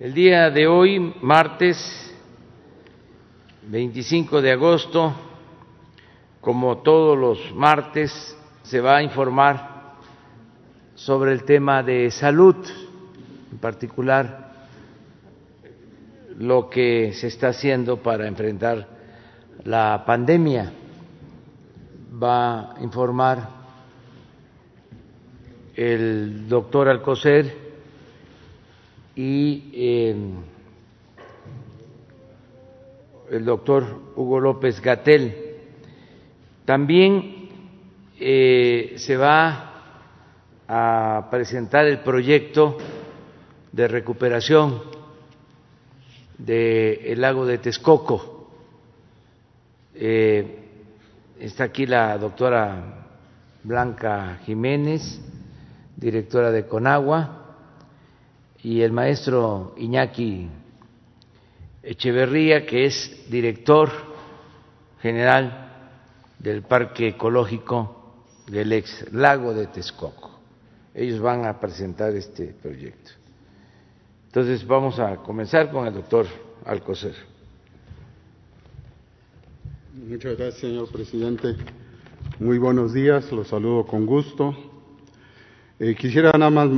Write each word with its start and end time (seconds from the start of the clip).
El 0.00 0.14
día 0.14 0.48
de 0.48 0.66
hoy, 0.66 1.14
martes 1.20 1.76
25 3.68 4.40
de 4.40 4.52
agosto, 4.52 5.12
como 6.40 6.78
todos 6.78 7.18
los 7.18 7.54
martes, 7.54 8.34
se 8.62 8.80
va 8.80 8.96
a 8.96 9.02
informar 9.02 9.96
sobre 10.94 11.32
el 11.32 11.44
tema 11.44 11.82
de 11.82 12.10
salud, 12.10 12.56
en 13.52 13.58
particular 13.58 14.52
lo 16.38 16.70
que 16.70 17.12
se 17.12 17.26
está 17.26 17.48
haciendo 17.48 17.98
para 17.98 18.26
enfrentar 18.26 18.88
la 19.64 20.02
pandemia. 20.06 20.72
Va 22.10 22.72
a 22.72 22.82
informar 22.82 23.50
el 25.76 26.48
doctor 26.48 26.88
Alcocer 26.88 27.69
y 29.16 29.70
eh, 29.72 30.14
el 33.30 33.44
doctor 33.44 33.84
Hugo 34.16 34.40
López 34.40 34.80
Gatel. 34.80 35.34
También 36.64 37.48
eh, 38.18 38.94
se 38.96 39.16
va 39.16 39.66
a 40.68 41.28
presentar 41.30 41.86
el 41.86 42.00
proyecto 42.00 42.76
de 43.72 43.88
recuperación 43.88 44.82
del 46.38 47.20
lago 47.20 47.46
de 47.46 47.58
Texcoco. 47.58 48.48
Eh, 49.94 50.58
está 51.38 51.64
aquí 51.64 51.86
la 51.86 52.16
doctora 52.18 53.06
Blanca 53.62 54.38
Jiménez, 54.44 55.20
directora 55.96 56.50
de 56.50 56.66
Conagua, 56.66 57.39
y 58.62 58.82
el 58.82 58.92
maestro 58.92 59.74
Iñaki 59.76 60.48
Echeverría, 61.82 62.66
que 62.66 62.84
es 62.84 63.26
director 63.30 63.90
general 65.00 65.72
del 66.38 66.62
Parque 66.62 67.08
Ecológico 67.08 68.24
del 68.46 68.72
ex 68.72 69.10
lago 69.12 69.54
de 69.54 69.66
Texcoco. 69.68 70.30
Ellos 70.94 71.20
van 71.20 71.46
a 71.46 71.58
presentar 71.58 72.14
este 72.14 72.48
proyecto. 72.48 73.12
Entonces 74.26 74.66
vamos 74.66 74.98
a 74.98 75.16
comenzar 75.16 75.70
con 75.70 75.86
el 75.86 75.94
doctor 75.94 76.26
Alcocer. 76.66 77.14
Muchas 79.94 80.36
gracias, 80.36 80.60
señor 80.60 80.90
presidente. 80.90 81.56
Muy 82.38 82.58
buenos 82.58 82.92
días, 82.92 83.32
los 83.32 83.48
saludo 83.48 83.86
con 83.86 84.04
gusto. 84.04 84.69
Eh, 85.82 85.94
quisiera 85.94 86.30
nada 86.32 86.50
más 86.50 86.68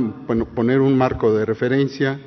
poner 0.55 0.79
un 0.79 0.97
marco 0.97 1.35
de 1.35 1.45
referencia 1.45 2.17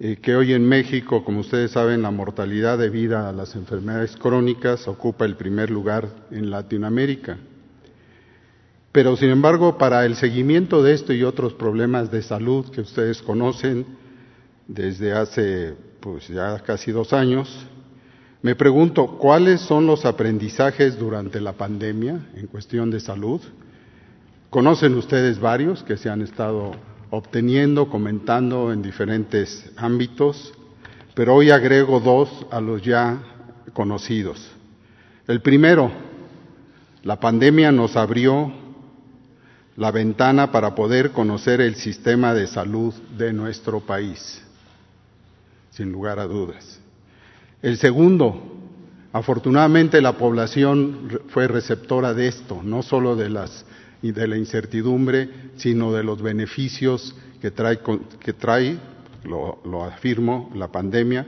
eh, 0.00 0.16
que 0.20 0.34
hoy 0.34 0.52
en 0.54 0.68
México, 0.68 1.22
como 1.22 1.38
ustedes 1.38 1.70
saben, 1.70 2.02
la 2.02 2.10
mortalidad 2.10 2.78
debida 2.78 3.28
a 3.28 3.32
las 3.32 3.54
enfermedades 3.54 4.16
crónicas 4.16 4.88
ocupa 4.88 5.24
el 5.24 5.36
primer 5.36 5.70
lugar 5.70 6.08
en 6.32 6.50
Latinoamérica. 6.50 7.38
Pero, 8.90 9.16
sin 9.16 9.28
embargo, 9.28 9.78
para 9.78 10.04
el 10.04 10.16
seguimiento 10.16 10.82
de 10.82 10.94
esto 10.94 11.12
y 11.12 11.22
otros 11.22 11.54
problemas 11.54 12.10
de 12.10 12.22
salud 12.22 12.68
que 12.70 12.80
ustedes 12.80 13.22
conocen 13.22 13.86
desde 14.66 15.12
hace 15.12 15.76
pues, 16.00 16.26
ya 16.26 16.58
casi 16.58 16.90
dos 16.90 17.12
años, 17.12 17.68
me 18.42 18.56
pregunto 18.56 19.16
cuáles 19.16 19.60
son 19.60 19.86
los 19.86 20.04
aprendizajes 20.04 20.98
durante 20.98 21.40
la 21.40 21.52
pandemia 21.52 22.30
en 22.34 22.48
cuestión 22.48 22.90
de 22.90 22.98
salud. 22.98 23.40
Conocen 24.50 24.96
ustedes 24.96 25.38
varios 25.38 25.84
que 25.84 25.96
se 25.96 26.10
han 26.10 26.22
estado 26.22 26.72
obteniendo, 27.10 27.88
comentando 27.88 28.72
en 28.72 28.82
diferentes 28.82 29.70
ámbitos, 29.76 30.52
pero 31.14 31.36
hoy 31.36 31.52
agrego 31.52 32.00
dos 32.00 32.46
a 32.50 32.60
los 32.60 32.82
ya 32.82 33.22
conocidos. 33.72 34.44
El 35.28 35.40
primero, 35.40 35.92
la 37.04 37.20
pandemia 37.20 37.70
nos 37.70 37.94
abrió 37.96 38.52
la 39.76 39.92
ventana 39.92 40.50
para 40.50 40.74
poder 40.74 41.12
conocer 41.12 41.60
el 41.60 41.76
sistema 41.76 42.34
de 42.34 42.48
salud 42.48 42.92
de 43.16 43.32
nuestro 43.32 43.78
país, 43.78 44.42
sin 45.70 45.92
lugar 45.92 46.18
a 46.18 46.26
dudas. 46.26 46.80
El 47.62 47.76
segundo, 47.76 48.42
afortunadamente 49.12 50.00
la 50.00 50.18
población 50.18 51.20
fue 51.28 51.46
receptora 51.46 52.14
de 52.14 52.26
esto, 52.26 52.60
no 52.64 52.82
solo 52.82 53.14
de 53.14 53.30
las 53.30 53.64
y 54.02 54.12
de 54.12 54.26
la 54.26 54.36
incertidumbre, 54.36 55.28
sino 55.56 55.92
de 55.92 56.02
los 56.02 56.22
beneficios 56.22 57.14
que 57.40 57.50
trae, 57.50 57.80
que 58.20 58.32
trae 58.32 58.78
lo, 59.24 59.84
afirmo, 59.84 60.50
la 60.54 60.68
pandemia, 60.68 61.26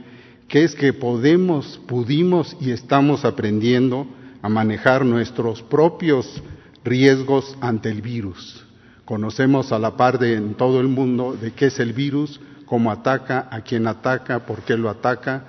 que 0.49 0.65
es 0.65 0.75
que 0.75 0.93
podemos, 0.93 1.81
pudimos 1.87 2.57
y 2.61 2.71
estamos 2.71 3.25
aprendiendo 3.25 4.07
a 4.43 4.49
manejar 4.49 5.05
nuestros 5.05 5.63
propios 5.63 6.43
riesgos 6.85 7.57
ante 7.61 7.91
el 7.91 8.03
virus. 8.03 8.65
Conocemos 9.05 9.73
a 9.73 9.79
la 9.79 9.97
par 9.97 10.19
de 10.19 10.35
en 10.35 10.55
todo 10.55 10.81
el 10.81 10.89
mundo 10.89 11.37
de 11.41 11.53
qué 11.53 11.67
es 11.67 11.79
el 11.79 11.93
virus, 11.93 12.41
cómo 12.67 12.91
ataca, 12.91 13.49
a 13.51 13.61
quién 13.61 13.87
ataca, 13.87 14.47
por 14.47 14.63
qué 14.63 14.77
lo 14.77 14.89
ataca, 14.89 15.45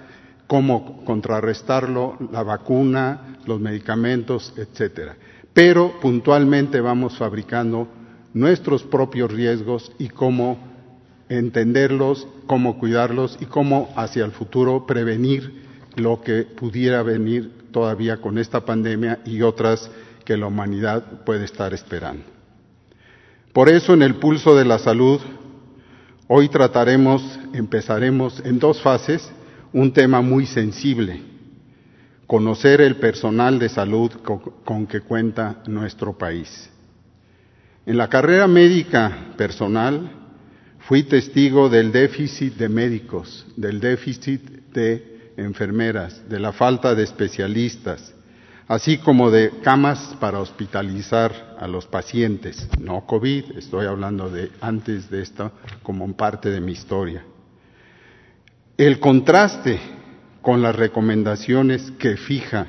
cómo 0.47 1.03
contrarrestarlo, 1.05 2.17
la 2.31 2.43
vacuna, 2.43 3.37
los 3.45 3.59
medicamentos, 3.59 4.53
etcétera 4.57 5.15
pero 5.53 5.99
puntualmente 6.01 6.81
vamos 6.81 7.17
fabricando 7.17 7.87
nuestros 8.33 8.83
propios 8.83 9.31
riesgos 9.31 9.91
y 9.99 10.09
cómo 10.09 10.57
entenderlos, 11.29 12.27
cómo 12.47 12.79
cuidarlos 12.79 13.37
y 13.39 13.45
cómo 13.45 13.89
hacia 13.95 14.25
el 14.25 14.31
futuro 14.31 14.85
prevenir 14.85 15.63
lo 15.95 16.21
que 16.21 16.43
pudiera 16.43 17.03
venir 17.03 17.51
todavía 17.71 18.17
con 18.17 18.37
esta 18.37 18.61
pandemia 18.61 19.19
y 19.25 19.41
otras 19.41 19.89
que 20.25 20.37
la 20.37 20.47
humanidad 20.47 21.23
puede 21.23 21.45
estar 21.45 21.73
esperando. 21.73 22.23
Por 23.51 23.69
eso 23.69 23.93
en 23.93 24.01
el 24.01 24.15
pulso 24.15 24.55
de 24.55 24.65
la 24.65 24.79
salud, 24.79 25.19
hoy 26.27 26.49
trataremos, 26.49 27.39
empezaremos 27.53 28.41
en 28.43 28.57
dos 28.57 28.81
fases, 28.81 29.31
un 29.71 29.91
tema 29.93 30.21
muy 30.21 30.47
sensible, 30.47 31.21
conocer 32.27 32.81
el 32.81 32.95
personal 32.97 33.59
de 33.59 33.69
salud 33.69 34.11
con, 34.63 34.87
que 34.87 35.01
cuenta 35.01 35.61
nuestro 35.67 36.17
país. 36.17 36.69
En 37.85 37.97
la 37.97 38.07
carrera 38.07 38.47
médica 38.47 39.33
personal 39.37 40.09
fui 40.87 41.03
testigo 41.03 41.69
del 41.69 41.91
déficit 41.91 42.55
de 42.55 42.69
médicos, 42.69 43.45
del 43.55 43.79
déficit 43.79 44.41
de 44.73 45.31
enfermeras, 45.37 46.27
de 46.29 46.39
la 46.39 46.53
falta 46.53 46.95
de 46.95 47.03
especialistas, 47.03 48.13
así 48.67 48.97
como 48.97 49.29
de 49.29 49.51
camas 49.61 50.15
para 50.19 50.39
hospitalizar 50.39 51.57
a 51.59 51.67
los 51.67 51.85
pacientes, 51.87 52.67
no 52.79 53.05
COVID, 53.05 53.57
estoy 53.57 53.85
hablando 53.85 54.29
de 54.29 54.51
antes 54.61 55.09
de 55.09 55.21
esto 55.21 55.51
como 55.81 56.11
parte 56.15 56.49
de 56.49 56.61
mi 56.61 56.71
historia. 56.71 57.23
El 58.77 58.99
contraste 58.99 59.79
con 60.43 60.61
las 60.61 60.75
recomendaciones 60.75 61.91
que 61.97 62.17
fija 62.17 62.67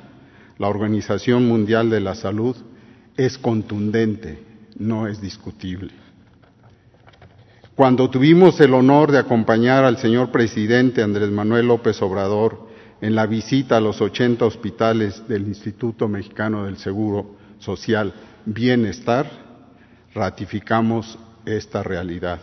la 0.59 0.69
Organización 0.69 1.47
Mundial 1.47 1.91
de 1.91 2.01
la 2.01 2.15
Salud 2.15 2.57
es 3.17 3.37
contundente, 3.37 4.39
no 4.79 5.09
es 5.09 5.21
discutible. 5.21 5.91
Cuando 7.75 8.09
tuvimos 8.09 8.61
el 8.61 8.73
honor 8.75 9.11
de 9.11 9.19
acompañar 9.19 9.85
al 9.85 9.99
señor 9.99 10.31
presidente 10.31 11.03
Andrés 11.03 11.31
Manuel 11.31 11.67
López 11.67 12.01
Obrador 12.01 12.69
en 13.01 13.17
la 13.17 13.27
visita 13.27 13.79
a 13.79 13.81
los 13.81 14.01
80 14.01 14.45
hospitales 14.47 15.27
del 15.27 15.49
Instituto 15.49 16.07
Mexicano 16.07 16.67
del 16.67 16.77
Seguro 16.77 17.35
Social 17.59 18.15
Bienestar, 18.47 19.29
ratificamos 20.15 21.19
esta 21.45 21.83
realidad. 21.83 22.39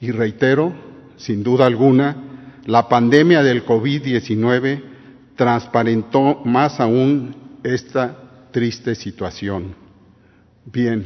Y 0.00 0.12
reitero, 0.12 0.72
sin 1.18 1.42
duda 1.42 1.66
alguna, 1.66 2.16
la 2.66 2.88
pandemia 2.88 3.42
del 3.42 3.64
COVID-19 3.64 4.82
transparentó 5.36 6.42
más 6.44 6.80
aún 6.80 7.34
esta 7.62 8.48
triste 8.50 8.94
situación. 8.94 9.74
Bien, 10.64 11.04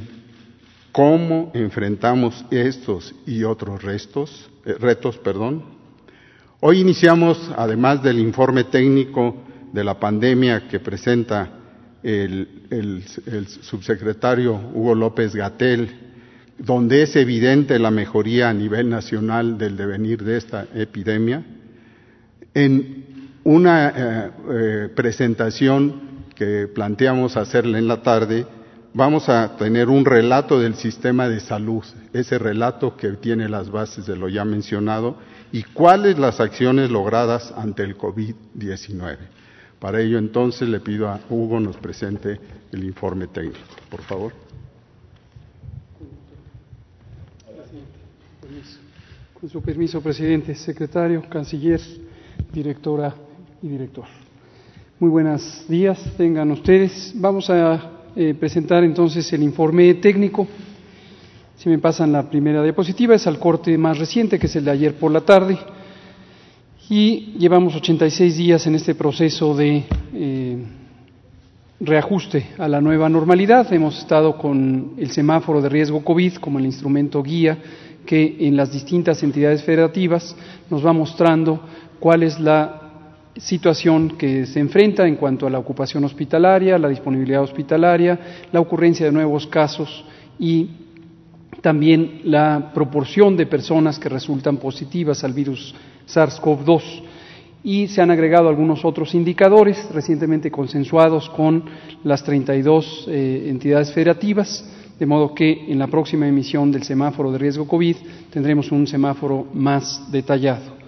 ¿cómo 0.90 1.50
enfrentamos 1.54 2.44
estos 2.50 3.14
y 3.26 3.44
otros 3.44 3.82
eh, 3.84 4.74
retos? 4.78 5.18
Perdón? 5.18 5.64
Hoy 6.60 6.80
iniciamos, 6.80 7.50
además 7.56 8.02
del 8.02 8.18
informe 8.18 8.64
técnico 8.64 9.36
de 9.72 9.84
la 9.84 10.00
pandemia 10.00 10.66
que 10.66 10.80
presenta 10.80 11.50
el, 12.02 12.48
el 12.70 13.46
subsecretario 13.48 14.54
Hugo 14.74 14.94
López 14.94 15.34
Gatel, 15.34 15.90
donde 16.60 17.02
es 17.02 17.16
evidente 17.16 17.78
la 17.78 17.90
mejoría 17.90 18.50
a 18.50 18.54
nivel 18.54 18.90
nacional 18.90 19.56
del 19.56 19.76
devenir 19.76 20.22
de 20.22 20.36
esta 20.36 20.66
epidemia, 20.74 21.42
en 22.54 23.04
una 23.44 23.88
eh, 23.88 24.30
eh, 24.50 24.88
presentación 24.94 26.24
que 26.34 26.68
planteamos 26.68 27.36
hacerle 27.36 27.78
en 27.78 27.88
la 27.88 28.02
tarde, 28.02 28.46
vamos 28.94 29.28
a 29.28 29.56
tener 29.56 29.88
un 29.88 30.04
relato 30.04 30.58
del 30.58 30.74
sistema 30.74 31.28
de 31.28 31.40
salud, 31.40 31.84
ese 32.12 32.38
relato 32.38 32.96
que 32.96 33.08
tiene 33.12 33.48
las 33.48 33.70
bases 33.70 34.06
de 34.06 34.16
lo 34.16 34.28
ya 34.28 34.44
mencionado 34.44 35.16
y 35.52 35.62
cuáles 35.62 36.18
las 36.18 36.40
acciones 36.40 36.90
logradas 36.90 37.52
ante 37.56 37.82
el 37.82 37.96
COVID-19. 37.96 39.16
Para 39.78 40.00
ello 40.00 40.18
entonces 40.18 40.68
le 40.68 40.80
pido 40.80 41.08
a 41.08 41.20
Hugo 41.30 41.58
nos 41.60 41.76
presente 41.76 42.38
el 42.72 42.84
informe 42.84 43.26
técnico, 43.26 43.58
por 43.90 44.02
favor. 44.02 44.32
Con 49.40 49.48
su 49.48 49.62
permiso, 49.62 50.02
presidente, 50.02 50.54
secretario, 50.54 51.22
canciller, 51.30 51.80
directora 52.52 53.14
y 53.62 53.68
director. 53.68 54.04
Muy 54.98 55.10
buenos 55.10 55.64
días, 55.68 55.98
tengan 56.16 56.50
ustedes. 56.50 57.12
Vamos 57.16 57.48
a 57.48 57.90
eh, 58.16 58.34
presentar 58.38 58.84
entonces 58.84 59.32
el 59.32 59.42
informe 59.42 59.94
técnico. 59.94 60.46
Si 61.56 61.68
me 61.68 61.78
pasan 61.78 62.12
la 62.12 62.28
primera 62.28 62.62
diapositiva, 62.62 63.14
es 63.14 63.26
al 63.26 63.38
corte 63.38 63.76
más 63.78 63.98
reciente, 63.98 64.38
que 64.38 64.46
es 64.46 64.56
el 64.56 64.64
de 64.64 64.70
ayer 64.70 64.94
por 64.94 65.12
la 65.12 65.20
tarde. 65.20 65.58
Y 66.88 67.34
llevamos 67.38 67.76
86 67.76 68.36
días 68.36 68.66
en 68.66 68.74
este 68.74 68.94
proceso 68.94 69.54
de 69.54 69.84
eh, 70.12 70.58
reajuste 71.78 72.48
a 72.58 72.66
la 72.66 72.80
nueva 72.80 73.08
normalidad. 73.08 73.72
Hemos 73.72 73.98
estado 73.98 74.36
con 74.36 74.94
el 74.96 75.10
semáforo 75.12 75.62
de 75.62 75.68
riesgo 75.68 76.04
COVID 76.04 76.34
como 76.36 76.58
el 76.58 76.66
instrumento 76.66 77.22
guía 77.22 77.58
que 78.04 78.38
en 78.40 78.56
las 78.56 78.72
distintas 78.72 79.22
entidades 79.22 79.62
federativas 79.62 80.34
nos 80.68 80.84
va 80.84 80.92
mostrando 80.92 81.60
cuál 82.00 82.24
es 82.24 82.40
la 82.40 82.80
situación 83.36 84.16
que 84.18 84.46
se 84.46 84.58
enfrenta 84.58 85.06
en 85.06 85.16
cuanto 85.16 85.46
a 85.46 85.50
la 85.50 85.58
ocupación 85.58 86.04
hospitalaria, 86.04 86.78
la 86.78 86.88
disponibilidad 86.88 87.42
hospitalaria, 87.42 88.18
la 88.50 88.60
ocurrencia 88.60 89.06
de 89.06 89.12
nuevos 89.12 89.46
casos 89.46 90.04
y 90.38 90.70
también 91.60 92.22
la 92.24 92.72
proporción 92.74 93.36
de 93.36 93.46
personas 93.46 93.98
que 93.98 94.08
resultan 94.08 94.56
positivas 94.56 95.22
al 95.24 95.32
virus 95.32 95.74
SARS-CoV-2. 96.08 97.02
Y 97.62 97.88
se 97.88 98.00
han 98.00 98.10
agregado 98.10 98.48
algunos 98.48 98.84
otros 98.86 99.14
indicadores 99.14 99.86
recientemente 99.92 100.50
consensuados 100.50 101.28
con 101.28 101.64
las 102.04 102.24
32 102.24 103.06
eh, 103.08 103.46
entidades 103.48 103.92
federativas, 103.92 104.64
de 104.98 105.06
modo 105.06 105.34
que 105.34 105.70
en 105.70 105.78
la 105.78 105.86
próxima 105.86 106.26
emisión 106.26 106.72
del 106.72 106.84
semáforo 106.84 107.30
de 107.30 107.38
riesgo 107.38 107.68
COVID 107.68 107.96
tendremos 108.30 108.72
un 108.72 108.86
semáforo 108.86 109.46
más 109.52 110.10
detallado. 110.10 110.79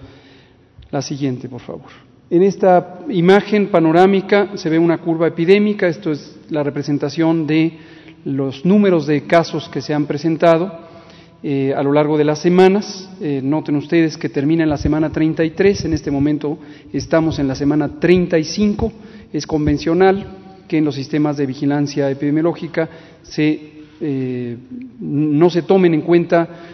La 0.93 1.01
siguiente, 1.01 1.49
por 1.49 1.61
favor. 1.61 1.87
En 2.29 2.43
esta 2.43 2.99
imagen 3.09 3.69
panorámica 3.69 4.55
se 4.57 4.69
ve 4.69 4.77
una 4.77 4.99
curva 4.99 5.25
epidémica, 5.25 5.87
esto 5.87 6.11
es 6.11 6.37
la 6.51 6.61
representación 6.61 7.47
de 7.47 7.79
los 8.25 8.63
números 8.63 9.07
de 9.07 9.23
casos 9.23 9.67
que 9.69 9.81
se 9.81 9.95
han 9.95 10.05
presentado 10.05 10.71
eh, 11.41 11.73
a 11.75 11.81
lo 11.81 11.93
largo 11.93 12.15
de 12.15 12.25
las 12.25 12.37
semanas. 12.37 13.09
Eh, 13.19 13.41
noten 13.43 13.75
ustedes 13.75 14.17
que 14.17 14.29
termina 14.29 14.61
en 14.61 14.69
la 14.69 14.77
semana 14.77 15.11
33, 15.11 15.85
en 15.85 15.93
este 15.93 16.11
momento 16.11 16.59
estamos 16.93 17.39
en 17.39 17.47
la 17.47 17.55
semana 17.55 17.99
35. 17.99 18.93
Es 19.33 19.47
convencional 19.47 20.27
que 20.67 20.77
en 20.77 20.85
los 20.85 20.93
sistemas 20.93 21.37
de 21.37 21.47
vigilancia 21.47 22.07
epidemiológica 22.11 22.87
eh, 23.35 24.57
no 24.99 25.49
se 25.49 25.63
tomen 25.63 25.95
en 25.95 26.01
cuenta 26.01 26.72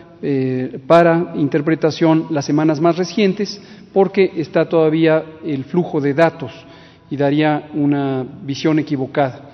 para 0.85 1.33
interpretación 1.35 2.27
las 2.29 2.45
semanas 2.45 2.81
más 2.81 2.97
recientes, 2.97 3.61
porque 3.93 4.33
está 4.35 4.67
todavía 4.67 5.23
el 5.45 5.63
flujo 5.63 6.01
de 6.01 6.13
datos 6.13 6.51
y 7.09 7.17
daría 7.17 7.69
una 7.73 8.25
visión 8.43 8.79
equivocada 8.79 9.49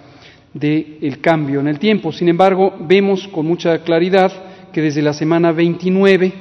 del 0.54 1.20
cambio 1.22 1.60
en 1.60 1.68
el 1.68 1.80
tiempo. 1.80 2.12
Sin 2.12 2.30
embargo, 2.30 2.74
vemos 2.80 3.28
con 3.28 3.46
mucha 3.46 3.78
claridad 3.80 4.32
que 4.72 4.82
desde 4.82 5.02
la 5.02 5.14
semana 5.14 5.52
29 5.52 6.34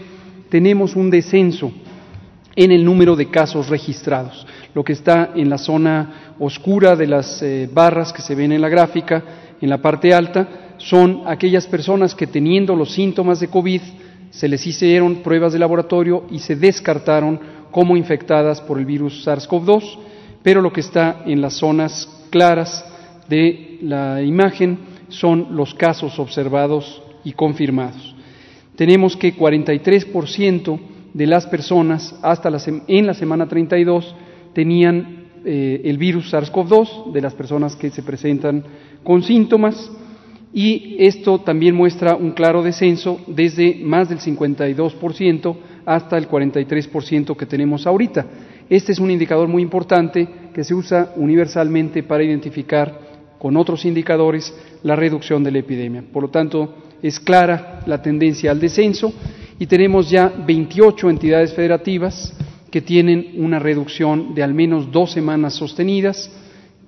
tenemos 0.49 0.97
un 0.97 1.11
descenso 1.11 1.73
en 2.56 2.71
el 2.71 2.85
número 2.85 3.17
de 3.17 3.29
casos 3.29 3.69
registrados. 3.69 4.47
Lo 4.75 4.85
que 4.85 4.93
está 4.93 5.32
en 5.35 5.50
la 5.50 5.59
zona 5.59 6.35
oscura 6.38 6.97
de 6.97 7.06
las 7.06 7.43
eh, 7.43 7.69
barras 7.73 8.12
que 8.12 8.23
se 8.23 8.35
ven 8.35 8.53
en 8.53 8.61
la 8.61 8.69
gráfica, 8.69 9.23
en 9.61 9.69
la 9.69 9.79
parte 9.79 10.15
alta, 10.15 10.75
son 10.79 11.23
aquellas 11.26 11.67
personas 11.67 12.15
que 12.15 12.26
teniendo 12.26 12.76
los 12.76 12.93
síntomas 12.93 13.41
de 13.41 13.49
COVID 13.49 13.81
se 14.31 14.49
les 14.49 14.67
hicieron 14.67 15.17
pruebas 15.17 15.53
de 15.53 15.59
laboratorio 15.59 16.25
y 16.31 16.38
se 16.41 16.56
descartaron 16.56 17.41
como 17.71 17.97
infectadas 17.97 18.61
por 18.61 18.79
el 18.79 18.87
virus 18.87 19.26
SARS-CoV-2, 19.26 19.99
pero 20.43 20.61
lo 20.61 20.73
que 20.73 20.81
está 20.81 21.23
en 21.26 21.41
las 21.41 21.55
zonas 21.55 22.09
claras 22.31 22.85
de 23.29 23.79
la 23.82 24.23
imagen 24.23 24.79
son 25.09 25.49
los 25.56 25.75
casos 25.75 26.19
observados 26.19 27.03
y 27.25 27.32
confirmados. 27.32 28.15
Tenemos 28.76 29.17
que 29.17 29.37
43% 29.37 30.81
de 31.12 31.26
las 31.26 31.47
personas 31.47 32.15
hasta 32.23 32.50
la 32.50 32.61
en 32.88 33.06
la 33.06 33.15
semana 33.15 33.49
32 33.49 34.15
tenían 34.53 35.25
eh, 35.44 35.82
el 35.85 35.99
virus 35.99 36.32
SARS-CoV-2, 36.32 37.12
de 37.12 37.21
las 37.21 37.35
personas 37.35 37.76
que 37.76 37.91
se 37.91 38.03
presentan 38.03 38.65
con 39.03 39.23
síntomas, 39.23 39.91
y 40.54 40.96
esto 41.00 41.40
también 41.40 41.74
muestra 41.74 42.14
un 42.14 42.30
claro 42.30 42.62
descenso 42.62 43.20
desde 43.26 43.74
más 43.82 44.08
del 44.08 44.20
52% 44.20 45.56
hasta 45.84 46.16
el 46.16 46.28
43% 46.28 47.36
que 47.36 47.44
tenemos 47.44 47.88
ahorita. 47.88 48.24
Este 48.70 48.92
es 48.92 49.00
un 49.00 49.10
indicador 49.10 49.48
muy 49.48 49.62
importante 49.62 50.28
que 50.54 50.62
se 50.62 50.72
usa 50.72 51.12
universalmente 51.16 52.04
para 52.04 52.22
identificar 52.22 53.00
con 53.36 53.56
otros 53.56 53.84
indicadores 53.84 54.54
la 54.84 54.94
reducción 54.94 55.42
de 55.42 55.50
la 55.50 55.58
epidemia. 55.58 56.04
Por 56.12 56.22
lo 56.22 56.30
tanto, 56.30 56.76
es 57.02 57.18
clara 57.18 57.80
la 57.86 58.00
tendencia 58.00 58.52
al 58.52 58.60
descenso 58.60 59.12
y 59.58 59.66
tenemos 59.66 60.08
ya 60.08 60.28
28 60.28 61.10
entidades 61.10 61.52
federativas 61.52 62.32
que 62.70 62.80
tienen 62.80 63.32
una 63.38 63.58
reducción 63.58 64.34
de 64.34 64.44
al 64.44 64.54
menos 64.54 64.90
dos 64.92 65.10
semanas 65.12 65.54
sostenidas 65.54 66.30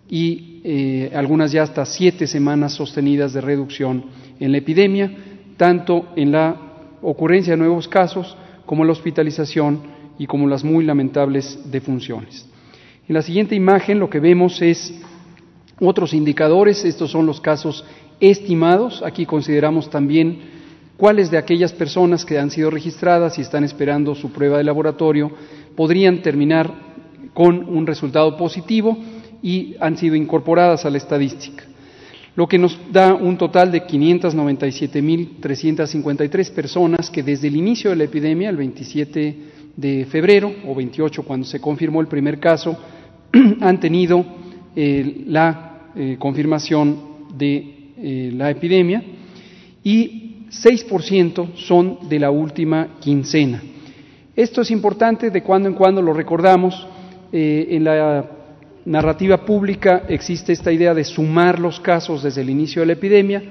y 0.09 0.56
eh, 0.69 1.13
algunas 1.15 1.53
ya 1.53 1.63
hasta 1.63 1.85
siete 1.87 2.27
semanas 2.27 2.73
sostenidas 2.73 3.33
de 3.33 3.41
reducción 3.41 4.07
en 4.41 4.51
la 4.51 4.59
epidemia, 4.59 5.13
tanto 5.57 6.09
en 6.17 6.33
la 6.33 6.57
ocurrencia 7.03 7.53
de 7.53 7.59
nuevos 7.59 7.87
casos 7.87 8.37
como 8.67 8.85
la 8.85 8.91
hospitalización 8.91 9.81
y 10.19 10.27
como 10.27 10.49
las 10.49 10.65
muy 10.65 10.85
lamentables 10.85 11.71
defunciones. 11.71 12.49
En 13.07 13.15
la 13.15 13.23
siguiente 13.23 13.55
imagen 13.55 14.01
lo 14.01 14.11
que 14.11 14.19
vemos 14.19 14.61
es 14.61 14.93
otros 15.79 16.13
indicadores, 16.13 16.85
estos 16.85 17.13
son 17.13 17.27
los 17.27 17.41
casos 17.41 17.85
estimados, 18.19 19.05
aquí 19.05 19.25
consideramos 19.25 19.89
también 19.89 20.41
cuáles 20.97 21.31
de 21.31 21.39
aquellas 21.39 21.73
personas 21.75 22.25
que 22.25 22.41
han 22.41 22.51
sido 22.51 22.71
registradas 22.71 23.39
y 23.39 23.43
están 23.43 23.63
esperando 23.63 24.17
su 24.17 24.33
prueba 24.33 24.59
de 24.59 24.65
laboratorio 24.65 25.31
podrían 25.77 26.23
terminar 26.23 26.75
con 27.35 27.69
un 27.69 27.87
resultado 27.87 28.37
positivo 28.37 28.99
y 29.43 29.75
han 29.81 29.97
sido 29.97 30.15
incorporadas 30.15 30.85
a 30.85 30.91
la 30.91 30.99
estadística 30.99 31.65
lo 32.37 32.47
que 32.47 32.59
nos 32.59 32.79
da 32.93 33.15
un 33.15 33.37
total 33.39 33.73
de 33.73 33.87
597.353 33.87 36.53
personas 36.53 37.11
que 37.11 37.23
desde 37.23 37.49
el 37.49 37.57
inicio 37.57 37.89
de 37.91 37.97
la 37.97 38.05
epidemia, 38.05 38.51
el 38.51 38.59
27 38.59 39.37
de 39.75 40.05
febrero 40.05 40.53
o 40.67 40.75
28 40.75 41.23
cuando 41.23 41.47
se 41.47 41.59
confirmó 41.61 42.03
el 42.03 42.09
primer 42.09 42.39
caso, 42.39 42.77
han 43.61 43.81
tenido 43.81 44.23
eh, 44.77 45.23
la 45.27 45.93
eh, 45.97 46.17
confirmación 46.19 47.01
de 47.35 47.93
eh, 47.97 48.31
la 48.35 48.51
epidemia 48.51 49.03
y 49.83 50.45
6% 50.51 51.55
son 51.57 52.01
de 52.09 52.19
la 52.19 52.31
última 52.31 52.99
quincena. 53.01 53.63
Esto 54.37 54.61
es 54.61 54.71
importante, 54.71 55.31
de 55.31 55.43
cuando 55.43 55.71
en 55.71 55.75
cuando 55.75 56.03
lo 56.03 56.13
recordamos. 56.13 56.87
en 57.33 57.83
la 57.83 58.36
narrativa 58.87 59.45
pública 59.45 60.05
existe 60.09 60.53
esta 60.53 60.73
idea 60.73 60.95
de 60.95 61.05
sumar 61.05 61.59
los 61.59 61.81
casos 61.81 62.23
desde 62.23 62.41
el 62.41 62.51
inicio 62.51 62.81
de 62.81 62.87
la 62.87 62.93
epidemia. 62.93 63.43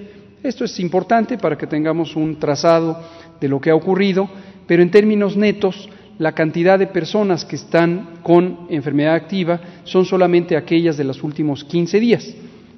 Esto 0.41 0.63
es 0.63 0.79
importante 0.79 1.37
para 1.37 1.57
que 1.57 1.67
tengamos 1.67 2.15
un 2.15 2.39
trazado 2.39 3.01
de 3.39 3.49
lo 3.49 3.59
que 3.59 3.69
ha 3.69 3.75
ocurrido, 3.75 4.29
pero 4.65 4.81
en 4.81 4.89
términos 4.89 5.35
netos, 5.35 5.89
la 6.17 6.31
cantidad 6.31 6.79
de 6.79 6.87
personas 6.87 7.43
que 7.43 7.57
están 7.57 8.21
con 8.23 8.67
enfermedad 8.69 9.15
activa 9.15 9.59
son 9.83 10.05
solamente 10.05 10.55
aquellas 10.55 10.95
de 10.95 11.03
los 11.03 11.21
últimos 11.21 11.65
15 11.65 11.99
días. 11.99 12.33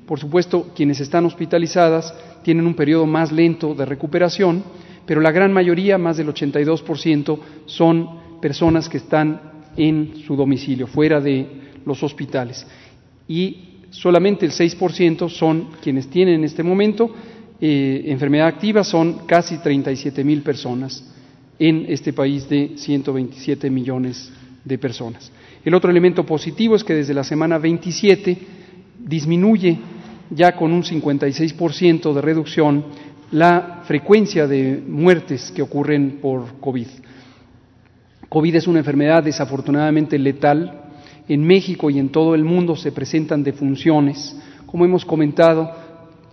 Por 0.07 0.19
supuesto, 0.19 0.71
quienes 0.75 0.99
están 0.99 1.25
hospitalizadas 1.25 2.13
tienen 2.41 2.65
un 2.65 2.73
periodo 2.73 3.05
más 3.05 3.31
lento 3.31 3.75
de 3.75 3.85
recuperación, 3.85 4.63
pero 5.05 5.21
la 5.21 5.31
gran 5.31 5.53
mayoría, 5.53 5.99
más 5.99 6.17
del 6.17 6.29
82%, 6.29 7.39
son 7.67 8.09
personas 8.41 8.89
que 8.89 8.97
están 8.97 9.41
en 9.75 10.15
su 10.25 10.35
domicilio, 10.35 10.87
fuera 10.87 11.21
de 11.21 11.66
los 11.87 12.03
hospitales. 12.03 12.67
Y 13.27 13.57
solamente 13.89 14.45
el 14.45 14.51
6% 14.51 15.29
son 15.29 15.69
quienes 15.81 16.07
tienen 16.07 16.35
en 16.35 16.43
este 16.43 16.61
momento 16.61 17.09
eh, 17.59 18.03
enfermedad 18.05 18.47
activa, 18.47 18.83
son 18.83 19.25
casi 19.25 19.57
37 19.57 20.23
mil 20.23 20.43
personas 20.43 21.03
en 21.57 21.85
este 21.87 22.13
país 22.13 22.47
de 22.47 22.73
127 22.77 23.69
millones 23.69 24.31
de 24.63 24.77
personas. 24.77 25.31
El 25.65 25.73
otro 25.73 25.89
elemento 25.89 26.25
positivo 26.25 26.75
es 26.75 26.83
que 26.83 26.93
desde 26.93 27.13
la 27.13 27.23
semana 27.23 27.57
27 27.57 28.37
disminuye 28.99 29.79
ya 30.29 30.55
con 30.55 30.71
un 30.71 30.83
56% 30.83 32.13
de 32.13 32.21
reducción 32.21 32.85
la 33.31 33.81
frecuencia 33.85 34.47
de 34.47 34.81
muertes 34.85 35.51
que 35.51 35.61
ocurren 35.61 36.19
por 36.21 36.59
COVID. 36.59 36.87
COVID 38.29 38.55
es 38.55 38.67
una 38.67 38.79
enfermedad 38.79 39.23
desafortunadamente 39.23 40.17
letal. 40.19 40.86
En 41.27 41.45
México 41.45 41.89
y 41.89 41.99
en 41.99 42.09
todo 42.09 42.35
el 42.35 42.43
mundo 42.43 42.75
se 42.75 42.91
presentan 42.91 43.43
defunciones. 43.43 44.35
Como 44.65 44.85
hemos 44.85 45.03
comentado, 45.03 45.71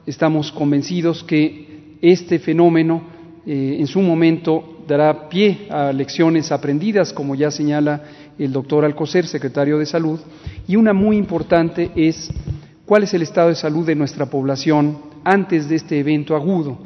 estamos 0.07 0.53
convencidos 0.53 1.25
que 1.25 1.97
este 2.01 2.39
fenómeno 2.39 3.03
eh, 3.47 3.77
en 3.79 3.87
su 3.87 4.01
momento 4.01 4.79
dará 4.87 5.29
pie 5.29 5.67
a 5.71 5.93
lecciones 5.93 6.53
aprendidas, 6.53 7.13
como 7.13 7.35
ya 7.35 7.51
señala 7.51 8.03
el 8.39 8.53
doctor 8.53 8.85
Alcocer, 8.85 9.27
secretario 9.27 9.79
de 9.79 9.87
Salud, 9.87 10.21
y 10.67 10.77
una 10.77 10.93
muy 10.93 11.17
importante 11.17 11.91
es 11.97 12.31
cuál 12.87 13.05
es 13.05 13.15
el 13.15 13.23
estado 13.23 13.49
de 13.49 13.55
salud 13.55 13.87
de 13.87 13.95
nuestra 13.95 14.27
población 14.27 14.99
antes 15.25 15.69
de 15.69 15.77
este 15.77 15.99
evento 15.99 16.37
agudo. 16.37 16.79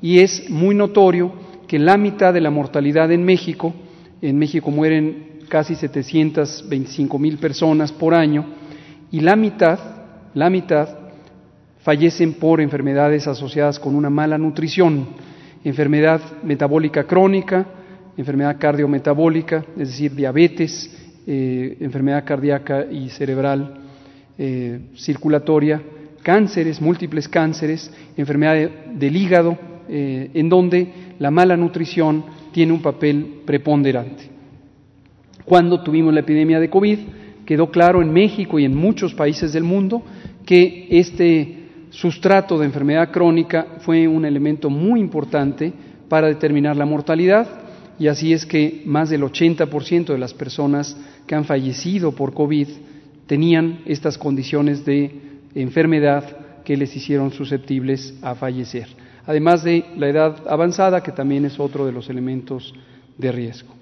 Y 0.00 0.18
es 0.18 0.48
muy 0.50 0.74
notorio 0.74 1.32
que 1.66 1.78
la 1.78 1.96
mitad 1.96 2.34
de 2.34 2.40
la 2.40 2.50
mortalidad 2.50 3.10
en 3.12 3.24
México, 3.24 3.72
en 4.20 4.38
México 4.38 4.70
mueren 4.70 5.31
casi 5.52 5.74
725 5.74 7.18
mil 7.18 7.36
personas 7.36 7.92
por 7.92 8.14
año, 8.14 8.46
y 9.10 9.20
la 9.20 9.36
mitad, 9.36 9.78
la 10.32 10.48
mitad, 10.48 10.88
fallecen 11.82 12.32
por 12.32 12.62
enfermedades 12.62 13.26
asociadas 13.26 13.78
con 13.78 13.94
una 13.94 14.08
mala 14.08 14.38
nutrición, 14.38 15.08
enfermedad 15.62 16.22
metabólica 16.42 17.04
crónica, 17.04 17.66
enfermedad 18.16 18.56
cardiometabólica, 18.58 19.62
es 19.76 19.88
decir, 19.90 20.14
diabetes, 20.14 20.90
eh, 21.26 21.76
enfermedad 21.80 22.24
cardíaca 22.24 22.86
y 22.90 23.10
cerebral 23.10 23.74
eh, 24.38 24.80
circulatoria, 24.96 25.82
cánceres, 26.22 26.80
múltiples 26.80 27.28
cánceres, 27.28 27.92
enfermedad 28.16 28.70
del 28.94 29.14
hígado, 29.14 29.58
eh, 29.86 30.30
en 30.32 30.48
donde 30.48 31.14
la 31.18 31.30
mala 31.30 31.58
nutrición 31.58 32.24
tiene 32.52 32.72
un 32.72 32.80
papel 32.80 33.42
preponderante. 33.44 34.31
Cuando 35.44 35.82
tuvimos 35.82 36.14
la 36.14 36.20
epidemia 36.20 36.60
de 36.60 36.70
COVID, 36.70 36.98
quedó 37.44 37.70
claro 37.70 38.02
en 38.02 38.12
México 38.12 38.58
y 38.58 38.64
en 38.64 38.74
muchos 38.74 39.14
países 39.14 39.52
del 39.52 39.64
mundo 39.64 40.02
que 40.46 40.86
este 40.90 41.62
sustrato 41.90 42.58
de 42.58 42.66
enfermedad 42.66 43.10
crónica 43.10 43.66
fue 43.80 44.08
un 44.08 44.24
elemento 44.24 44.70
muy 44.70 45.00
importante 45.00 45.72
para 46.08 46.28
determinar 46.28 46.76
la 46.76 46.86
mortalidad 46.86 47.46
y 47.98 48.08
así 48.08 48.32
es 48.32 48.46
que 48.46 48.82
más 48.86 49.10
del 49.10 49.22
80% 49.22 50.06
de 50.06 50.18
las 50.18 50.34
personas 50.34 50.96
que 51.26 51.34
han 51.34 51.44
fallecido 51.44 52.12
por 52.12 52.32
COVID 52.32 52.68
tenían 53.26 53.80
estas 53.86 54.18
condiciones 54.18 54.84
de 54.84 55.10
enfermedad 55.54 56.64
que 56.64 56.76
les 56.76 56.94
hicieron 56.96 57.30
susceptibles 57.32 58.14
a 58.22 58.34
fallecer, 58.34 58.88
además 59.26 59.62
de 59.62 59.84
la 59.96 60.08
edad 60.08 60.42
avanzada, 60.48 61.02
que 61.02 61.12
también 61.12 61.44
es 61.44 61.60
otro 61.60 61.86
de 61.86 61.92
los 61.92 62.08
elementos 62.08 62.74
de 63.18 63.32
riesgo. 63.32 63.81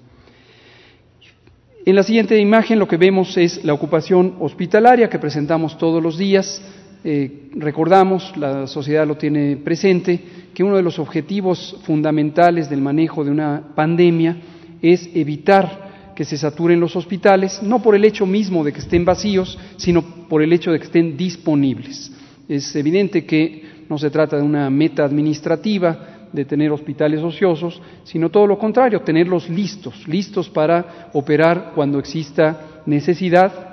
En 1.83 1.95
la 1.95 2.03
siguiente 2.03 2.39
imagen 2.39 2.77
lo 2.77 2.87
que 2.87 2.97
vemos 2.97 3.35
es 3.37 3.65
la 3.65 3.73
ocupación 3.73 4.35
hospitalaria 4.39 5.09
que 5.09 5.17
presentamos 5.17 5.79
todos 5.79 6.01
los 6.01 6.15
días. 6.15 6.61
Eh, 7.03 7.49
recordamos, 7.55 8.37
la 8.37 8.67
sociedad 8.67 9.07
lo 9.07 9.17
tiene 9.17 9.57
presente, 9.57 10.19
que 10.53 10.63
uno 10.63 10.75
de 10.75 10.83
los 10.83 10.99
objetivos 10.99 11.75
fundamentales 11.81 12.69
del 12.69 12.81
manejo 12.81 13.23
de 13.23 13.31
una 13.31 13.73
pandemia 13.73 14.37
es 14.79 15.09
evitar 15.15 16.13
que 16.15 16.23
se 16.23 16.37
saturen 16.37 16.79
los 16.79 16.95
hospitales, 16.95 17.63
no 17.63 17.81
por 17.81 17.95
el 17.95 18.05
hecho 18.05 18.27
mismo 18.27 18.63
de 18.63 18.73
que 18.73 18.81
estén 18.81 19.03
vacíos, 19.03 19.57
sino 19.77 20.03
por 20.29 20.43
el 20.43 20.53
hecho 20.53 20.71
de 20.71 20.77
que 20.77 20.85
estén 20.85 21.17
disponibles. 21.17 22.11
Es 22.47 22.75
evidente 22.75 23.25
que 23.25 23.85
no 23.89 23.97
se 23.97 24.11
trata 24.11 24.37
de 24.37 24.43
una 24.43 24.69
meta 24.69 25.03
administrativa, 25.03 26.10
de 26.33 26.45
tener 26.45 26.71
hospitales 26.71 27.21
ociosos, 27.21 27.81
sino 28.03 28.29
todo 28.29 28.47
lo 28.47 28.57
contrario, 28.57 29.01
tenerlos 29.01 29.49
listos, 29.49 30.07
listos 30.07 30.49
para 30.49 31.09
operar 31.13 31.71
cuando 31.75 31.99
exista 31.99 32.83
necesidad 32.85 33.71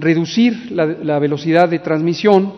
Reducir 0.00 0.72
la, 0.72 1.18
velocidad 1.18 1.68
de 1.68 1.78
transmisión, 1.78 2.54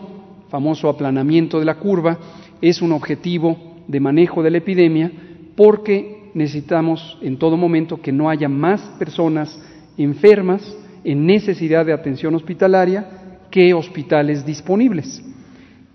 famoso 0.49 0.89
aplanamiento 0.89 1.59
de 1.59 1.65
la 1.65 1.75
curva, 1.75 2.17
es 2.61 2.81
un 2.81 2.93
objetivo 2.93 3.83
de 3.89 3.99
manejo 3.99 4.45
de 4.45 4.51
la 4.53 4.59
epidemia 4.59 5.11
porque 5.57 6.31
necesitamos 6.35 7.19
en 7.21 7.39
todo 7.39 7.57
momento 7.57 8.01
que 8.01 8.13
no 8.13 8.31
haya 8.31 8.49
más 8.49 8.81
personas 8.97 9.61
enfermas 9.99 10.63
en 11.03 11.27
necesidad 11.27 11.85
de 11.85 11.93
atención 11.93 12.33
hospitalaria 12.37 13.41
que 13.51 13.75
hospitales 13.75 14.47
disponibles. 14.47 15.21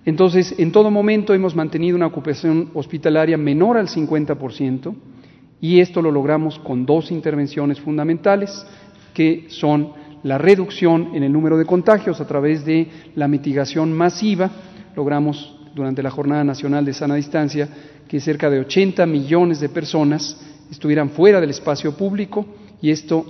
Entonces, 0.08 0.56
en 0.58 0.72
todo 0.72 0.90
momento 0.90 1.34
hemos 1.34 1.54
mantenido 1.54 1.98
una 1.98 2.06
ocupación 2.06 2.70
hospitalaria 2.74 3.36
menor 3.36 3.76
al 3.76 3.90
50% 3.90 4.96
y 5.60 5.82
esto 5.82 6.02
lo 6.02 6.12
logramos 6.12 6.60
con 6.60 6.86
dos 6.86 7.12
intervenciones 7.12 7.82
fundamentales 7.82 8.66
que 9.14 9.48
son 9.50 9.92
la 10.24 10.38
reducción 10.38 11.10
en 11.14 11.24
el 11.24 11.34
número 11.34 11.58
de 11.58 11.66
contagios 11.66 12.22
a 12.22 12.26
través 12.26 12.64
de 12.64 12.88
la 13.16 13.28
mitigación 13.28 13.92
masiva. 13.92 14.50
Logramos 14.96 15.60
durante 15.76 16.02
la 16.02 16.10
Jornada 16.10 16.46
Nacional 16.46 16.86
de 16.86 16.94
Sana 16.94 17.16
Distancia 17.16 17.68
que 18.08 18.22
cerca 18.22 18.50
de 18.50 18.62
80 18.62 19.06
millones 19.08 19.60
de 19.60 19.68
personas 19.68 20.40
estuvieran 20.72 21.10
fuera 21.10 21.42
del 21.42 21.50
espacio 21.50 21.98
público 21.98 22.46
y 22.82 22.92
esto 22.92 23.26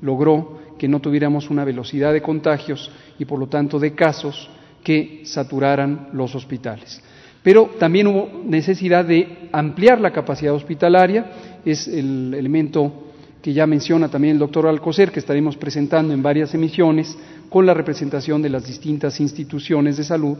logró 0.00 0.60
que 0.78 0.86
no 0.86 1.00
tuviéramos 1.00 1.50
una 1.50 1.64
velocidad 1.64 2.12
de 2.12 2.22
contagios 2.22 2.88
y 3.18 3.24
por 3.24 3.40
lo 3.40 3.48
tanto 3.48 3.80
de 3.80 3.96
casos 3.96 4.48
que 4.82 5.22
saturaran 5.24 6.08
los 6.12 6.34
hospitales. 6.34 7.02
Pero 7.42 7.70
también 7.78 8.06
hubo 8.06 8.42
necesidad 8.44 9.04
de 9.04 9.48
ampliar 9.52 10.00
la 10.00 10.12
capacidad 10.12 10.54
hospitalaria, 10.54 11.30
es 11.64 11.88
el 11.88 12.34
elemento 12.34 13.08
que 13.40 13.52
ya 13.54 13.66
menciona 13.66 14.08
también 14.08 14.34
el 14.34 14.38
doctor 14.38 14.66
Alcocer, 14.66 15.10
que 15.10 15.20
estaremos 15.20 15.56
presentando 15.56 16.12
en 16.12 16.22
varias 16.22 16.54
emisiones 16.54 17.16
con 17.48 17.64
la 17.64 17.72
representación 17.72 18.42
de 18.42 18.50
las 18.50 18.66
distintas 18.66 19.18
instituciones 19.20 19.96
de 19.96 20.04
salud, 20.04 20.36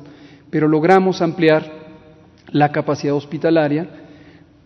pero 0.51 0.69
logramos 0.69 1.23
ampliar 1.23 1.65
la 2.53 2.71
capacidad 2.71 3.15
hospitalaria, 3.15 3.89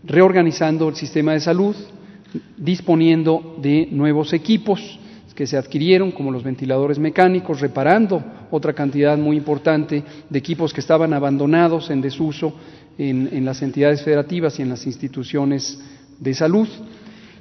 reorganizando 0.02 0.88
el 0.88 0.96
sistema 0.96 1.32
de 1.32 1.40
salud, 1.40 1.76
disponiendo 2.56 3.56
de 3.62 3.88
nuevos 3.90 4.32
equipos 4.32 4.98
que 5.34 5.46
se 5.46 5.56
adquirieron, 5.56 6.12
como 6.12 6.30
los 6.30 6.44
ventiladores 6.44 6.98
mecánicos, 6.98 7.60
reparando 7.60 8.22
otra 8.50 8.72
cantidad 8.72 9.18
muy 9.18 9.36
importante 9.36 10.02
de 10.30 10.38
equipos 10.38 10.72
que 10.72 10.80
estaban 10.80 11.12
abandonados 11.12 11.90
en 11.90 12.00
desuso 12.00 12.54
en, 12.96 13.28
en 13.32 13.44
las 13.44 13.60
entidades 13.62 14.02
federativas 14.02 14.58
y 14.58 14.62
en 14.62 14.68
las 14.68 14.86
instituciones 14.86 15.80
de 16.20 16.34
salud 16.34 16.68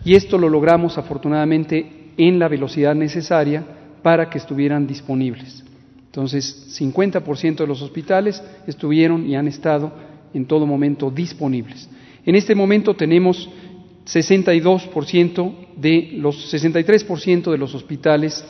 y 0.06 0.16
esto 0.16 0.38
lo 0.38 0.50
logramos 0.50 0.98
afortunadamente 0.98 2.12
en 2.18 2.40
la 2.40 2.48
velocidad 2.48 2.96
necesaria 2.96 3.64
para 4.02 4.30
que 4.30 4.38
estuvieran 4.38 4.86
disponibles. 4.86 5.64
Entonces, 6.06 6.78
50% 6.80 7.58
de 7.58 7.68
los 7.68 7.82
hospitales 7.82 8.44
estuvieron 8.68 9.26
y 9.26 9.36
han 9.36 9.48
estado 9.48 9.92
en 10.34 10.46
todo 10.46 10.68
momento 10.68 11.10
disponibles. 11.10 11.90
En 12.26 12.36
este 12.36 12.54
momento 12.54 12.94
tenemos 12.94 13.50
62% 14.06 15.54
de 15.78 16.10
los 16.18 16.54
63% 16.54 17.52
de 17.52 17.58
los 17.58 17.74
hospitales 17.74 18.44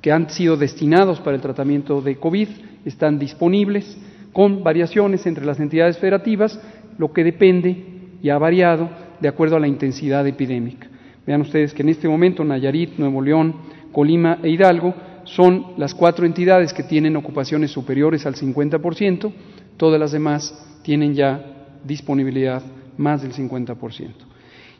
que 0.00 0.12
han 0.12 0.28
sido 0.30 0.56
destinados 0.56 1.20
para 1.20 1.36
el 1.36 1.42
tratamiento 1.42 2.02
de 2.02 2.16
COVID 2.16 2.48
están 2.84 3.18
disponibles 3.18 3.96
con 4.32 4.62
variaciones 4.62 5.26
entre 5.26 5.44
las 5.44 5.60
entidades 5.60 5.98
federativas, 5.98 6.58
lo 6.98 7.12
que 7.12 7.24
depende 7.24 7.84
y 8.22 8.28
ha 8.28 8.38
variado 8.38 8.90
de 9.20 9.28
acuerdo 9.28 9.56
a 9.56 9.60
la 9.60 9.68
intensidad 9.68 10.26
epidémica. 10.26 10.88
Vean 11.26 11.42
ustedes 11.42 11.72
que 11.72 11.82
en 11.82 11.90
este 11.90 12.08
momento 12.08 12.42
Nayarit, 12.42 12.98
Nuevo 12.98 13.22
León, 13.22 13.54
Colima 13.92 14.38
e 14.42 14.48
Hidalgo 14.48 14.94
son 15.24 15.74
las 15.76 15.94
cuatro 15.94 16.26
entidades 16.26 16.72
que 16.72 16.82
tienen 16.82 17.16
ocupaciones 17.16 17.70
superiores 17.70 18.26
al 18.26 18.34
50%, 18.34 19.32
todas 19.76 20.00
las 20.00 20.12
demás 20.12 20.66
tienen 20.82 21.14
ya 21.14 21.44
disponibilidad 21.84 22.62
más 22.96 23.22
del 23.22 23.32
50%. 23.32 24.31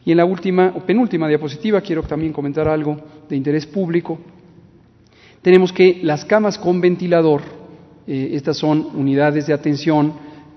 Y 0.05 0.11
en 0.11 0.17
la 0.17 0.25
última 0.25 0.73
o 0.75 0.81
penúltima 0.81 1.29
diapositiva 1.29 1.81
quiero 1.81 2.03
también 2.03 2.33
comentar 2.33 2.67
algo 2.67 2.97
de 3.29 3.37
interés 3.37 3.67
público. 3.67 4.19
Tenemos 5.43 5.73
que 5.73 6.01
las 6.03 6.25
camas 6.25 6.59
con 6.59 6.81
ventilador, 6.81 7.43
eh, 8.07 8.31
estas 8.33 8.57
son 8.57 8.89
unidades 8.95 9.47
de 9.47 9.53
atención 9.53 10.15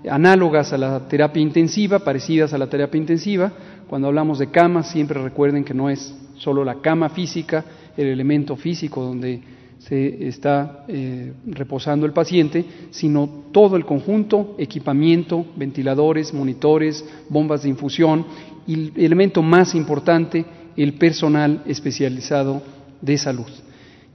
análogas 0.08 0.72
a 0.72 0.78
la 0.78 1.08
terapia 1.08 1.42
intensiva, 1.42 2.00
parecidas 2.00 2.52
a 2.52 2.58
la 2.58 2.68
terapia 2.68 2.98
intensiva. 2.98 3.52
Cuando 3.88 4.08
hablamos 4.08 4.38
de 4.38 4.50
camas, 4.50 4.90
siempre 4.90 5.22
recuerden 5.22 5.64
que 5.64 5.74
no 5.74 5.90
es 5.90 6.14
solo 6.36 6.64
la 6.64 6.76
cama 6.80 7.08
física, 7.08 7.64
el 7.96 8.08
elemento 8.08 8.56
físico 8.56 9.02
donde 9.02 9.40
se 9.78 10.26
está 10.26 10.84
eh, 10.88 11.32
reposando 11.46 12.06
el 12.06 12.12
paciente, 12.12 12.64
sino 12.90 13.44
todo 13.52 13.76
el 13.76 13.84
conjunto, 13.84 14.54
equipamiento, 14.58 15.46
ventiladores, 15.56 16.32
monitores, 16.32 17.04
bombas 17.28 17.62
de 17.62 17.68
infusión 17.68 18.24
y 18.66 18.74
el 18.74 18.92
elemento 18.96 19.42
más 19.42 19.74
importante, 19.74 20.44
el 20.76 20.94
personal 20.94 21.62
especializado 21.66 22.62
de 23.00 23.18
salud. 23.18 23.46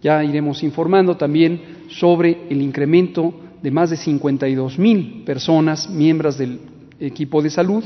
Ya 0.02 0.24
iremos 0.24 0.64
informando 0.64 1.16
también 1.16 1.62
sobre 1.90 2.48
el 2.50 2.62
incremento 2.62 3.34
de 3.62 3.72
más 3.72 3.92
de 3.92 3.98
52 3.98 4.80
mil 4.80 5.24
personas, 5.26 5.90
miembros 5.90 6.38
del 6.38 6.60
equipo 7.00 7.42
de 7.42 7.50
salud, 7.50 7.84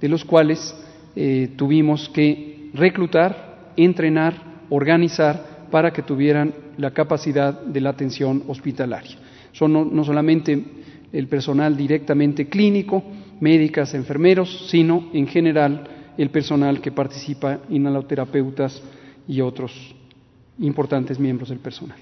de 0.00 0.08
los 0.08 0.24
cuales 0.24 0.74
eh, 1.14 1.50
tuvimos 1.56 2.08
que 2.08 2.70
reclutar, 2.74 3.72
entrenar, 3.76 4.64
organizar 4.70 5.68
para 5.70 5.92
que 5.92 6.02
tuvieran 6.02 6.52
la 6.76 6.90
capacidad 6.90 7.60
de 7.60 7.80
la 7.80 7.90
atención 7.90 8.42
hospitalaria. 8.48 9.16
Son 9.52 9.94
no, 9.94 10.04
solamente 10.04 10.64
el 11.12 11.28
personal 11.28 11.76
directamente 11.76 12.48
clínico, 12.48 13.02
médicas, 13.40 13.94
enfermeros, 13.94 14.68
sino 14.70 15.10
en 15.12 15.26
general 15.26 15.84
el 16.18 16.30
personal 16.30 16.80
que 16.80 16.92
participa, 16.92 17.60
inhaloterapeutas 17.70 18.82
y 19.26 19.40
otros 19.40 19.94
importantes 20.58 21.18
miembros 21.18 21.48
del 21.48 21.58
personal. 21.58 21.98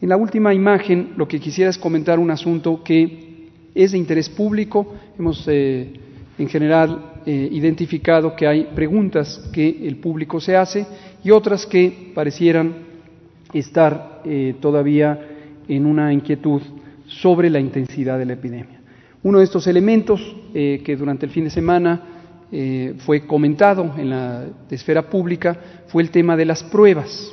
En 0.00 0.08
la 0.08 0.16
última 0.16 0.52
imagen 0.52 1.14
lo 1.16 1.26
que 1.26 1.40
quisiera 1.40 1.70
es 1.70 1.78
comentar 1.78 2.18
un 2.18 2.30
asunto 2.30 2.82
que 2.82 3.48
es 3.74 3.92
de 3.92 3.98
interés 3.98 4.28
público. 4.28 4.94
Hemos 5.18 5.46
eh, 5.48 5.92
en 6.38 6.48
general 6.48 7.14
eh, 7.24 7.48
identificado 7.50 8.36
que 8.36 8.46
hay 8.46 8.64
preguntas 8.74 9.48
que 9.52 9.86
el 9.86 9.96
público 9.96 10.40
se 10.40 10.56
hace 10.56 10.86
y 11.24 11.30
otras 11.30 11.66
que 11.66 12.12
parecieran 12.14 12.74
estar 13.52 14.22
eh, 14.24 14.54
todavía 14.60 15.18
en 15.68 15.86
una 15.86 16.12
inquietud 16.12 16.60
sobre 17.06 17.48
la 17.48 17.60
intensidad 17.60 18.18
de 18.18 18.26
la 18.26 18.34
epidemia. 18.34 18.80
Uno 19.22 19.38
de 19.38 19.44
estos 19.44 19.66
elementos 19.66 20.36
que 20.52 20.96
durante 20.96 21.26
el 21.26 21.32
fin 21.32 21.44
de 21.44 21.50
semana 21.50 22.15
fue 22.98 23.26
comentado 23.26 23.94
en 23.96 24.10
la 24.10 24.44
esfera 24.70 25.10
pública 25.10 25.58
fue 25.88 26.02
el 26.02 26.10
tema 26.10 26.36
de 26.36 26.44
las 26.44 26.62
pruebas. 26.62 27.32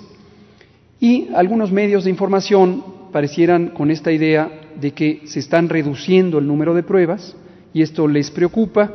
Y 1.00 1.30
algunos 1.36 1.72
medios 1.72 2.06
de 2.06 2.10
información 2.10 2.84
parecieran 3.12 3.70
con 3.70 3.92
esta 3.92 4.12
idea 4.12 4.50
de 4.80 4.92
que 4.92 5.22
se 5.26 5.40
están 5.40 5.70
reduciendo 5.70 6.40
el 6.40 6.48
número 6.48 6.74
de 6.74 6.84
pruebas 6.84 7.36
y 7.74 7.82
esto 7.82 8.08
les 8.08 8.32
preocupa 8.32 8.92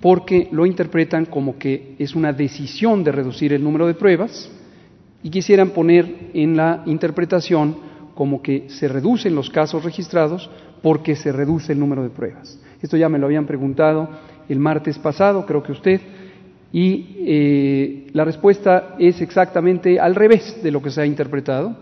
porque 0.00 0.48
lo 0.52 0.64
interpretan 0.64 1.26
como 1.26 1.58
que 1.58 1.96
es 1.98 2.14
una 2.14 2.32
decisión 2.32 3.02
de 3.02 3.12
reducir 3.12 3.52
el 3.52 3.64
número 3.64 3.86
de 3.86 3.94
pruebas 3.94 4.50
y 5.22 5.30
quisieran 5.30 5.70
poner 5.70 6.30
en 6.34 6.56
la 6.56 6.82
interpretación 6.86 7.76
como 8.14 8.42
que 8.42 8.68
se 8.68 8.88
reducen 8.88 9.34
los 9.34 9.50
casos 9.50 9.84
registrados 9.84 10.48
porque 10.82 11.16
se 11.16 11.32
reduce 11.32 11.72
el 11.72 11.80
número 11.80 12.02
de 12.02 12.10
pruebas. 12.10 12.60
Esto 12.80 12.96
ya 12.96 13.08
me 13.08 13.18
lo 13.18 13.26
habían 13.26 13.46
preguntado 13.46 14.08
el 14.48 14.58
martes 14.58 14.98
pasado, 14.98 15.44
creo 15.46 15.62
que 15.62 15.72
usted, 15.72 16.00
y 16.72 17.16
eh, 17.20 18.06
la 18.12 18.24
respuesta 18.24 18.94
es 18.98 19.20
exactamente 19.20 19.98
al 19.98 20.14
revés 20.14 20.62
de 20.62 20.70
lo 20.70 20.82
que 20.82 20.90
se 20.90 21.00
ha 21.00 21.06
interpretado. 21.06 21.76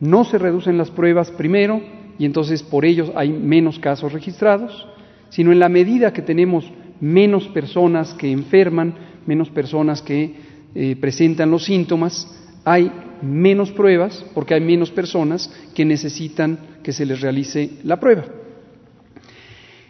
No 0.00 0.24
se 0.24 0.38
reducen 0.38 0.78
las 0.78 0.90
pruebas 0.90 1.30
primero 1.30 1.80
y 2.18 2.24
entonces 2.24 2.62
por 2.62 2.84
ello 2.84 3.12
hay 3.16 3.30
menos 3.30 3.78
casos 3.78 4.12
registrados, 4.12 4.86
sino 5.30 5.52
en 5.52 5.58
la 5.58 5.68
medida 5.68 6.12
que 6.12 6.22
tenemos 6.22 6.70
menos 7.00 7.48
personas 7.48 8.14
que 8.14 8.30
enferman, 8.30 8.94
menos 9.26 9.50
personas 9.50 10.00
que 10.00 10.34
eh, 10.74 10.96
presentan 11.00 11.50
los 11.50 11.64
síntomas, 11.64 12.28
hay 12.64 12.90
menos 13.20 13.72
pruebas 13.72 14.24
porque 14.32 14.54
hay 14.54 14.60
menos 14.60 14.90
personas 14.90 15.52
que 15.74 15.84
necesitan 15.84 16.58
que 16.82 16.92
se 16.92 17.04
les 17.04 17.20
realice 17.20 17.70
la 17.82 17.98
prueba. 17.98 18.24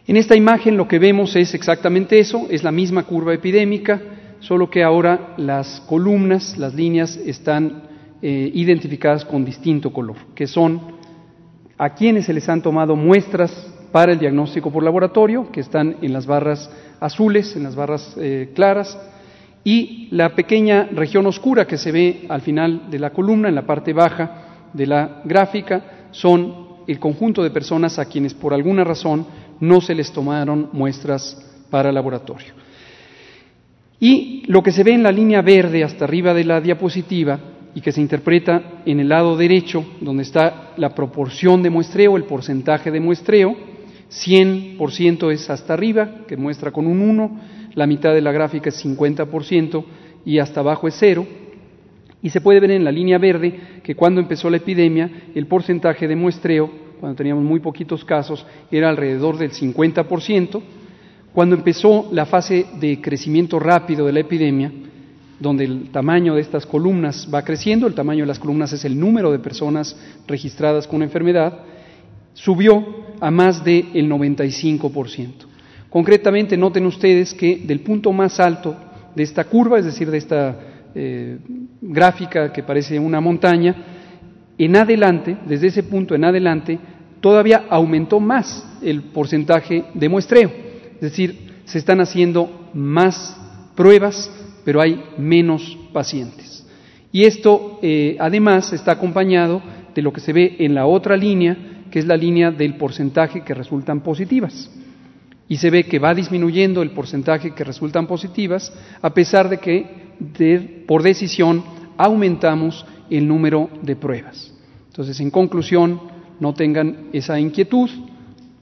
En 0.06 0.18
esta 0.18 0.36
imagen 0.36 0.76
lo 0.76 0.86
que 0.86 0.98
vemos 0.98 1.34
es 1.34 1.54
exactamente 1.54 2.18
eso, 2.18 2.46
es 2.50 2.62
la 2.62 2.70
misma 2.70 3.04
curva 3.04 3.32
epidémica, 3.32 4.02
solo 4.40 4.68
que 4.68 4.82
ahora 4.82 5.32
las 5.38 5.80
columnas, 5.88 6.58
las 6.58 6.74
líneas 6.74 7.16
están 7.16 7.84
eh, 8.20 8.50
identificadas 8.52 9.24
con 9.24 9.46
distinto 9.46 9.94
color, 9.94 10.16
que 10.34 10.46
son 10.46 10.94
a 11.78 11.94
quienes 11.94 12.26
se 12.26 12.34
les 12.34 12.46
han 12.50 12.60
tomado 12.60 12.96
muestras 12.96 13.50
para 13.92 14.12
el 14.12 14.18
diagnóstico 14.18 14.70
por 14.70 14.82
laboratorio, 14.82 15.50
que 15.50 15.60
están 15.60 15.96
en 16.02 16.12
las 16.12 16.26
barras 16.26 16.70
azules, 17.00 17.56
en 17.56 17.62
las 17.62 17.74
barras 17.74 18.14
eh, 18.18 18.52
claras, 18.54 18.98
y 19.64 20.08
la 20.10 20.34
pequeña 20.34 20.90
región 20.92 21.24
oscura 21.24 21.66
que 21.66 21.78
se 21.78 21.92
ve 21.92 22.26
al 22.28 22.42
final 22.42 22.90
de 22.90 22.98
la 22.98 23.08
columna, 23.08 23.48
en 23.48 23.54
la 23.54 23.66
parte 23.66 23.94
baja 23.94 24.68
de 24.74 24.86
la 24.86 25.22
gráfica, 25.24 26.08
son 26.10 26.64
el 26.86 26.98
conjunto 26.98 27.42
de 27.42 27.50
personas 27.50 27.98
a 27.98 28.04
quienes 28.04 28.34
por 28.34 28.52
alguna 28.52 28.84
razón 28.84 29.26
no 29.60 29.80
se 29.80 29.94
les 29.94 30.12
tomaron 30.12 30.70
muestras 30.72 31.36
para 31.70 31.92
laboratorio. 31.92 32.54
Y 34.00 34.42
lo 34.46 34.62
que 34.62 34.72
se 34.72 34.84
ve 34.84 34.92
en 34.92 35.02
la 35.02 35.12
línea 35.12 35.40
verde 35.42 35.84
hasta 35.84 36.04
arriba 36.04 36.34
de 36.34 36.44
la 36.44 36.60
diapositiva 36.60 37.38
y 37.74 37.80
que 37.80 37.92
se 37.92 38.00
interpreta 38.00 38.82
en 38.84 39.00
el 39.00 39.08
lado 39.08 39.36
derecho, 39.36 39.84
donde 40.00 40.22
está 40.22 40.72
la 40.76 40.94
proporción 40.94 41.62
de 41.62 41.70
muestreo, 41.70 42.16
el 42.16 42.24
porcentaje 42.24 42.90
de 42.90 43.00
muestreo, 43.00 43.56
100% 44.10 45.32
es 45.32 45.50
hasta 45.50 45.74
arriba, 45.74 46.26
que 46.28 46.36
muestra 46.36 46.70
con 46.70 46.86
un 46.86 47.00
1, 47.00 47.40
la 47.74 47.86
mitad 47.86 48.14
de 48.14 48.20
la 48.20 48.30
gráfica 48.30 48.68
es 48.68 48.84
50% 48.84 49.84
y 50.24 50.38
hasta 50.38 50.60
abajo 50.60 50.86
es 50.86 50.94
0. 50.98 51.26
Y 52.22 52.30
se 52.30 52.40
puede 52.40 52.60
ver 52.60 52.70
en 52.70 52.84
la 52.84 52.92
línea 52.92 53.18
verde 53.18 53.80
que 53.82 53.94
cuando 53.94 54.20
empezó 54.20 54.48
la 54.48 54.58
epidemia, 54.58 55.10
el 55.34 55.46
porcentaje 55.46 56.06
de 56.06 56.16
muestreo, 56.16 56.70
cuando 57.00 57.16
teníamos 57.16 57.44
muy 57.44 57.60
poquitos 57.60 58.04
casos, 58.04 58.46
era 58.70 58.88
alrededor 58.88 59.36
del 59.38 59.52
50%, 59.52 60.62
cuando 61.32 61.56
empezó 61.56 62.08
la 62.12 62.26
fase 62.26 62.66
de 62.80 63.00
crecimiento 63.00 63.58
rápido 63.58 64.06
de 64.06 64.12
la 64.12 64.20
epidemia, 64.20 64.70
donde 65.40 65.64
el 65.64 65.90
tamaño 65.90 66.34
de 66.34 66.40
estas 66.40 66.64
columnas 66.64 67.28
va 67.32 67.42
creciendo, 67.42 67.86
el 67.86 67.94
tamaño 67.94 68.22
de 68.22 68.28
las 68.28 68.38
columnas 68.38 68.72
es 68.72 68.84
el 68.84 68.98
número 68.98 69.32
de 69.32 69.40
personas 69.40 69.96
registradas 70.26 70.86
con 70.86 71.02
enfermedad, 71.02 71.58
subió 72.34 72.84
a 73.20 73.30
más 73.30 73.64
del 73.64 74.08
95%. 74.08 75.32
Concretamente, 75.90 76.56
noten 76.56 76.86
ustedes 76.86 77.34
que 77.34 77.56
del 77.58 77.80
punto 77.80 78.12
más 78.12 78.40
alto 78.40 78.76
de 79.14 79.22
esta 79.22 79.44
curva, 79.44 79.78
es 79.78 79.84
decir, 79.84 80.10
de 80.10 80.18
esta 80.18 80.58
eh, 80.94 81.38
gráfica 81.80 82.52
que 82.52 82.62
parece 82.62 82.98
una 82.98 83.20
montaña, 83.20 83.93
en 84.58 84.76
adelante, 84.76 85.36
desde 85.46 85.68
ese 85.68 85.82
punto 85.82 86.14
en 86.14 86.24
adelante, 86.24 86.78
todavía 87.20 87.64
aumentó 87.70 88.20
más 88.20 88.66
el 88.82 89.02
porcentaje 89.02 89.84
de 89.94 90.08
muestreo. 90.08 90.50
Es 90.94 91.00
decir, 91.00 91.54
se 91.64 91.78
están 91.78 92.00
haciendo 92.00 92.70
más 92.74 93.36
pruebas, 93.74 94.30
pero 94.64 94.80
hay 94.80 95.02
menos 95.18 95.76
pacientes. 95.92 96.66
Y 97.10 97.24
esto, 97.24 97.78
eh, 97.82 98.16
además, 98.20 98.72
está 98.72 98.92
acompañado 98.92 99.62
de 99.94 100.02
lo 100.02 100.12
que 100.12 100.20
se 100.20 100.32
ve 100.32 100.56
en 100.58 100.74
la 100.74 100.86
otra 100.86 101.16
línea, 101.16 101.56
que 101.90 101.98
es 101.98 102.06
la 102.06 102.16
línea 102.16 102.50
del 102.50 102.76
porcentaje 102.76 103.42
que 103.42 103.54
resultan 103.54 104.00
positivas. 104.00 104.70
Y 105.48 105.58
se 105.58 105.70
ve 105.70 105.84
que 105.84 105.98
va 105.98 106.14
disminuyendo 106.14 106.82
el 106.82 106.90
porcentaje 106.90 107.52
que 107.52 107.64
resultan 107.64 108.06
positivas, 108.06 108.72
a 109.00 109.10
pesar 109.10 109.48
de 109.48 109.58
que, 109.58 110.84
por 110.86 111.02
decisión, 111.02 111.62
aumentamos 111.96 112.84
el 113.10 113.26
número 113.26 113.70
de 113.82 113.96
pruebas. 113.96 114.52
Entonces, 114.88 115.18
en 115.20 115.30
conclusión, 115.30 116.00
no 116.40 116.54
tengan 116.54 117.08
esa 117.12 117.38
inquietud. 117.38 117.90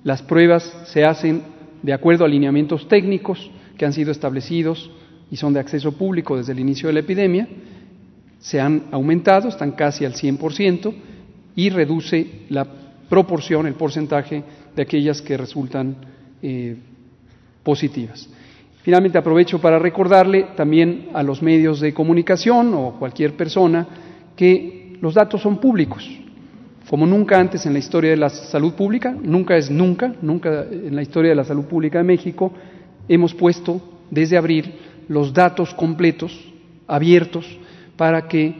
Las 0.05 0.23
pruebas 0.23 0.63
se 0.87 1.05
hacen 1.05 1.43
de 1.83 1.93
acuerdo 1.93 2.25
a 2.25 2.29
lineamientos 2.29 2.89
técnicos 2.89 3.51
que 3.77 3.85
han 3.85 3.93
sido 3.93 4.13
establecidos 4.13 4.91
y 5.31 5.37
son 5.37 5.53
de 5.53 5.61
acceso 5.61 5.93
público 5.93 6.37
desde 6.37 6.53
el 6.53 6.61
inicio 6.61 6.89
de 6.89 6.93
la 6.93 7.01
epidemia, 7.01 7.49
se 8.39 8.61
han 8.61 8.85
aumentado, 8.91 9.49
están 9.49 9.73
casi 9.73 10.05
al 10.05 10.15
100% 10.15 10.93
y 11.57 11.71
reduce 11.71 12.27
la 12.49 12.67
proporción, 13.09 13.67
el 13.67 13.75
porcentaje 13.75 14.43
de 14.75 14.83
aquellas 14.83 15.23
que 15.23 15.37
resultan 15.37 15.97
eh, 16.43 16.77
positivas. 17.63 18.29
Finalmente 18.83 19.17
aprovecho 19.17 19.61
para 19.61 19.79
recordarle 19.79 20.49
también 20.57 21.09
a 21.15 21.23
los 21.23 21.41
medios 21.41 21.81
de 21.81 21.95
comunicación 21.95 22.75
o 22.75 22.97
cualquier 22.99 23.37
persona 23.37 23.87
que 24.43 24.97
los 25.01 25.15
datos 25.15 25.41
son 25.41 25.59
públicos 25.59 26.05
como 26.91 27.07
nunca 27.07 27.39
antes 27.39 27.65
en 27.65 27.73
la 27.73 27.79
historia 27.79 28.11
de 28.11 28.17
la 28.17 28.29
salud 28.29 28.75
pública, 28.75 29.17
nunca 29.23 29.57
es 29.57 29.71
nunca, 29.71 30.15
nunca 30.21 30.67
en 30.69 30.95
la 30.95 31.01
historia 31.01 31.31
de 31.31 31.37
la 31.37 31.45
salud 31.45 31.65
pública 31.65 31.99
de 31.99 32.05
México, 32.05 32.53
hemos 33.09 33.33
puesto 33.35 33.81
desde 34.11 34.37
abril 34.37 34.75
los 35.09 35.33
datos 35.33 35.73
completos, 35.73 36.39
abiertos, 36.87 37.47
para 37.97 38.27
que 38.29 38.55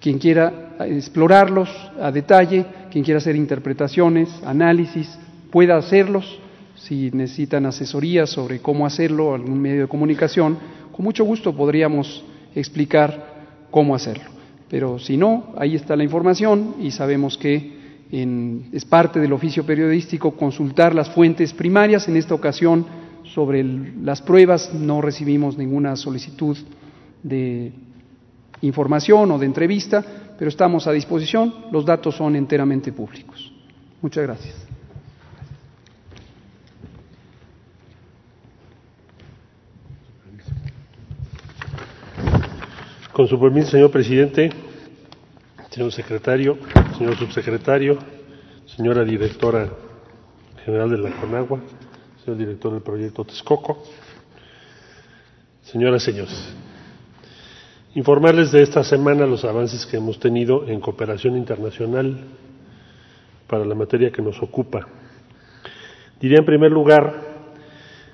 quien 0.00 0.18
quiera 0.18 0.74
explorarlos 0.80 1.68
a 2.00 2.10
detalle, 2.10 2.64
quien 2.90 3.04
quiera 3.04 3.18
hacer 3.18 3.36
interpretaciones, 3.36 4.28
análisis, 4.44 5.16
pueda 5.52 5.76
hacerlos. 5.76 6.40
Si 6.74 7.10
necesitan 7.12 7.66
asesoría 7.66 8.26
sobre 8.26 8.58
cómo 8.58 8.86
hacerlo, 8.86 9.34
algún 9.34 9.60
medio 9.60 9.82
de 9.82 9.88
comunicación, 9.88 10.58
con 10.90 11.04
mucho 11.04 11.24
gusto 11.24 11.54
podríamos 11.54 12.24
explicar 12.56 13.36
cómo 13.70 13.94
hacerlo. 13.94 14.35
Pero 14.68 14.98
si 14.98 15.16
no, 15.16 15.54
ahí 15.56 15.76
está 15.76 15.94
la 15.96 16.04
información 16.04 16.76
y 16.80 16.90
sabemos 16.90 17.38
que 17.38 17.76
es 18.10 18.84
parte 18.84 19.20
del 19.20 19.32
oficio 19.32 19.64
periodístico 19.64 20.32
consultar 20.36 20.94
las 20.94 21.10
fuentes 21.10 21.52
primarias. 21.52 22.08
En 22.08 22.16
esta 22.16 22.34
ocasión, 22.34 22.86
sobre 23.24 23.64
las 23.64 24.22
pruebas, 24.22 24.72
no 24.74 25.00
recibimos 25.00 25.56
ninguna 25.58 25.96
solicitud 25.96 26.56
de 27.22 27.72
información 28.62 29.30
o 29.30 29.38
de 29.38 29.46
entrevista, 29.46 30.04
pero 30.38 30.48
estamos 30.48 30.86
a 30.86 30.92
disposición. 30.92 31.52
Los 31.72 31.84
datos 31.84 32.16
son 32.16 32.36
enteramente 32.36 32.92
públicos. 32.92 33.52
Muchas 34.00 34.24
gracias. 34.24 34.65
Con 43.16 43.26
su 43.28 43.40
permiso, 43.40 43.70
señor 43.70 43.90
presidente, 43.90 44.50
señor 45.70 45.90
secretario, 45.90 46.58
señor 46.98 47.16
subsecretario, 47.16 47.96
señora 48.66 49.04
directora 49.04 49.70
general 50.62 50.90
de 50.90 50.98
la 50.98 51.10
CONAGUA, 51.12 51.60
señor 52.22 52.36
director 52.36 52.74
del 52.74 52.82
proyecto 52.82 53.24
Texcoco, 53.24 53.82
señoras, 55.62 56.02
y 56.02 56.12
señores. 56.12 56.54
Informarles 57.94 58.52
de 58.52 58.62
esta 58.62 58.84
semana 58.84 59.24
los 59.24 59.46
avances 59.46 59.86
que 59.86 59.96
hemos 59.96 60.20
tenido 60.20 60.68
en 60.68 60.78
cooperación 60.78 61.38
internacional 61.38 62.18
para 63.46 63.64
la 63.64 63.74
materia 63.74 64.12
que 64.12 64.20
nos 64.20 64.42
ocupa. 64.42 64.88
Diría 66.20 66.40
en 66.40 66.44
primer 66.44 66.70
lugar 66.70 67.14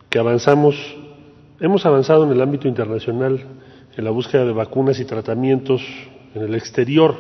que 0.09 0.21
avanzamos, 0.21 0.77
hemos 1.59 1.85
avanzado 1.87 2.23
en 2.23 2.31
el 2.31 2.41
ámbito 2.41 2.69
internacional 2.69 3.62
en 3.97 4.05
la 4.05 4.11
búsqueda 4.11 4.45
de 4.45 4.53
vacunas 4.53 4.99
y 5.01 5.05
tratamientos 5.05 5.83
en 6.35 6.43
el 6.43 6.55
exterior, 6.55 7.15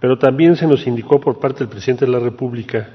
pero 0.00 0.18
también 0.18 0.56
se 0.56 0.66
nos 0.66 0.86
indicó 0.86 1.20
por 1.20 1.38
parte 1.38 1.60
del 1.60 1.68
presidente 1.68 2.04
de 2.04 2.12
la 2.12 2.18
República 2.18 2.90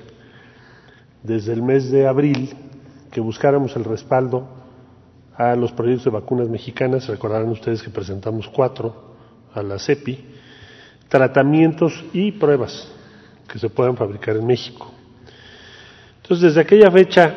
desde 1.24 1.54
el 1.54 1.64
mes 1.64 1.90
de 1.90 2.08
abril 2.08 2.50
que 3.12 3.22
buscáramos 3.22 3.76
el 3.76 3.84
respaldo 3.84 4.48
a 5.36 5.56
los 5.56 5.72
proyectos 5.72 6.06
de 6.06 6.12
vacunas 6.12 6.50
mexicanas, 6.50 7.08
recordarán 7.08 7.50
ustedes 7.50 7.82
que 7.82 7.90
presentamos 7.90 8.48
cuatro 8.48 9.16
a 9.54 9.62
la 9.62 9.80
CEPI, 9.80 10.26
tratamientos 11.08 12.04
y 12.14 12.32
pruebas 12.34 12.92
que 13.48 13.60
se 13.60 13.70
puedan 13.70 13.96
fabricar 13.96 14.36
en 14.36 14.46
México. 14.46 14.92
Entonces, 16.22 16.50
desde 16.50 16.62
aquella 16.62 16.92
fecha, 16.92 17.34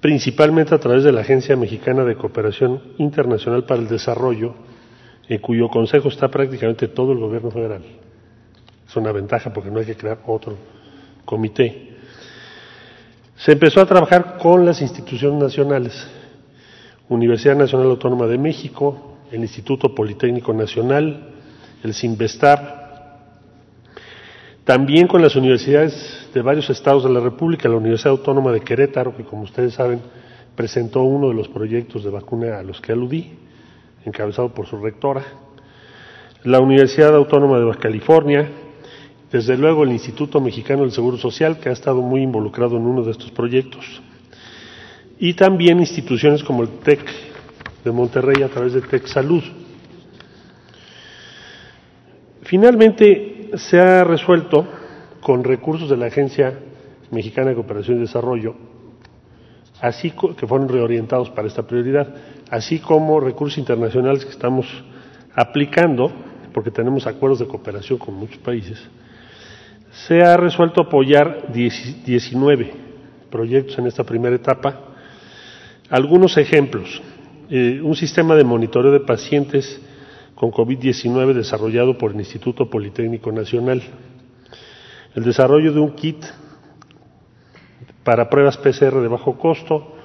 principalmente 0.00 0.74
a 0.74 0.78
través 0.78 1.04
de 1.04 1.12
la 1.12 1.22
Agencia 1.22 1.56
Mexicana 1.56 2.04
de 2.04 2.16
Cooperación 2.16 2.80
Internacional 2.98 3.64
para 3.64 3.80
el 3.80 3.88
Desarrollo, 3.88 4.54
en 5.28 5.38
cuyo 5.38 5.68
consejo 5.68 6.08
está 6.08 6.28
prácticamente 6.28 6.88
todo 6.88 7.12
el 7.12 7.18
gobierno 7.18 7.50
federal. 7.50 7.82
Es 8.88 8.96
una 8.96 9.12
ventaja 9.12 9.52
porque 9.52 9.70
no 9.70 9.80
hay 9.80 9.86
que 9.86 9.96
crear 9.96 10.18
otro 10.26 10.56
comité. 11.24 11.96
Se 13.36 13.52
empezó 13.52 13.80
a 13.80 13.86
trabajar 13.86 14.38
con 14.38 14.64
las 14.64 14.80
instituciones 14.80 15.40
nacionales, 15.40 16.06
Universidad 17.08 17.56
Nacional 17.56 17.88
Autónoma 17.88 18.26
de 18.26 18.38
México, 18.38 19.16
el 19.30 19.40
Instituto 19.40 19.94
Politécnico 19.94 20.52
Nacional, 20.52 21.34
el 21.82 21.94
CINVESTAR, 21.94 22.77
también 24.68 25.06
con 25.06 25.22
las 25.22 25.34
universidades 25.34 26.28
de 26.34 26.42
varios 26.42 26.68
estados 26.68 27.02
de 27.02 27.08
la 27.08 27.20
República, 27.20 27.70
la 27.70 27.76
Universidad 27.76 28.10
Autónoma 28.10 28.52
de 28.52 28.60
Querétaro, 28.60 29.16
que 29.16 29.24
como 29.24 29.44
ustedes 29.44 29.72
saben 29.72 29.98
presentó 30.54 31.04
uno 31.04 31.28
de 31.28 31.34
los 31.34 31.48
proyectos 31.48 32.04
de 32.04 32.10
vacuna 32.10 32.58
a 32.58 32.62
los 32.62 32.78
que 32.78 32.92
aludí, 32.92 33.30
encabezado 34.04 34.52
por 34.52 34.66
su 34.66 34.76
rectora, 34.76 35.22
la 36.44 36.60
Universidad 36.60 37.16
Autónoma 37.16 37.58
de 37.58 37.64
Baja 37.64 37.80
California, 37.80 38.46
desde 39.32 39.56
luego 39.56 39.84
el 39.84 39.92
Instituto 39.92 40.38
Mexicano 40.38 40.82
del 40.82 40.92
Seguro 40.92 41.16
Social, 41.16 41.58
que 41.60 41.70
ha 41.70 41.72
estado 41.72 42.02
muy 42.02 42.20
involucrado 42.20 42.76
en 42.76 42.82
uno 42.82 43.02
de 43.02 43.12
estos 43.12 43.30
proyectos, 43.30 44.02
y 45.18 45.32
también 45.32 45.80
instituciones 45.80 46.44
como 46.44 46.62
el 46.62 46.68
TEC 46.80 47.00
de 47.86 47.90
Monterrey 47.90 48.42
a 48.42 48.48
través 48.48 48.74
de 48.74 48.82
TEC 48.82 49.06
Salud. 49.06 49.42
Finalmente, 52.42 53.37
se 53.56 53.80
ha 53.80 54.04
resuelto 54.04 54.66
con 55.20 55.44
recursos 55.44 55.88
de 55.88 55.96
la 55.96 56.06
Agencia 56.06 56.58
Mexicana 57.10 57.50
de 57.50 57.54
Cooperación 57.54 57.98
y 57.98 58.00
Desarrollo, 58.00 58.54
así 59.80 60.10
que 60.10 60.46
fueron 60.46 60.68
reorientados 60.68 61.30
para 61.30 61.48
esta 61.48 61.66
prioridad, 61.66 62.14
así 62.50 62.78
como 62.78 63.20
recursos 63.20 63.58
internacionales 63.58 64.24
que 64.24 64.30
estamos 64.30 64.66
aplicando, 65.34 66.12
porque 66.52 66.70
tenemos 66.70 67.06
acuerdos 67.06 67.38
de 67.38 67.46
cooperación 67.46 67.98
con 67.98 68.14
muchos 68.14 68.38
países, 68.38 68.78
se 70.06 70.22
ha 70.22 70.36
resuelto 70.36 70.82
apoyar 70.82 71.52
19 71.52 72.72
proyectos 73.30 73.78
en 73.78 73.86
esta 73.86 74.04
primera 74.04 74.36
etapa. 74.36 74.80
Algunos 75.90 76.36
ejemplos. 76.36 77.02
Eh, 77.50 77.80
un 77.82 77.96
sistema 77.96 78.34
de 78.34 78.44
monitoreo 78.44 78.92
de 78.92 79.00
pacientes 79.00 79.80
con 80.38 80.52
COVID-19 80.52 81.34
desarrollado 81.34 81.98
por 81.98 82.12
el 82.12 82.20
Instituto 82.20 82.70
Politécnico 82.70 83.32
Nacional. 83.32 83.82
El 85.16 85.24
desarrollo 85.24 85.72
de 85.72 85.80
un 85.80 85.96
kit 85.96 86.24
para 88.04 88.30
pruebas 88.30 88.56
PCR 88.56 89.00
de 89.00 89.08
bajo 89.08 89.36
costo, 89.36 89.96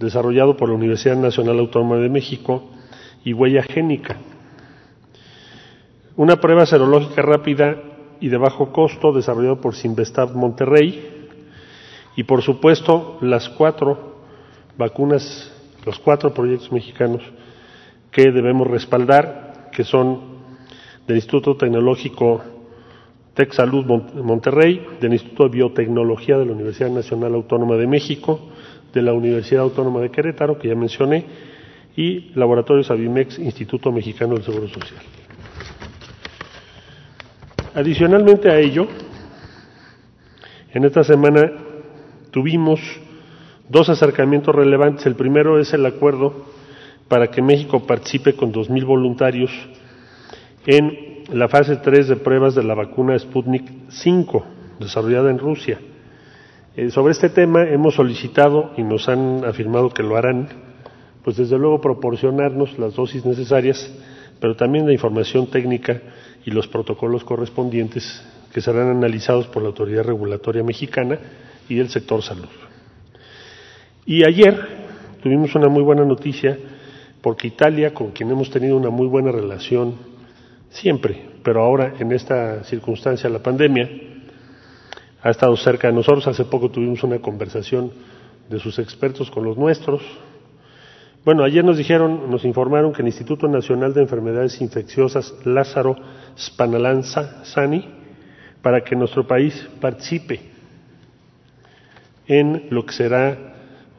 desarrollado 0.00 0.56
por 0.56 0.70
la 0.70 0.76
Universidad 0.76 1.16
Nacional 1.16 1.58
Autónoma 1.58 1.96
de 1.98 2.08
México, 2.08 2.70
y 3.22 3.34
huella 3.34 3.62
génica. 3.64 4.16
Una 6.16 6.36
prueba 6.36 6.64
serológica 6.64 7.20
rápida 7.20 7.76
y 8.18 8.28
de 8.28 8.38
bajo 8.38 8.72
costo, 8.72 9.12
desarrollado 9.12 9.60
por 9.60 9.74
Sinvestav 9.74 10.34
Monterrey, 10.34 11.28
y 12.16 12.22
por 12.22 12.40
supuesto 12.40 13.18
las 13.20 13.50
cuatro 13.50 14.22
vacunas, 14.78 15.52
los 15.84 15.98
cuatro 15.98 16.32
proyectos 16.32 16.72
mexicanos 16.72 17.22
que 18.10 18.30
debemos 18.32 18.66
respaldar 18.68 19.45
que 19.76 19.84
son 19.84 20.20
del 21.06 21.16
Instituto 21.16 21.54
Tecnológico 21.54 22.42
Tec 23.34 23.52
Salud 23.52 23.84
Monterrey, 23.84 24.82
del 24.98 25.12
Instituto 25.12 25.42
de 25.44 25.50
Biotecnología 25.50 26.38
de 26.38 26.46
la 26.46 26.52
Universidad 26.52 26.88
Nacional 26.88 27.34
Autónoma 27.34 27.76
de 27.76 27.86
México, 27.86 28.40
de 28.94 29.02
la 29.02 29.12
Universidad 29.12 29.64
Autónoma 29.64 30.00
de 30.00 30.10
Querétaro, 30.10 30.58
que 30.58 30.68
ya 30.68 30.74
mencioné, 30.74 31.26
y 31.94 32.30
Laboratorios 32.34 32.90
Avimex, 32.90 33.38
Instituto 33.38 33.92
Mexicano 33.92 34.36
del 34.36 34.44
Seguro 34.44 34.66
Social. 34.66 35.02
Adicionalmente 37.74 38.50
a 38.50 38.58
ello, 38.58 38.86
en 40.72 40.84
esta 40.86 41.04
semana 41.04 41.52
tuvimos 42.30 42.80
dos 43.68 43.90
acercamientos 43.90 44.54
relevantes. 44.54 45.04
El 45.04 45.16
primero 45.16 45.60
es 45.60 45.74
el 45.74 45.84
acuerdo 45.84 46.55
para 47.08 47.28
que 47.28 47.42
México 47.42 47.86
participe 47.86 48.34
con 48.34 48.52
2.000 48.52 48.84
voluntarios 48.84 49.50
en 50.66 51.24
la 51.32 51.48
fase 51.48 51.76
3 51.76 52.08
de 52.08 52.16
pruebas 52.16 52.54
de 52.54 52.64
la 52.64 52.74
vacuna 52.74 53.18
Sputnik 53.18 53.64
5, 53.88 54.44
desarrollada 54.80 55.30
en 55.30 55.38
Rusia. 55.38 55.78
Eh, 56.76 56.90
sobre 56.90 57.12
este 57.12 57.30
tema 57.30 57.62
hemos 57.64 57.94
solicitado 57.94 58.72
y 58.76 58.82
nos 58.82 59.08
han 59.08 59.44
afirmado 59.44 59.90
que 59.90 60.02
lo 60.02 60.16
harán, 60.16 60.48
pues 61.24 61.36
desde 61.36 61.58
luego 61.58 61.80
proporcionarnos 61.80 62.78
las 62.78 62.94
dosis 62.94 63.24
necesarias, 63.24 63.92
pero 64.40 64.56
también 64.56 64.86
la 64.86 64.92
información 64.92 65.46
técnica 65.46 66.00
y 66.44 66.50
los 66.50 66.68
protocolos 66.68 67.24
correspondientes 67.24 68.22
que 68.52 68.60
serán 68.60 68.88
analizados 68.88 69.46
por 69.46 69.62
la 69.62 69.68
autoridad 69.68 70.04
regulatoria 70.04 70.62
mexicana 70.62 71.18
y 71.68 71.78
el 71.78 71.88
sector 71.88 72.22
salud. 72.22 72.48
Y 74.04 74.24
ayer 74.24 74.56
tuvimos 75.22 75.54
una 75.54 75.68
muy 75.68 75.82
buena 75.82 76.04
noticia 76.04 76.56
porque 77.26 77.48
Italia, 77.48 77.92
con 77.92 78.12
quien 78.12 78.30
hemos 78.30 78.50
tenido 78.50 78.76
una 78.76 78.88
muy 78.88 79.08
buena 79.08 79.32
relación 79.32 79.96
siempre, 80.70 81.28
pero 81.42 81.60
ahora 81.60 81.94
en 81.98 82.12
esta 82.12 82.62
circunstancia, 82.62 83.28
la 83.28 83.40
pandemia, 83.40 83.90
ha 85.24 85.30
estado 85.30 85.56
cerca 85.56 85.88
de 85.88 85.92
nosotros. 85.92 86.28
Hace 86.28 86.44
poco 86.44 86.70
tuvimos 86.70 87.02
una 87.02 87.18
conversación 87.18 87.90
de 88.48 88.60
sus 88.60 88.78
expertos 88.78 89.28
con 89.28 89.42
los 89.42 89.56
nuestros. 89.56 90.02
Bueno, 91.24 91.42
ayer 91.42 91.64
nos 91.64 91.76
dijeron, 91.76 92.30
nos 92.30 92.44
informaron 92.44 92.92
que 92.92 93.02
el 93.02 93.08
Instituto 93.08 93.48
Nacional 93.48 93.92
de 93.92 94.02
Enfermedades 94.02 94.60
Infecciosas 94.60 95.34
Lázaro 95.44 95.96
Spanalanza 96.38 97.44
Sani, 97.44 97.92
para 98.62 98.84
que 98.84 98.94
nuestro 98.94 99.26
país 99.26 99.68
participe 99.80 100.42
en 102.28 102.68
lo 102.70 102.86
que 102.86 102.92
será 102.92 103.55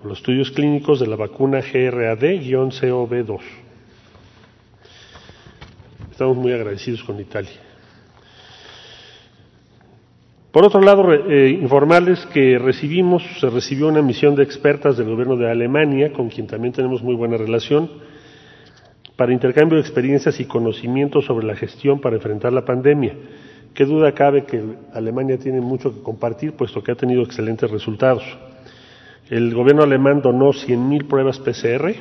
los 0.08 0.20
estudios 0.20 0.52
clínicos 0.52 1.00
de 1.00 1.08
la 1.08 1.16
vacuna 1.16 1.60
GRAD-COV2. 1.60 3.42
Estamos 6.12 6.38
muy 6.38 6.52
agradecidos 6.54 7.04
con 7.04 7.20
Italia. 7.20 7.52
Por 10.52 10.66
otro 10.66 10.82
lado, 10.82 11.14
eh, 11.14 11.50
informarles 11.50 12.26
que 12.28 12.58
recibimos, 12.58 13.22
se 13.40 13.50
recibió 13.50 13.90
una 13.90 14.02
misión 14.02 14.34
de 14.36 14.44
expertas 14.44 14.98
del 14.98 15.08
gobierno 15.10 15.36
de 15.36 15.52
Alemania, 15.52 16.12
con 16.14 16.30
quien 16.30 16.48
también 16.48 16.74
tenemos 16.74 17.04
muy 17.04 17.14
buena 17.14 17.38
relación, 17.38 17.92
para 19.16 19.34
intercambio 19.34 19.76
de 19.76 19.82
experiencias 19.82 20.40
y 20.40 20.46
conocimientos 20.46 21.26
sobre 21.26 21.46
la 21.46 21.56
gestión 21.56 22.00
para 22.00 22.16
enfrentar 22.16 22.54
la 22.54 22.66
pandemia. 22.66 23.14
Qué 23.74 23.86
duda 23.86 24.14
cabe 24.14 24.46
que 24.46 24.64
Alemania 24.94 25.38
tiene 25.38 25.62
mucho 25.62 25.94
que 25.94 26.02
compartir, 26.02 26.54
puesto 26.54 26.82
que 26.82 26.92
ha 26.92 26.96
tenido 26.96 27.22
excelentes 27.22 27.70
resultados. 27.70 28.24
El 29.30 29.54
gobierno 29.54 29.84
alemán 29.84 30.22
donó 30.22 30.54
100.000 30.54 31.08
pruebas 31.08 31.40
PCR 31.40 31.94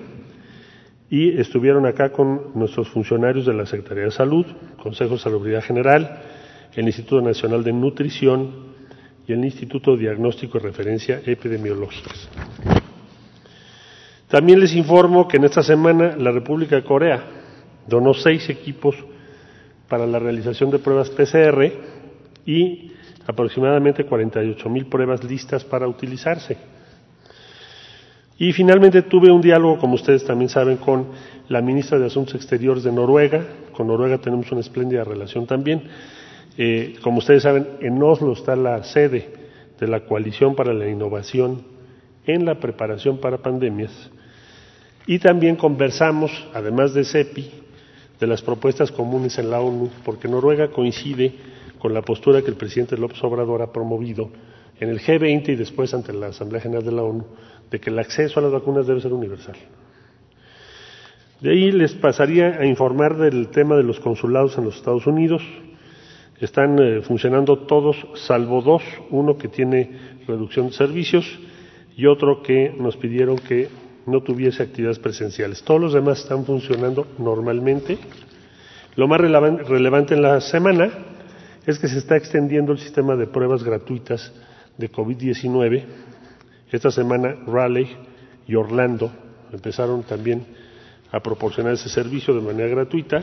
y 1.10 1.38
estuvieron 1.40 1.84
acá 1.84 2.10
con 2.10 2.52
nuestros 2.54 2.88
funcionarios 2.88 3.46
de 3.46 3.54
la 3.54 3.66
Secretaría 3.66 4.04
de 4.04 4.10
Salud, 4.12 4.46
Consejo 4.80 5.14
de 5.14 5.18
Salubridad 5.18 5.62
General, 5.62 6.22
el 6.74 6.86
Instituto 6.86 7.20
Nacional 7.20 7.64
de 7.64 7.72
Nutrición 7.72 8.76
y 9.26 9.32
el 9.32 9.44
Instituto 9.44 9.92
de 9.92 10.02
Diagnóstico 10.02 10.58
y 10.58 10.60
Referencia 10.60 11.20
Epidemiológicas. 11.24 12.28
También 14.28 14.60
les 14.60 14.74
informo 14.74 15.26
que 15.26 15.38
en 15.38 15.44
esta 15.44 15.64
semana 15.64 16.16
la 16.16 16.30
República 16.30 16.76
de 16.76 16.84
Corea 16.84 17.24
donó 17.88 18.14
seis 18.14 18.48
equipos 18.50 18.94
para 19.88 20.06
la 20.06 20.20
realización 20.20 20.70
de 20.70 20.78
pruebas 20.78 21.10
PCR 21.10 21.72
y 22.44 22.92
aproximadamente 23.26 24.04
48 24.04 24.68
mil 24.68 24.86
pruebas 24.86 25.24
listas 25.24 25.64
para 25.64 25.88
utilizarse. 25.88 26.75
Y 28.38 28.52
finalmente 28.52 29.02
tuve 29.02 29.30
un 29.30 29.40
diálogo, 29.40 29.78
como 29.78 29.94
ustedes 29.94 30.24
también 30.24 30.50
saben, 30.50 30.76
con 30.76 31.06
la 31.48 31.62
ministra 31.62 31.98
de 31.98 32.06
Asuntos 32.06 32.34
Exteriores 32.34 32.84
de 32.84 32.92
Noruega. 32.92 33.46
Con 33.72 33.86
Noruega 33.86 34.18
tenemos 34.18 34.50
una 34.52 34.60
espléndida 34.60 35.04
relación 35.04 35.46
también. 35.46 35.82
Eh, 36.58 36.96
como 37.02 37.18
ustedes 37.18 37.42
saben, 37.42 37.66
en 37.80 38.02
Oslo 38.02 38.32
está 38.32 38.54
la 38.54 38.82
sede 38.84 39.30
de 39.80 39.88
la 39.88 40.00
Coalición 40.00 40.54
para 40.54 40.74
la 40.74 40.88
Innovación 40.88 41.62
en 42.26 42.44
la 42.44 42.58
preparación 42.58 43.18
para 43.18 43.38
pandemias. 43.38 44.10
Y 45.06 45.18
también 45.18 45.56
conversamos, 45.56 46.30
además 46.52 46.92
de 46.92 47.04
CEPI, 47.04 47.50
de 48.18 48.26
las 48.26 48.42
propuestas 48.42 48.90
comunes 48.90 49.38
en 49.38 49.50
la 49.50 49.60
ONU, 49.60 49.88
porque 50.04 50.28
Noruega 50.28 50.68
coincide 50.68 51.32
con 51.78 51.94
la 51.94 52.02
postura 52.02 52.42
que 52.42 52.48
el 52.48 52.56
presidente 52.56 52.96
López 52.96 53.22
Obrador 53.22 53.62
ha 53.62 53.72
promovido 53.72 54.30
en 54.80 54.88
el 54.88 55.00
G20 55.00 55.50
y 55.50 55.56
después 55.56 55.94
ante 55.94 56.12
la 56.12 56.28
Asamblea 56.28 56.60
General 56.60 56.84
de 56.84 56.92
la 56.92 57.02
ONU, 57.02 57.24
de 57.70 57.80
que 57.80 57.90
el 57.90 57.98
acceso 57.98 58.40
a 58.40 58.42
las 58.42 58.52
vacunas 58.52 58.86
debe 58.86 59.00
ser 59.00 59.12
universal. 59.12 59.56
De 61.40 61.50
ahí 61.50 61.70
les 61.70 61.92
pasaría 61.94 62.58
a 62.58 62.64
informar 62.64 63.16
del 63.16 63.48
tema 63.48 63.76
de 63.76 63.82
los 63.82 64.00
consulados 64.00 64.56
en 64.56 64.64
los 64.64 64.76
Estados 64.76 65.06
Unidos. 65.06 65.42
Están 66.40 66.78
eh, 66.78 67.02
funcionando 67.02 67.58
todos, 67.60 67.96
salvo 68.14 68.62
dos, 68.62 68.82
uno 69.10 69.36
que 69.36 69.48
tiene 69.48 70.16
reducción 70.26 70.68
de 70.68 70.72
servicios 70.72 71.38
y 71.96 72.06
otro 72.06 72.42
que 72.42 72.74
nos 72.78 72.96
pidieron 72.96 73.36
que 73.38 73.68
no 74.06 74.22
tuviese 74.22 74.62
actividades 74.62 74.98
presenciales. 74.98 75.62
Todos 75.62 75.80
los 75.80 75.92
demás 75.92 76.20
están 76.20 76.44
funcionando 76.44 77.06
normalmente. 77.18 77.98
Lo 78.94 79.08
más 79.08 79.20
relevante 79.20 80.14
en 80.14 80.22
la 80.22 80.40
semana 80.40 80.90
es 81.66 81.78
que 81.78 81.88
se 81.88 81.98
está 81.98 82.16
extendiendo 82.16 82.72
el 82.72 82.78
sistema 82.78 83.16
de 83.16 83.26
pruebas 83.26 83.62
gratuitas 83.62 84.32
de 84.78 84.90
COVID-19. 84.90 85.84
Esta 86.70 86.90
semana 86.90 87.36
Raleigh 87.46 87.96
y 88.46 88.54
Orlando 88.54 89.10
empezaron 89.52 90.02
también 90.02 90.44
a 91.12 91.20
proporcionar 91.20 91.74
ese 91.74 91.88
servicio 91.88 92.34
de 92.34 92.40
manera 92.40 92.68
gratuita. 92.68 93.22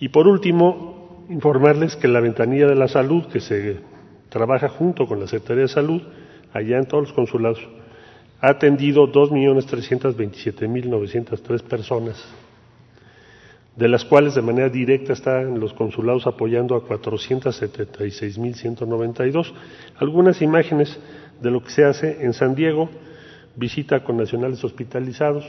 Y 0.00 0.08
por 0.08 0.26
último, 0.26 1.24
informarles 1.28 1.94
que 1.96 2.08
la 2.08 2.20
ventanilla 2.20 2.66
de 2.66 2.74
la 2.74 2.88
salud, 2.88 3.26
que 3.26 3.40
se 3.40 3.80
trabaja 4.28 4.68
junto 4.68 5.06
con 5.06 5.20
la 5.20 5.26
Secretaría 5.26 5.62
de 5.62 5.68
Salud, 5.68 6.02
allá 6.52 6.76
en 6.78 6.86
todos 6.86 7.04
los 7.04 7.12
consulados, 7.12 7.60
ha 8.40 8.50
atendido 8.50 9.10
2.327.903 9.10 11.62
personas, 11.62 12.22
de 13.76 13.88
las 13.88 14.04
cuales 14.04 14.34
de 14.34 14.42
manera 14.42 14.68
directa 14.68 15.14
están 15.14 15.58
los 15.58 15.72
consulados 15.72 16.26
apoyando 16.26 16.74
a 16.74 16.84
476.192. 16.84 19.54
Algunas 19.98 20.42
imágenes 20.42 20.98
de 21.40 21.50
lo 21.50 21.62
que 21.62 21.70
se 21.70 21.84
hace 21.84 22.24
en 22.24 22.32
San 22.32 22.54
Diego, 22.54 22.88
visita 23.54 24.04
con 24.04 24.16
nacionales 24.16 24.62
hospitalizados, 24.64 25.44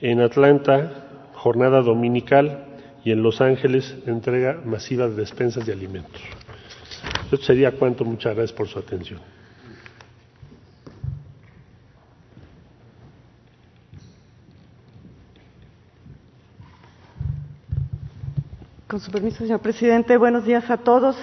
en 0.00 0.20
Atlanta, 0.20 1.30
jornada 1.34 1.80
dominical, 1.80 2.66
y 3.04 3.10
en 3.10 3.22
Los 3.22 3.40
Ángeles, 3.40 3.96
entrega 4.06 4.60
masiva 4.64 5.08
de 5.08 5.16
despensas 5.16 5.66
de 5.66 5.72
alimentos. 5.72 6.20
Esto 7.24 7.36
sería 7.38 7.72
cuanto. 7.72 8.04
Muchas 8.04 8.34
gracias 8.34 8.56
por 8.56 8.68
su 8.68 8.78
atención. 8.78 9.20
Con 18.86 19.00
su 19.00 19.10
permiso, 19.10 19.38
señor 19.38 19.60
presidente, 19.60 20.16
buenos 20.18 20.44
días 20.44 20.68
a 20.70 20.76
todos. 20.76 21.16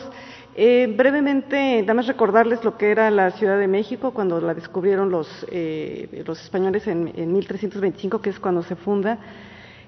Eh, 0.62 0.94
brevemente, 0.94 1.84
dame 1.88 2.02
recordarles 2.02 2.66
lo 2.66 2.76
que 2.76 2.92
era 2.92 3.10
la 3.12 3.32
Ciudad 3.32 3.58
de 3.58 3.70
México 3.70 4.12
cuando 4.12 4.42
la 4.42 4.54
descubrieron 4.54 5.10
los, 5.10 5.46
eh, 5.50 6.22
los 6.28 6.44
españoles 6.44 6.86
en, 6.86 7.14
en 7.16 7.32
1325, 7.32 8.22
que 8.22 8.30
es 8.30 8.42
cuando 8.42 8.62
se 8.64 8.76
funda. 8.76 9.20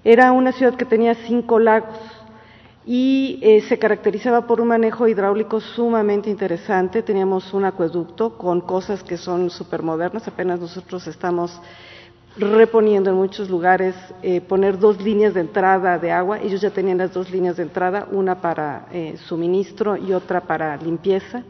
Era 0.01 0.31
una 0.31 0.53
ciudad 0.53 0.75
que 0.75 0.85
tenía 0.85 1.13
cinco 1.13 1.59
lagos 1.59 1.99
y 2.85 3.37
eh, 3.41 3.59
se 3.67 3.77
caracterizaba 3.79 4.47
por 4.47 4.61
un 4.61 4.69
manejo 4.69 5.09
hidráulico 5.09 5.59
sumamente 5.59 6.29
interesante. 6.29 7.03
Teníamos 7.03 7.53
un 7.53 7.65
acueducto 7.65 8.37
con 8.37 8.61
cosas 8.61 9.03
que 9.03 9.17
son 9.17 9.49
supermodernas, 9.49 10.25
apenas 10.29 10.61
nosotros 10.61 11.05
estamos 11.05 11.51
reponiendo 12.37 13.09
en 13.09 13.17
muchos 13.17 13.49
lugares, 13.49 13.95
eh, 14.21 14.41
poner 14.41 14.79
dos 14.79 15.01
líneas 15.01 15.33
de 15.33 15.41
entrada 15.41 15.97
de 15.97 16.11
agua. 16.11 16.39
Ellos 16.39 16.61
ya 16.61 16.69
tenían 16.69 16.97
las 16.97 17.13
dos 17.13 17.29
líneas 17.29 17.57
de 17.57 17.63
entrada, 17.63 18.07
una 18.11 18.41
para 18.41 18.85
eh, 18.91 19.15
suministro 19.25 19.97
y 19.97 20.13
otra 20.13 20.41
para 20.41 20.77
limpieza. 20.77 21.43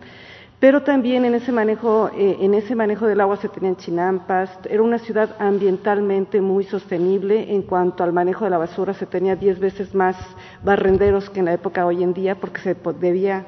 Pero 0.60 0.84
también 0.84 1.26
en 1.26 1.34
ese 1.34 1.52
manejo, 1.52 2.12
eh, 2.16 2.38
en 2.42 2.54
ese 2.54 2.76
manejo 2.76 3.08
del 3.08 3.22
agua 3.22 3.38
se 3.38 3.50
tenían 3.50 3.78
chinampas. 3.78 4.50
Era 4.70 4.84
una 4.84 5.00
ciudad 5.00 5.36
ambientalmente 5.40 6.40
muy 6.40 6.64
sostenible. 6.66 7.54
En 7.54 7.64
cuanto 7.64 8.04
al 8.04 8.14
manejo 8.14 8.46
de 8.46 8.52
la 8.52 8.60
basura, 8.60 8.94
se 8.94 9.08
tenía 9.08 9.36
diez 9.36 9.60
veces 9.60 9.96
más 9.96 10.16
barrenderos 10.64 11.30
que 11.30 11.40
en 11.40 11.46
la 11.46 11.54
época 11.54 11.86
hoy 11.86 12.04
en 12.04 12.14
día, 12.14 12.36
porque 12.36 12.62
se 12.62 12.76
debía 13.00 13.46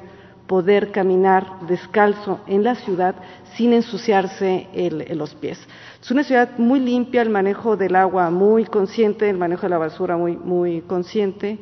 poder 0.48 0.90
caminar 0.90 1.60
descalzo 1.68 2.40
en 2.46 2.64
la 2.64 2.74
ciudad 2.74 3.14
sin 3.56 3.72
ensuciarse 3.72 4.68
los 5.14 5.34
pies. 5.36 5.58
Es 6.04 6.10
una 6.10 6.22
ciudad 6.22 6.58
muy 6.58 6.80
limpia, 6.80 7.22
el 7.22 7.30
manejo 7.30 7.78
del 7.78 7.96
agua 7.96 8.28
muy 8.28 8.66
consciente, 8.66 9.30
el 9.30 9.38
manejo 9.38 9.62
de 9.62 9.70
la 9.70 9.78
basura 9.78 10.18
muy, 10.18 10.36
muy 10.36 10.82
consciente. 10.82 11.58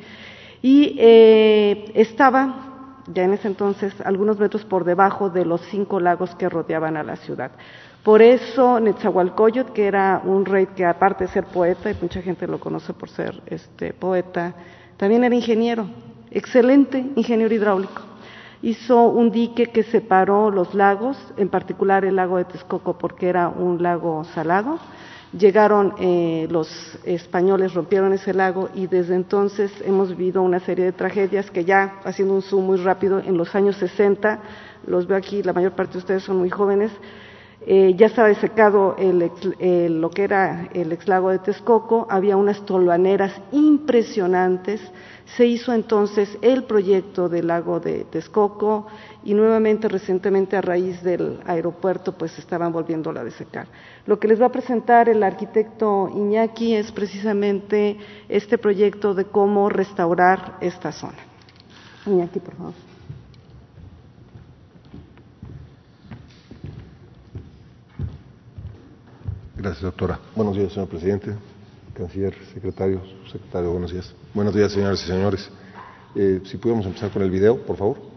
Y 0.60 0.96
eh, 0.98 1.92
estaba, 1.94 3.04
ya 3.06 3.22
en 3.22 3.34
ese 3.34 3.46
entonces, 3.46 3.94
algunos 4.04 4.40
metros 4.40 4.64
por 4.64 4.82
debajo 4.82 5.30
de 5.30 5.44
los 5.44 5.60
cinco 5.70 6.00
lagos 6.00 6.34
que 6.34 6.48
rodeaban 6.48 6.96
a 6.96 7.04
la 7.04 7.14
ciudad. 7.14 7.52
Por 8.02 8.20
eso 8.20 8.80
Netzahualcoyot, 8.80 9.72
que 9.72 9.86
era 9.86 10.20
un 10.24 10.44
rey 10.44 10.66
que 10.74 10.84
aparte 10.86 11.22
de 11.22 11.30
ser 11.30 11.44
poeta, 11.44 11.92
y 11.92 11.96
mucha 12.02 12.20
gente 12.20 12.48
lo 12.48 12.58
conoce 12.58 12.94
por 12.94 13.10
ser 13.10 13.40
este 13.46 13.92
poeta, 13.92 14.54
también 14.96 15.22
era 15.22 15.36
ingeniero, 15.36 15.86
excelente 16.32 17.12
ingeniero 17.14 17.54
hidráulico 17.54 18.11
hizo 18.62 19.08
un 19.08 19.30
dique 19.30 19.66
que 19.66 19.82
separó 19.82 20.50
los 20.50 20.74
lagos, 20.74 21.16
en 21.36 21.48
particular 21.48 22.04
el 22.04 22.16
lago 22.16 22.38
de 22.38 22.44
Texcoco 22.44 22.96
porque 22.96 23.28
era 23.28 23.48
un 23.48 23.82
lago 23.82 24.24
salado. 24.24 24.78
Llegaron 25.36 25.94
eh, 25.98 26.46
los 26.50 26.68
españoles, 27.04 27.74
rompieron 27.74 28.12
ese 28.12 28.34
lago 28.34 28.68
y 28.74 28.86
desde 28.86 29.14
entonces 29.14 29.72
hemos 29.84 30.10
vivido 30.10 30.42
una 30.42 30.60
serie 30.60 30.84
de 30.84 30.92
tragedias 30.92 31.50
que 31.50 31.64
ya, 31.64 32.00
haciendo 32.04 32.34
un 32.34 32.42
zoom 32.42 32.66
muy 32.66 32.76
rápido, 32.76 33.18
en 33.18 33.36
los 33.36 33.54
años 33.54 33.76
60, 33.76 34.40
los 34.86 35.06
veo 35.06 35.16
aquí, 35.16 35.42
la 35.42 35.54
mayor 35.54 35.72
parte 35.72 35.94
de 35.94 35.98
ustedes 36.00 36.22
son 36.22 36.36
muy 36.36 36.50
jóvenes, 36.50 36.92
eh, 37.64 37.94
ya 37.96 38.06
estaba 38.06 38.28
desecado 38.28 38.96
el, 38.98 40.00
lo 40.00 40.10
que 40.10 40.24
era 40.24 40.68
el 40.74 40.92
ex 40.92 41.08
lago 41.08 41.30
de 41.30 41.38
Texcoco, 41.38 42.06
había 42.10 42.36
unas 42.36 42.66
tolvaneras 42.66 43.32
impresionantes, 43.52 44.80
se 45.36 45.46
hizo 45.46 45.72
entonces 45.72 46.36
el 46.42 46.64
proyecto 46.64 47.28
del 47.28 47.46
lago 47.46 47.80
de 47.80 48.04
Texcoco 48.04 48.86
y 49.24 49.34
nuevamente 49.34 49.88
recientemente 49.88 50.56
a 50.56 50.60
raíz 50.60 51.02
del 51.02 51.40
aeropuerto 51.46 52.12
pues 52.12 52.38
estaban 52.38 52.72
volviendo 52.72 53.10
a 53.10 53.24
desecar. 53.24 53.66
Lo 54.06 54.18
que 54.18 54.28
les 54.28 54.40
va 54.40 54.46
a 54.46 54.52
presentar 54.52 55.08
el 55.08 55.22
arquitecto 55.22 56.10
Iñaki 56.14 56.74
es 56.74 56.92
precisamente 56.92 57.96
este 58.28 58.58
proyecto 58.58 59.14
de 59.14 59.24
cómo 59.24 59.68
restaurar 59.70 60.58
esta 60.60 60.92
zona. 60.92 61.18
Iñaki, 62.06 62.40
por 62.40 62.54
favor. 62.54 62.74
Gracias, 69.56 69.82
doctora. 69.82 70.18
Buenos 70.34 70.56
días, 70.56 70.72
señor 70.72 70.88
presidente, 70.88 71.36
canciller, 71.94 72.34
secretario, 72.52 73.02
secretario, 73.30 73.70
buenos 73.70 73.92
días. 73.92 74.14
Buenos 74.34 74.54
días, 74.54 74.72
señoras 74.72 75.02
y 75.02 75.06
señores. 75.06 75.50
Eh, 76.14 76.40
si 76.44 76.56
pudiéramos 76.56 76.86
empezar 76.86 77.10
con 77.10 77.22
el 77.22 77.30
video, 77.30 77.58
por 77.58 77.76
favor. 77.76 78.12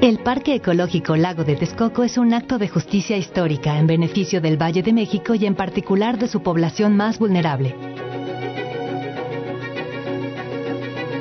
El 0.00 0.20
Parque 0.20 0.54
Ecológico 0.54 1.16
Lago 1.16 1.42
de 1.42 1.56
Texcoco 1.56 2.04
es 2.04 2.16
un 2.16 2.32
acto 2.32 2.58
de 2.58 2.68
justicia 2.68 3.16
histórica 3.16 3.76
en 3.76 3.88
beneficio 3.88 4.40
del 4.40 4.60
Valle 4.60 4.82
de 4.82 4.92
México 4.92 5.34
y 5.34 5.46
en 5.46 5.56
particular 5.56 6.16
de 6.18 6.28
su 6.28 6.42
población 6.42 6.96
más 6.96 7.18
vulnerable. 7.18 7.74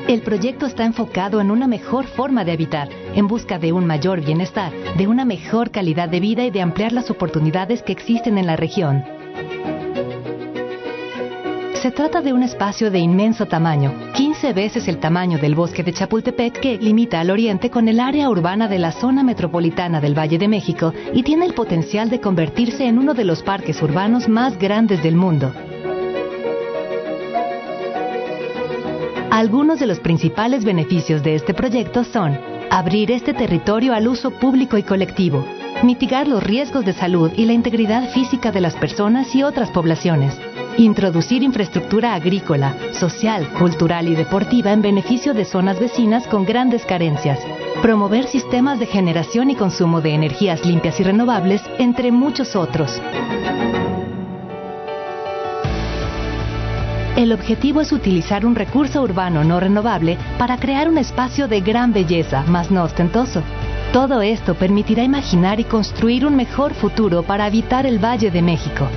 El 0.08 0.22
proyecto 0.22 0.68
está 0.68 0.86
enfocado 0.86 1.42
en 1.42 1.50
una 1.50 1.66
mejor 1.68 2.06
forma 2.06 2.46
de 2.46 2.52
habitar, 2.52 2.90
en 3.16 3.28
busca 3.28 3.58
de 3.58 3.74
un 3.74 3.86
mayor 3.86 4.22
bienestar, 4.22 4.72
de 4.98 5.08
una 5.08 5.26
mejor 5.26 5.72
calidad 5.72 6.10
de 6.10 6.20
vida 6.20 6.44
y 6.44 6.52
de 6.52 6.62
ampliar 6.62 6.92
las 6.92 7.10
oportunidades 7.10 7.82
que 7.82 7.94
existen 7.94 8.38
en 8.38 8.46
la 8.46 8.56
región. 8.56 9.04
Se 11.86 11.92
trata 11.92 12.22
de 12.22 12.34
un 12.34 12.42
espacio 12.42 12.90
de 12.90 12.98
inmenso 12.98 13.46
tamaño, 13.46 13.94
15 14.16 14.54
veces 14.54 14.88
el 14.88 14.98
tamaño 14.98 15.38
del 15.38 15.54
bosque 15.54 15.84
de 15.84 15.94
Chapultepec 15.94 16.60
que 16.60 16.78
limita 16.80 17.20
al 17.20 17.30
oriente 17.30 17.70
con 17.70 17.88
el 17.88 18.00
área 18.00 18.28
urbana 18.28 18.68
de 18.68 18.80
la 18.80 18.92
zona 18.92 19.22
metropolitana 19.22 20.02
del 20.02 20.18
Valle 20.18 20.40
de 20.40 20.48
México 20.48 20.94
y 21.14 21.22
tiene 21.22 21.46
el 21.46 21.54
potencial 21.54 22.10
de 22.10 22.20
convertirse 22.20 22.88
en 22.88 22.98
uno 22.98 23.14
de 23.14 23.24
los 23.24 23.44
parques 23.44 23.84
urbanos 23.84 24.28
más 24.28 24.58
grandes 24.58 25.04
del 25.04 25.16
mundo. 25.16 25.54
Algunos 29.30 29.80
de 29.80 29.86
los 29.86 30.00
principales 30.00 30.66
beneficios 30.66 31.22
de 31.22 31.36
este 31.36 31.54
proyecto 31.54 32.04
son 32.04 32.55
abrir 32.76 33.10
este 33.10 33.34
territorio 33.34 33.94
al 33.94 34.06
uso 34.06 34.32
público 34.32 34.78
y 34.78 34.84
colectivo, 34.84 35.46
mitigar 35.82 36.28
los 36.28 36.44
riesgos 36.44 36.84
de 36.84 36.92
salud 36.92 37.32
y 37.34 37.46
la 37.46 37.54
integridad 37.54 38.10
física 38.10 38.52
de 38.52 38.60
las 38.60 38.76
personas 38.76 39.34
y 39.34 39.44
otras 39.44 39.72
poblaciones, 39.72 40.38
introducir 40.76 41.42
infraestructura 41.42 42.16
agrícola, 42.16 42.76
social, 42.92 43.48
cultural 43.58 44.10
y 44.10 44.16
deportiva 44.16 44.74
en 44.74 44.82
beneficio 44.82 45.34
de 45.34 45.46
zonas 45.46 45.80
vecinas 45.80 46.28
con 46.28 46.44
grandes 46.44 46.86
carencias, 46.86 47.40
promover 47.82 48.26
sistemas 48.26 48.78
de 48.78 48.88
generación 48.88 49.50
y 49.52 49.56
consumo 49.56 50.02
de 50.02 50.14
energías 50.14 50.66
limpias 50.66 51.00
y 51.00 51.04
renovables, 51.04 51.62
entre 51.78 52.12
muchos 52.12 52.58
otros. 52.58 53.02
El 57.16 57.32
objetivo 57.32 57.80
es 57.80 57.94
utilizar 57.94 58.46
un 58.46 58.56
recurso 58.56 59.02
urbano 59.02 59.46
no 59.46 59.62
renovable 59.62 60.18
para 60.38 60.58
crear 60.58 60.90
un 60.90 60.98
espacio 60.98 61.48
de 61.48 61.62
gran 61.62 61.94
belleza, 61.94 62.44
más 62.48 62.72
no 62.72 62.84
ostentoso. 62.84 63.42
Todo 63.94 64.22
esto 64.22 64.56
permitirá 64.56 65.02
imaginar 65.02 65.62
y 65.62 65.64
construir 65.64 66.26
un 66.26 66.36
mejor 66.36 66.74
futuro 66.74 67.24
para 67.24 67.46
habitar 67.46 67.86
el 67.86 68.04
Valle 68.04 68.32
de 68.32 68.42
México. 68.42 68.90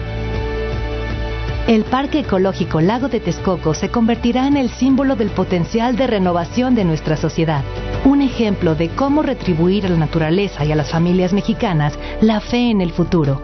El 1.68 1.84
Parque 1.84 2.20
Ecológico 2.20 2.80
Lago 2.80 3.08
de 3.08 3.20
Texcoco 3.20 3.72
se 3.72 3.90
convertirá 3.90 4.48
en 4.48 4.56
el 4.56 4.70
símbolo 4.70 5.14
del 5.14 5.30
potencial 5.30 5.94
de 5.94 6.08
renovación 6.08 6.74
de 6.74 6.84
nuestra 6.84 7.16
sociedad, 7.16 7.62
un 8.04 8.22
ejemplo 8.22 8.74
de 8.74 8.88
cómo 8.88 9.22
retribuir 9.22 9.86
a 9.86 9.90
la 9.90 9.96
naturaleza 9.96 10.64
y 10.64 10.72
a 10.72 10.76
las 10.76 10.90
familias 10.90 11.32
mexicanas 11.32 11.96
la 12.20 12.40
fe 12.40 12.70
en 12.70 12.80
el 12.80 12.90
futuro. 12.90 13.40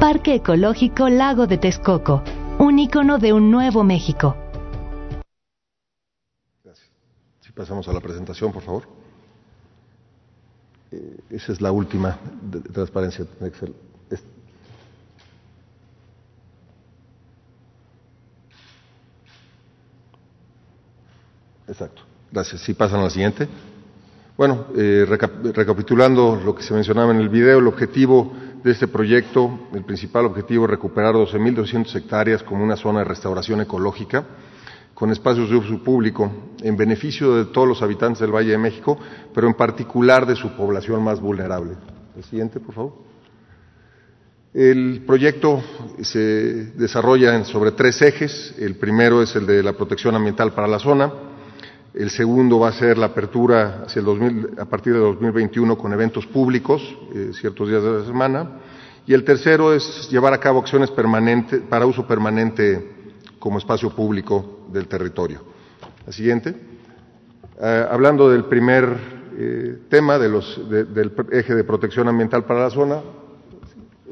Parque 0.00 0.36
Ecológico 0.36 1.10
Lago 1.10 1.46
de 1.46 1.58
Texcoco, 1.58 2.22
un 2.66 2.78
icono 2.78 3.18
de 3.18 3.32
un 3.32 3.50
nuevo 3.50 3.84
México. 3.84 4.36
Gracias. 6.64 6.88
Si 7.40 7.52
pasamos 7.52 7.88
a 7.88 7.92
la 7.92 8.00
presentación, 8.00 8.52
por 8.52 8.62
favor. 8.62 8.82
Eh, 10.92 11.16
esa 11.30 11.52
es 11.52 11.60
la 11.60 11.72
última 11.72 12.18
de, 12.42 12.60
de 12.60 12.68
transparencia 12.70 13.24
Excel. 13.40 13.74
Exacto. 21.68 22.02
Gracias. 22.30 22.62
Si 22.62 22.74
pasan 22.74 23.00
a 23.00 23.04
la 23.04 23.10
siguiente. 23.10 23.48
Bueno, 24.36 24.66
eh, 24.76 25.06
reca- 25.08 25.30
recapitulando 25.54 26.36
lo 26.44 26.54
que 26.54 26.62
se 26.62 26.74
mencionaba 26.74 27.12
en 27.12 27.20
el 27.20 27.28
video, 27.28 27.58
el 27.58 27.66
objetivo 27.66 28.32
de 28.66 28.72
este 28.72 28.88
proyecto, 28.88 29.68
el 29.74 29.84
principal 29.84 30.26
objetivo 30.26 30.64
es 30.64 30.70
recuperar 30.72 31.14
12.200 31.14 31.94
hectáreas 31.94 32.42
como 32.42 32.64
una 32.64 32.76
zona 32.76 32.98
de 32.98 33.04
restauración 33.04 33.60
ecológica 33.60 34.24
con 34.92 35.12
espacios 35.12 35.48
de 35.48 35.54
uso 35.54 35.78
público 35.84 36.28
en 36.60 36.76
beneficio 36.76 37.36
de 37.36 37.44
todos 37.44 37.68
los 37.68 37.80
habitantes 37.80 38.18
del 38.18 38.34
Valle 38.34 38.50
de 38.50 38.58
México, 38.58 38.98
pero 39.32 39.46
en 39.46 39.54
particular 39.54 40.26
de 40.26 40.34
su 40.34 40.56
población 40.56 41.00
más 41.04 41.20
vulnerable. 41.20 41.74
El 42.16 42.24
siguiente, 42.24 42.58
por 42.58 42.74
favor. 42.74 42.92
El 44.52 45.04
proyecto 45.06 45.62
se 46.00 46.72
desarrolla 46.72 47.44
sobre 47.44 47.70
tres 47.70 48.02
ejes. 48.02 48.52
El 48.58 48.74
primero 48.74 49.22
es 49.22 49.36
el 49.36 49.46
de 49.46 49.62
la 49.62 49.74
protección 49.74 50.16
ambiental 50.16 50.52
para 50.52 50.66
la 50.66 50.80
zona. 50.80 51.12
El 51.96 52.10
segundo 52.10 52.58
va 52.58 52.68
a 52.68 52.72
ser 52.72 52.98
la 52.98 53.06
apertura 53.06 53.84
hacia 53.86 54.00
el 54.00 54.04
2000, 54.06 54.50
a 54.58 54.66
partir 54.66 54.92
de 54.92 54.98
2021 54.98 55.78
con 55.78 55.92
eventos 55.94 56.26
públicos, 56.26 56.82
eh, 57.14 57.30
ciertos 57.32 57.68
días 57.70 57.82
de 57.82 57.90
la 58.00 58.04
semana. 58.04 58.50
Y 59.06 59.14
el 59.14 59.24
tercero 59.24 59.72
es 59.72 60.06
llevar 60.10 60.34
a 60.34 60.38
cabo 60.38 60.58
acciones 60.60 60.90
permanentes, 60.90 61.62
para 61.62 61.86
uso 61.86 62.06
permanente 62.06 62.92
como 63.38 63.56
espacio 63.58 63.90
público 63.94 64.66
del 64.70 64.88
territorio. 64.88 65.40
La 66.06 66.12
siguiente. 66.12 66.54
Eh, 67.58 67.86
hablando 67.90 68.28
del 68.28 68.44
primer 68.44 68.84
eh, 69.38 69.78
tema 69.88 70.18
de 70.18 70.28
los, 70.28 70.68
de- 70.68 70.84
del 70.84 71.12
eje 71.32 71.54
de 71.54 71.64
protección 71.64 72.08
ambiental 72.08 72.44
para 72.44 72.60
la 72.60 72.70
zona, 72.70 73.00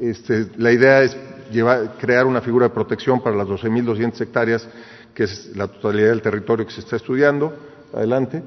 este, 0.01 0.47
la 0.57 0.71
idea 0.71 1.03
es 1.03 1.15
llevar- 1.51 1.97
crear 1.99 2.25
una 2.25 2.41
figura 2.41 2.67
de 2.69 2.73
protección 2.73 3.21
para 3.21 3.35
las 3.35 3.47
12.200 3.47 4.19
hectáreas, 4.21 4.67
que 5.13 5.25
es 5.25 5.55
la 5.55 5.67
totalidad 5.67 6.09
del 6.09 6.21
territorio 6.23 6.65
que 6.65 6.73
se 6.73 6.79
está 6.81 6.95
estudiando. 6.95 7.53
Adelante. 7.93 8.43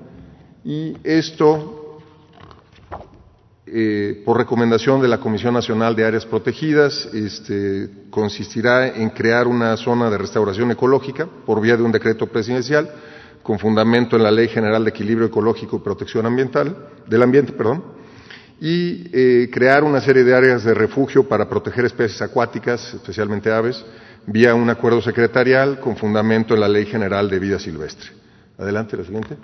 Y 0.64 0.96
esto, 1.04 2.00
eh, 3.66 4.22
por 4.24 4.36
recomendación 4.36 5.00
de 5.00 5.08
la 5.08 5.18
Comisión 5.18 5.54
Nacional 5.54 5.96
de 5.96 6.04
Áreas 6.04 6.26
Protegidas, 6.26 7.08
este, 7.12 7.88
consistirá 8.10 8.88
en 8.88 9.10
crear 9.10 9.46
una 9.46 9.76
zona 9.76 10.10
de 10.10 10.18
restauración 10.18 10.70
ecológica 10.70 11.26
por 11.46 11.60
vía 11.60 11.76
de 11.76 11.82
un 11.82 11.92
decreto 11.92 12.26
presidencial 12.26 12.90
con 13.42 13.58
fundamento 13.58 14.16
en 14.16 14.24
la 14.24 14.30
Ley 14.30 14.48
General 14.48 14.84
de 14.84 14.90
Equilibrio 14.90 15.28
Ecológico 15.28 15.76
y 15.76 15.80
Protección 15.80 16.26
Ambiental, 16.26 16.76
del 17.06 17.22
Ambiente, 17.22 17.52
perdón, 17.52 17.82
y 18.60 19.08
eh, 19.12 19.48
crear 19.50 19.84
una 19.84 20.00
serie 20.00 20.24
de 20.24 20.34
áreas 20.34 20.64
de 20.64 20.74
refugio 20.74 21.26
para 21.26 21.48
proteger 21.48 21.84
especies 21.84 22.20
acuáticas, 22.20 22.92
especialmente 22.92 23.50
aves, 23.50 23.82
vía 24.26 24.54
un 24.54 24.68
acuerdo 24.68 25.00
secretarial 25.00 25.80
con 25.80 25.96
fundamento 25.96 26.54
en 26.54 26.60
la 26.60 26.68
Ley 26.68 26.84
General 26.84 27.30
de 27.30 27.38
Vida 27.38 27.58
Silvestre. 27.58 28.17
Adelante, 28.58 28.96
la 28.96 29.04
siguiente. 29.04 29.36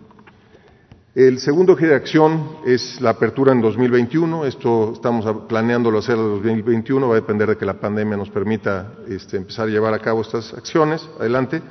El 1.15 1.39
segundo 1.39 1.75
eje 1.75 1.87
de 1.87 1.95
acción 1.95 2.57
es 2.67 3.01
la 3.01 3.11
apertura 3.11 3.53
en 3.53 3.61
2021. 3.61 4.45
Esto 4.47 4.93
estamos 4.95 5.25
planeándolo 5.47 5.99
hacer 5.99 6.17
en 6.17 6.23
2021. 6.35 7.07
Va 7.09 7.15
a 7.15 7.21
depender 7.21 7.49
de 7.49 7.57
que 7.57 7.65
la 7.65 7.75
pandemia 7.79 8.17
nos 8.17 8.31
permita 8.31 8.95
este, 9.09 9.37
empezar 9.37 9.69
a 9.69 9.71
llevar 9.71 9.95
a 9.95 10.01
cabo 10.01 10.23
estas 10.23 10.53
acciones. 10.55 11.09
Adelante. 11.21 11.63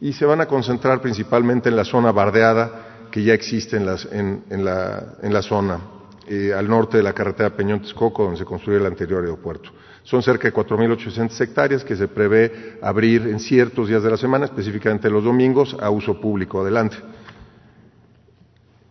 Y 0.00 0.12
se 0.12 0.26
van 0.26 0.40
a 0.40 0.46
concentrar 0.46 1.00
principalmente 1.00 1.68
en 1.68 1.76
la 1.76 1.84
zona 1.84 2.10
bardeada 2.10 3.06
que 3.12 3.22
ya 3.22 3.32
existe 3.34 3.76
en, 3.76 3.86
las- 3.86 4.06
en- 4.10 4.42
en 4.50 4.64
la, 4.64 5.14
en 5.22 5.32
la 5.32 5.40
zona, 5.42 5.78
eh, 6.26 6.52
al 6.52 6.68
norte 6.68 6.96
de 6.96 7.04
la 7.04 7.12
carretera 7.12 7.50
Peñón-Texcoco, 7.56 8.24
donde 8.24 8.38
se 8.38 8.44
construyó 8.44 8.78
el 8.80 8.86
anterior 8.86 9.22
aeropuerto. 9.22 9.70
Son 10.04 10.22
cerca 10.22 10.48
de 10.48 10.54
4.800 10.54 11.40
hectáreas 11.40 11.82
que 11.82 11.96
se 11.96 12.08
prevé 12.08 12.78
abrir 12.82 13.22
en 13.22 13.40
ciertos 13.40 13.88
días 13.88 14.02
de 14.02 14.10
la 14.10 14.18
semana, 14.18 14.44
específicamente 14.44 15.08
los 15.08 15.24
domingos, 15.24 15.74
a 15.80 15.90
uso 15.90 16.20
público. 16.20 16.60
Adelante. 16.60 16.96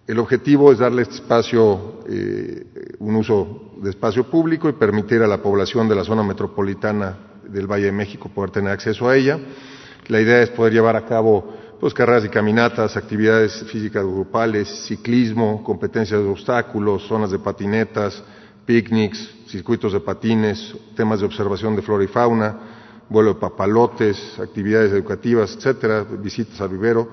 El 0.07 0.19
objetivo 0.19 0.71
es 0.71 0.79
darle 0.79 1.03
este 1.03 1.15
espacio, 1.15 1.99
eh, 2.09 2.95
un 2.99 3.15
uso 3.15 3.73
de 3.77 3.91
espacio 3.91 4.25
público 4.25 4.67
y 4.67 4.73
permitir 4.73 5.21
a 5.21 5.27
la 5.27 5.41
población 5.41 5.87
de 5.87 5.95
la 5.95 6.03
zona 6.03 6.23
metropolitana 6.23 7.15
del 7.47 7.67
Valle 7.67 7.85
de 7.85 7.91
México 7.91 8.29
poder 8.33 8.49
tener 8.49 8.71
acceso 8.71 9.07
a 9.07 9.15
ella. 9.15 9.39
La 10.07 10.19
idea 10.19 10.41
es 10.41 10.49
poder 10.49 10.73
llevar 10.73 10.95
a 10.95 11.05
cabo 11.05 11.53
pues, 11.79 11.93
carreras 11.93 12.25
y 12.25 12.29
caminatas, 12.29 12.97
actividades 12.97 13.63
físicas 13.71 14.03
grupales, 14.03 14.67
ciclismo, 14.87 15.63
competencias 15.63 16.21
de 16.21 16.27
obstáculos, 16.27 17.07
zonas 17.07 17.29
de 17.29 17.39
patinetas, 17.39 18.23
picnics, 18.65 19.29
circuitos 19.47 19.93
de 19.93 19.99
patines, 19.99 20.75
temas 20.95 21.19
de 21.19 21.25
observación 21.25 21.75
de 21.75 21.81
flora 21.81 22.03
y 22.03 22.07
fauna, 22.07 22.57
vuelo 23.09 23.33
de 23.33 23.39
papalotes, 23.39 24.39
actividades 24.39 24.91
educativas, 24.91 25.55
etcétera, 25.55 26.03
visitas 26.03 26.59
al 26.61 26.69
vivero 26.69 27.09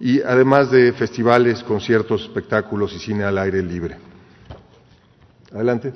y 0.00 0.20
además 0.20 0.70
de 0.70 0.92
festivales, 0.92 1.62
conciertos, 1.62 2.22
espectáculos 2.22 2.92
y 2.94 2.98
cine 2.98 3.24
al 3.24 3.38
aire 3.38 3.62
libre. 3.62 3.96
Adelante. 5.52 5.92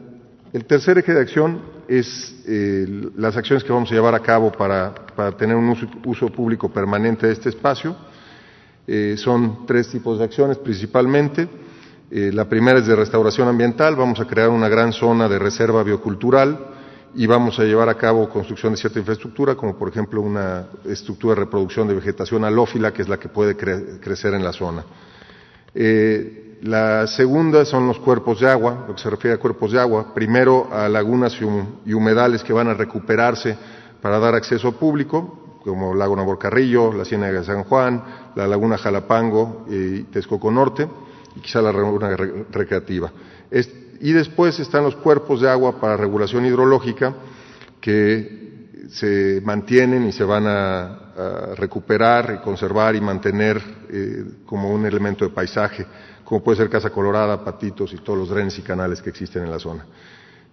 El 0.52 0.64
tercer 0.64 0.98
eje 0.98 1.12
de 1.12 1.20
acción 1.20 1.60
es 1.88 2.42
eh, 2.46 3.10
las 3.16 3.36
acciones 3.36 3.64
que 3.64 3.72
vamos 3.72 3.90
a 3.90 3.94
llevar 3.94 4.14
a 4.14 4.20
cabo 4.20 4.52
para, 4.52 4.94
para 4.94 5.36
tener 5.36 5.56
un 5.56 5.76
uso, 6.04 6.28
público 6.28 6.70
permanente 6.70 7.26
de 7.26 7.32
este 7.32 7.48
espacio. 7.50 7.96
Eh, 8.86 9.16
son 9.18 9.66
tres 9.66 9.88
tipos 9.88 10.18
de 10.18 10.24
acciones 10.24 10.56
principalmente. 10.58 11.48
Eh, 12.10 12.30
la 12.32 12.46
primera 12.46 12.78
es 12.78 12.86
de 12.86 12.96
restauración 12.96 13.48
ambiental. 13.48 13.94
Vamos 13.94 14.18
a 14.20 14.26
crear 14.26 14.48
una 14.48 14.68
gran 14.68 14.92
zona 14.92 15.28
de 15.28 15.38
reserva 15.38 15.82
biocultural 15.82 16.58
y 17.14 17.26
vamos 17.26 17.58
a 17.58 17.64
llevar 17.64 17.88
a 17.90 17.96
cabo 17.96 18.28
construcción 18.28 18.72
de 18.72 18.78
cierta 18.78 18.98
infraestructura, 18.98 19.54
como 19.54 19.76
por 19.76 19.88
ejemplo 19.88 20.22
una 20.22 20.66
estructura 20.86 21.34
de 21.34 21.40
reproducción 21.40 21.86
de 21.86 21.94
vegetación 21.94 22.44
halófila, 22.44 22.92
que 22.92 23.02
es 23.02 23.08
la 23.08 23.18
que 23.18 23.28
puede 23.28 23.56
cre 23.56 24.00
crecer 24.00 24.32
en 24.32 24.42
la 24.42 24.52
zona. 24.52 24.84
Eh, 25.74 26.58
la 26.62 27.06
segunda 27.06 27.64
son 27.66 27.86
los 27.86 27.98
cuerpos 27.98 28.40
de 28.40 28.48
agua, 28.48 28.86
lo 28.88 28.94
que 28.94 29.02
se 29.02 29.10
refiere 29.10 29.36
a 29.36 29.38
cuerpos 29.38 29.72
de 29.72 29.80
agua. 29.80 30.14
Primero 30.14 30.68
a 30.72 30.88
lagunas 30.88 31.38
y, 31.40 31.44
hum 31.44 31.66
y 31.84 31.92
humedales 31.92 32.42
que 32.42 32.54
van 32.54 32.68
a 32.68 32.74
recuperarse 32.74 33.56
para 34.00 34.18
dar 34.18 34.34
acceso 34.34 34.72
público, 34.72 35.60
como 35.62 35.94
Lago 35.94 36.16
Naborcarrillo, 36.16 36.92
la 36.92 37.04
Ciénaga 37.04 37.40
de 37.40 37.44
San 37.44 37.64
Juan, 37.64 38.02
la 38.34 38.46
Laguna 38.46 38.78
Jalapango 38.78 39.66
y 39.68 40.04
Texcoco 40.04 40.50
Norte, 40.50 40.88
y 41.38 41.40
quizá 41.40 41.62
la 41.62 41.72
Laguna 41.72 42.16
re 42.16 42.46
Recreativa. 42.50 43.12
Y 44.00 44.12
después 44.12 44.58
están 44.60 44.84
los 44.84 44.96
cuerpos 44.96 45.40
de 45.40 45.48
agua 45.48 45.80
para 45.80 45.96
regulación 45.96 46.44
hidrológica, 46.46 47.14
que 47.80 48.86
se 48.90 49.40
mantienen 49.44 50.06
y 50.06 50.12
se 50.12 50.24
van 50.24 50.46
a, 50.46 51.04
recuperar 51.56 52.38
y 52.38 52.44
conservar 52.44 52.94
y 52.94 53.00
mantener 53.00 53.60
eh, 53.90 54.24
como 54.46 54.70
un 54.70 54.86
elemento 54.86 55.24
de 55.24 55.32
paisaje, 55.32 55.84
como 56.22 56.44
puede 56.44 56.58
ser 56.58 56.70
Casa 56.70 56.90
Colorada, 56.90 57.44
Patitos 57.44 57.92
y 57.92 57.96
todos 57.96 58.16
los 58.16 58.28
drenes 58.28 58.56
y 58.60 58.62
canales 58.62 59.02
que 59.02 59.10
existen 59.10 59.42
en 59.42 59.50
la 59.50 59.58
zona. 59.58 59.84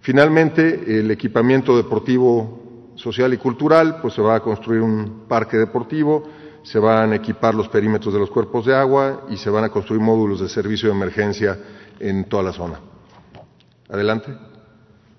Finalmente, 0.00 0.98
el 0.98 1.08
equipamiento 1.12 1.76
deportivo 1.76 2.90
social 2.96 3.32
y 3.32 3.36
cultural, 3.36 4.00
pues 4.02 4.14
se 4.14 4.22
va 4.22 4.34
a 4.34 4.40
construir 4.40 4.82
un 4.82 5.26
parque 5.28 5.56
deportivo, 5.56 6.28
se 6.66 6.80
van 6.80 7.12
a 7.12 7.16
equipar 7.16 7.54
los 7.54 7.68
perímetros 7.68 8.12
de 8.12 8.18
los 8.18 8.28
cuerpos 8.28 8.66
de 8.66 8.74
agua 8.74 9.26
y 9.30 9.36
se 9.36 9.50
van 9.50 9.62
a 9.62 9.68
construir 9.68 10.02
módulos 10.02 10.40
de 10.40 10.48
servicio 10.48 10.88
de 10.88 10.96
emergencia 10.96 11.56
en 12.00 12.24
toda 12.24 12.42
la 12.42 12.52
zona. 12.52 12.80
Adelante. 13.88 14.36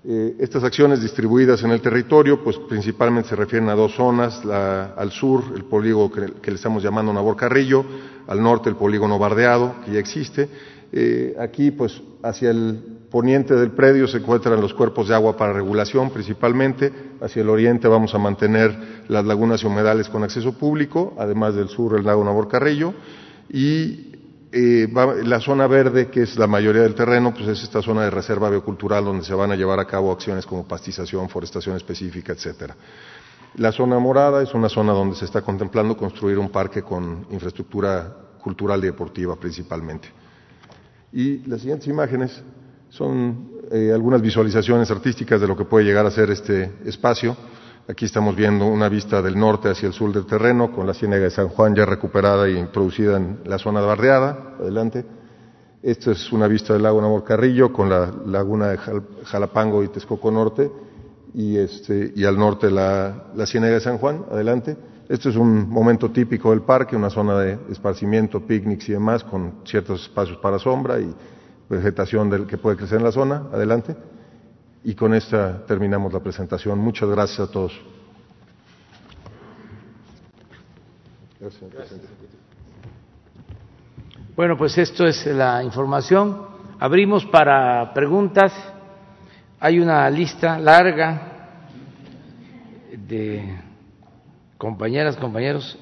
Eh, 0.04 0.36
estas 0.40 0.62
acciones 0.62 1.00
distribuidas 1.00 1.62
en 1.62 1.70
el 1.70 1.80
territorio, 1.80 2.44
pues 2.44 2.58
principalmente 2.68 3.30
se 3.30 3.36
refieren 3.36 3.70
a 3.70 3.74
dos 3.74 3.94
zonas, 3.94 4.44
al 4.44 5.10
sur, 5.10 5.42
el 5.54 5.64
polígono 5.64 6.12
que, 6.12 6.50
le 6.50 6.54
estamos 6.54 6.82
llamando 6.82 7.14
Nabor 7.14 7.36
Carrillo, 7.36 7.82
al 8.26 8.42
norte 8.42 8.68
el 8.68 8.76
polígono 8.76 9.18
Bardeado, 9.18 9.76
que 9.86 9.92
ya 9.92 9.98
existe. 9.98 10.48
Eh, 10.92 11.34
aquí, 11.40 11.70
pues, 11.70 12.00
hacia 12.22 12.50
el 12.50 12.97
poniente 13.10 13.54
del 13.54 13.70
predio 13.70 14.06
se 14.06 14.18
encuentran 14.18 14.60
los 14.60 14.74
cuerpos 14.74 15.08
de 15.08 15.14
agua 15.14 15.36
para 15.36 15.52
regulación, 15.52 16.10
principalmente. 16.10 16.92
Hacia 17.20 17.42
el 17.42 17.48
oriente 17.48 17.88
vamos 17.88 18.14
a 18.14 18.18
mantener 18.18 19.04
las 19.08 19.24
lagunas 19.24 19.62
y 19.62 19.66
humedales 19.66 20.08
con 20.08 20.22
acceso 20.24 20.52
público, 20.52 21.14
además 21.18 21.54
del 21.54 21.68
sur 21.68 21.98
el 21.98 22.04
lago 22.04 22.24
Nabor 22.24 22.48
Carrillo. 22.48 22.94
Y 23.48 24.12
eh, 24.52 24.88
la 25.24 25.40
zona 25.40 25.66
verde, 25.66 26.08
que 26.08 26.22
es 26.22 26.38
la 26.38 26.46
mayoría 26.46 26.82
del 26.82 26.94
terreno, 26.94 27.32
pues 27.34 27.48
es 27.48 27.62
esta 27.62 27.82
zona 27.82 28.04
de 28.04 28.10
reserva 28.10 28.50
biocultural 28.50 29.04
donde 29.04 29.24
se 29.24 29.34
van 29.34 29.50
a 29.50 29.56
llevar 29.56 29.80
a 29.80 29.86
cabo 29.86 30.12
acciones 30.12 30.46
como 30.46 30.66
pastización, 30.66 31.28
forestación 31.28 31.76
específica, 31.76 32.32
etcétera. 32.32 32.76
La 33.56 33.72
zona 33.72 33.98
morada 33.98 34.42
es 34.42 34.54
una 34.54 34.68
zona 34.68 34.92
donde 34.92 35.16
se 35.16 35.24
está 35.24 35.40
contemplando 35.42 35.96
construir 35.96 36.38
un 36.38 36.50
parque 36.50 36.82
con 36.82 37.26
infraestructura 37.30 38.14
cultural 38.42 38.80
y 38.80 38.86
deportiva 38.86 39.36
principalmente. 39.36 40.08
Y 41.12 41.38
las 41.46 41.60
siguientes 41.60 41.88
imágenes 41.88 42.42
son 42.90 43.58
eh, 43.70 43.92
algunas 43.92 44.22
visualizaciones 44.22 44.90
artísticas 44.90 45.40
de 45.40 45.46
lo 45.46 45.56
que 45.56 45.64
puede 45.64 45.84
llegar 45.84 46.06
a 46.06 46.10
ser 46.10 46.30
este 46.30 46.72
espacio. 46.84 47.36
Aquí 47.86 48.04
estamos 48.04 48.36
viendo 48.36 48.66
una 48.66 48.88
vista 48.88 49.22
del 49.22 49.38
norte 49.38 49.70
hacia 49.70 49.86
el 49.86 49.94
sur 49.94 50.12
del 50.12 50.26
terreno, 50.26 50.72
con 50.72 50.86
la 50.86 50.94
ciénaga 50.94 51.24
de 51.24 51.30
San 51.30 51.48
Juan 51.48 51.74
ya 51.74 51.86
recuperada 51.86 52.48
y 52.48 52.58
introducida 52.58 53.16
en 53.16 53.40
la 53.44 53.58
zona 53.58 53.80
de 53.80 53.86
bardeada. 53.86 54.56
Adelante. 54.60 55.04
Esta 55.82 56.10
es 56.10 56.32
una 56.32 56.48
vista 56.48 56.72
del 56.72 56.82
lago 56.82 57.00
Namor 57.00 57.24
Carrillo 57.24 57.72
con 57.72 57.88
la 57.88 58.12
laguna 58.26 58.68
de 58.68 58.78
Jalapango 59.24 59.82
y 59.84 59.88
Texcoco 59.88 60.30
Norte 60.30 60.70
y, 61.34 61.56
este, 61.56 62.12
y 62.14 62.24
al 62.24 62.36
norte 62.36 62.70
la, 62.70 63.28
la 63.34 63.46
ciénaga 63.46 63.74
de 63.74 63.80
San 63.80 63.98
Juan. 63.98 64.24
Adelante. 64.30 64.76
Este 65.08 65.30
es 65.30 65.36
un 65.36 65.70
momento 65.70 66.10
típico 66.10 66.50
del 66.50 66.62
parque, 66.62 66.94
una 66.94 67.08
zona 67.08 67.38
de 67.38 67.58
esparcimiento, 67.70 68.40
picnics 68.40 68.88
y 68.90 68.92
demás, 68.92 69.24
con 69.24 69.60
ciertos 69.64 70.02
espacios 70.02 70.36
para 70.38 70.58
sombra 70.58 71.00
y 71.00 71.14
vegetación 71.68 72.30
del 72.30 72.46
que 72.46 72.58
puede 72.58 72.76
crecer 72.76 72.98
en 72.98 73.04
la 73.04 73.12
zona. 73.12 73.44
Adelante. 73.52 73.96
Y 74.84 74.94
con 74.94 75.14
esta 75.14 75.64
terminamos 75.66 76.12
la 76.12 76.20
presentación. 76.20 76.78
Muchas 76.78 77.08
gracias 77.08 77.40
a 77.40 77.50
todos. 77.50 77.78
Bueno, 84.34 84.56
pues 84.56 84.78
esto 84.78 85.06
es 85.06 85.26
la 85.26 85.62
información. 85.62 86.46
Abrimos 86.78 87.26
para 87.26 87.92
preguntas. 87.92 88.52
Hay 89.60 89.80
una 89.80 90.08
lista 90.08 90.58
larga 90.58 91.56
de 92.92 93.58
compañeras, 94.56 95.16
compañeros. 95.16 95.76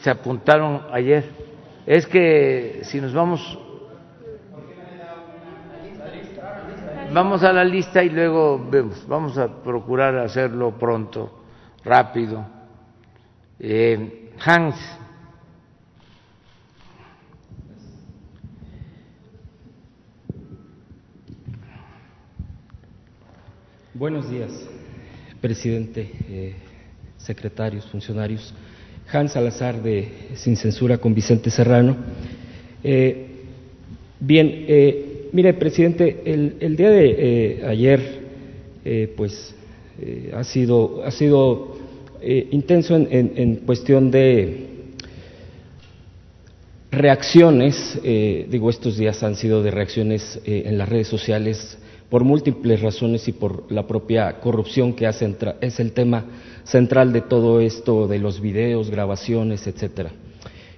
Se 0.00 0.08
apuntaron 0.08 0.86
ayer. 0.92 1.49
Es 1.86 2.06
que 2.06 2.80
si 2.84 3.00
nos 3.00 3.12
vamos 3.12 3.58
Vamos 7.12 7.42
a 7.42 7.52
la 7.52 7.64
lista 7.64 8.04
y 8.04 8.08
luego 8.08 8.64
vemos. 8.70 9.04
Vamos 9.08 9.36
a 9.36 9.48
procurar 9.48 10.16
hacerlo 10.18 10.78
pronto, 10.78 11.42
rápido. 11.82 12.46
Hans. 14.44 14.76
Buenos 23.92 24.30
días, 24.30 24.52
presidente, 25.40 26.12
eh, 26.28 26.54
secretarios, 27.16 27.90
funcionarios. 27.90 28.54
Hans 29.12 29.32
Salazar 29.32 29.82
de 29.82 30.08
Sin 30.34 30.56
Censura 30.56 30.98
con 30.98 31.14
Vicente 31.14 31.50
Serrano. 31.50 31.96
Eh, 32.82 33.26
bien, 34.20 34.64
eh, 34.68 35.10
Mire, 35.32 35.54
presidente, 35.54 36.22
el, 36.24 36.76
día 36.76 36.90
de 36.90 37.14
eh, 37.16 37.64
ayer, 37.64 38.00
eh, 38.84 39.12
pues, 39.16 39.54
eh, 40.00 40.32
ha 40.34 40.42
sido, 40.42 41.02
ha 41.04 41.10
sido 41.12 41.78
intenso 42.22 42.96
en, 42.96 43.56
cuestión 43.64 44.10
de 44.10 44.66
reacciones, 46.90 47.98
digo, 48.02 48.68
estos 48.68 48.98
días 48.98 49.22
han 49.22 49.36
sido 49.36 49.62
de 49.62 49.70
reacciones 49.70 50.38
en 50.44 50.76
las 50.76 50.86
redes 50.86 51.08
sociales 51.08 51.78
por 52.10 52.24
múltiples 52.24 52.82
razones 52.82 53.26
y 53.28 53.32
por 53.32 53.70
la 53.70 53.86
propia 53.86 54.40
corrupción 54.40 54.92
que 54.92 55.08
es 55.08 55.80
el 55.80 55.92
tema 55.92 56.24
central 56.64 57.12
de 57.12 57.22
todo 57.22 57.60
esto, 57.60 58.08
de 58.08 58.18
los 58.18 58.40
videos, 58.40 58.90
grabaciones, 58.90 59.66
etcétera. 59.66 60.10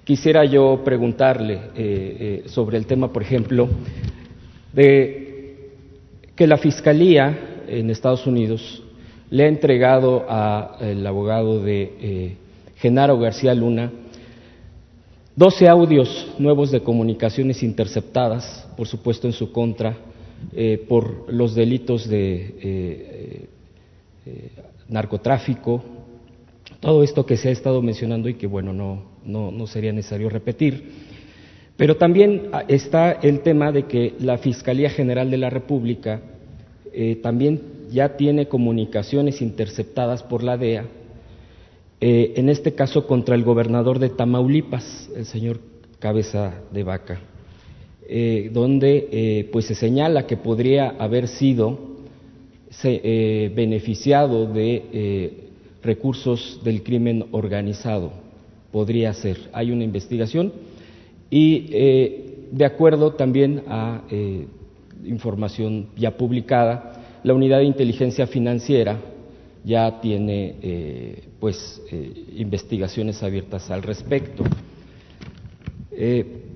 Quisiera 0.04 0.44
yo 0.44 0.82
preguntarle 0.84 2.42
sobre 2.46 2.76
el 2.76 2.86
tema, 2.86 3.12
por 3.12 3.22
ejemplo, 3.22 3.68
de 4.72 5.70
que 6.36 6.46
la 6.46 6.58
Fiscalía 6.58 7.62
en 7.66 7.88
Estados 7.88 8.26
Unidos 8.26 8.82
le 9.30 9.44
ha 9.44 9.48
entregado 9.48 10.26
al 10.28 11.06
abogado 11.06 11.62
de 11.62 11.82
eh, 12.00 12.36
Genaro 12.76 13.18
García 13.18 13.54
Luna 13.54 13.90
12 15.34 15.66
audios 15.66 16.28
nuevos 16.38 16.70
de 16.70 16.82
comunicaciones 16.82 17.62
interceptadas, 17.62 18.68
por 18.76 18.86
supuesto 18.86 19.26
en 19.26 19.32
su 19.32 19.50
contra, 19.50 19.96
eh, 20.52 20.84
por 20.88 21.32
los 21.32 21.54
delitos 21.54 22.08
de 22.08 23.48
eh, 24.24 24.48
narcotráfico, 24.88 25.82
todo 26.80 27.02
esto 27.02 27.24
que 27.26 27.36
se 27.36 27.48
ha 27.48 27.52
estado 27.52 27.82
mencionando 27.82 28.28
y 28.28 28.34
que, 28.34 28.46
bueno, 28.46 28.72
no, 28.72 29.50
no 29.50 29.66
sería 29.66 29.92
necesario 29.92 30.28
repetir. 30.28 31.12
Pero 31.76 31.96
también 31.96 32.48
ah, 32.52 32.64
está 32.68 33.12
el 33.12 33.40
tema 33.40 33.72
de 33.72 33.86
que 33.86 34.14
la 34.20 34.38
Fiscalía 34.38 34.90
General 34.90 35.30
de 35.30 35.38
la 35.38 35.50
República 35.50 36.20
eh, 36.92 37.16
también 37.22 37.60
ya 37.90 38.16
tiene 38.16 38.46
comunicaciones 38.46 39.42
interceptadas 39.42 40.22
por 40.22 40.42
la 40.42 40.56
DEA, 40.56 40.84
eh, 42.00 42.34
en 42.36 42.48
este 42.48 42.74
caso 42.74 43.06
contra 43.06 43.34
el 43.34 43.44
gobernador 43.44 43.98
de 43.98 44.10
Tamaulipas, 44.10 45.10
el 45.16 45.24
señor 45.24 45.60
Cabeza 45.98 46.54
de 46.70 46.82
Vaca, 46.82 47.20
eh, 48.08 48.50
donde 48.52 49.48
pues 49.52 49.66
se 49.66 49.74
señala 49.74 50.26
que 50.26 50.36
podría 50.36 50.90
haber 50.98 51.28
sido 51.28 51.92
beneficiado 53.54 54.46
de 54.46 55.42
recursos 55.82 56.60
del 56.64 56.82
crimen 56.82 57.26
organizado. 57.32 58.12
Podría 58.70 59.12
ser. 59.12 59.50
Hay 59.52 59.70
una 59.70 59.84
investigación 59.84 60.52
y 61.30 61.66
eh, 61.72 62.48
de 62.52 62.64
acuerdo 62.64 63.12
también 63.14 63.62
a 63.66 64.02
eh, 64.10 64.46
información 65.04 65.88
ya 65.96 66.16
publicada, 66.16 67.20
la 67.24 67.34
unidad 67.34 67.58
de 67.58 67.64
inteligencia 67.64 68.26
financiera 68.26 68.98
ya 69.64 70.00
tiene 70.00 70.56
eh, 70.62 71.22
pues 71.38 71.80
investigaciones 72.36 73.22
abiertas 73.22 73.70
al 73.70 73.82
respecto. 73.82 74.44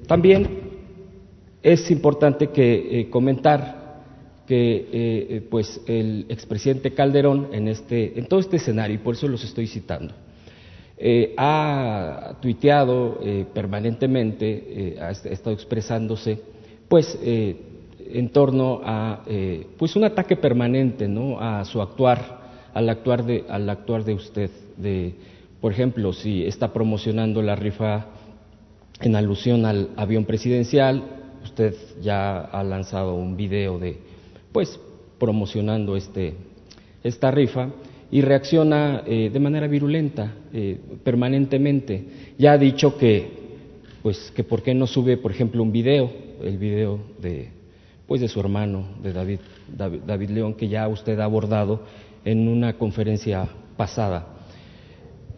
también 0.06 0.65
es 1.72 1.90
importante 1.90 2.48
que 2.48 3.08
comentar 3.10 3.84
que 4.46 5.46
pues 5.50 5.80
el 5.86 6.26
expresidente 6.28 6.94
Calderón 6.94 7.48
en 7.52 7.66
este 7.68 8.18
en 8.18 8.26
todo 8.26 8.38
este 8.40 8.56
escenario 8.56 8.94
y 8.94 8.98
por 8.98 9.14
eso 9.14 9.26
los 9.26 9.42
estoy 9.42 9.66
citando 9.66 10.14
eh, 10.98 11.34
ha 11.36 12.36
tuiteado 12.40 13.18
eh, 13.22 13.44
permanentemente, 13.52 14.46
eh, 14.48 14.98
ha 14.98 15.10
estado 15.10 15.54
expresándose, 15.54 16.40
pues 16.88 17.18
en 17.22 18.28
torno 18.30 18.80
a 18.82 19.24
pues 19.76 19.96
un 19.96 20.04
ataque 20.04 20.36
permanente 20.36 21.08
¿no? 21.08 21.40
a 21.40 21.64
su 21.64 21.82
actuar, 21.82 22.70
al 22.72 22.88
actuar 22.88 23.24
de, 23.24 23.44
al 23.48 23.68
actuar 23.68 24.04
de 24.04 24.14
usted, 24.14 24.50
de, 24.76 25.14
por 25.60 25.72
ejemplo, 25.72 26.12
si 26.12 26.44
está 26.44 26.72
promocionando 26.72 27.42
la 27.42 27.56
rifa 27.56 28.06
en 29.00 29.16
alusión 29.16 29.66
al 29.66 29.90
avión 29.96 30.24
presidencial, 30.24 31.02
usted 31.56 31.74
ya 32.02 32.40
ha 32.40 32.62
lanzado 32.62 33.14
un 33.14 33.34
video 33.34 33.78
de 33.78 33.96
pues 34.52 34.78
promocionando 35.18 35.96
este 35.96 36.34
esta 37.02 37.30
rifa 37.30 37.70
y 38.10 38.20
reacciona 38.20 39.02
eh, 39.06 39.30
de 39.32 39.40
manera 39.40 39.66
virulenta 39.66 40.34
eh, 40.52 40.78
permanentemente. 41.02 42.04
Ya 42.36 42.52
ha 42.52 42.58
dicho 42.58 42.98
que, 42.98 43.30
pues, 44.02 44.30
que 44.36 44.44
por 44.44 44.62
qué 44.62 44.74
no 44.74 44.86
sube, 44.86 45.16
por 45.16 45.30
ejemplo, 45.30 45.62
un 45.62 45.72
video, 45.72 46.10
el 46.42 46.58
video 46.58 47.00
de, 47.22 47.48
pues, 48.06 48.20
de 48.20 48.28
su 48.28 48.38
hermano, 48.38 48.88
de 49.02 49.14
David, 49.14 49.40
David, 50.06 50.28
León, 50.28 50.54
que 50.54 50.68
ya 50.68 50.86
usted 50.88 51.18
ha 51.20 51.24
abordado 51.24 51.80
en 52.24 52.48
una 52.48 52.74
conferencia 52.74 53.48
pasada. 53.78 54.26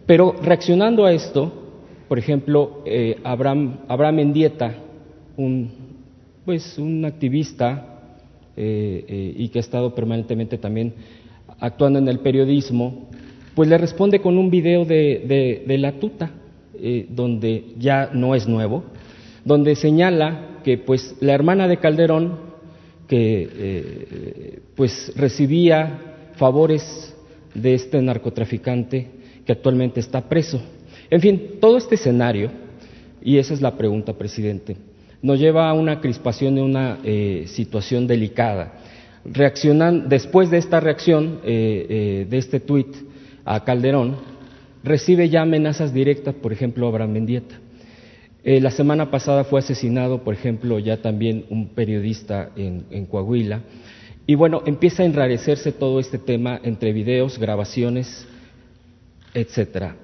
Pero 0.05 0.35
reaccionando 0.43 1.05
a 1.05 1.13
esto, 1.13 1.53
por 2.09 2.19
ejemplo, 2.19 2.83
eh, 2.87 3.21
Abraham, 3.23 3.83
Abraham 3.87 4.17
Mendieta, 4.17 4.75
un, 5.37 5.78
pues, 6.49 6.79
un 6.79 7.05
activista 7.05 7.85
y 8.57 9.51
que 9.51 9.59
ha 9.59 9.61
estado 9.61 9.95
permanentemente 9.95 10.57
también 10.57 10.95
actuando 11.61 11.99
en 11.99 12.09
el 12.09 12.21
periodismo, 12.21 13.11
pues 13.55 13.69
le 13.69 13.77
responde 13.77 14.21
con 14.21 14.39
un 14.39 14.49
video 14.49 14.87
de, 14.87 15.77
la 15.79 15.93
tuta, 16.01 16.31
eh, 16.81 17.07
donde 17.11 17.75
ya 17.79 18.09
no 18.15 18.35
es 18.35 18.49
nuevo, 18.49 18.83
donde 19.45 19.77
señala 19.77 20.61
que 20.65 20.79
pues 20.79 21.17
la 21.21 21.35
hermana 21.35 21.69
de 21.69 21.77
Calderón, 21.77 22.39
que 23.07 23.49
eh, 23.53 24.59
pues 24.75 25.13
recibía 25.17 26.31
favores 26.37 27.15
de 27.55 27.75
este 27.75 28.01
narcotraficante 28.01 29.11
que 29.45 29.53
actualmente 29.53 30.01
está 30.01 30.27
preso. 30.27 30.63
En 31.11 31.21
fin, 31.21 31.43
todo 31.61 31.77
este 31.77 31.97
escenario, 31.97 32.51
y 33.21 33.37
esa 33.37 33.53
es 33.53 33.61
la 33.61 33.77
pregunta, 33.77 34.15
presidente, 34.15 34.88
nos 35.23 35.39
lleva 35.39 35.69
a 35.69 35.73
una 35.73 36.01
crispación 36.01 36.55
de 36.55 36.63
una 36.63 36.99
eh, 37.05 37.45
situación 37.49 38.07
delicada 38.07 38.75
reaccionan, 39.33 40.09
después 40.09 40.51
de 40.51 40.59
esta 40.59 40.81
reacción, 40.81 41.41
eh, 41.45 41.87
eh, 41.89 42.27
de 42.29 42.39
este 42.39 42.61
tuit 42.61 42.89
a 43.45 43.65
Calderón, 43.65 44.17
recibe 44.83 45.29
ya 45.29 45.43
amenazas 45.43 45.93
directas, 45.93 46.35
por 46.35 46.53
ejemplo, 46.53 46.87
Abraham 46.87 47.13
Mendieta. 47.13 47.57
Eh, 48.45 48.61
la 48.61 48.71
semana 48.71 49.11
pasada 49.11 49.45
fue 49.45 49.61
asesinado, 49.61 50.23
por 50.23 50.35
ejemplo, 50.35 50.79
ya 50.79 51.03
también 51.03 51.45
un 51.51 51.69
periodista 51.69 52.51
en, 52.57 53.07
Coahuila. 53.07 53.63
Y 54.27 54.35
bueno, 54.35 54.63
empieza 54.67 55.03
a 55.03 55.07
enrarecerse 55.07 55.73
todo 55.73 56.01
este 56.01 56.19
tema 56.19 56.61
entre 56.63 56.93
videos, 56.93 57.39
grabaciones, 57.39 58.27
etcétera. 59.35 59.97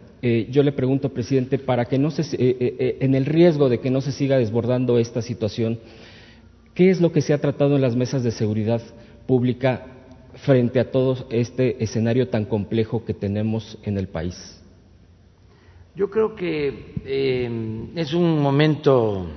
Yo 0.51 0.62
le 0.62 0.72
pregunto, 0.72 1.12
presidente, 1.12 1.59
para 1.59 1.85
que 1.85 1.99
no 1.99 2.11
se, 2.11 2.25
en 2.39 3.14
el 3.14 3.27
riesgo 3.27 3.68
de 3.68 3.81
que 3.81 3.91
no 3.91 4.01
se 4.01 4.12
siga 4.12 4.39
desbordando 4.39 4.99
esta 4.99 5.20
situación, 5.20 5.79
¿qué 6.75 6.91
es 6.91 7.01
lo 7.01 7.12
que 7.12 7.20
se 7.20 7.35
ha 7.35 7.41
tratado 7.41 7.77
en 7.77 7.83
las 7.83 7.97
mesas 7.97 8.22
de 8.22 8.31
seguridad 8.31 8.81
pública 9.27 9.87
frente 10.37 10.81
a 10.81 10.91
todo 10.91 11.27
este 11.31 11.83
escenario 11.83 12.29
tan 12.29 12.45
complejo 12.45 13.05
que 13.05 13.14
tenemos 13.14 13.79
en 13.83 13.99
el 13.99 14.09
país? 14.09 14.61
Yo 15.95 16.11
creo 16.11 16.35
que 16.35 16.95
eh, 17.05 17.89
es 17.95 18.14
un 18.14 18.41
momento 18.41 19.29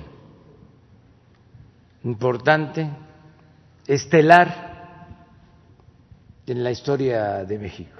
importante, 2.02 2.88
estelar 3.86 5.06
en 6.46 6.64
la 6.64 6.70
historia 6.70 7.44
de 7.44 7.58
México. 7.58 7.97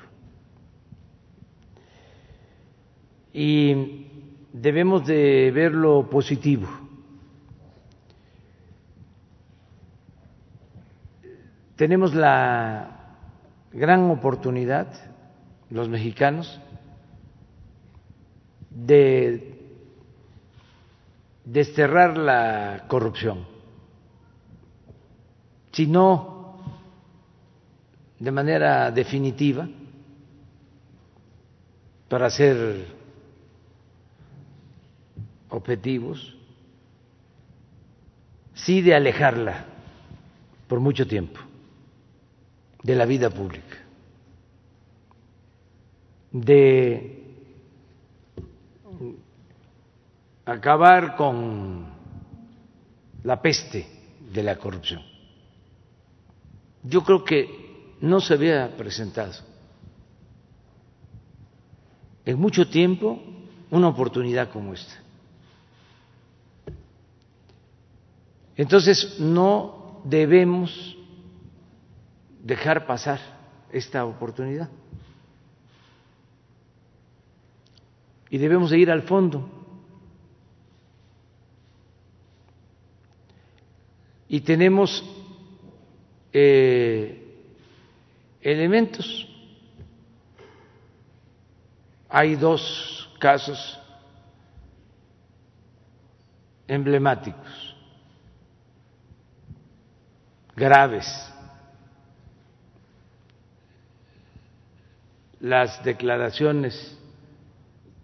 Y 3.33 4.07
debemos 4.53 5.07
de 5.07 5.51
ver 5.53 5.73
lo 5.73 6.09
positivo. 6.09 6.69
Tenemos 11.77 12.15
la 12.15 13.17
gran 13.73 14.11
oportunidad, 14.11 14.89
los 15.71 15.89
mexicanos, 15.89 16.61
de 18.71 19.59
desterrar 21.45 22.19
la 22.19 22.85
corrupción, 22.89 23.47
si 25.73 25.87
no 25.87 26.59
de 28.19 28.33
manera 28.33 28.91
definitiva, 28.91 29.69
para 32.09 32.29
ser 32.31 32.98
objetivos, 35.51 36.37
sí 38.55 38.81
de 38.83 38.95
alejarla 38.95 39.67
por 40.67 40.81
mucho 40.81 41.07
tiempo 41.07 41.41
de 42.83 42.95
la 42.95 43.07
vida 43.07 43.31
pública, 43.31 43.79
de 46.31 47.23
acabar 50.45 51.17
con 51.17 51.87
la 53.25 53.41
peste 53.43 53.87
de 54.33 54.43
la 54.43 54.57
corrupción. 54.57 55.03
Yo 56.83 57.03
creo 57.03 57.25
que 57.25 57.95
no 58.01 58.21
se 58.21 58.35
había 58.35 58.77
presentado 58.77 59.35
en 62.25 62.39
mucho 62.39 62.69
tiempo 62.69 63.21
una 63.71 63.89
oportunidad 63.89 64.51
como 64.51 64.75
esta. 64.75 65.08
Entonces 68.59 69.21
no 69.21 70.03
debemos 70.05 70.97
dejar 72.43 72.87
pasar 72.87 73.21
esta 73.73 74.05
oportunidad. 74.05 74.69
Y 78.29 78.37
debemos 78.37 78.71
de 78.71 78.79
ir 78.79 78.91
al 78.91 79.03
fondo. 79.03 79.49
Y 84.29 84.41
tenemos 84.41 85.03
eh, 86.33 87.47
elementos. 88.43 89.27
Hay 92.09 92.35
dos 92.35 93.09
casos 93.21 93.79
emblemáticos, 96.67 97.68
graves. 100.59 101.07
Las 105.41 105.83
declaraciones 105.85 106.99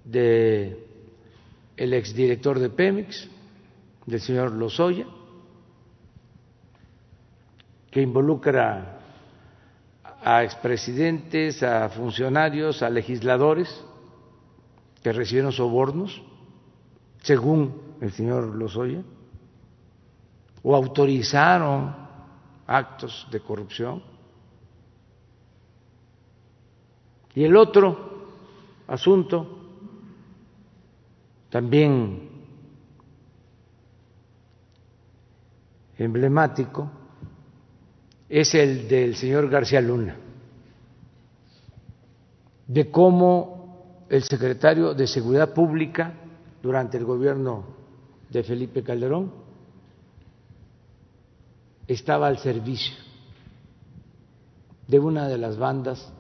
de 0.05 0.87
el 1.77 1.93
exdirector 1.93 2.61
de 2.61 2.71
Pemex, 2.71 3.29
del 4.07 4.21
señor 4.21 4.53
Lozoya, 4.53 5.07
que 7.91 8.01
involucra 8.01 9.01
a 10.23 10.45
expresidentes, 10.45 11.63
a 11.63 11.89
funcionarios, 11.89 12.83
a 12.83 12.91
legisladores 12.91 13.85
que 15.03 15.13
recibieron 15.13 15.53
sobornos, 15.53 16.23
según 17.23 17.97
el 18.01 18.13
señor 18.13 18.55
Lozoya, 18.55 19.03
o 20.63 20.75
autorizaron 20.75 22.04
actos 22.67 23.27
de 23.31 23.41
corrupción. 23.41 24.03
Y 27.35 27.45
el 27.45 27.57
otro 27.57 28.29
asunto, 28.87 29.59
también 31.51 32.31
emblemático, 35.99 36.91
es 38.29 38.55
el 38.55 38.89
del 38.89 39.17
señor 39.17 39.49
García 39.49 39.81
Luna, 39.81 40.17
de 42.67 42.91
cómo 42.91 44.07
el 44.09 44.23
secretario 44.23 44.95
de 44.95 45.07
Seguridad 45.07 45.53
Pública 45.53 46.15
durante 46.63 46.97
el 46.97 47.05
gobierno 47.05 47.65
de 48.31 48.43
Felipe 48.43 48.83
Calderón 48.83 49.44
estaba 51.87 52.27
al 52.29 52.39
servicio 52.39 52.95
de 54.87 54.99
una 54.99 55.29
de 55.29 55.39
las 55.39 55.57
bandas 55.57 56.13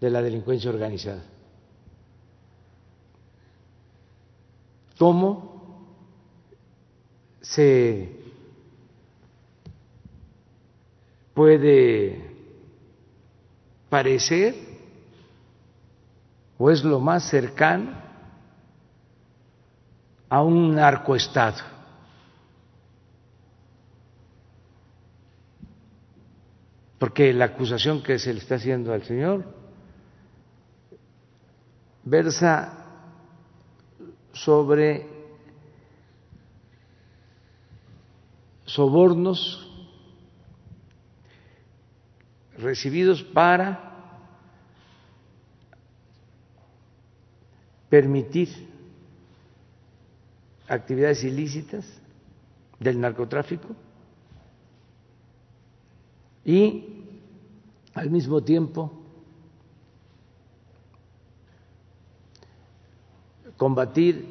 de 0.00 0.10
la 0.10 0.22
delincuencia 0.22 0.70
organizada. 0.70 1.22
¿Cómo 4.98 5.50
se 7.40 8.20
puede 11.34 12.30
parecer 13.88 14.54
o 16.58 16.70
es 16.70 16.84
lo 16.84 17.00
más 17.00 17.30
cercano 17.30 17.92
a 20.28 20.42
un 20.42 20.74
narcoestado? 20.74 21.79
Porque 27.00 27.32
la 27.32 27.46
acusación 27.46 28.02
que 28.02 28.18
se 28.18 28.30
le 28.34 28.40
está 28.40 28.56
haciendo 28.56 28.92
al 28.92 29.02
señor 29.04 29.42
versa 32.04 32.76
sobre 34.34 35.08
sobornos 38.66 39.66
recibidos 42.58 43.22
para 43.22 43.80
permitir 47.88 48.50
actividades 50.68 51.24
ilícitas 51.24 51.86
del 52.78 53.00
narcotráfico 53.00 53.74
y 56.44 57.04
al 57.94 58.10
mismo 58.10 58.42
tiempo 58.42 59.00
combatir, 63.56 64.26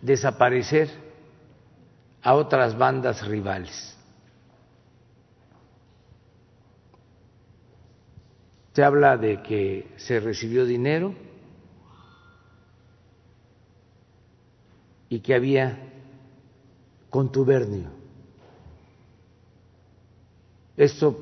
desaparecer 0.00 0.88
a 2.22 2.34
otras 2.34 2.76
bandas 2.78 3.26
rivales. 3.28 3.94
Se 8.72 8.82
habla 8.82 9.18
de 9.18 9.42
que 9.42 9.92
se 9.96 10.20
recibió 10.20 10.64
dinero 10.64 11.14
y 15.10 15.20
que 15.20 15.34
había 15.34 15.78
contubernio. 17.10 18.05
Esto 20.76 21.16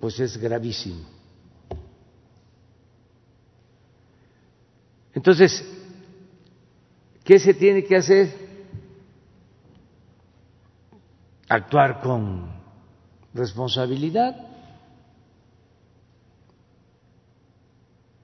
pues 0.00 0.18
es 0.18 0.36
gravísimo. 0.36 1.04
Entonces, 5.14 5.64
¿qué 7.24 7.38
se 7.38 7.54
tiene 7.54 7.84
que 7.84 7.96
hacer? 7.96 8.50
Actuar 11.48 12.00
con 12.00 12.50
responsabilidad 13.34 14.36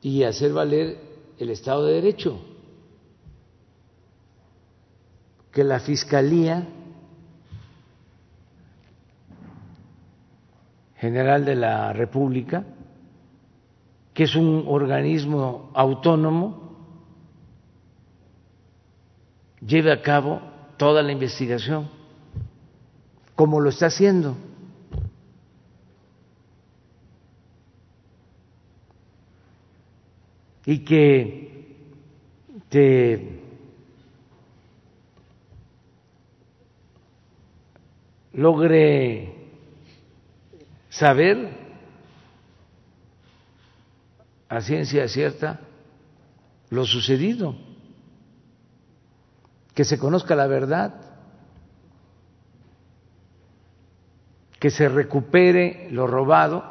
y 0.01 0.23
hacer 0.23 0.53
valer 0.53 0.97
el 1.39 1.51
Estado 1.51 1.85
de 1.87 1.95
Derecho. 1.95 2.41
Que 5.51 5.64
la 5.64 5.81
Fiscalía 5.81 6.67
General 11.07 11.45
de 11.45 11.55
la 11.55 11.93
República, 11.93 12.65
que 14.13 14.25
es 14.25 14.35
un 14.35 14.65
organismo 14.67 15.71
autónomo, 15.73 16.77
lleve 19.65 19.93
a 19.93 20.03
cabo 20.03 20.41
toda 20.77 21.05
la 21.05 21.13
investigación, 21.13 21.89
como 23.37 23.61
lo 23.61 23.69
está 23.69 23.87
haciendo. 23.87 24.37
Y 30.65 30.81
que 30.81 31.77
te 32.69 33.41
logre 38.33 39.36
saber 40.99 41.51
a 44.49 44.61
ciencia 44.61 45.07
cierta 45.09 45.61
lo 46.70 46.86
sucedido, 46.86 47.55
que 49.74 49.84
se 49.84 49.99
conozca 49.99 50.34
la 50.34 50.47
verdad, 50.47 50.94
que 54.59 54.70
se 54.70 54.88
recupere 54.88 55.88
lo 55.90 56.07
robado 56.07 56.64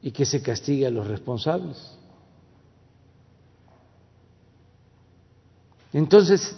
y 0.00 0.10
que 0.10 0.24
se 0.24 0.42
castigue 0.42 0.86
a 0.86 0.90
los 0.90 1.06
responsables. 1.06 1.98
Entonces, 5.92 6.56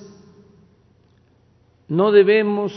no 1.89 2.13
debemos 2.13 2.73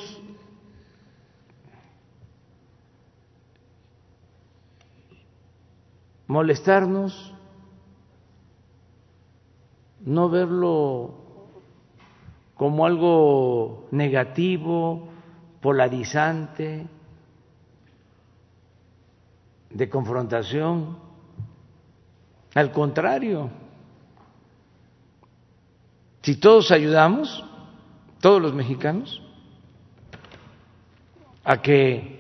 molestarnos, 6.28 7.34
no 10.02 10.30
verlo 10.30 11.16
como 12.56 12.86
algo 12.86 13.88
negativo, 13.92 15.10
polarizante, 15.62 16.88
de 19.70 19.90
confrontación. 19.90 20.98
Al 22.56 22.72
contrario, 22.72 23.50
si 26.22 26.36
todos 26.36 26.72
ayudamos, 26.72 27.44
todos 28.20 28.42
los 28.42 28.54
mexicanos, 28.54 29.22
a 31.44 31.62
que 31.62 32.18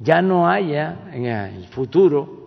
ya 0.00 0.22
no 0.22 0.48
haya 0.48 1.10
en 1.12 1.26
el 1.26 1.66
futuro 1.66 2.37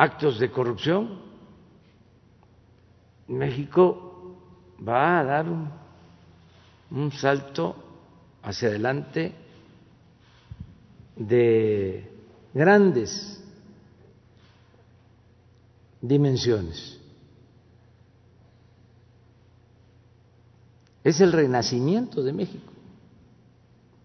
actos 0.00 0.38
de 0.38 0.50
corrupción, 0.50 1.20
México 3.28 4.34
va 4.80 5.20
a 5.20 5.24
dar 5.24 5.46
un, 6.90 7.12
salto 7.12 7.76
hacia 8.42 8.68
adelante 8.68 9.34
de 11.16 12.10
grandes 12.54 13.44
dimensiones. 16.00 16.98
Es 21.04 21.20
el 21.20 21.30
renacimiento 21.30 22.22
de 22.22 22.32
México, 22.32 22.72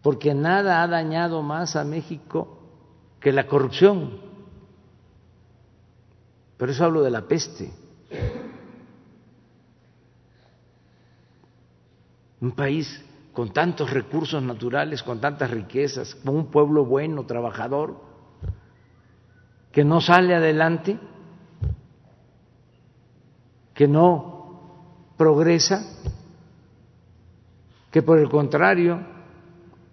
porque 0.02 0.34
nada 0.34 0.84
ha 0.84 0.88
dañado 0.90 1.42
más 1.42 1.78
a 1.78 1.86
México 1.86 2.60
que 3.22 3.32
la 3.32 3.48
corrupción. 3.48 4.35
Por 6.58 6.70
eso 6.70 6.86
hablo 6.86 7.02
de 7.02 7.12
la 7.12 7.22
peste. 7.22 7.72
Un 12.42 12.52
país 12.52 13.04
con 13.34 13.52
tantos 13.52 13.92
recursos 13.92 14.42
naturales, 14.42 15.04
con 15.04 15.20
tantas 15.20 15.52
riquezas, 15.52 16.16
con 16.16 16.36
un 16.36 16.46
pueblo 16.48 16.86
bueno, 16.86 17.26
trabajador, 17.26 18.02
que 19.72 19.84
no 19.84 20.00
sale 20.00 20.34
adelante, 20.34 20.98
que 23.74 23.88
no 23.90 25.12
progresa, 25.18 25.84
que 27.92 28.02
por 28.02 28.20
el 28.20 28.30
contrario 28.30 29.02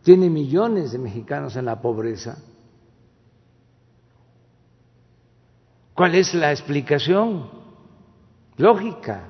tiene 0.05 0.31
millones 0.31 0.93
de 0.93 0.99
mexicanos 0.99 1.57
en 1.57 1.65
la 1.65 1.81
pobreza. 1.81 2.39
¿Cuál 5.95 6.15
es 6.15 6.33
la 6.35 6.51
explicación 6.51 7.51
lógica? 8.57 9.29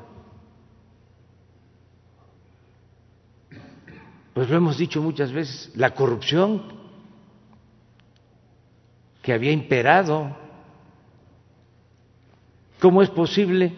Pues 4.35 4.49
lo 4.49 4.57
hemos 4.57 4.79
dicho 4.79 5.03
muchas 5.03 5.33
veces, 5.33 5.73
la 5.77 5.95
corrupción 5.95 6.63
que 9.23 9.33
había 9.33 9.53
imperado. 9.53 10.37
¿Cómo 12.81 13.03
es 13.03 13.11
posible 13.11 13.77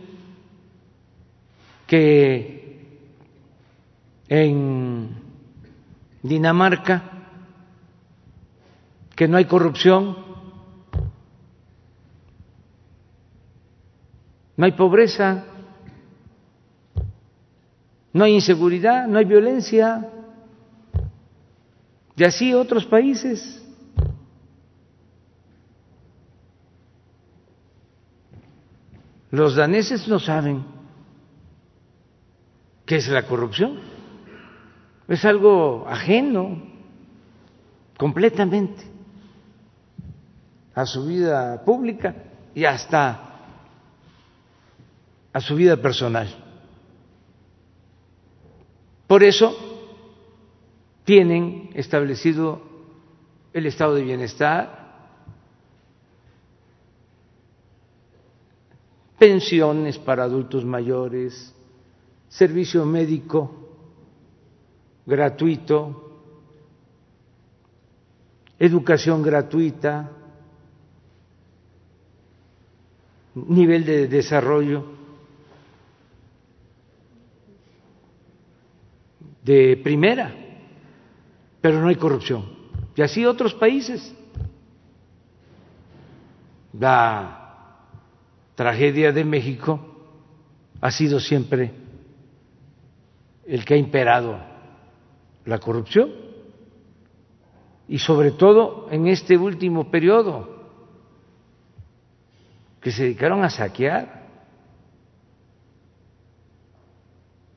que 1.86 2.64
en 4.28 5.22
Dinamarca, 6.22 7.10
que 9.14 9.28
no 9.28 9.36
hay 9.36 9.44
corrupción, 9.44 10.23
no 14.56 14.66
hay 14.66 14.72
pobreza, 14.72 15.44
no 18.12 18.24
hay 18.24 18.34
inseguridad, 18.34 19.08
no 19.08 19.18
hay 19.18 19.24
violencia. 19.24 20.08
Y 22.16 22.24
así 22.24 22.54
otros 22.54 22.86
países. 22.86 23.60
Los 29.30 29.56
daneses 29.56 30.06
no 30.06 30.20
saben 30.20 30.64
qué 32.86 32.96
es 32.96 33.08
la 33.08 33.26
corrupción. 33.26 33.80
es 35.08 35.24
algo 35.24 35.84
ajeno 35.88 36.62
completamente 37.98 38.84
a 40.72 40.86
su 40.86 41.04
vida 41.04 41.64
pública 41.64 42.14
y 42.54 42.64
hasta 42.64 43.33
a 45.34 45.40
su 45.40 45.56
vida 45.56 45.76
personal. 45.76 46.28
Por 49.08 49.24
eso 49.24 49.52
tienen 51.04 51.70
establecido 51.74 52.62
el 53.52 53.66
estado 53.66 53.96
de 53.96 54.04
bienestar, 54.04 54.84
pensiones 59.18 59.98
para 59.98 60.22
adultos 60.22 60.64
mayores, 60.64 61.52
servicio 62.28 62.86
médico 62.86 63.50
gratuito, 65.04 66.12
educación 68.60 69.20
gratuita, 69.20 70.12
nivel 73.34 73.84
de 73.84 74.06
desarrollo 74.06 74.94
de 79.44 79.76
primera, 79.76 80.34
pero 81.60 81.80
no 81.80 81.88
hay 81.88 81.96
corrupción. 81.96 82.44
Y 82.96 83.02
así 83.02 83.24
otros 83.26 83.54
países. 83.54 84.14
La 86.72 87.76
tragedia 88.54 89.12
de 89.12 89.24
México 89.24 89.80
ha 90.80 90.90
sido 90.90 91.20
siempre 91.20 91.72
el 93.46 93.64
que 93.64 93.74
ha 93.74 93.76
imperado 93.76 94.38
la 95.44 95.58
corrupción 95.58 96.10
y 97.86 97.98
sobre 97.98 98.32
todo 98.32 98.88
en 98.90 99.06
este 99.06 99.36
último 99.36 99.90
periodo 99.90 100.54
que 102.80 102.90
se 102.90 103.04
dedicaron 103.04 103.44
a 103.44 103.50
saquear. 103.50 104.24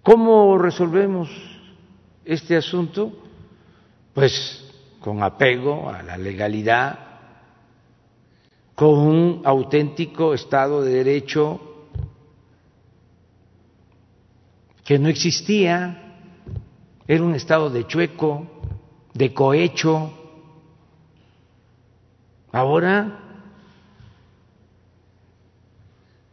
¿Cómo 0.04 0.58
resolvemos 0.58 1.57
este 2.28 2.58
asunto? 2.58 3.12
Pues 4.14 4.64
con 5.00 5.24
apego 5.24 5.90
a 5.90 6.04
la 6.04 6.18
legalidad, 6.18 7.00
con 8.76 9.00
un 9.00 9.42
auténtico 9.46 10.34
Estado 10.34 10.84
de 10.84 10.94
Derecho 10.94 11.62
que 14.84 15.00
no 15.00 15.08
existía, 15.08 16.16
era 17.08 17.24
un 17.24 17.36
Estado 17.36 17.70
de 17.70 17.88
chueco, 17.88 18.48
de 19.14 19.34
cohecho. 19.34 20.12
Ahora 22.52 23.24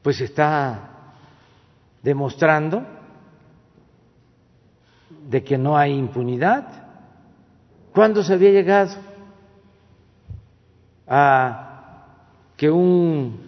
pues 0.02 0.20
está 0.20 1.14
demostrando 2.02 2.93
de 5.28 5.42
que 5.42 5.58
no 5.58 5.76
hay 5.76 5.92
impunidad. 5.92 6.66
¿Cuándo 7.92 8.22
se 8.22 8.34
había 8.34 8.50
llegado 8.50 8.94
a 11.06 12.06
que 12.56 12.70
un 12.70 13.38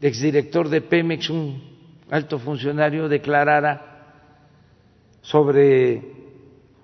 exdirector 0.00 0.68
de 0.68 0.80
Pemex, 0.80 1.30
un 1.30 1.62
alto 2.10 2.38
funcionario, 2.38 3.08
declarara 3.08 3.82
sobre 5.20 6.12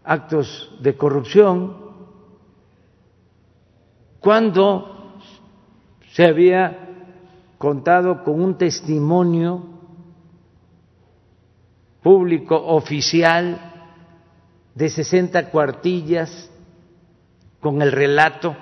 actos 0.04 0.76
de 0.80 0.96
corrupción? 0.96 1.76
¿Cuándo 4.20 5.18
se 6.12 6.24
había 6.24 6.78
contado 7.58 8.22
con 8.24 8.40
un 8.40 8.56
testimonio 8.56 9.73
público 12.04 12.54
oficial 12.54 13.72
de 14.74 14.90
60 14.90 15.50
cuartillas 15.50 16.50
con 17.60 17.80
el 17.80 17.90
relato 17.90 18.54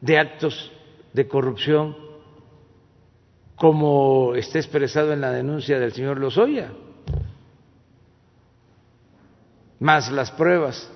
de 0.00 0.18
actos 0.18 0.72
de 1.12 1.26
corrupción 1.26 1.96
como 3.56 4.36
está 4.36 4.58
expresado 4.58 5.12
en 5.12 5.20
la 5.20 5.32
denuncia 5.32 5.80
del 5.80 5.92
señor 5.92 6.18
Lozoya, 6.20 6.70
más 9.80 10.12
las 10.12 10.30
pruebas 10.30 10.88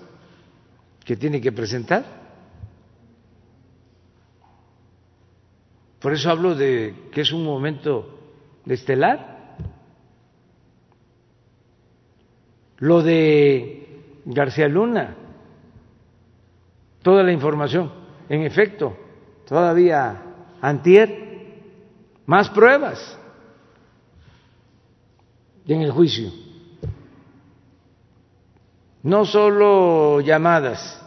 que 1.04 1.16
tiene 1.16 1.40
que 1.40 1.50
presentar. 1.50 2.04
Por 6.00 6.12
eso 6.12 6.30
hablo 6.30 6.54
de 6.54 7.08
que 7.10 7.22
es 7.22 7.32
un 7.32 7.44
momento 7.44 8.20
estelar. 8.66 9.31
Lo 12.82 13.00
de 13.00 13.86
García 14.24 14.66
Luna, 14.66 15.14
toda 17.00 17.22
la 17.22 17.30
información, 17.30 17.92
en 18.28 18.42
efecto, 18.42 18.96
todavía 19.46 20.20
antier, 20.60 21.60
más 22.26 22.50
pruebas 22.50 23.16
en 25.68 25.82
el 25.82 25.92
juicio. 25.92 26.32
No 29.04 29.26
solo 29.26 30.20
llamadas, 30.20 31.06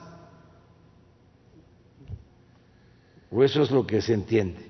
o 3.30 3.44
eso 3.44 3.64
es 3.64 3.72
lo 3.72 3.86
que 3.86 4.02
se 4.02 4.14
entiende. 4.14 4.66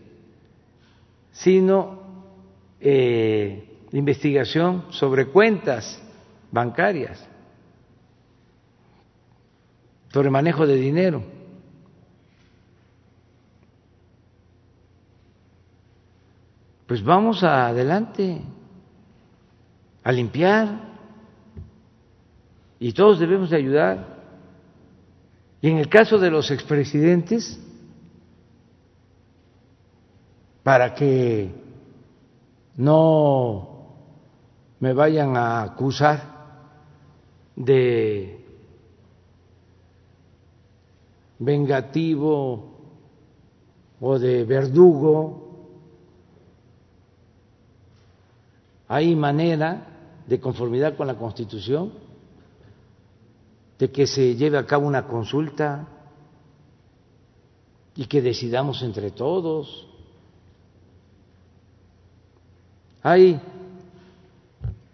Sino 1.34 2.00
eh, 2.80 3.78
investigación 3.92 4.86
sobre 4.90 5.28
cuentas 5.28 6.02
bancarias, 6.52 7.26
sobre 10.12 10.30
manejo 10.30 10.66
de 10.66 10.76
dinero. 10.76 11.24
Pues 16.88 17.04
vamos 17.04 17.44
adelante 17.44 18.42
a 20.04 20.12
limpiar 20.12 20.80
y 22.80 22.94
todos 22.94 23.20
debemos 23.20 23.50
de 23.50 23.58
ayudar. 23.58 24.16
Y 25.62 25.70
en 25.70 25.78
el 25.78 25.90
caso 25.90 26.20
de 26.20 26.30
los 26.30 26.52
expresidentes, 26.52 27.60
para 30.62 30.94
que 30.94 31.52
no 32.76 33.76
me 34.80 34.94
vayan 34.94 35.38
a 35.38 35.64
acusar 35.64 36.35
de 37.56 38.46
vengativo 41.40 42.76
o 44.00 44.20
de 44.20 44.44
verdugo. 44.44 45.42
Hay 48.88 49.16
manera, 49.16 49.88
de 50.28 50.40
conformidad 50.40 50.96
con 50.96 51.08
la 51.08 51.18
Constitución, 51.18 51.92
de 53.80 53.92
que 53.92 54.08
se 54.08 54.36
lleve 54.36 54.58
a 54.58 54.66
cabo 54.66 54.88
una 54.88 55.08
consulta 55.08 55.88
y 57.96 58.06
que 58.06 58.22
decidamos 58.22 58.82
entre 58.84 59.12
todos. 59.12 59.88
Hay, 63.04 63.40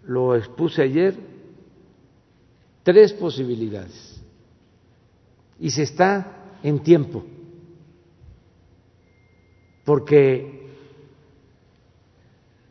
lo 0.04 0.36
expuse 0.36 0.82
ayer, 0.82 1.31
tres 2.82 3.12
posibilidades. 3.12 4.22
Y 5.58 5.70
se 5.70 5.82
está 5.82 6.56
en 6.62 6.80
tiempo, 6.80 7.24
porque 9.84 10.70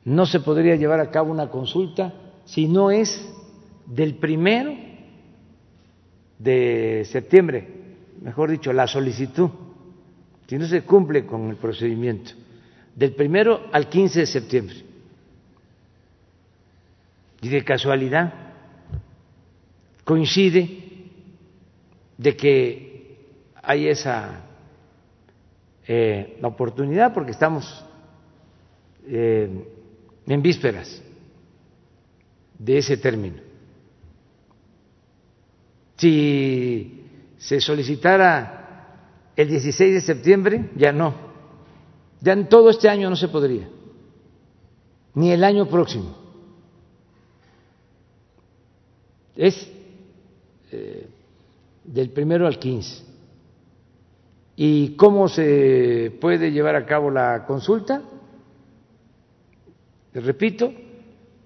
no 0.04 0.26
se 0.26 0.40
podría 0.40 0.76
llevar 0.76 1.00
a 1.00 1.12
cabo 1.12 1.32
una 1.32 1.50
consulta 1.50 2.14
si 2.46 2.68
no 2.68 2.92
es 2.92 3.30
del 3.86 4.16
primero 4.16 4.76
de 6.40 7.08
septiembre, 7.12 7.68
mejor 8.22 8.50
dicho, 8.50 8.74
la 8.74 8.88
solicitud, 8.88 9.50
si 10.48 10.58
no 10.58 10.66
se 10.66 10.84
cumple 10.84 11.26
con 11.26 11.50
el 11.50 11.56
procedimiento, 11.56 12.32
del 12.96 13.14
primero 13.14 13.68
al 13.72 13.88
15 13.88 14.20
de 14.22 14.26
septiembre. 14.26 14.76
Y 17.42 17.50
de 17.50 17.64
casualidad 17.64 18.51
coincide 20.04 20.82
de 22.18 22.36
que 22.36 23.18
hay 23.62 23.88
esa 23.88 24.46
eh, 25.88 26.40
oportunidad 26.42 27.14
porque 27.14 27.32
estamos 27.32 27.84
eh, 29.06 29.50
en 30.28 30.42
vísperas 30.42 31.02
de 32.58 32.78
ese 32.78 32.98
término. 32.98 33.42
Si 35.98 37.06
se 37.38 37.60
solicitara 37.60 38.62
el 39.36 39.48
16 39.48 39.94
de 39.94 40.02
septiembre, 40.02 40.70
ya 40.76 40.92
no. 40.92 41.32
Ya 42.22 42.34
en 42.34 42.48
todo 42.50 42.70
este 42.70 42.88
año 42.88 43.10
no 43.10 43.16
se 43.16 43.28
podría, 43.28 43.68
ni 45.16 45.32
el 45.32 45.44
año 45.44 45.68
próximo. 45.68 46.16
Es 49.36 49.68
eh, 50.72 51.08
del 51.84 52.10
primero 52.12 52.48
al 52.48 52.60
15. 52.60 53.04
¿Y 54.56 54.96
cómo 54.96 55.28
se 55.28 56.16
puede 56.22 56.52
llevar 56.52 56.76
a 56.76 56.86
cabo 56.86 57.10
la 57.10 57.46
consulta? 57.46 58.02
Repito, 60.14 60.72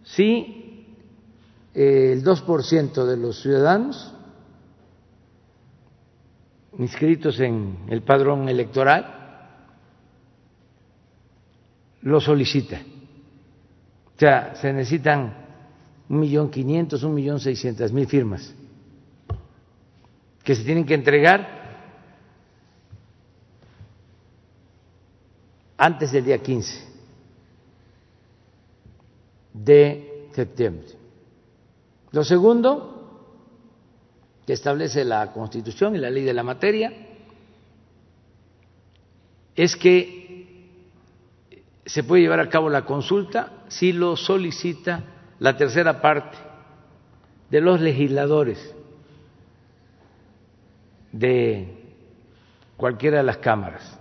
si 0.04 0.86
el 1.74 2.24
2% 2.24 3.06
de 3.06 3.18
los 3.18 3.42
ciudadanos 3.42 4.14
inscritos 6.78 7.40
en 7.40 7.78
el 7.88 8.02
padrón 8.02 8.50
electoral 8.50 9.14
lo 12.02 12.20
solicita. 12.20 12.82
O 14.16 14.20
sea, 14.20 14.56
se 14.56 14.74
necesitan 14.74 15.46
un 16.10 16.20
millón 16.20 16.50
quinientos, 16.50 17.04
un 17.04 17.14
millón 17.14 17.40
seiscientas 17.40 17.92
mil 17.92 18.08
firmas 18.08 18.54
que 20.46 20.56
se 20.56 20.64
tienen 20.64 20.86
que 20.86 20.94
entregar 20.94 21.66
antes 25.76 26.12
del 26.12 26.24
día 26.24 26.38
15 26.38 26.88
de 29.54 30.30
septiembre. 30.34 30.86
Lo 32.12 32.24
segundo, 32.24 33.42
que 34.46 34.54
establece 34.54 35.04
la 35.04 35.34
Constitución 35.34 35.96
y 35.96 36.00
la 36.00 36.12
ley 36.12 36.24
de 36.24 36.34
la 36.34 36.44
materia, 36.44 36.94
es 39.56 39.76
que 39.76 40.70
se 41.88 42.04
puede 42.04 42.22
llevar 42.22 42.40
a 42.40 42.50
cabo 42.50 42.70
la 42.70 42.86
consulta 42.86 43.64
si 43.68 43.94
lo 43.94 44.16
solicita 44.16 45.04
la 45.40 45.58
tercera 45.58 46.02
parte 46.02 46.38
de 47.50 47.62
los 47.62 47.82
legisladores 47.82 48.76
de 51.16 51.68
cualquiera 52.76 53.20
de 53.20 53.24
las 53.24 53.38
cámaras, 53.38 53.98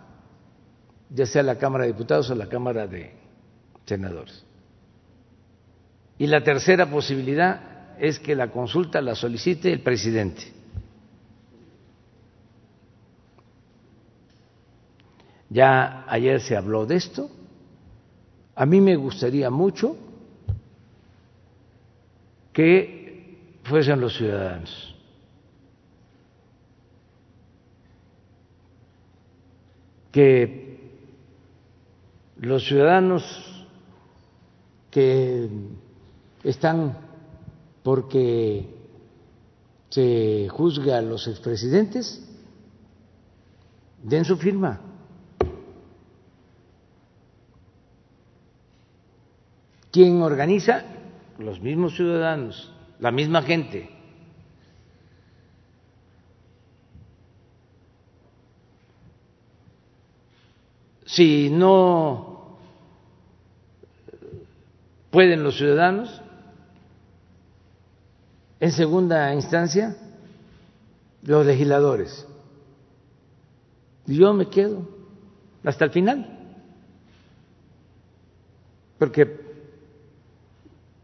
ya 1.10 1.26
sea 1.26 1.44
la 1.44 1.56
Cámara 1.56 1.84
de 1.84 1.92
Diputados 1.92 2.28
o 2.30 2.34
la 2.34 2.48
Cámara 2.48 2.88
de 2.88 3.12
Senadores. 3.86 4.44
Y 6.18 6.26
la 6.26 6.42
tercera 6.42 6.90
posibilidad 6.90 7.98
es 8.00 8.18
que 8.18 8.34
la 8.34 8.50
consulta 8.50 9.00
la 9.00 9.14
solicite 9.14 9.72
el 9.72 9.80
presidente. 9.80 10.52
Ya 15.50 16.04
ayer 16.08 16.40
se 16.40 16.56
habló 16.56 16.84
de 16.84 16.96
esto. 16.96 17.30
A 18.56 18.66
mí 18.66 18.80
me 18.80 18.96
gustaría 18.96 19.50
mucho 19.50 19.96
que 22.52 23.38
fuesen 23.62 24.00
los 24.00 24.16
ciudadanos. 24.16 24.93
Que 30.14 30.78
los 32.36 32.64
ciudadanos 32.68 33.66
que 34.88 35.48
están 36.44 36.96
porque 37.82 38.64
se 39.90 40.48
juzga 40.50 40.98
a 40.98 41.02
los 41.02 41.26
expresidentes 41.26 42.24
den 44.04 44.24
su 44.24 44.36
firma. 44.36 44.80
¿Quién 49.90 50.22
organiza? 50.22 50.84
Los 51.40 51.60
mismos 51.60 51.96
ciudadanos, 51.96 52.72
la 53.00 53.10
misma 53.10 53.42
gente. 53.42 53.90
Si 61.14 61.48
no 61.48 62.58
pueden 65.12 65.44
los 65.44 65.56
ciudadanos, 65.56 66.20
en 68.58 68.72
segunda 68.72 69.32
instancia, 69.32 69.96
los 71.22 71.46
legisladores. 71.46 72.26
Yo 74.06 74.32
me 74.32 74.50
quedo 74.50 74.88
hasta 75.62 75.84
el 75.84 75.92
final, 75.92 76.56
porque 78.98 79.40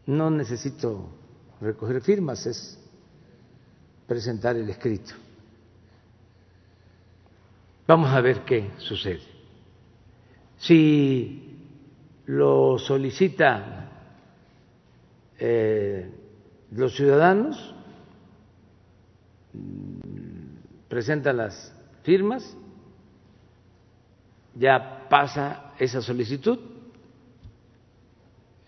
no 0.07 0.29
necesito 0.29 1.07
recoger 1.61 2.01
firmas, 2.01 2.45
es 2.47 2.77
presentar 4.07 4.57
el 4.57 4.69
escrito. 4.69 5.13
Vamos 7.87 8.09
a 8.09 8.19
ver 8.19 8.41
qué 8.41 8.71
sucede. 8.77 9.30
Si 10.61 11.57
lo 12.27 12.77
solicita 12.77 13.89
eh, 15.39 16.07
los 16.69 16.95
ciudadanos, 16.95 17.73
presentan 20.87 21.37
las 21.37 21.75
firmas, 22.03 22.55
ya 24.53 25.07
pasa 25.09 25.73
esa 25.79 25.99
solicitud 25.99 26.59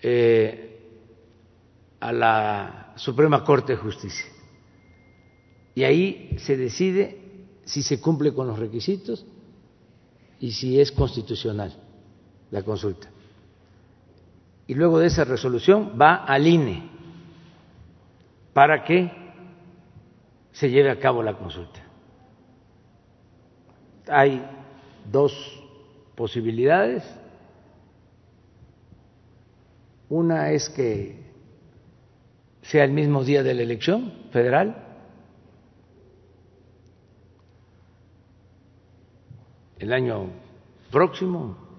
eh, 0.01 0.79
a 1.99 2.11
la 2.11 2.93
Suprema 2.95 3.43
Corte 3.43 3.73
de 3.73 3.77
Justicia. 3.77 4.25
Y 5.75 5.83
ahí 5.83 6.37
se 6.39 6.57
decide 6.57 7.21
si 7.65 7.83
se 7.83 8.01
cumple 8.01 8.33
con 8.33 8.47
los 8.47 8.57
requisitos 8.57 9.27
y 10.39 10.53
si 10.53 10.79
es 10.79 10.91
constitucional 10.91 11.82
la 12.53 12.61
consulta. 12.61 13.09
Y 14.67 14.75
luego 14.75 14.99
de 14.99 15.07
esa 15.07 15.23
resolución 15.23 15.97
va 15.99 16.23
al 16.23 16.45
INE 16.45 16.83
para 18.53 18.83
que 18.83 19.11
se 20.51 20.69
lleve 20.69 20.91
a 20.91 20.99
cabo 20.99 21.23
la 21.23 21.35
consulta. 21.35 21.81
Hay 24.07 24.45
dos 25.11 25.33
posibilidades. 26.13 27.03
Una 30.09 30.51
es 30.51 30.69
que 30.69 31.23
sea 32.61 32.83
el 32.83 32.91
mismo 32.91 33.23
día 33.23 33.41
de 33.41 33.55
la 33.55 33.63
elección 33.63 34.13
federal, 34.31 34.77
el 39.79 39.91
año 39.91 40.27
próximo, 40.91 41.72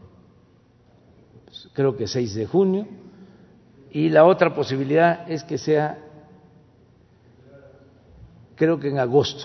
creo 1.75 1.97
que 1.97 2.07
6 2.07 2.35
de 2.35 2.47
junio, 2.47 2.87
y 3.91 4.09
la 4.09 4.25
otra 4.25 4.55
posibilidad 4.55 5.31
es 5.31 5.45
que 5.45 5.59
sea, 5.59 5.99
creo 8.57 8.79
que 8.81 8.89
en 8.89 8.99
agosto. 8.99 9.45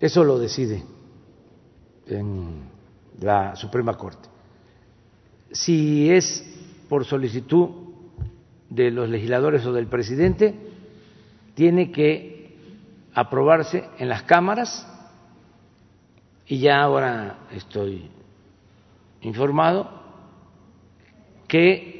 Eso 0.00 0.24
lo 0.24 0.38
decide 0.38 0.84
en 2.06 2.68
la 3.20 3.56
Suprema 3.56 3.96
Corte. 3.96 4.28
Si 5.52 6.10
es 6.10 6.44
por 6.88 7.04
solicitud 7.04 7.70
de 8.68 8.90
los 8.90 9.08
legisladores 9.08 9.64
o 9.66 9.72
del 9.72 9.86
presidente, 9.86 10.54
tiene 11.54 11.90
que 11.90 12.56
aprobarse 13.14 13.88
en 13.98 14.08
las 14.08 14.22
cámaras 14.24 14.86
y 16.46 16.58
ya 16.58 16.82
ahora 16.82 17.46
estoy 17.52 18.10
informado 19.20 19.90
que 21.48 21.96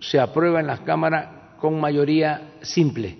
se 0.00 0.18
aprueba 0.18 0.60
en 0.60 0.66
la 0.66 0.84
Cámara 0.84 1.56
con 1.60 1.80
mayoría 1.80 2.54
simple. 2.62 3.18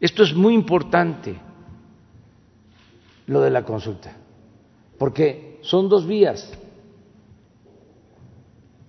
Esto 0.00 0.22
es 0.22 0.34
muy 0.34 0.54
importante, 0.54 1.36
lo 3.26 3.42
de 3.42 3.50
la 3.50 3.64
consulta, 3.64 4.16
porque 4.98 5.58
son 5.62 5.88
dos 5.88 6.06
vías. 6.06 6.50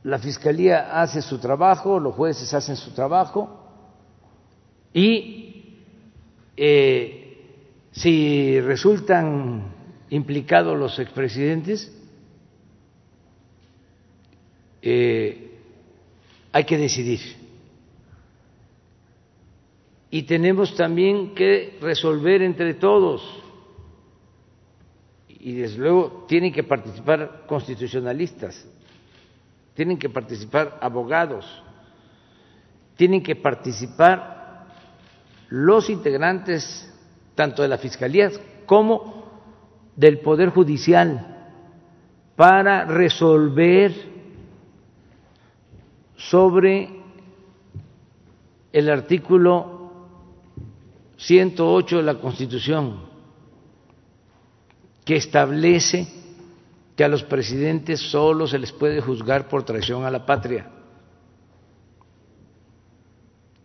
La 0.04 0.18
Fiscalía 0.18 1.00
hace 1.02 1.22
su 1.22 1.38
trabajo, 1.38 2.00
los 2.00 2.16
jueces 2.16 2.52
hacen 2.54 2.78
su 2.78 2.92
trabajo 2.92 3.60
y 4.94 5.84
eh, 6.56 7.21
si 7.92 8.60
resultan 8.62 9.74
implicados 10.10 10.78
los 10.78 10.98
expresidentes, 11.00 11.92
eh, 14.82 15.60
hay 16.52 16.64
que 16.64 16.78
decidir. 16.78 17.20
Y 20.10 20.24
tenemos 20.24 20.76
también 20.76 21.34
que 21.34 21.78
resolver 21.82 22.42
entre 22.42 22.74
todos. 22.74 23.22
Y 25.28 25.54
desde 25.54 25.78
luego 25.78 26.26
tienen 26.28 26.52
que 26.52 26.64
participar 26.64 27.46
constitucionalistas, 27.48 28.68
tienen 29.74 29.98
que 29.98 30.10
participar 30.10 30.78
abogados, 30.82 31.46
tienen 32.96 33.24
que 33.24 33.36
participar 33.36 34.68
los 35.50 35.90
integrantes 35.90 36.91
tanto 37.36 37.62
de 37.62 37.68
la 37.68 37.78
Fiscalía 37.78 38.30
como 38.66 39.22
del 39.96 40.20
Poder 40.20 40.50
Judicial 40.50 41.32
para 42.36 42.86
resolver 42.86 43.94
sobre 46.16 46.90
el 48.72 48.90
artículo 48.90 49.92
108 51.18 51.98
de 51.98 52.04
la 52.04 52.16
Constitución, 52.16 53.02
que 55.04 55.18
establece 55.18 56.08
que 56.96 57.04
a 57.04 57.08
los 57.08 57.24
presidentes 57.24 58.00
solo 58.00 58.48
se 58.48 58.60
les 58.60 58.72
puede 58.72 59.02
juzgar 59.02 59.48
por 59.48 59.64
traición 59.64 60.06
a 60.06 60.12
la 60.12 60.26
patria. 60.26 60.70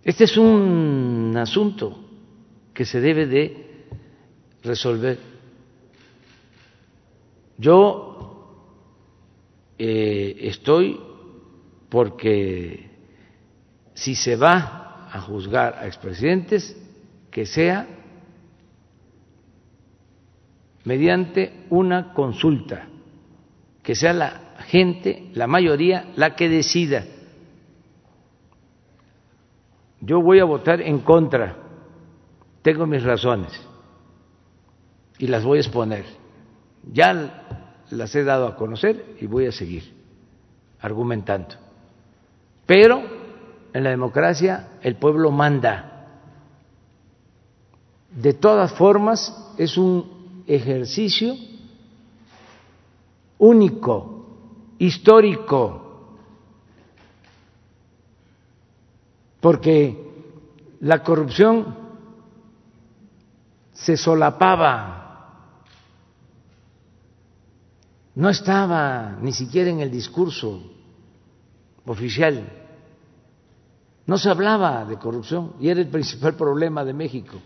Este 0.03 0.25
es 0.25 0.37
un 0.37 1.35
asunto 1.37 2.06
que 2.77 2.85
se 2.85 3.01
debe 3.01 3.24
de 3.24 3.87
resolver. 4.62 5.18
Yo 7.57 8.53
eh, 9.79 10.37
estoy 10.43 11.01
porque 11.89 12.91
si 13.95 14.14
se 14.14 14.37
va 14.37 15.09
a 15.11 15.22
juzgar 15.22 15.77
a 15.79 15.87
expresidentes, 15.87 16.77
que 17.31 17.47
sea 17.47 17.89
mediante 20.85 21.64
una 21.70 22.12
consulta, 22.12 22.89
que 23.83 23.95
sea 23.95 24.12
la 24.12 24.55
gente, 24.66 25.31
la 25.33 25.47
mayoría, 25.47 26.12
la 26.14 26.37
que 26.37 26.51
decida 26.51 27.07
yo 30.01 30.20
voy 30.20 30.39
a 30.39 30.45
votar 30.45 30.81
en 30.83 31.01
contra, 31.01 31.57
tengo 32.67 32.85
mis 32.85 33.05
razones 33.05 33.53
y 35.19 35.29
las 35.29 35.45
voy 35.45 35.59
a 35.59 35.61
exponer. 35.61 36.05
Ya 36.93 37.79
las 37.91 38.12
he 38.17 38.25
dado 38.25 38.49
a 38.49 38.57
conocer 38.57 39.14
y 39.21 39.27
voy 39.27 39.47
a 39.47 39.53
seguir 39.53 39.95
argumentando. 40.81 41.55
Pero 42.67 43.05
en 43.73 43.85
la 43.85 43.91
democracia 43.91 44.71
el 44.83 44.97
pueblo 44.97 45.31
manda. 45.31 46.09
De 48.11 48.35
todas 48.35 48.73
formas, 48.73 49.55
es 49.57 49.79
un 49.79 50.43
ejercicio 50.49 51.37
único, 53.39 54.27
histórico, 54.81 56.17
porque 59.39 60.05
la 60.81 61.05
corrupción 61.05 61.86
se 63.77 63.97
solapaba, 63.97 65.45
no 68.14 68.31
estaba 68.31 69.18
ni 69.20 69.33
siquiera 69.33 69.70
en 69.70 69.81
el 69.81 69.91
discurso 69.91 70.62
oficial, 71.85 72.49
no 74.07 74.16
se 74.16 74.31
hablaba 74.31 74.85
de 74.87 74.97
corrupción 74.97 75.53
y 75.61 75.68
era 75.68 75.81
el 75.81 75.89
principal 75.89 76.35
problema 76.39 76.85
de 76.85 76.95
México. 76.95 77.37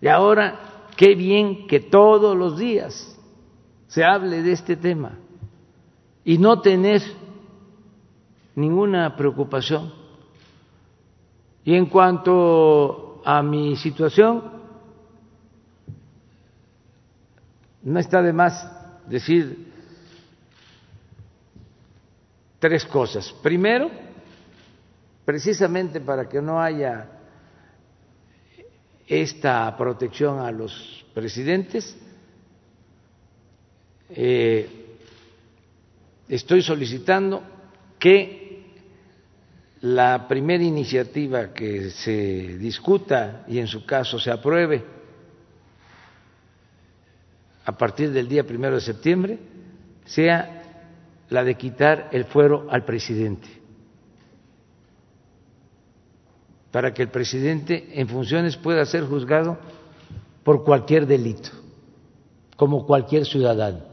Y 0.00 0.06
ahora, 0.06 0.86
qué 0.96 1.14
bien 1.14 1.66
que 1.66 1.80
todos 1.80 2.36
los 2.36 2.56
días 2.58 3.18
se 3.88 4.04
hable 4.04 4.42
de 4.42 4.52
este 4.52 4.76
tema 4.76 5.18
y 6.24 6.38
no 6.38 6.60
tener 6.60 7.02
ninguna 8.54 9.16
preocupación. 9.16 9.92
Y 11.64 11.74
en 11.74 11.86
cuanto 11.86 13.22
a 13.24 13.42
mi 13.42 13.76
situación, 13.76 14.61
no 17.82 17.98
está 17.98 18.22
de 18.22 18.32
más 18.32 18.70
decir 19.06 19.72
tres 22.58 22.84
cosas. 22.84 23.32
Primero, 23.42 23.90
precisamente 25.24 26.00
para 26.00 26.28
que 26.28 26.40
no 26.40 26.60
haya 26.60 27.08
esta 29.06 29.76
protección 29.76 30.38
a 30.38 30.50
los 30.52 31.04
presidentes, 31.12 31.96
eh, 34.10 34.96
estoy 36.28 36.62
solicitando 36.62 37.42
que 37.98 38.42
la 39.80 40.28
primera 40.28 40.62
iniciativa 40.62 41.52
que 41.52 41.90
se 41.90 42.56
discuta 42.58 43.44
y 43.48 43.58
en 43.58 43.66
su 43.66 43.84
caso 43.84 44.18
se 44.20 44.30
apruebe 44.30 45.01
a 47.64 47.72
partir 47.72 48.10
del 48.12 48.28
día 48.28 48.44
primero 48.44 48.74
de 48.74 48.80
septiembre 48.80 49.38
sea 50.04 50.62
la 51.28 51.44
de 51.44 51.54
quitar 51.54 52.08
el 52.12 52.24
fuero 52.24 52.66
al 52.70 52.84
presidente 52.84 53.62
para 56.72 56.94
que 56.94 57.02
el 57.02 57.10
presidente 57.10 58.00
en 58.00 58.08
funciones 58.08 58.56
pueda 58.56 58.84
ser 58.86 59.04
juzgado 59.04 59.58
por 60.42 60.64
cualquier 60.64 61.06
delito, 61.06 61.50
como 62.56 62.86
cualquier 62.86 63.26
ciudadano. 63.26 63.92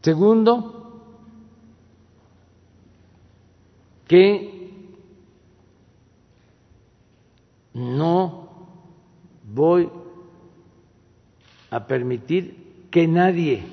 Segundo, 0.00 1.02
que 4.06 4.53
no 7.74 8.48
voy 9.42 9.90
a 11.70 11.86
permitir 11.86 12.86
que 12.90 13.06
nadie 13.08 13.64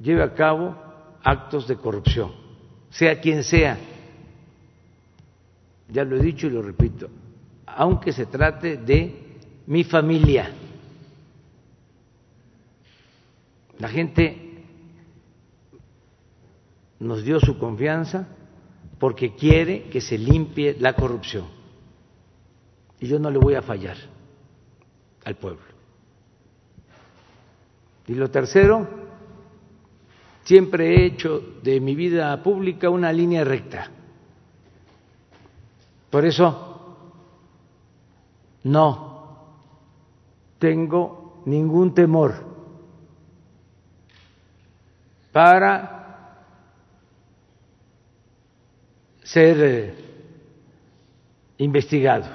lleve 0.00 0.22
a 0.22 0.32
cabo 0.32 0.76
actos 1.24 1.66
de 1.66 1.76
corrupción, 1.76 2.32
sea 2.90 3.20
quien 3.20 3.42
sea. 3.42 3.76
Ya 5.88 6.04
lo 6.04 6.16
he 6.16 6.20
dicho 6.20 6.46
y 6.46 6.50
lo 6.50 6.62
repito, 6.62 7.08
aunque 7.66 8.12
se 8.12 8.26
trate 8.26 8.76
de 8.76 9.38
mi 9.66 9.82
familia. 9.82 10.52
La 13.78 13.88
gente 13.88 14.45
nos 17.00 17.22
dio 17.22 17.40
su 17.40 17.58
confianza 17.58 18.28
porque 18.98 19.34
quiere 19.34 19.84
que 19.84 20.00
se 20.00 20.16
limpie 20.16 20.76
la 20.78 20.94
corrupción. 20.94 21.44
Y 22.98 23.08
yo 23.08 23.18
no 23.18 23.30
le 23.30 23.38
voy 23.38 23.54
a 23.54 23.62
fallar 23.62 23.96
al 25.24 25.34
pueblo. 25.36 25.64
Y 28.06 28.14
lo 28.14 28.30
tercero, 28.30 28.86
siempre 30.44 30.94
he 30.94 31.06
hecho 31.06 31.42
de 31.62 31.80
mi 31.80 31.94
vida 31.94 32.42
pública 32.42 32.88
una 32.88 33.12
línea 33.12 33.44
recta. 33.44 33.90
Por 36.08 36.24
eso 36.24 36.96
no 38.64 39.06
tengo 40.58 41.42
ningún 41.44 41.94
temor 41.94 42.34
para 45.32 45.95
ser 49.26 49.56
eh, 49.60 49.94
investigado. 51.58 52.28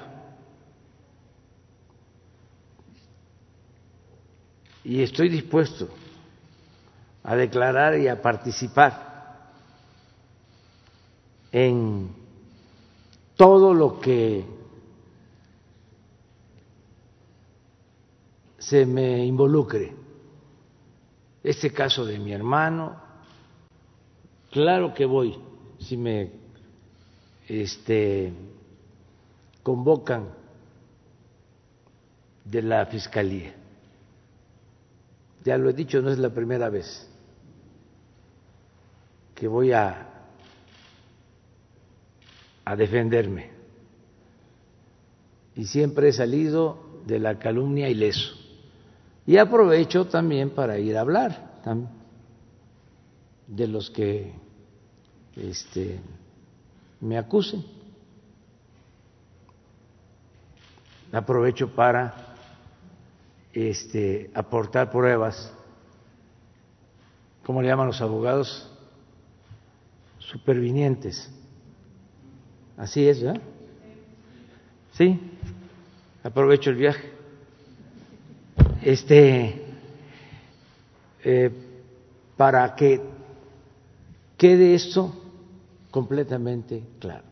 Y 4.84 5.02
estoy 5.02 5.30
dispuesto 5.30 5.88
a 7.24 7.36
declarar 7.36 7.98
y 7.98 8.08
a 8.08 8.22
participar 8.22 9.52
en 11.52 12.10
todo 13.36 13.74
lo 13.74 14.00
que 14.00 14.44
se 18.58 18.86
me 18.86 19.26
involucre 19.26 19.94
este 21.44 21.72
caso 21.72 22.06
de 22.06 22.20
mi 22.20 22.34
hermano, 22.34 23.02
claro 24.52 24.94
que 24.94 25.06
voy, 25.06 25.38
si 25.80 25.98
me 25.98 26.41
este, 27.52 28.32
convocan 29.62 30.30
de 32.46 32.62
la 32.62 32.86
Fiscalía. 32.86 33.54
Ya 35.44 35.58
lo 35.58 35.70
he 35.70 35.74
dicho, 35.74 36.02
no 36.02 36.12
es 36.12 36.18
la 36.18 36.30
primera 36.30 36.70
vez 36.70 37.08
que 39.36 39.48
voy 39.48 39.74
a, 39.74 40.08
defenderme. 42.78 43.50
Y 45.58 45.66
siempre 45.66 46.08
he 46.08 46.14
salido 46.14 47.02
de 47.06 47.20
la 47.20 47.38
calumnia 47.38 47.90
ileso. 47.90 48.34
Y 49.28 49.36
aprovecho 49.36 50.08
también 50.08 50.52
para 50.52 50.80
ir 50.80 50.96
a 50.96 51.02
hablar 51.02 51.60
de 53.46 53.68
los 53.68 53.90
que 53.90 54.32
este, 55.36 56.00
me 57.02 57.18
acusen. 57.18 57.66
Aprovecho 61.12 61.68
para 61.76 62.14
este, 63.52 64.32
aportar 64.34 64.90
pruebas, 64.92 65.52
¿cómo 67.44 67.62
le 67.62 67.68
llaman 67.68 67.88
los 67.88 68.00
abogados? 68.00 68.72
Supervinientes. 70.20 71.30
Así 72.78 73.08
es, 73.10 73.22
¿verdad? 73.22 73.42
Sí, 74.94 75.20
aprovecho 76.24 76.70
el 76.70 76.76
viaje. 76.78 77.12
Este, 78.82 79.66
eh, 81.24 81.52
para 82.38 82.74
que 82.76 83.02
quede 84.38 84.74
esto 84.74 85.21
completamente 85.92 86.82
claro. 87.00 87.24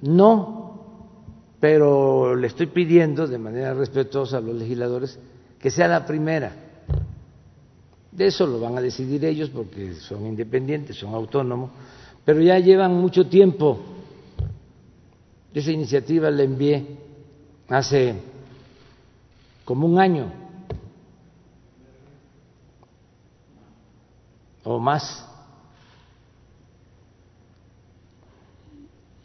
No, 0.00 0.80
pero 1.60 2.34
le 2.34 2.46
estoy 2.46 2.66
pidiendo 2.66 3.26
de 3.26 3.38
manera 3.38 3.74
respetuosa 3.74 4.38
a 4.38 4.40
los 4.40 4.56
legisladores 4.56 5.18
que 5.60 5.70
sea 5.70 5.86
la 5.86 6.06
primera. 6.06 6.52
De 8.10 8.26
eso 8.26 8.46
lo 8.46 8.60
van 8.60 8.76
a 8.76 8.80
decidir 8.80 9.24
ellos 9.24 9.50
porque 9.50 9.94
son 9.94 10.26
independientes, 10.26 10.96
son 10.96 11.14
autónomos, 11.14 11.70
pero 12.24 12.40
ya 12.40 12.58
llevan 12.58 12.94
mucho 12.94 13.26
tiempo. 13.26 13.78
Esa 15.54 15.70
iniciativa 15.70 16.30
la 16.30 16.42
envié 16.42 16.84
hace 17.68 18.14
como 19.64 19.86
un 19.86 19.98
año 19.98 20.41
o 24.64 24.78
más. 24.78 25.28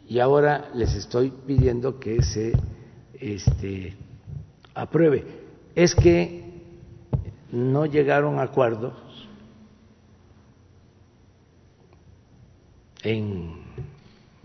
Y 0.08 0.20
ahora 0.20 0.70
les 0.74 0.94
estoy 0.94 1.30
pidiendo 1.30 2.00
que 2.00 2.22
se 2.22 2.52
este, 3.20 3.94
apruebe. 4.74 5.24
Es 5.74 5.94
que 5.94 6.44
no 7.52 7.86
llegaron 7.86 8.38
a 8.38 8.42
acuerdos 8.42 8.94
en 13.02 13.62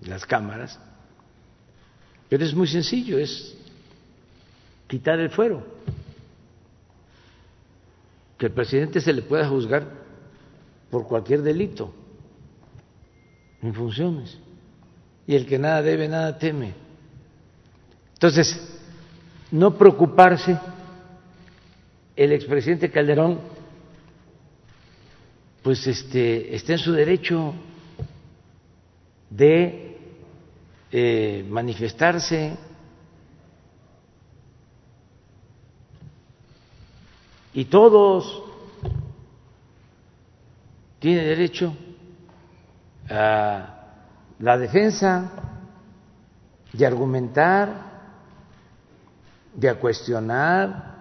las 0.01 0.25
cámaras, 0.25 0.79
pero 2.29 2.43
es 2.43 2.53
muy 2.53 2.67
sencillo, 2.67 3.17
es 3.17 3.57
quitar 4.87 5.19
el 5.19 5.29
fuero, 5.29 5.65
que 8.37 8.47
el 8.47 8.51
presidente 8.51 9.01
se 9.01 9.13
le 9.13 9.21
pueda 9.21 9.47
juzgar 9.47 10.02
por 10.93 11.07
cualquier 11.07 11.41
delito 11.41 11.91
en 13.63 13.73
funciones. 13.73 14.37
Y 15.25 15.33
el 15.33 15.47
que 15.47 15.57
nada 15.57 15.81
debe, 15.81 16.07
nada 16.07 16.37
teme. 16.37 16.75
Entonces, 18.13 18.79
no 19.49 19.75
preocuparse, 19.75 20.55
el 22.15 22.31
expresidente 22.31 22.91
Calderón, 22.91 23.39
pues 25.63 25.87
este, 25.87 26.55
está 26.55 26.73
en 26.73 26.77
su 26.77 26.91
derecho 26.91 27.55
de 29.31 29.97
eh, 30.91 31.43
manifestarse 31.49 32.55
y 37.51 37.65
todos 37.65 38.52
tiene 41.03 41.21
derecho 41.21 41.75
a 43.09 43.75
la 44.39 44.57
defensa, 44.57 45.31
de 46.71 46.85
argumentar, 46.85 47.73
de 49.53 49.67
a 49.67 49.75
cuestionar. 49.75 50.95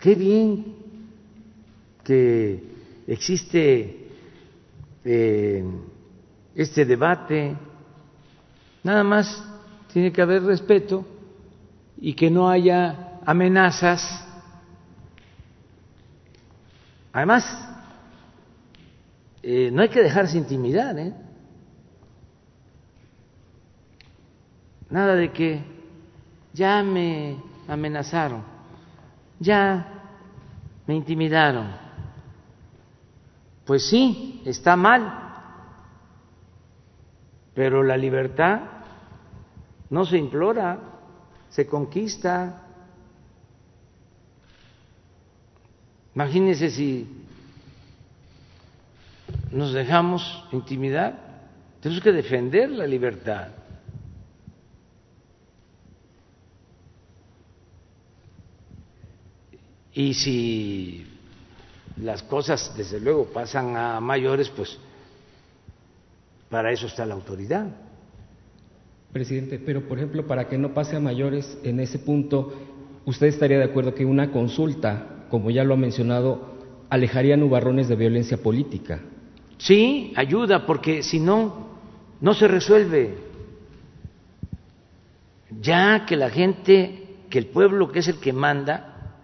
Qué 0.00 0.14
bien 0.14 0.74
que 2.02 2.64
existe 3.08 4.08
eh, 5.04 5.62
este 6.54 6.86
debate. 6.86 7.54
Nada 8.84 9.04
más 9.04 9.44
tiene 9.92 10.10
que 10.10 10.22
haber 10.22 10.44
respeto 10.44 11.04
y 12.00 12.14
que 12.14 12.30
no 12.30 12.48
haya 12.48 13.18
amenazas. 13.26 14.26
Además, 17.12 17.68
eh, 19.42 19.70
no 19.72 19.82
hay 19.82 19.88
que 19.88 20.02
dejarse 20.02 20.38
intimidar, 20.38 20.98
¿eh? 20.98 21.12
Nada 24.88 25.16
de 25.16 25.32
que 25.32 25.64
ya 26.52 26.82
me 26.82 27.36
amenazaron, 27.66 28.44
ya 29.40 30.02
me 30.86 30.94
intimidaron. 30.94 31.72
Pues 33.64 33.88
sí, 33.88 34.42
está 34.44 34.76
mal, 34.76 35.22
pero 37.54 37.82
la 37.82 37.96
libertad 37.96 38.60
no 39.90 40.04
se 40.04 40.18
implora, 40.18 40.78
se 41.48 41.66
conquista. 41.66 42.62
Imagínense 46.14 46.70
si 46.70 47.21
nos 49.52 49.72
dejamos 49.72 50.44
intimidar. 50.52 51.32
Tenemos 51.80 52.02
que 52.02 52.12
defender 52.12 52.70
la 52.70 52.86
libertad. 52.86 53.48
Y 59.94 60.14
si 60.14 61.06
las 61.98 62.22
cosas, 62.22 62.74
desde 62.76 62.98
luego, 62.98 63.26
pasan 63.26 63.76
a 63.76 64.00
mayores, 64.00 64.48
pues 64.48 64.78
para 66.48 66.72
eso 66.72 66.86
está 66.86 67.04
la 67.04 67.14
autoridad. 67.14 67.66
Presidente, 69.12 69.58
pero 69.58 69.86
por 69.86 69.98
ejemplo, 69.98 70.26
para 70.26 70.48
que 70.48 70.56
no 70.56 70.72
pase 70.72 70.96
a 70.96 71.00
mayores 71.00 71.58
en 71.62 71.80
ese 71.80 71.98
punto, 71.98 72.54
¿usted 73.04 73.26
estaría 73.26 73.58
de 73.58 73.64
acuerdo 73.64 73.94
que 73.94 74.06
una 74.06 74.30
consulta, 74.30 75.26
como 75.28 75.50
ya 75.50 75.64
lo 75.64 75.74
ha 75.74 75.76
mencionado, 75.76 76.52
alejaría 76.88 77.36
nubarrones 77.36 77.88
de 77.88 77.96
violencia 77.96 78.38
política? 78.38 79.00
Sí, 79.58 80.12
ayuda, 80.16 80.66
porque 80.66 81.02
si 81.02 81.20
no, 81.20 81.68
no 82.20 82.34
se 82.34 82.48
resuelve. 82.48 83.16
Ya 85.60 86.06
que 86.06 86.16
la 86.16 86.30
gente, 86.30 87.16
que 87.30 87.38
el 87.38 87.46
pueblo, 87.46 87.92
que 87.92 88.00
es 88.00 88.08
el 88.08 88.18
que 88.18 88.32
manda, 88.32 89.16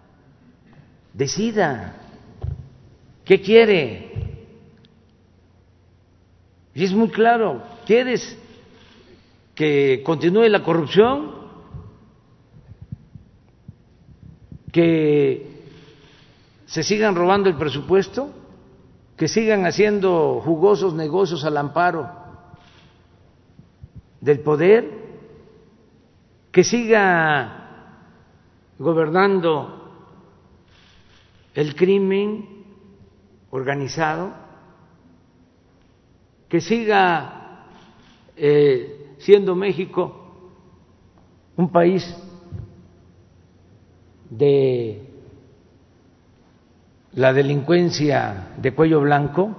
decida 1.13 1.95
qué 3.25 3.41
quiere. 3.41 4.13
Y 6.75 6.85
es 6.85 6.93
muy 6.93 7.09
claro, 7.09 7.63
¿quieres 7.87 8.39
que 9.55 10.03
continúe 10.05 10.49
la 10.49 10.63
corrupción? 10.63 11.37
¿Que 14.71 15.47
se 16.67 16.83
sigan 16.85 17.17
robando 17.17 17.49
el 17.49 17.57
presupuesto? 17.57 18.33
Que 19.19 19.27
sigan 19.27 19.67
haciendo 19.67 20.41
jugosos 20.45 20.95
negocios 20.95 21.45
al 21.45 21.57
amparo 21.57 22.09
del 24.21 24.39
poder, 24.41 24.89
que 26.53 26.63
siga 26.63 27.97
gobernando 28.79 29.91
el 31.53 31.75
crimen 31.75 32.65
organizado, 33.51 34.31
que 36.49 36.61
siga 36.61 37.67
eh, 38.37 39.17
siendo 39.19 39.57
México 39.57 40.15
un 41.57 41.73
país 41.73 42.05
de 44.31 45.08
la 47.15 47.33
delincuencia 47.33 48.49
de 48.57 48.75
cuello 48.75 49.01
blanco 49.01 49.57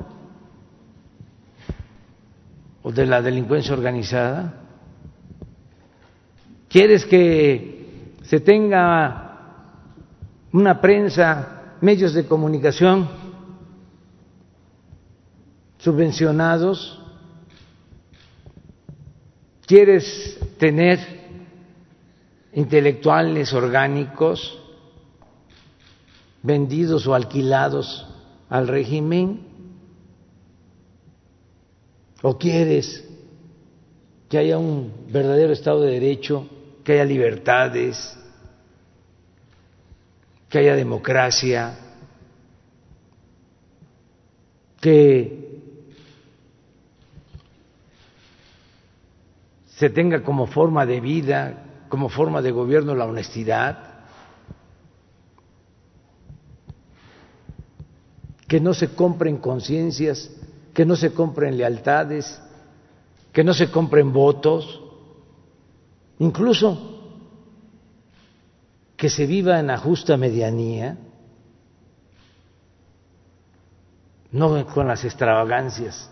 o 2.84 2.92
de 2.92 3.06
la 3.06 3.22
delincuencia 3.22 3.74
organizada, 3.74 4.54
quieres 6.70 7.06
que 7.06 8.16
se 8.24 8.40
tenga 8.40 9.30
una 10.54 10.80
prensa, 10.80 11.76
medios 11.82 12.14
de 12.14 12.26
comunicación 12.26 13.10
subvencionados, 15.78 17.02
quieres 19.66 20.40
tener 20.58 21.00
intelectuales 22.54 23.54
orgánicos 23.54 24.59
vendidos 26.42 27.06
o 27.08 27.14
alquilados 27.14 28.08
al 28.50 28.68
régimen, 28.68 29.48
o 32.22 32.38
quieres 32.38 33.06
que 34.28 34.38
haya 34.38 34.58
un 34.58 34.94
verdadero 35.10 35.54
Estado 35.54 35.82
de 35.82 35.92
Derecho, 35.92 36.48
que 36.84 36.94
haya 36.94 37.06
libertades, 37.06 38.18
que 40.50 40.60
haya 40.60 40.76
democracia, 40.76 41.78
que 44.82 45.40
se 49.68 49.90
tenga 49.90 50.24
como 50.24 50.48
forma 50.48 50.86
de 50.86 51.00
vida, 51.00 51.86
como 51.90 52.10
forma 52.10 52.42
de 52.42 52.52
gobierno 52.52 52.96
la 52.96 53.06
honestidad, 53.06 53.89
que 58.50 58.60
no 58.60 58.74
se 58.74 58.96
compren 58.96 59.38
conciencias, 59.38 60.32
que 60.74 60.84
no 60.84 60.96
se 60.96 61.14
compren 61.14 61.56
lealtades, 61.56 62.42
que 63.32 63.44
no 63.44 63.54
se 63.54 63.70
compren 63.70 64.12
votos, 64.12 64.82
incluso 66.18 67.00
que 68.98 69.08
se 69.08 69.28
viva 69.28 69.60
en 69.60 69.68
la 69.68 69.78
justa 69.78 70.18
medianía, 70.18 70.98
no 74.32 74.66
con 74.66 74.88
las 74.88 75.06
extravagancias 75.06 76.10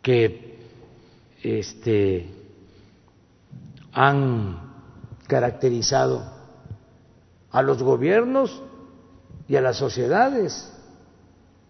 que 0.00 0.58
este, 1.42 2.30
han 3.92 4.72
caracterizado 5.26 6.24
a 7.50 7.60
los 7.60 7.82
gobiernos 7.82 8.62
y 9.48 9.56
a 9.56 9.60
las 9.60 9.76
sociedades 9.76 10.72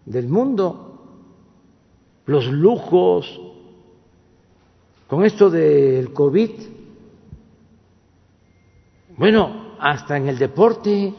del 0.05 0.27
mundo, 0.27 0.87
los 2.25 2.47
lujos, 2.47 3.39
con 5.07 5.23
esto 5.23 5.49
del 5.49 6.11
COVID, 6.13 6.51
bueno, 9.17 9.75
hasta 9.79 10.17
en 10.17 10.27
el 10.27 10.37
deporte, 10.37 11.13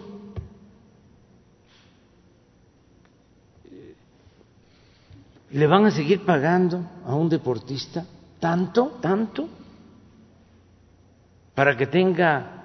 le 5.50 5.66
van 5.66 5.86
a 5.86 5.90
seguir 5.90 6.24
pagando 6.24 6.82
a 7.04 7.14
un 7.14 7.28
deportista 7.28 8.04
tanto, 8.38 8.98
tanto, 9.00 9.48
para 11.54 11.76
que 11.76 11.86
tenga 11.86 12.57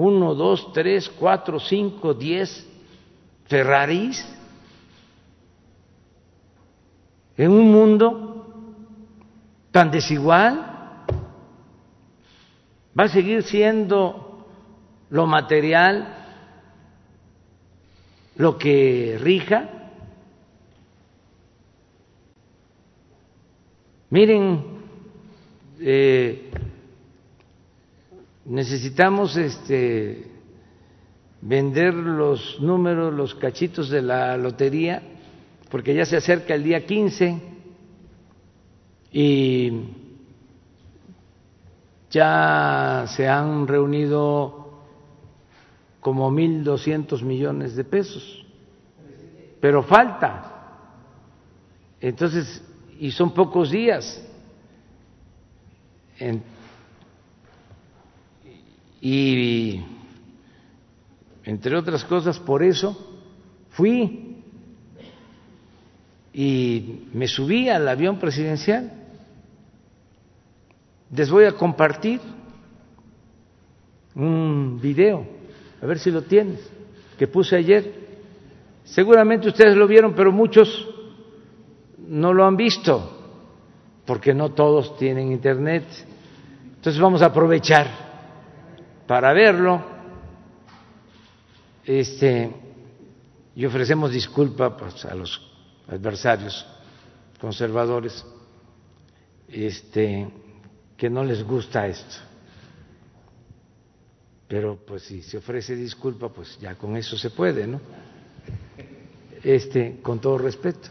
uno, 0.00 0.34
dos, 0.34 0.72
tres, 0.72 1.10
cuatro, 1.10 1.60
cinco, 1.60 2.14
diez 2.14 2.66
Ferraris 3.44 4.26
en 7.36 7.50
un 7.50 7.70
mundo 7.70 8.46
tan 9.70 9.90
desigual? 9.90 11.04
¿Va 12.98 13.04
a 13.04 13.08
seguir 13.08 13.42
siendo 13.42 14.46
lo 15.10 15.26
material 15.26 16.16
lo 18.36 18.56
que 18.56 19.18
rija? 19.20 19.68
Miren, 24.08 24.64
eh, 25.78 26.50
necesitamos 28.50 29.36
este, 29.36 30.26
vender 31.40 31.94
los 31.94 32.60
números, 32.60 33.14
los 33.14 33.32
cachitos 33.36 33.88
de 33.88 34.02
la 34.02 34.36
lotería, 34.36 35.02
porque 35.70 35.94
ya 35.94 36.04
se 36.04 36.16
acerca 36.16 36.54
el 36.54 36.64
día 36.64 36.84
15 36.84 37.40
y 39.12 39.70
ya 42.10 43.04
se 43.06 43.28
han 43.28 43.68
reunido 43.68 44.80
como 46.00 46.28
1.200 46.32 47.22
millones 47.22 47.76
de 47.76 47.84
pesos, 47.84 48.44
pero 49.60 49.84
falta. 49.84 50.46
Entonces, 52.00 52.64
y 52.98 53.12
son 53.12 53.32
pocos 53.32 53.70
días. 53.70 54.26
Y 59.00 59.80
entre 61.44 61.76
otras 61.76 62.04
cosas 62.04 62.38
por 62.38 62.62
eso 62.62 62.96
fui 63.70 64.36
y 66.32 67.08
me 67.12 67.26
subí 67.26 67.68
al 67.68 67.88
avión 67.88 68.18
presidencial. 68.18 68.92
Les 71.12 71.28
voy 71.28 71.44
a 71.44 71.52
compartir 71.52 72.20
un 74.14 74.78
video, 74.80 75.26
a 75.82 75.86
ver 75.86 75.98
si 75.98 76.10
lo 76.10 76.22
tienes, 76.22 76.60
que 77.18 77.26
puse 77.26 77.56
ayer. 77.56 77.92
Seguramente 78.84 79.48
ustedes 79.48 79.76
lo 79.76 79.88
vieron, 79.88 80.14
pero 80.14 80.30
muchos 80.30 80.88
no 81.98 82.32
lo 82.32 82.44
han 82.44 82.56
visto, 82.56 83.18
porque 84.04 84.34
no 84.34 84.50
todos 84.52 84.96
tienen 84.98 85.32
internet. 85.32 85.84
Entonces 86.76 87.00
vamos 87.00 87.22
a 87.22 87.26
aprovechar 87.26 88.09
para 89.10 89.32
verlo 89.32 89.82
este, 91.84 92.48
y 93.56 93.66
ofrecemos 93.66 94.12
disculpa 94.12 94.76
pues, 94.76 95.04
a 95.04 95.16
los 95.16 95.50
adversarios 95.88 96.64
conservadores 97.40 98.24
este, 99.48 100.28
que 100.96 101.10
no 101.10 101.24
les 101.24 101.42
gusta 101.42 101.88
esto. 101.88 102.18
Pero 104.46 104.76
pues 104.86 105.02
si 105.02 105.22
se 105.22 105.38
ofrece 105.38 105.74
disculpa, 105.74 106.28
pues 106.28 106.56
ya 106.60 106.76
con 106.76 106.96
eso 106.96 107.18
se 107.18 107.30
puede, 107.30 107.66
¿no? 107.66 107.80
Este, 109.42 109.98
con 110.02 110.20
todo 110.20 110.38
respeto. 110.38 110.88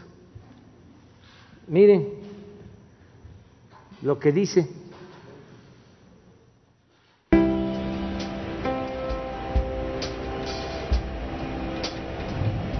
Miren 1.68 2.06
lo 4.02 4.18
que 4.18 4.30
dice 4.30 4.79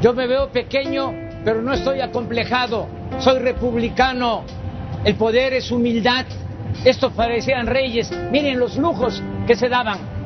Yo 0.01 0.15
me 0.15 0.27
veo 0.27 0.49
pequeño, 0.49 1.13
pero 1.45 1.61
no 1.61 1.75
estoy 1.75 2.01
acomplejado. 2.01 2.89
Soy 3.19 3.39
republicano. 3.39 4.45
El 5.05 5.15
poder 5.17 5.53
es 5.53 5.71
humildad. 5.71 6.25
Estos 6.85 7.13
parecían 7.13 7.67
reyes. 7.67 8.11
Miren 8.31 8.59
los 8.59 8.77
lujos 8.77 9.23
que 9.47 9.57
se 9.57 9.69
daban. 9.69 10.20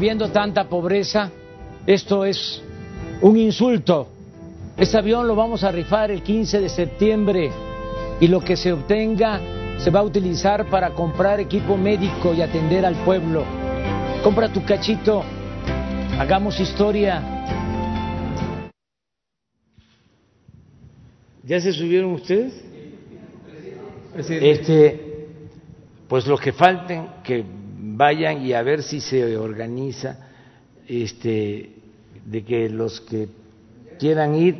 Habiendo 0.00 0.30
tanta 0.30 0.66
pobreza, 0.66 1.30
esto 1.86 2.24
es 2.24 2.62
un 3.20 3.36
insulto. 3.36 4.08
Este 4.78 4.96
avión 4.96 5.28
lo 5.28 5.36
vamos 5.36 5.62
a 5.62 5.70
rifar 5.70 6.10
el 6.10 6.22
15 6.22 6.58
de 6.58 6.70
septiembre 6.70 7.50
y 8.18 8.26
lo 8.26 8.40
que 8.40 8.56
se 8.56 8.72
obtenga 8.72 9.38
se 9.76 9.90
va 9.90 10.00
a 10.00 10.02
utilizar 10.02 10.70
para 10.70 10.94
comprar 10.94 11.38
equipo 11.38 11.76
médico 11.76 12.32
y 12.32 12.40
atender 12.40 12.86
al 12.86 12.94
pueblo. 13.04 13.44
Compra 14.24 14.50
tu 14.50 14.64
cachito, 14.64 15.22
hagamos 16.18 16.58
historia. 16.60 17.44
¿Ya 21.44 21.60
se 21.60 21.74
subieron 21.74 22.12
ustedes? 22.12 22.64
Este, 24.16 25.26
pues 26.08 26.26
lo 26.26 26.38
que 26.38 26.54
falten, 26.54 27.06
que 27.22 27.44
vayan 27.80 28.44
y 28.44 28.52
a 28.52 28.62
ver 28.62 28.82
si 28.82 29.00
se 29.00 29.36
organiza 29.36 30.18
este, 30.86 31.70
de 32.24 32.44
que 32.44 32.68
los 32.68 33.00
que 33.00 33.28
quieran 33.98 34.34
ir, 34.34 34.56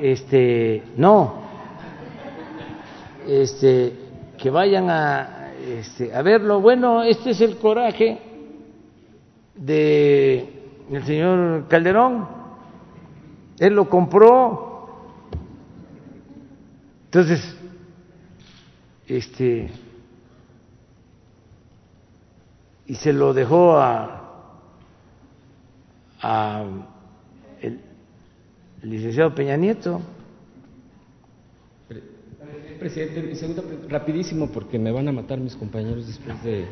este, 0.00 0.82
no, 0.96 1.42
este, 3.26 3.92
que 4.36 4.50
vayan 4.50 4.90
a, 4.90 5.52
este, 5.78 6.14
a 6.14 6.22
verlo. 6.22 6.60
Bueno, 6.60 7.02
este 7.02 7.30
es 7.30 7.40
el 7.40 7.56
coraje 7.56 8.18
de 9.54 10.48
el 10.90 11.04
señor 11.04 11.68
Calderón. 11.68 12.28
Él 13.58 13.74
lo 13.74 13.88
compró. 13.88 14.88
Entonces, 17.06 17.56
este, 19.06 19.70
y 22.86 22.94
se 22.94 23.12
lo 23.12 23.32
dejó 23.32 23.76
a, 23.78 24.50
a 26.20 26.64
el, 27.60 27.80
licenciado 28.82 29.34
Peña 29.34 29.56
Nieto. 29.56 30.00
Presidente, 32.78 33.34
segunda, 33.36 33.62
rapidísimo 33.88 34.48
porque 34.48 34.78
me 34.78 34.90
van 34.90 35.08
a 35.08 35.12
matar 35.12 35.38
mis 35.38 35.56
compañeros 35.56 36.06
después 36.06 36.42
de... 36.42 36.66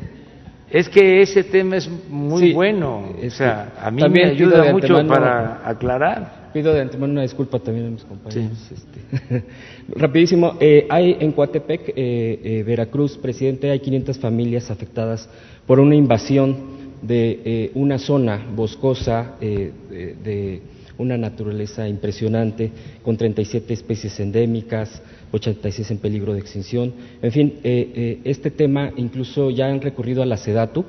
Es 0.69 0.89
que 0.89 1.21
ese 1.21 1.43
tema 1.43 1.77
es 1.77 1.89
muy 2.09 2.53
bueno, 2.53 3.13
o 3.23 3.29
sea, 3.29 3.73
a 3.79 3.91
mí 3.91 4.01
me 4.09 4.25
ayuda 4.25 4.71
mucho 4.71 5.05
para 5.07 5.67
aclarar. 5.67 6.42
Pido 6.53 6.71
de 6.71 6.81
antemano 6.81 7.13
una 7.13 7.23
disculpa 7.23 7.57
también 7.57 7.87
a 7.87 7.89
mis 7.89 8.03
compañeros. 8.03 8.71
Este. 8.71 9.43
Rapidísimo, 9.89 10.55
eh, 10.59 10.85
hay 10.87 11.17
en 11.19 11.31
Coatepec, 11.31 11.89
eh, 11.89 11.93
eh, 11.95 12.63
Veracruz, 12.63 13.17
presidente, 13.17 13.71
hay 13.71 13.79
500 13.79 14.19
familias 14.19 14.69
afectadas 14.69 15.27
por 15.65 15.79
una 15.79 15.95
invasión 15.95 16.83
de 17.01 17.71
una 17.73 17.97
zona 17.97 18.45
boscosa 18.55 19.35
de, 19.41 20.61
una 20.97 21.17
naturaleza 21.17 21.87
impresionante, 21.87 22.71
con 23.01 23.17
37 23.17 23.73
especies 23.73 24.19
endémicas, 24.19 25.01
86 25.31 25.91
en 25.91 25.97
peligro 25.97 26.33
de 26.33 26.39
extinción. 26.39 26.93
En 27.21 27.31
fin, 27.31 27.55
este 27.63 28.51
tema 28.51 28.93
incluso 28.95 29.49
ya 29.49 29.67
han 29.67 29.81
recurrido 29.81 30.23
a 30.23 30.25
la 30.25 30.37
SEDATU 30.37 30.85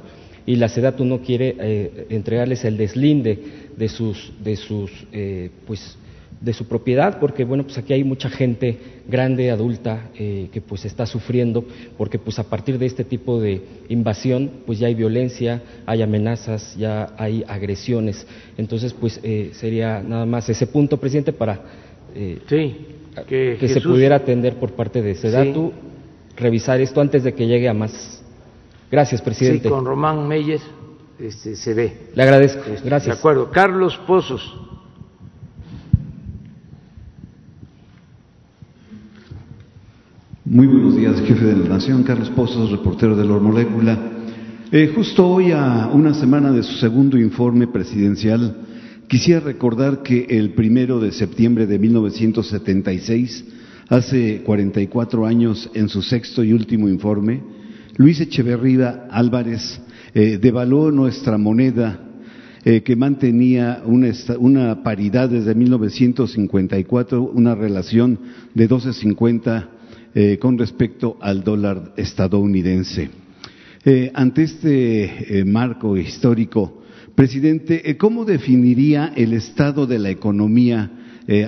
y 0.46 0.56
la 0.56 0.68
SEDATU 0.68 1.04
no 1.04 1.20
quiere 1.20 2.06
entregarles 2.10 2.64
el 2.64 2.76
deslinde 2.76 3.64
de 3.76 3.88
sus, 3.88 4.32
de 4.42 4.56
sus, 4.56 4.90
eh, 5.12 5.50
pues, 5.66 5.96
de 6.40 6.52
su 6.52 6.66
propiedad, 6.66 7.20
porque 7.20 7.44
bueno, 7.44 7.62
pues 7.62 7.78
aquí 7.78 7.94
hay 7.94 8.04
mucha 8.04 8.28
gente 8.28 8.76
grande, 9.08 9.50
adulta, 9.50 10.10
eh, 10.18 10.48
que 10.52 10.60
pues 10.60 10.84
está 10.84 11.06
sufriendo, 11.06 11.64
porque 11.96 12.18
pues 12.18 12.38
a 12.38 12.44
partir 12.44 12.78
de 12.78 12.86
este 12.86 13.04
tipo 13.04 13.40
de 13.40 13.62
invasión, 13.88 14.50
pues 14.66 14.78
ya 14.78 14.88
hay 14.88 14.94
violencia, 14.94 15.62
hay 15.86 16.02
amenazas, 16.02 16.76
ya 16.76 17.14
hay 17.16 17.44
agresiones. 17.48 18.26
Entonces, 18.58 18.92
pues 18.92 19.20
eh, 19.22 19.50
sería 19.54 20.02
nada 20.02 20.26
más 20.26 20.48
ese 20.48 20.66
punto, 20.66 20.98
presidente, 20.98 21.32
para 21.32 21.62
que, 23.26 23.68
se 23.68 23.80
pudiera 23.80 24.16
atender 24.16 24.56
por 24.56 24.72
parte 24.72 25.00
de 25.00 25.14
Sedatu, 25.14 25.72
revisar 26.36 26.80
esto 26.80 27.00
antes 27.00 27.24
de 27.24 27.32
que 27.32 27.46
llegue 27.46 27.68
a 27.68 27.74
más. 27.74 28.22
Gracias, 28.90 29.22
presidente. 29.22 29.64
Sí, 29.64 29.68
con 29.68 29.84
Román 29.84 30.28
Meyer 30.28 30.60
este, 31.18 31.56
se 31.56 31.74
ve. 31.74 32.10
Le 32.14 32.22
agradezco. 32.22 32.62
Este, 32.70 32.88
Gracias. 32.88 33.16
De 33.16 33.18
acuerdo. 33.18 33.50
Carlos 33.50 33.96
Pozos. 34.06 34.60
Muy 40.44 40.66
buenos 40.66 40.94
días, 40.96 41.20
jefe 41.22 41.46
de 41.46 41.56
la 41.56 41.68
Nación. 41.68 42.02
Carlos 42.02 42.30
Pozos, 42.30 42.70
reportero 42.70 43.16
de 43.16 43.24
la 43.24 43.38
Molécula. 43.38 43.98
Eh, 44.70 44.92
justo 44.94 45.26
hoy, 45.26 45.52
a 45.52 45.88
una 45.92 46.14
semana 46.14 46.50
de 46.52 46.62
su 46.62 46.74
segundo 46.74 47.16
informe 47.16 47.66
presidencial, 47.66 48.56
quisiera 49.08 49.40
recordar 49.40 50.02
que 50.02 50.26
el 50.28 50.54
primero 50.54 51.00
de 51.00 51.12
septiembre 51.12 51.66
de 51.66 51.78
1976, 51.78 53.44
hace 53.88 54.42
44 54.44 55.26
años, 55.26 55.70
en 55.74 55.88
su 55.88 56.02
sexto 56.02 56.42
y 56.42 56.52
último 56.52 56.88
informe, 56.88 57.40
Luis 57.96 58.20
Echeverría 58.20 59.06
Álvarez 59.10 59.80
eh, 60.14 60.38
devaluó 60.40 60.90
nuestra 60.90 61.38
moneda 61.38 62.00
eh, 62.66 62.82
que 62.82 62.96
mantenía 62.96 63.82
una, 63.84 64.82
paridad 64.82 65.28
desde 65.28 65.54
1954, 65.54 67.22
una 67.22 67.54
relación 67.54 68.18
de 68.54 68.68
12.50 68.70 69.68
eh, 70.14 70.38
con 70.40 70.56
respecto 70.56 71.18
al 71.20 71.44
dólar 71.44 71.92
estadounidense. 71.98 73.10
Eh, 73.84 74.10
ante 74.14 74.44
este 74.44 75.44
marco 75.44 75.94
histórico, 75.98 76.82
presidente, 77.14 77.98
¿cómo 77.98 78.24
definiría 78.24 79.12
el 79.14 79.34
estado 79.34 79.86
de 79.86 79.98
la 79.98 80.08
economía 80.08 80.90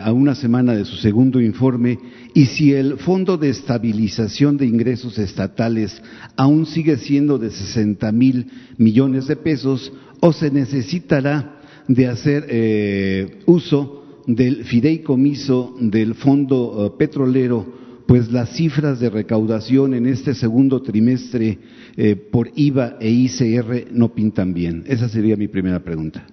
a 0.02 0.10
una 0.12 0.34
semana 0.34 0.74
de 0.74 0.86
su 0.86 0.96
segundo 0.96 1.40
informe 1.40 1.98
y 2.32 2.46
si 2.46 2.72
el 2.72 2.96
Fondo 2.96 3.36
de 3.36 3.50
Estabilización 3.50 4.56
de 4.56 4.66
Ingresos 4.66 5.18
Estatales 5.18 6.02
aún 6.36 6.64
sigue 6.64 6.96
siendo 6.96 7.38
de 7.38 7.50
60 7.50 8.10
mil 8.12 8.50
millones 8.78 9.26
de 9.26 9.36
pesos 9.36 9.92
o 10.20 10.32
se 10.32 10.50
necesitará 10.50 11.56
de 11.88 12.08
hacer 12.08 12.46
eh, 12.48 13.38
uso 13.46 14.22
del 14.26 14.64
fideicomiso 14.64 15.76
del 15.78 16.14
Fondo 16.14 16.86
eh, 16.86 16.98
Petrolero, 16.98 17.64
pues 18.06 18.30
las 18.30 18.50
cifras 18.50 19.00
de 19.00 19.10
recaudación 19.10 19.94
en 19.94 20.06
este 20.06 20.34
segundo 20.34 20.82
trimestre 20.82 21.58
eh, 21.96 22.16
por 22.16 22.50
IVA 22.54 22.96
e 23.00 23.08
ICR 23.08 23.88
no 23.92 24.12
pintan 24.14 24.52
bien. 24.52 24.84
Esa 24.86 25.08
sería 25.08 25.36
mi 25.36 25.48
primera 25.48 25.80
pregunta. 25.80 26.24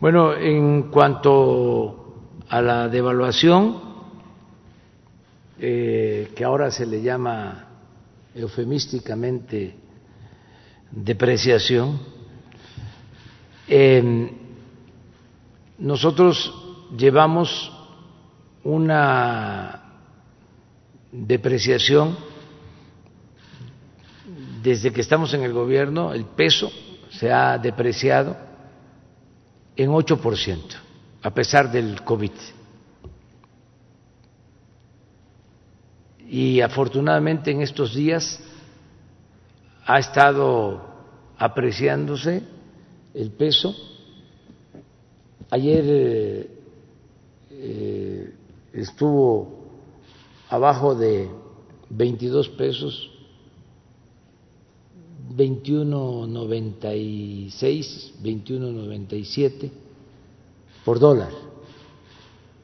Bueno, 0.00 0.36
en 0.36 0.90
cuanto 0.90 1.97
a 2.48 2.62
la 2.62 2.88
devaluación, 2.88 3.76
eh, 5.60 6.32
que 6.34 6.44
ahora 6.44 6.70
se 6.70 6.86
le 6.86 7.02
llama 7.02 7.66
eufemísticamente 8.34 9.76
depreciación, 10.90 12.00
eh, 13.66 14.32
nosotros 15.78 16.54
llevamos 16.96 17.72
una 18.64 19.82
depreciación 21.12 22.16
desde 24.62 24.92
que 24.92 25.00
estamos 25.00 25.34
en 25.34 25.42
el 25.42 25.52
gobierno, 25.52 26.12
el 26.12 26.24
peso 26.24 26.70
se 27.10 27.32
ha 27.32 27.58
depreciado 27.58 28.36
en 29.76 29.90
8% 29.90 30.87
a 31.22 31.32
pesar 31.32 31.70
del 31.70 32.02
COVID. 32.02 32.32
Y 36.28 36.60
afortunadamente 36.60 37.50
en 37.50 37.62
estos 37.62 37.94
días 37.94 38.38
ha 39.86 39.98
estado 39.98 40.82
apreciándose 41.38 42.42
el 43.14 43.30
peso. 43.30 43.74
Ayer 45.50 45.84
eh, 45.86 46.50
eh, 47.50 48.34
estuvo 48.74 49.64
abajo 50.50 50.94
de 50.94 51.30
22 51.88 52.50
pesos, 52.50 53.10
21.96, 55.34 58.12
21.97 58.22 59.87
por 60.88 60.98
dólar, 60.98 61.28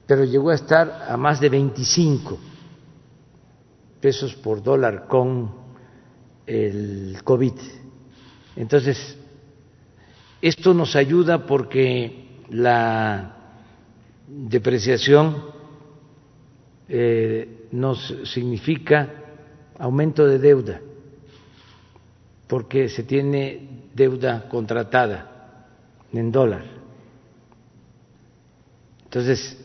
pero 0.07 0.25
llegó 0.25 0.49
a 0.49 0.55
estar 0.55 1.09
a 1.11 1.15
más 1.15 1.41
de 1.41 1.51
25 1.51 2.39
pesos 4.01 4.35
por 4.37 4.63
dólar 4.63 5.07
con 5.07 5.53
el 6.47 7.19
COVID. 7.23 7.53
Entonces, 8.57 9.19
esto 10.41 10.73
nos 10.73 10.97
ayuda 10.97 11.45
porque 11.45 12.41
la 12.49 13.61
depreciación 14.27 15.45
eh, 16.89 17.69
nos 17.73 18.07
significa 18.25 19.11
aumento 19.79 20.25
de 20.25 20.39
deuda, 20.39 20.81
porque 22.47 22.89
se 22.89 23.03
tiene 23.03 23.91
deuda 23.95 24.49
contratada 24.49 25.69
en 26.11 26.33
dólar. 26.33 26.74
Entonces, 29.15 29.57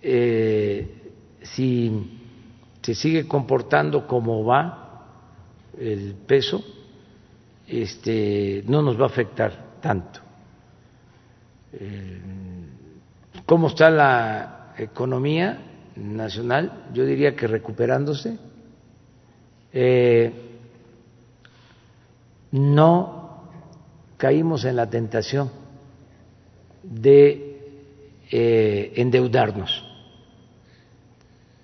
eh, 0.00 1.10
si 1.42 2.20
se 2.80 2.94
sigue 2.94 3.26
comportando 3.26 4.06
como 4.06 4.44
va 4.44 5.04
el 5.76 6.14
peso, 6.14 6.62
este, 7.66 8.62
no 8.68 8.80
nos 8.80 8.96
va 8.96 9.06
a 9.06 9.08
afectar 9.08 9.80
tanto. 9.80 10.20
Eh, 11.72 12.20
¿Cómo 13.44 13.66
está 13.66 13.90
la 13.90 14.74
economía 14.78 15.58
nacional? 15.96 16.84
Yo 16.94 17.04
diría 17.04 17.34
que 17.34 17.48
recuperándose. 17.48 18.38
Eh, 19.72 20.32
no 22.52 23.42
caímos 24.16 24.64
en 24.64 24.76
la 24.76 24.88
tentación 24.88 25.50
de 26.84 27.47
eh, 28.30 28.92
endeudarnos, 28.96 29.84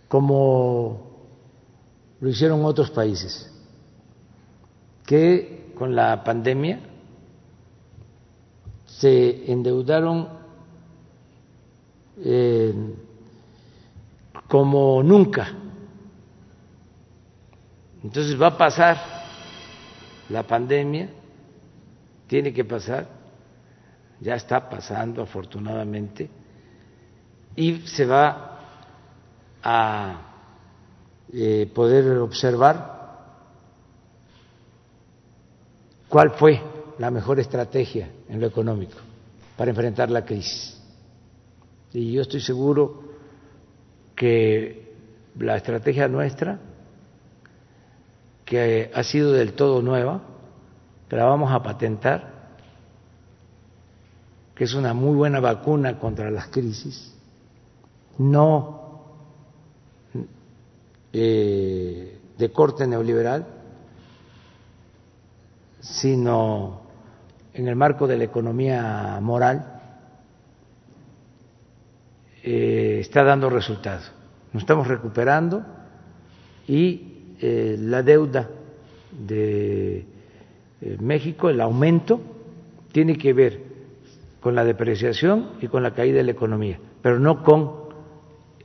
como 0.08 1.10
lo 2.20 2.28
hicieron 2.28 2.64
otros 2.64 2.90
países, 2.90 3.52
que 5.06 5.72
con 5.76 5.94
la 5.94 6.22
pandemia 6.24 6.80
se 8.86 9.50
endeudaron 9.50 10.28
eh, 12.18 12.72
como 14.48 15.02
nunca. 15.02 15.48
Entonces 18.02 18.40
va 18.40 18.48
a 18.48 18.58
pasar 18.58 18.96
la 20.28 20.42
pandemia, 20.42 21.08
tiene 22.26 22.52
que 22.52 22.64
pasar, 22.64 23.08
ya 24.20 24.34
está 24.34 24.68
pasando 24.68 25.22
afortunadamente, 25.22 26.30
y 27.56 27.78
se 27.86 28.06
va 28.06 28.58
a 29.62 30.20
eh, 31.32 31.70
poder 31.74 32.18
observar 32.18 32.94
cuál 36.08 36.30
fue 36.32 36.60
la 36.98 37.10
mejor 37.10 37.40
estrategia 37.40 38.10
en 38.28 38.40
lo 38.40 38.46
económico 38.46 38.98
para 39.56 39.70
enfrentar 39.70 40.10
la 40.10 40.24
crisis. 40.24 40.80
Y 41.92 42.12
yo 42.12 42.22
estoy 42.22 42.40
seguro 42.40 43.02
que 44.16 44.94
la 45.38 45.56
estrategia 45.56 46.08
nuestra, 46.08 46.58
que 48.44 48.90
ha 48.92 49.02
sido 49.02 49.32
del 49.32 49.54
todo 49.54 49.80
nueva, 49.80 50.34
la 51.14 51.24
vamos 51.24 51.52
a 51.52 51.62
patentar, 51.62 52.32
que 54.54 54.64
es 54.64 54.74
una 54.74 54.94
muy 54.94 55.14
buena 55.14 55.40
vacuna 55.40 55.98
contra 55.98 56.30
las 56.30 56.48
crisis, 56.48 57.13
no 58.18 58.84
eh, 61.12 62.18
de 62.36 62.50
corte 62.50 62.86
neoliberal, 62.86 63.46
sino 65.80 66.80
en 67.52 67.68
el 67.68 67.76
marco 67.76 68.06
de 68.06 68.16
la 68.16 68.24
economía 68.24 69.18
moral, 69.22 69.80
eh, 72.42 72.98
está 73.00 73.22
dando 73.22 73.48
resultados. 73.48 74.10
Nos 74.52 74.64
estamos 74.64 74.88
recuperando 74.88 75.64
y 76.66 77.36
eh, 77.40 77.76
la 77.78 78.02
deuda 78.02 78.50
de 79.12 80.06
México, 80.98 81.48
el 81.48 81.60
aumento, 81.60 82.20
tiene 82.90 83.16
que 83.16 83.32
ver 83.32 83.62
con 84.40 84.54
la 84.54 84.64
depreciación 84.64 85.52
y 85.60 85.68
con 85.68 85.82
la 85.82 85.94
caída 85.94 86.18
de 86.18 86.24
la 86.24 86.32
economía, 86.32 86.78
pero 87.02 87.20
no 87.20 87.42
con 87.44 87.83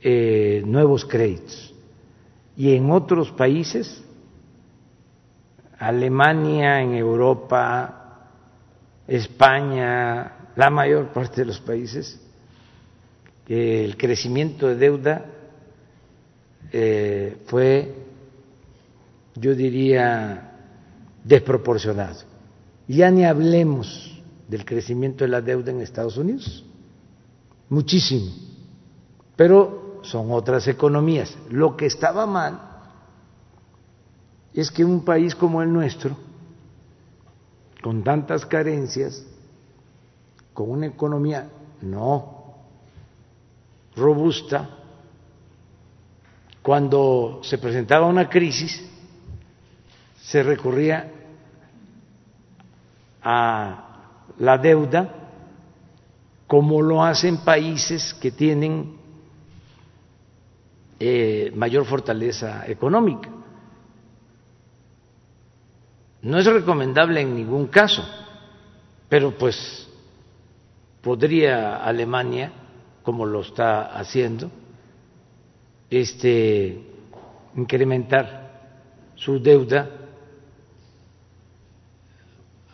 eh, 0.02 0.62
nuevos 0.64 1.04
créditos. 1.04 1.74
Y 2.56 2.74
en 2.74 2.90
otros 2.90 3.30
países, 3.32 4.02
Alemania, 5.78 6.80
en 6.80 6.94
Europa, 6.94 8.28
España, 9.06 10.50
la 10.56 10.70
mayor 10.70 11.08
parte 11.08 11.40
de 11.40 11.46
los 11.46 11.60
países, 11.60 12.20
el 13.46 13.96
crecimiento 13.96 14.68
de 14.68 14.76
deuda 14.76 15.24
eh, 16.72 17.38
fue, 17.46 17.94
yo 19.34 19.54
diría, 19.54 20.52
desproporcionado. 21.24 22.20
Ya 22.86 23.10
ni 23.10 23.24
hablemos 23.24 24.22
del 24.48 24.64
crecimiento 24.64 25.24
de 25.24 25.30
la 25.30 25.40
deuda 25.40 25.72
en 25.72 25.80
Estados 25.80 26.16
Unidos. 26.16 26.64
Muchísimo. 27.68 28.30
Pero 29.34 29.79
son 30.02 30.32
otras 30.32 30.66
economías. 30.68 31.36
Lo 31.50 31.76
que 31.76 31.86
estaba 31.86 32.26
mal 32.26 32.60
es 34.52 34.70
que 34.70 34.84
un 34.84 35.04
país 35.04 35.34
como 35.34 35.62
el 35.62 35.72
nuestro, 35.72 36.16
con 37.82 38.02
tantas 38.02 38.44
carencias, 38.44 39.24
con 40.52 40.70
una 40.70 40.86
economía 40.86 41.48
no 41.82 42.40
robusta, 43.96 44.68
cuando 46.62 47.40
se 47.42 47.58
presentaba 47.58 48.06
una 48.06 48.28
crisis, 48.28 48.86
se 50.20 50.42
recurría 50.42 51.10
a 53.22 53.86
la 54.38 54.58
deuda 54.58 55.14
como 56.46 56.82
lo 56.82 57.02
hacen 57.02 57.38
países 57.38 58.12
que 58.14 58.30
tienen 58.30 58.99
eh, 61.02 61.50
mayor 61.56 61.86
fortaleza 61.86 62.66
económica. 62.66 63.30
No 66.20 66.38
es 66.38 66.44
recomendable 66.44 67.22
en 67.22 67.34
ningún 67.34 67.68
caso, 67.68 68.04
pero 69.08 69.30
pues 69.32 69.88
podría 71.00 71.82
Alemania, 71.82 72.52
como 73.02 73.24
lo 73.24 73.40
está 73.40 73.98
haciendo, 73.98 74.50
este 75.88 76.84
incrementar 77.56 78.50
su 79.14 79.40
deuda 79.40 79.88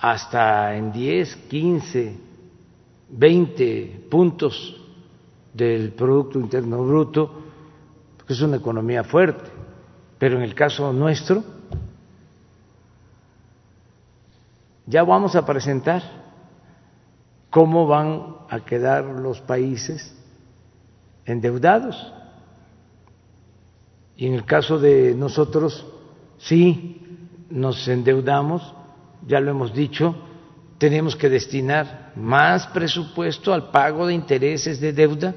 hasta 0.00 0.76
en 0.76 0.92
10, 0.92 1.36
15, 1.48 2.16
20 3.08 4.06
puntos 4.10 4.76
del 5.54 5.92
Producto 5.92 6.40
Interno 6.40 6.84
Bruto, 6.84 7.45
es 8.32 8.40
una 8.40 8.56
economía 8.56 9.04
fuerte. 9.04 9.50
Pero 10.18 10.36
en 10.36 10.42
el 10.42 10.54
caso 10.54 10.92
nuestro, 10.92 11.44
ya 14.86 15.02
vamos 15.02 15.36
a 15.36 15.44
presentar 15.44 16.02
cómo 17.50 17.86
van 17.86 18.36
a 18.48 18.60
quedar 18.60 19.04
los 19.04 19.40
países 19.40 20.16
endeudados. 21.24 22.12
Y 24.16 24.26
en 24.26 24.34
el 24.34 24.44
caso 24.44 24.78
de 24.78 25.14
nosotros, 25.14 25.86
sí 26.38 27.02
nos 27.50 27.86
endeudamos 27.88 28.74
ya 29.26 29.40
lo 29.40 29.50
hemos 29.50 29.74
dicho, 29.74 30.14
tenemos 30.78 31.16
que 31.16 31.28
destinar 31.28 32.12
más 32.16 32.66
presupuesto 32.68 33.52
al 33.52 33.70
pago 33.70 34.06
de 34.06 34.14
intereses 34.14 34.80
de 34.80 34.92
deuda 34.92 35.34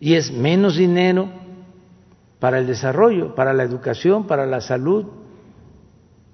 y 0.00 0.14
es 0.14 0.32
menos 0.32 0.76
dinero 0.76 1.28
para 2.38 2.58
el 2.58 2.66
desarrollo, 2.66 3.34
para 3.34 3.52
la 3.52 3.62
educación, 3.62 4.26
para 4.26 4.46
la 4.46 4.60
salud, 4.60 5.06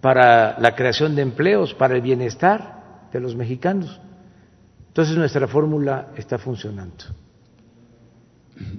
para 0.00 0.58
la 0.58 0.74
creación 0.74 1.14
de 1.14 1.22
empleos, 1.22 1.74
para 1.74 1.94
el 1.94 2.02
bienestar 2.02 3.08
de 3.12 3.20
los 3.20 3.36
mexicanos. 3.36 4.00
Entonces 4.88 5.16
nuestra 5.16 5.46
fórmula 5.46 6.08
está 6.16 6.38
funcionando. 6.38 7.04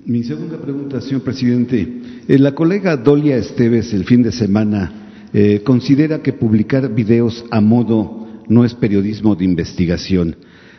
Mi 0.05 0.23
segunda 0.23 0.57
pregunta, 0.57 1.01
señor 1.01 1.23
presidente. 1.23 2.01
Eh, 2.27 2.37
la 2.37 2.53
colega 2.53 2.95
Dolia 2.97 3.37
Esteves 3.37 3.93
el 3.93 4.05
fin 4.05 4.21
de 4.21 4.31
semana 4.31 4.91
eh, 5.33 5.61
considera 5.63 6.21
que 6.21 6.33
publicar 6.33 6.93
videos 6.93 7.43
a 7.49 7.59
modo 7.59 8.27
no 8.47 8.65
es 8.65 8.73
periodismo 8.73 9.35
de 9.35 9.45
investigación. 9.45 10.35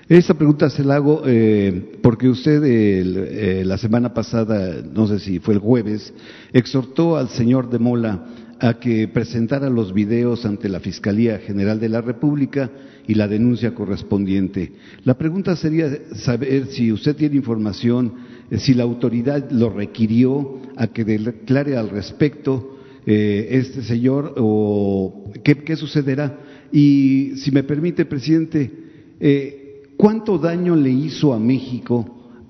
Esta 0.09 0.35
pregunta 0.35 0.69
se 0.69 0.85
la 0.85 0.97
hago 0.97 1.23
eh, 1.25 1.99
porque 2.03 2.29
usted 2.29 2.63
eh, 2.63 3.65
la 3.65 3.79
semana 3.79 4.13
pasada, 4.13 4.83
no 4.83 5.07
sé 5.07 5.19
si 5.19 5.39
fue 5.39 5.55
el 5.55 5.61
jueves, 5.61 6.13
exhortó 6.53 7.17
al 7.17 7.31
señor 7.31 7.71
de 7.71 7.79
Mola 7.79 8.27
a 8.61 8.79
que 8.79 9.09
presentara 9.09 9.71
los 9.71 9.95
videos 9.95 10.45
ante 10.45 10.69
la 10.69 10.81
Fiscalía 10.81 11.39
General 11.39 11.81
de 11.81 11.89
la 11.89 12.03
República 12.03 12.71
y 13.07 13.15
la 13.15 13.29
denuncia 13.29 13.75
correspondiente. 13.75 14.73
La 15.05 15.17
pregunta 15.17 15.57
sería 15.57 15.89
saber 16.15 16.67
si 16.67 16.93
usted 16.93 17.17
tiene 17.17 17.37
información, 17.37 18.13
si 18.59 18.75
la 18.75 18.83
autoridad 18.83 19.51
lo 19.51 19.71
requirió 19.71 20.61
a 20.77 20.89
que 20.89 21.05
declare 21.05 21.79
al 21.79 21.89
respecto 21.89 22.77
eh, 23.07 23.49
este 23.53 23.83
señor 23.83 24.35
o 24.37 25.33
qué, 25.43 25.77
sucederá. 25.77 26.41
Y 26.71 27.33
si 27.37 27.51
me 27.51 27.63
permite, 27.63 28.05
presidente, 28.05 28.71
eh, 29.19 29.64
¿cuánto 30.05 30.37
daño 30.37 30.77
le 30.77 30.91
hizo 30.91 31.33
a 31.33 31.39
México 31.39 32.05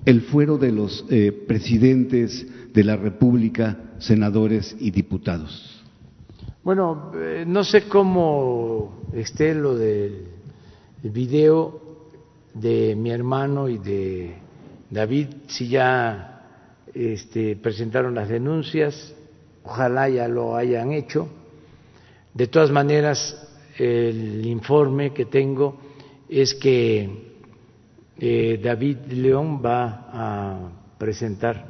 el 0.05 0.22
fuero 0.22 0.59
de 0.59 0.72
los 0.72 1.05
eh, 1.09 1.31
presidentes 1.31 2.44
de 2.72 2.82
la 2.82 2.97
República, 2.97 3.94
senadores 4.01 4.76
y 4.81 4.90
diputados? 4.90 5.81
Bueno, 6.64 7.12
no 7.47 7.62
sé 7.62 7.85
cómo 7.85 9.02
esté 9.12 9.55
lo 9.55 9.76
del 9.76 10.24
video 11.05 11.81
de 12.55 12.97
mi 12.97 13.12
hermano 13.12 13.68
y 13.68 13.78
de 13.78 14.35
David, 14.90 15.28
si 15.47 15.68
ya 15.68 16.43
este, 16.93 17.55
presentaron 17.55 18.16
las 18.16 18.28
denuncias, 18.31 19.14
ojalá 19.62 20.09
ya 20.09 20.26
lo 20.26 20.56
hayan 20.56 20.90
hecho. 20.90 21.28
De 22.32 22.48
todas 22.48 22.72
maneras, 22.72 23.48
el 23.78 24.44
informe 24.44 25.12
que 25.12 25.26
tengo 25.26 25.78
es 26.28 26.52
que 26.56 27.24
eh, 28.19 28.61
David 28.62 28.99
León 29.11 29.61
va 29.65 30.09
a 30.12 30.73
presentar 30.99 31.66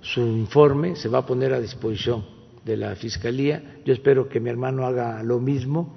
su 0.00 0.20
informe, 0.20 0.96
se 0.96 1.08
va 1.08 1.18
a 1.18 1.26
poner 1.26 1.52
a 1.54 1.60
disposición 1.60 2.24
de 2.64 2.76
la 2.76 2.94
Fiscalía. 2.94 3.80
Yo 3.84 3.92
espero 3.92 4.28
que 4.28 4.40
mi 4.40 4.50
hermano 4.50 4.86
haga 4.86 5.22
lo 5.22 5.40
mismo 5.40 5.96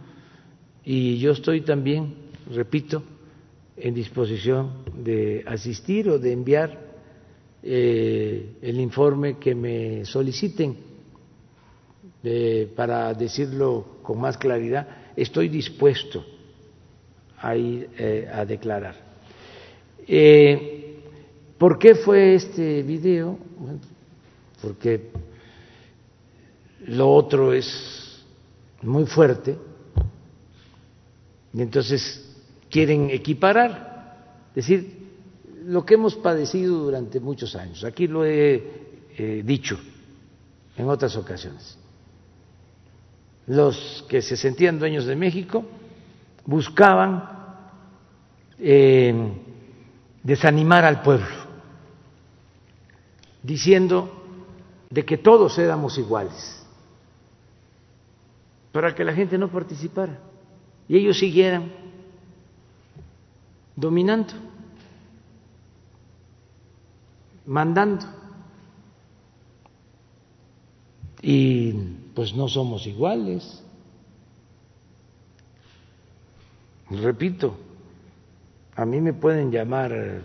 y 0.83 1.17
yo 1.19 1.31
estoy 1.31 1.61
también, 1.61 2.15
repito, 2.53 3.03
en 3.75 3.93
disposición 3.93 4.83
de 4.95 5.43
asistir 5.45 6.09
o 6.09 6.17
de 6.17 6.31
enviar 6.31 6.87
eh, 7.61 8.55
el 8.61 8.79
informe 8.79 9.37
que 9.37 9.53
me 9.53 10.05
soliciten 10.05 10.77
eh, 12.23 12.71
para 12.75 13.13
decirlo 13.13 13.99
con 14.01 14.19
más 14.19 14.37
claridad. 14.37 14.87
Estoy 15.15 15.49
dispuesto 15.49 16.25
a 17.37 17.55
ir 17.55 17.89
eh, 17.97 18.29
a 18.31 18.45
declarar. 18.45 19.06
¿Por 21.57 21.79
qué 21.79 21.95
fue 21.95 22.35
este 22.35 22.83
video? 22.83 23.37
porque 24.61 25.09
lo 26.87 27.11
otro 27.13 27.53
es 27.53 28.23
muy 28.81 29.05
fuerte 29.05 29.57
y 31.53 31.61
entonces 31.61 32.35
quieren 32.69 33.09
equiparar, 33.09 34.45
es 34.49 34.67
decir, 34.67 35.07
lo 35.65 35.85
que 35.85 35.95
hemos 35.95 36.15
padecido 36.15 36.83
durante 36.83 37.19
muchos 37.19 37.55
años. 37.55 37.83
Aquí 37.83 38.07
lo 38.07 38.25
he 38.25 38.63
eh, 39.17 39.41
dicho 39.43 39.77
en 40.77 40.87
otras 40.87 41.15
ocasiones. 41.17 41.77
Los 43.47 44.05
que 44.07 44.21
se 44.21 44.37
sentían 44.37 44.79
dueños 44.79 45.05
de 45.05 45.15
México 45.15 45.65
buscaban 46.45 47.23
eh, 48.59 49.31
desanimar 50.27 50.83
al 50.83 51.03
pueblo, 51.03 51.37
diciendo 53.41 54.11
de 54.89 55.05
que 55.05 55.17
todos 55.17 55.57
éramos 55.57 55.97
iguales, 55.97 56.65
para 58.73 58.93
que 58.93 59.05
la 59.05 59.13
gente 59.13 59.37
no 59.37 59.49
participara 59.49 60.19
y 60.89 60.97
ellos 60.97 61.17
siguieran 61.17 61.71
dominando, 63.73 64.33
mandando. 67.45 68.05
Y 71.21 71.71
pues 72.13 72.33
no 72.33 72.49
somos 72.49 72.85
iguales. 72.85 73.63
Repito, 76.89 77.57
a 78.77 78.85
mí 78.85 79.01
me 79.01 79.13
pueden 79.13 79.51
llamar 79.51 80.21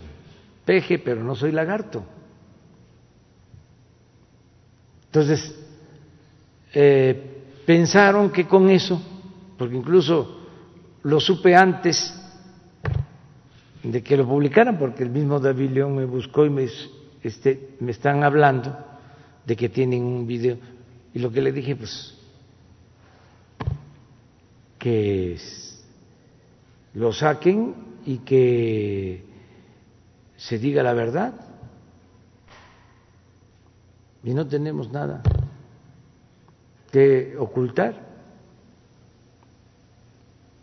peje, 0.63 0.99
pero 0.99 1.23
no 1.23 1.35
soy 1.35 1.51
lagarto. 1.51 2.05
Entonces, 5.07 5.59
eh, 6.71 7.41
pensaron 7.65 8.31
que 8.31 8.45
con 8.45 8.69
eso, 8.69 9.01
porque 9.57 9.75
incluso 9.75 10.39
lo 11.01 11.19
supe 11.19 11.55
antes 11.55 12.13
de 13.81 14.03
que 14.03 14.15
lo 14.15 14.27
publicaran, 14.27 14.77
porque 14.77 15.01
el 15.01 15.09
mismo 15.09 15.39
David 15.39 15.71
León 15.71 15.95
me 15.95 16.05
buscó 16.05 16.45
y 16.45 16.51
me, 16.51 16.69
este, 17.23 17.75
me 17.79 17.91
están 17.91 18.23
hablando 18.23 18.77
de 19.47 19.55
que 19.55 19.67
tienen 19.67 20.03
un 20.03 20.27
video. 20.27 20.57
Y 21.11 21.19
lo 21.19 21.31
que 21.31 21.41
le 21.41 21.51
dije, 21.51 21.75
pues, 21.75 22.15
que 24.77 25.37
lo 26.93 27.11
saquen 27.11 27.92
y 28.05 28.19
que 28.19 29.25
se 30.37 30.57
diga 30.57 30.83
la 30.83 30.93
verdad. 30.93 31.33
Y 34.23 34.33
no 34.33 34.47
tenemos 34.47 34.91
nada 34.91 35.21
que 36.91 37.35
ocultar 37.37 38.13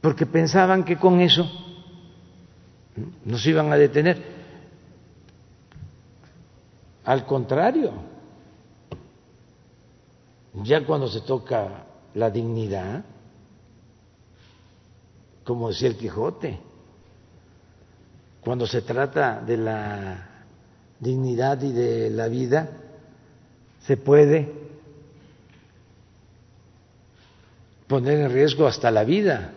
porque 0.00 0.26
pensaban 0.26 0.84
que 0.84 0.96
con 0.96 1.20
eso 1.20 1.46
nos 3.24 3.46
iban 3.46 3.72
a 3.72 3.76
detener. 3.76 4.22
Al 7.04 7.26
contrario, 7.26 7.92
ya 10.62 10.84
cuando 10.84 11.08
se 11.08 11.20
toca 11.20 11.86
la 12.14 12.30
dignidad, 12.30 13.04
como 15.44 15.68
decía 15.68 15.88
el 15.88 15.96
Quijote, 15.96 16.58
cuando 18.42 18.66
se 18.66 18.82
trata 18.82 19.40
de 19.40 19.56
la 19.56 20.28
dignidad 20.98 21.60
y 21.62 21.72
de 21.72 22.10
la 22.10 22.28
vida, 22.28 22.70
se 23.80 23.96
puede 23.96 24.52
poner 27.86 28.20
en 28.20 28.32
riesgo 28.32 28.66
hasta 28.66 28.90
la 28.90 29.04
vida. 29.04 29.52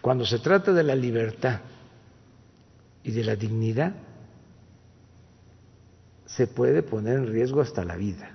Cuando 0.00 0.24
se 0.24 0.38
trata 0.38 0.72
de 0.72 0.82
la 0.82 0.94
libertad 0.94 1.60
y 3.02 3.10
de 3.10 3.24
la 3.24 3.36
dignidad, 3.36 3.92
se 6.24 6.46
puede 6.46 6.82
poner 6.82 7.18
en 7.18 7.26
riesgo 7.26 7.60
hasta 7.60 7.84
la 7.84 7.96
vida. 7.96 8.30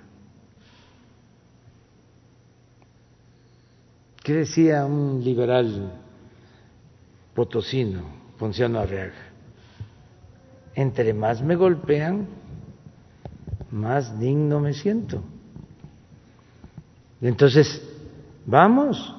¿Qué 4.22 4.34
decía 4.34 4.84
un 4.84 5.22
liberal 5.22 6.03
potosino, 7.34 8.02
Ponciano 8.38 8.78
Arriaga? 8.78 9.32
Entre 10.74 11.12
más 11.14 11.42
me 11.42 11.56
golpean, 11.56 12.26
más 13.70 14.18
digno 14.18 14.60
me 14.60 14.72
siento. 14.72 15.22
Entonces, 17.20 17.82
vamos, 18.46 19.14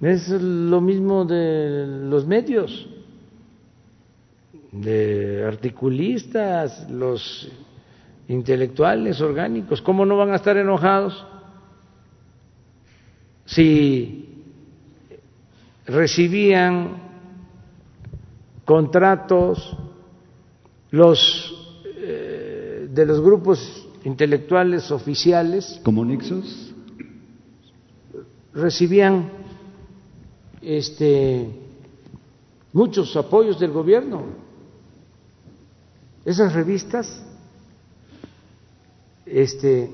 es 0.00 0.28
lo 0.28 0.80
mismo 0.80 1.24
de 1.24 1.86
los 1.86 2.26
medios, 2.26 2.88
de 4.72 5.44
articulistas, 5.46 6.90
los 6.90 7.50
intelectuales 8.28 9.20
orgánicos, 9.20 9.80
¿cómo 9.80 10.04
no 10.04 10.16
van 10.16 10.32
a 10.32 10.36
estar 10.36 10.56
enojados 10.56 11.26
si 13.44 14.42
recibían 15.86 17.05
contratos 18.66 19.74
los 20.90 21.54
eh, 21.96 22.88
de 22.92 23.06
los 23.06 23.22
grupos 23.22 23.88
intelectuales 24.04 24.90
oficiales 24.90 25.80
como 25.82 26.04
Nixos 26.04 26.74
recibían 28.52 29.30
este, 30.62 31.48
muchos 32.72 33.14
apoyos 33.16 33.60
del 33.60 33.70
gobierno. 33.70 34.24
Esas 36.24 36.54
revistas 36.54 37.22
este, 39.26 39.90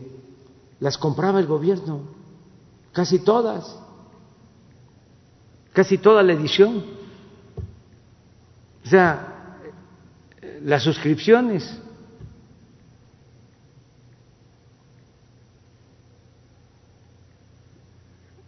las 0.81 0.97
compraba 0.97 1.40
el 1.40 1.47
gobierno, 1.47 2.03
casi 2.93 3.19
todas, 3.19 3.78
casi 5.73 5.99
toda 5.99 6.23
la 6.23 6.32
edición. 6.32 7.02
Las 8.93 10.82
suscripciones. 10.82 11.81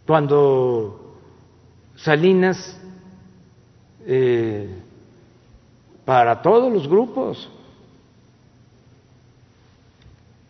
Cuando 0.05 1.17
Salinas 1.95 2.79
eh, 4.05 4.69
para 6.05 6.41
todos 6.41 6.71
los 6.71 6.87
grupos. 6.87 7.49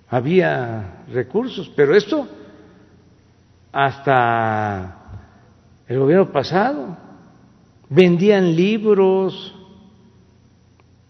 Había 0.09 1.05
recursos, 1.11 1.71
pero 1.75 1.95
esto 1.95 2.27
hasta 3.71 4.97
el 5.87 5.99
gobierno 5.99 6.31
pasado 6.31 6.97
vendían 7.89 8.55
libros, 8.55 9.54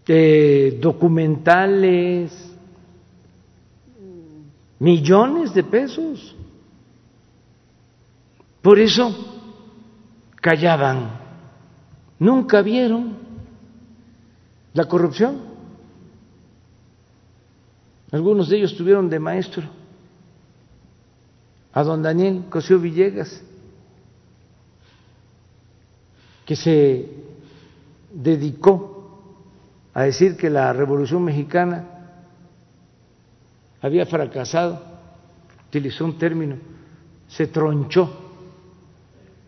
eh, 0.08 0.78
documentales, 0.82 2.32
millones 4.80 5.54
de 5.54 5.64
pesos. 5.64 6.36
Por 8.62 8.80
eso 8.80 9.14
callaban, 10.42 11.20
nunca 12.20 12.62
vieron 12.62 13.18
la 14.74 14.86
corrupción. 14.86 15.42
Algunos 18.12 18.50
de 18.50 18.58
ellos 18.58 18.76
tuvieron 18.76 19.10
de 19.10 19.20
maestro 19.20 19.64
a 21.74 21.84
don 21.84 22.02
Daniel 22.02 22.46
Cosío 22.50 22.80
Villegas. 22.80 23.44
que 26.46 26.56
se 26.56 27.10
dedicó 28.14 28.95
a 29.96 30.04
decir 30.04 30.36
que 30.36 30.50
la 30.50 30.74
Revolución 30.74 31.24
Mexicana 31.24 31.86
había 33.82 34.06
fracasado, 34.06 34.82
utilizó 35.70 36.04
un 36.04 36.18
término, 36.18 36.58
se 37.30 37.48
tronchó 37.48 38.14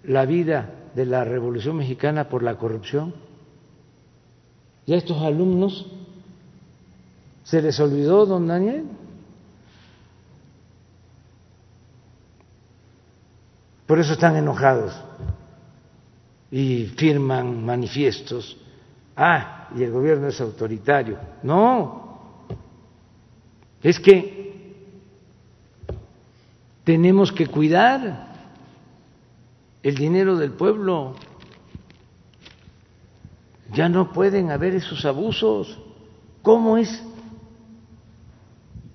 la 0.06 0.26
vida 0.26 0.74
de 0.96 1.06
la 1.06 1.26
Revolución 1.26 1.76
Mexicana 1.76 2.30
por 2.30 2.44
la 2.44 2.56
corrupción. 2.56 3.14
Y 4.86 4.94
a 4.94 4.96
estos 4.96 5.22
alumnos 5.22 5.86
se 7.44 7.62
les 7.62 7.78
olvidó, 7.82 8.26
don 8.26 8.48
Daniel. 8.48 8.86
Por 13.86 14.00
eso 14.00 14.14
están 14.14 14.38
enojados 14.38 14.96
y 16.50 16.86
firman 16.86 17.66
manifiestos. 17.66 18.58
Ah, 19.20 19.70
y 19.76 19.82
el 19.82 19.92
gobierno 19.92 20.28
es 20.28 20.40
autoritario. 20.40 21.18
No, 21.42 22.46
es 23.82 24.00
que 24.00 24.76
tenemos 26.84 27.32
que 27.32 27.48
cuidar 27.48 28.28
el 29.82 29.96
dinero 29.96 30.38
del 30.38 30.52
pueblo. 30.52 31.16
Ya 33.74 33.90
no 33.90 34.14
pueden 34.14 34.52
haber 34.52 34.76
esos 34.76 35.04
abusos. 35.04 35.80
¿Cómo 36.44 36.78
es 36.78 37.04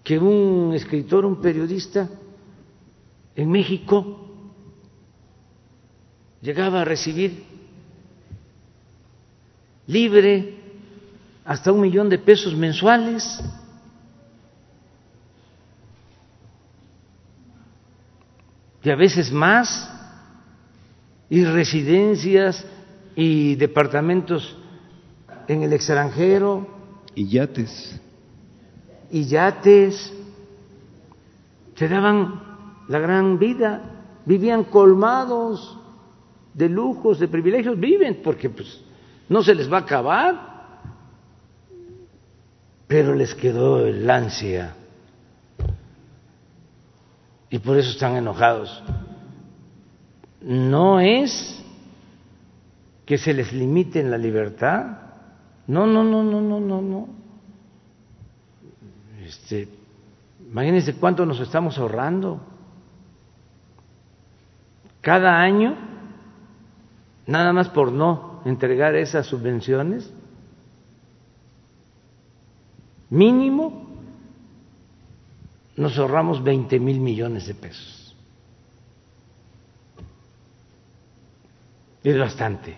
que 0.04 0.20
un 0.20 0.72
escritor, 0.72 1.24
un 1.24 1.40
periodista 1.40 2.08
en 3.34 3.50
México 3.50 4.20
llegaba 6.40 6.82
a 6.82 6.84
recibir 6.84 7.51
libre 9.86 10.56
hasta 11.44 11.72
un 11.72 11.80
millón 11.80 12.08
de 12.08 12.18
pesos 12.18 12.54
mensuales. 12.54 13.42
Y 18.84 18.90
a 18.90 18.96
veces 18.96 19.30
más, 19.30 19.90
y 21.30 21.44
residencias 21.44 22.64
y 23.14 23.54
departamentos 23.54 24.56
en 25.48 25.62
el 25.62 25.72
extranjero. 25.72 26.66
Y 27.14 27.28
yates. 27.28 28.00
Y 29.10 29.24
yates. 29.26 30.12
Se 31.76 31.88
daban 31.88 32.42
la 32.88 32.98
gran 32.98 33.38
vida, 33.38 33.82
vivían 34.26 34.64
colmados 34.64 35.78
de 36.54 36.68
lujos, 36.68 37.18
de 37.18 37.28
privilegios, 37.28 37.78
viven 37.78 38.20
porque 38.22 38.50
pues 38.50 38.82
no 39.32 39.42
se 39.42 39.54
les 39.54 39.72
va 39.72 39.78
a 39.78 39.80
acabar, 39.80 40.52
pero 42.86 43.14
les 43.14 43.34
quedó 43.34 43.86
el 43.86 44.08
ansia 44.10 44.74
y 47.48 47.58
por 47.58 47.78
eso 47.78 47.90
están 47.92 48.16
enojados. 48.16 48.82
No 50.42 51.00
es 51.00 51.64
que 53.06 53.16
se 53.16 53.32
les 53.32 53.54
limite 53.54 54.02
la 54.02 54.18
libertad, 54.18 54.98
no, 55.66 55.86
no, 55.86 56.04
no, 56.04 56.22
no, 56.22 56.42
no, 56.42 56.60
no, 56.60 56.82
no. 56.82 57.08
Este, 59.24 59.66
imagínense 60.46 60.94
cuánto 60.96 61.24
nos 61.24 61.40
estamos 61.40 61.78
ahorrando. 61.78 62.38
Cada 65.00 65.40
año 65.40 65.74
nada 67.26 67.54
más 67.54 67.70
por 67.70 67.90
no 67.90 68.31
entregar 68.44 68.94
esas 68.94 69.26
subvenciones, 69.26 70.10
mínimo 73.10 73.86
nos 75.76 75.98
ahorramos 75.98 76.42
20 76.42 76.78
mil 76.80 77.00
millones 77.00 77.46
de 77.46 77.54
pesos. 77.54 78.16
Es 82.04 82.18
bastante. 82.18 82.76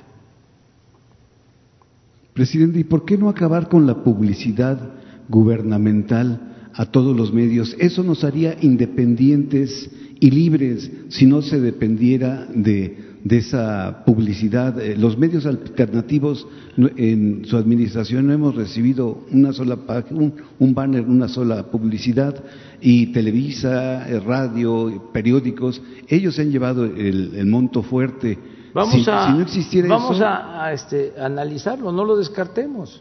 Presidente, 2.35 2.81
¿y 2.81 2.85
por 2.85 3.05
qué 3.05 3.17
no 3.17 3.29
acabar 3.29 3.69
con 3.69 3.87
la 3.87 4.03
publicidad 4.03 4.95
gubernamental 5.29 6.69
a 6.75 6.87
todos 6.87 7.17
los 7.17 7.33
medios? 7.33 7.75
Eso 7.79 8.03
nos 8.03 8.25
haría 8.25 8.57
independientes 8.61 9.91
y 10.21 10.31
libres 10.31 10.91
si 11.09 11.27
no 11.27 11.43
se 11.43 11.61
dependiera 11.61 12.47
de 12.47 13.14
de 13.25 13.39
esa 13.39 14.05
publicidad. 14.05 14.79
Eh, 14.79 14.97
los 14.97 15.17
medios 15.17 15.47
alternativos 15.47 16.47
en 16.77 17.47
su 17.47 17.57
administración 17.57 18.27
no 18.27 18.35
hemos 18.35 18.55
recibido 18.55 19.25
una 19.33 19.53
sola 19.55 19.79
un, 20.11 20.35
un 20.59 20.75
banner, 20.75 21.03
una 21.03 21.27
sola 21.27 21.65
publicidad 21.65 22.45
y 22.83 23.07
Televisa, 23.13 24.07
eh, 24.09 24.21
radio, 24.21 25.11
periódicos, 25.11 25.81
ellos 26.07 26.39
han 26.39 26.51
llevado 26.51 26.85
el, 26.85 27.47
monto 27.47 27.83
fuerte. 27.83 28.39
Vamos 28.75 29.09
a, 29.09 29.31
no 29.31 29.41
existiera 29.41 29.89
vamos 29.89 30.21
a, 30.21 30.71
este, 30.73 31.15
analizarlo, 31.19 31.91
no 31.93 32.05
lo 32.05 32.17
descartemos. 32.17 33.01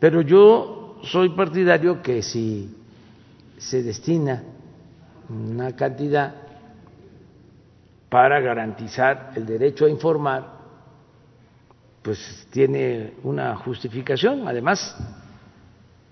Pero 0.00 0.20
yo 0.20 0.98
soy 1.04 1.28
partidario 1.30 2.02
que 2.02 2.22
si 2.22 2.70
se 3.56 3.84
destina 3.84 4.42
una 5.28 5.76
cantidad 5.76 6.43
para 8.14 8.38
garantizar 8.38 9.32
el 9.34 9.44
derecho 9.44 9.86
a 9.86 9.90
informar, 9.90 10.46
pues 12.00 12.46
tiene 12.52 13.14
una 13.24 13.56
justificación. 13.56 14.46
Además, 14.46 14.96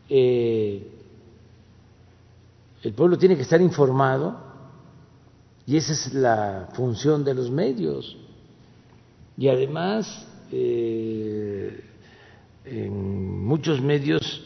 eh, 0.09 0.85
el 2.83 2.93
pueblo 2.95 3.17
tiene 3.17 3.37
que 3.37 3.43
estar 3.43 3.61
informado 3.61 4.37
y 5.65 5.77
esa 5.77 5.93
es 5.93 6.13
la 6.13 6.71
función 6.73 7.23
de 7.23 7.35
los 7.35 7.53
medios. 7.53 8.19
Y 9.39 9.47
además, 9.47 10.27
eh, 10.51 11.85
en 12.65 13.45
muchos 13.45 13.81
medios 13.81 14.45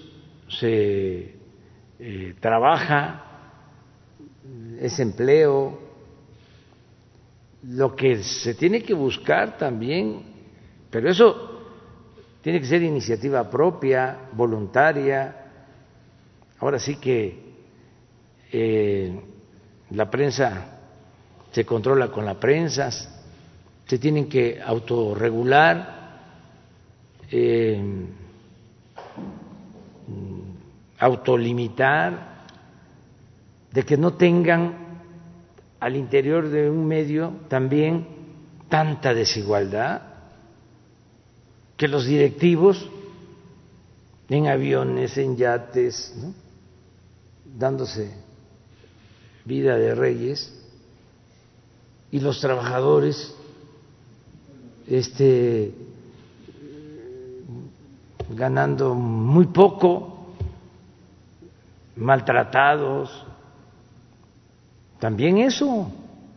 se 0.60 1.36
eh, 2.00 2.34
trabaja, 2.38 3.24
es 4.78 5.00
empleo, 5.00 5.85
lo 7.68 7.96
que 7.96 8.22
se 8.22 8.54
tiene 8.54 8.82
que 8.82 8.94
buscar 8.94 9.58
también, 9.58 10.22
pero 10.90 11.10
eso 11.10 11.62
tiene 12.40 12.60
que 12.60 12.66
ser 12.66 12.82
iniciativa 12.82 13.50
propia, 13.50 14.28
voluntaria. 14.32 15.36
Ahora 16.60 16.78
sí 16.78 16.96
que 16.96 17.44
eh, 18.52 19.20
la 19.90 20.08
prensa 20.08 20.78
se 21.50 21.64
controla 21.64 22.08
con 22.08 22.24
la 22.24 22.38
prensa, 22.38 22.90
se 22.90 23.98
tienen 23.98 24.28
que 24.28 24.60
autorregular, 24.64 26.20
eh, 27.30 28.06
autolimitar, 30.98 32.36
de 33.72 33.82
que 33.82 33.96
no 33.96 34.14
tengan 34.14 34.85
al 35.80 35.96
interior 35.96 36.48
de 36.48 36.70
un 36.70 36.86
medio 36.86 37.32
también 37.48 38.06
tanta 38.68 39.14
desigualdad 39.14 40.02
que 41.76 41.88
los 41.88 42.06
directivos 42.06 42.88
en 44.28 44.48
aviones, 44.48 45.16
en 45.18 45.36
yates, 45.36 46.14
dándose 47.44 48.10
vida 49.44 49.76
de 49.76 49.94
reyes 49.94 50.52
y 52.10 52.20
los 52.20 52.40
trabajadores 52.40 53.34
este 54.88 55.72
ganando 58.30 58.94
muy 58.94 59.46
poco, 59.46 60.32
maltratados, 61.96 63.25
también 65.06 65.38
eso, 65.38 65.88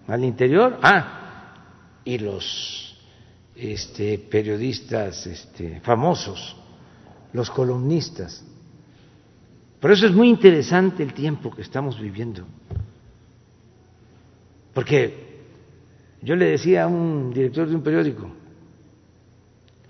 al 0.05 0.23
interior. 0.23 0.77
Ah, 0.83 1.55
y 2.05 2.19
los 2.19 2.95
este, 3.55 4.19
periodistas 4.19 5.25
este, 5.25 5.79
famosos, 5.79 6.55
los 7.33 7.49
columnistas. 7.49 8.45
Por 9.79 9.91
eso 9.91 10.05
es 10.05 10.11
muy 10.11 10.29
interesante 10.29 11.01
el 11.01 11.15
tiempo 11.15 11.49
que 11.49 11.63
estamos 11.63 11.99
viviendo. 11.99 12.45
Porque 14.71 15.39
yo 16.21 16.35
le 16.35 16.51
decía 16.51 16.83
a 16.83 16.87
un 16.87 17.33
director 17.33 17.67
de 17.67 17.75
un 17.75 17.81
periódico, 17.81 18.29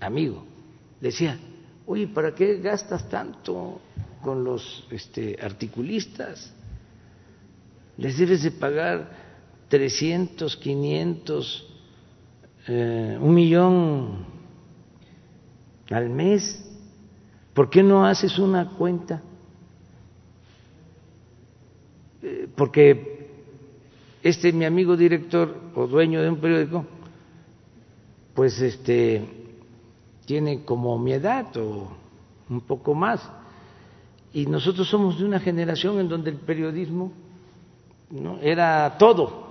amigo, 0.00 0.42
decía, 0.98 1.38
oye, 1.84 2.08
¿para 2.08 2.34
qué 2.34 2.56
gastas 2.60 3.06
tanto 3.10 3.78
con 4.22 4.42
los 4.42 4.86
este, 4.90 5.36
articulistas? 5.38 6.54
Les 8.00 8.16
debes 8.16 8.42
de 8.42 8.50
pagar 8.50 9.10
300, 9.68 10.56
500 10.56 11.66
eh, 12.66 13.18
un 13.20 13.34
millón 13.34 14.24
al 15.90 16.08
mes. 16.08 16.66
¿Por 17.52 17.68
qué 17.68 17.82
no 17.82 18.06
haces 18.06 18.38
una 18.38 18.70
cuenta? 18.70 19.22
Eh, 22.22 22.48
porque 22.56 23.28
este 24.22 24.50
mi 24.52 24.64
amigo 24.64 24.96
director 24.96 25.54
o 25.74 25.86
dueño 25.86 26.22
de 26.22 26.30
un 26.30 26.40
periódico, 26.40 26.86
pues 28.34 28.60
este 28.62 29.28
tiene 30.24 30.64
como 30.64 30.98
mi 30.98 31.12
edad 31.12 31.54
o 31.58 31.90
un 32.48 32.62
poco 32.62 32.94
más. 32.94 33.30
Y 34.32 34.46
nosotros 34.46 34.88
somos 34.88 35.18
de 35.18 35.26
una 35.26 35.40
generación 35.40 36.00
en 36.00 36.08
donde 36.08 36.30
el 36.30 36.36
periodismo 36.36 37.12
¿no? 38.10 38.38
era 38.40 38.96
todo. 38.98 39.50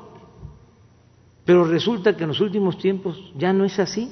Pero 1.45 1.65
resulta 1.65 2.15
que 2.15 2.23
en 2.23 2.30
los 2.30 2.41
últimos 2.41 2.77
tiempos 2.77 3.34
ya 3.38 3.53
no 3.53 3.65
es 3.65 3.80
así. 3.80 4.11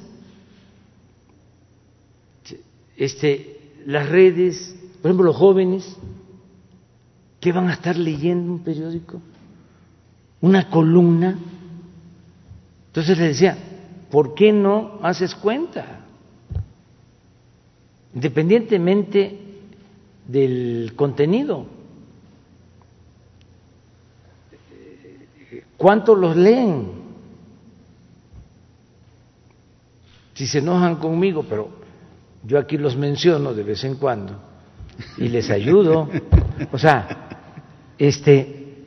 Este, 2.96 3.76
las 3.86 4.10
redes, 4.10 4.76
por 5.02 5.12
ejemplo, 5.12 5.26
los 5.28 5.36
jóvenes, 5.36 5.98
¿qué 7.40 7.52
van 7.52 7.70
a 7.70 7.74
estar 7.74 7.96
leyendo 7.96 8.52
un 8.52 8.64
periódico? 8.64 9.22
Una 10.42 10.70
columna. 10.70 11.38
Entonces 12.88 13.18
le 13.20 13.26
decía, 13.26 13.58
¿por 14.10 14.34
qué 14.34 14.52
no 14.52 15.00
haces 15.04 15.36
cuenta? 15.36 16.06
Independientemente 18.16 19.40
del 20.28 20.94
contenido. 20.96 21.77
¿Cuántos 25.78 26.18
los 26.18 26.36
leen? 26.36 26.92
Si 30.34 30.46
se 30.46 30.60
enojan 30.60 30.98
conmigo, 30.98 31.44
pero 31.48 31.70
yo 32.44 32.60
aquí 32.60 32.78
los 32.78 32.96
menciono 32.96 33.54
de 33.54 33.64
vez 33.64 33.84
en 33.84 33.96
cuando 33.96 34.40
y 35.18 35.28
les 35.28 35.50
ayudo. 35.50 36.10
O 36.72 36.78
sea, 36.80 37.54
este, 38.00 38.84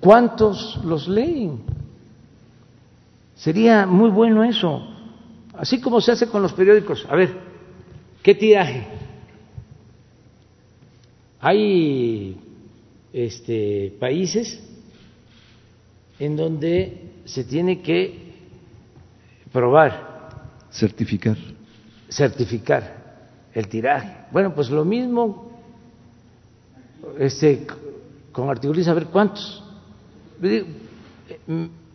¿cuántos 0.00 0.80
los 0.82 1.06
leen? 1.06 1.60
Sería 3.34 3.86
muy 3.86 4.08
bueno 4.08 4.42
eso. 4.42 4.88
Así 5.52 5.82
como 5.82 6.00
se 6.00 6.12
hace 6.12 6.28
con 6.28 6.40
los 6.40 6.54
periódicos. 6.54 7.06
A 7.10 7.14
ver, 7.14 7.36
¿qué 8.22 8.34
tiraje? 8.34 8.86
Hay 11.40 12.41
este, 13.12 13.94
países 14.00 14.60
en 16.18 16.36
donde 16.36 17.10
se 17.24 17.44
tiene 17.44 17.82
que 17.82 18.32
probar. 19.52 20.30
Certificar. 20.70 21.36
Certificar 22.08 23.02
el 23.52 23.68
tiraje. 23.68 24.26
Bueno, 24.30 24.54
pues 24.54 24.70
lo 24.70 24.84
mismo 24.84 25.50
este, 27.18 27.66
con 28.30 28.48
artículos, 28.48 28.88
a 28.88 28.94
ver 28.94 29.06
cuántos. 29.06 29.62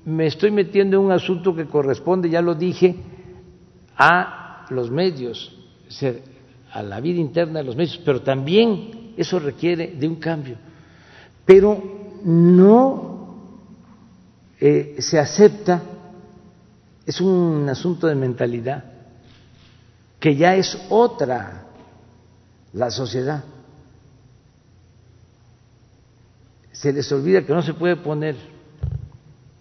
Me 0.05 0.27
estoy 0.27 0.51
metiendo 0.51 0.97
en 0.97 1.05
un 1.05 1.11
asunto 1.11 1.55
que 1.55 1.65
corresponde, 1.65 2.29
ya 2.29 2.41
lo 2.41 2.53
dije, 2.53 2.95
a 3.97 4.65
los 4.69 4.91
medios, 4.91 5.57
a 6.71 6.83
la 6.83 6.99
vida 6.99 7.19
interna 7.19 7.59
de 7.59 7.65
los 7.65 7.75
medios, 7.75 7.99
pero 8.05 8.21
también 8.21 9.13
eso 9.17 9.39
requiere 9.39 9.87
de 9.87 10.07
un 10.07 10.15
cambio 10.15 10.66
pero 11.47 11.81
no 12.25 13.07
eh, 14.59 14.97
se 14.99 15.17
acepta, 15.17 15.81
es 17.05 17.21
un 17.21 17.67
asunto 17.69 18.05
de 18.05 18.15
mentalidad, 18.15 18.83
que 20.19 20.35
ya 20.35 20.55
es 20.55 20.77
otra 20.89 21.67
la 22.73 22.91
sociedad. 22.91 23.45
Se 26.73 26.91
les 26.91 27.09
olvida 27.13 27.45
que 27.45 27.53
no 27.53 27.61
se 27.61 27.73
puede 27.73 27.95
poner 27.95 28.35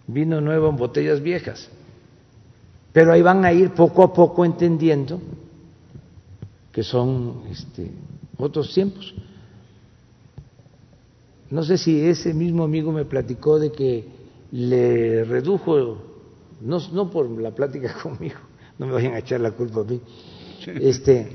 vino 0.07 0.41
nuevo 0.41 0.69
en 0.69 0.75
botellas 0.75 1.21
viejas, 1.21 1.69
pero 2.91 3.13
ahí 3.13 3.21
van 3.21 3.45
a 3.45 3.53
ir 3.53 3.73
poco 3.73 4.03
a 4.03 4.13
poco 4.13 4.43
entendiendo 4.43 5.21
que 6.73 6.83
son 6.83 7.43
este, 7.49 7.91
otros 8.37 8.73
tiempos. 8.73 9.15
No 11.49 11.63
sé 11.63 11.77
si 11.77 12.01
ese 12.01 12.33
mismo 12.33 12.63
amigo 12.63 12.91
me 12.91 13.05
platicó 13.05 13.57
de 13.59 13.71
que 13.71 14.05
le 14.51 15.23
redujo, 15.23 15.97
no, 16.61 16.79
no 16.91 17.09
por 17.09 17.29
la 17.29 17.51
plática 17.51 17.93
conmigo, 18.03 18.39
no 18.77 18.87
me 18.87 18.93
vayan 18.93 19.13
a 19.13 19.19
echar 19.19 19.39
la 19.39 19.51
culpa 19.51 19.81
a 19.81 19.83
mí, 19.83 20.01
este, 20.65 21.27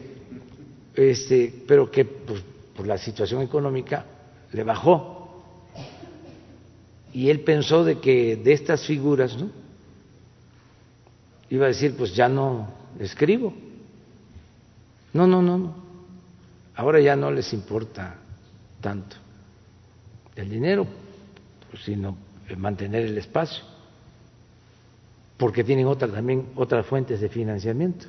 este, 0.95 1.65
pero 1.67 1.91
que 1.91 2.05
pues, 2.05 2.43
por 2.77 2.87
la 2.87 2.99
situación 2.99 3.43
económica 3.43 4.05
le 4.53 4.65
bajó. 4.65 5.19
Y 7.15 7.29
él 7.29 7.41
pensó 7.41 7.85
de 7.85 7.99
que 7.99 8.37
de 8.37 8.53
estas 8.53 8.87
figuras, 8.87 9.37
¿no? 9.37 9.51
Iba 11.51 11.67
a 11.67 11.69
decir, 11.69 11.95
pues 11.95 12.15
ya 12.15 12.29
no 12.29 12.69
escribo. 12.99 13.53
No, 15.13 15.27
no, 15.27 15.43
no, 15.43 15.59
no. 15.59 15.75
Ahora 16.75 17.01
ya 17.01 17.15
no 17.15 17.31
les 17.31 17.53
importa 17.53 18.17
tanto 18.81 19.22
el 20.37 20.49
dinero, 20.49 20.87
pues, 21.71 21.83
sino 21.85 22.17
mantener 22.57 23.07
el 23.07 23.17
espacio, 23.19 23.65
porque 25.37 25.65
tienen 25.65 25.87
otras 25.87 26.13
también 26.13 26.47
otras 26.55 26.87
fuentes 26.87 27.21
de 27.21 27.29
financiamiento, 27.29 28.07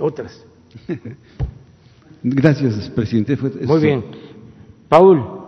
otras. 0.00 0.44
Gracias, 2.22 2.88
presidente. 2.90 3.36
Muy 3.36 3.80
bien, 3.80 4.04
Paul. 4.88 5.42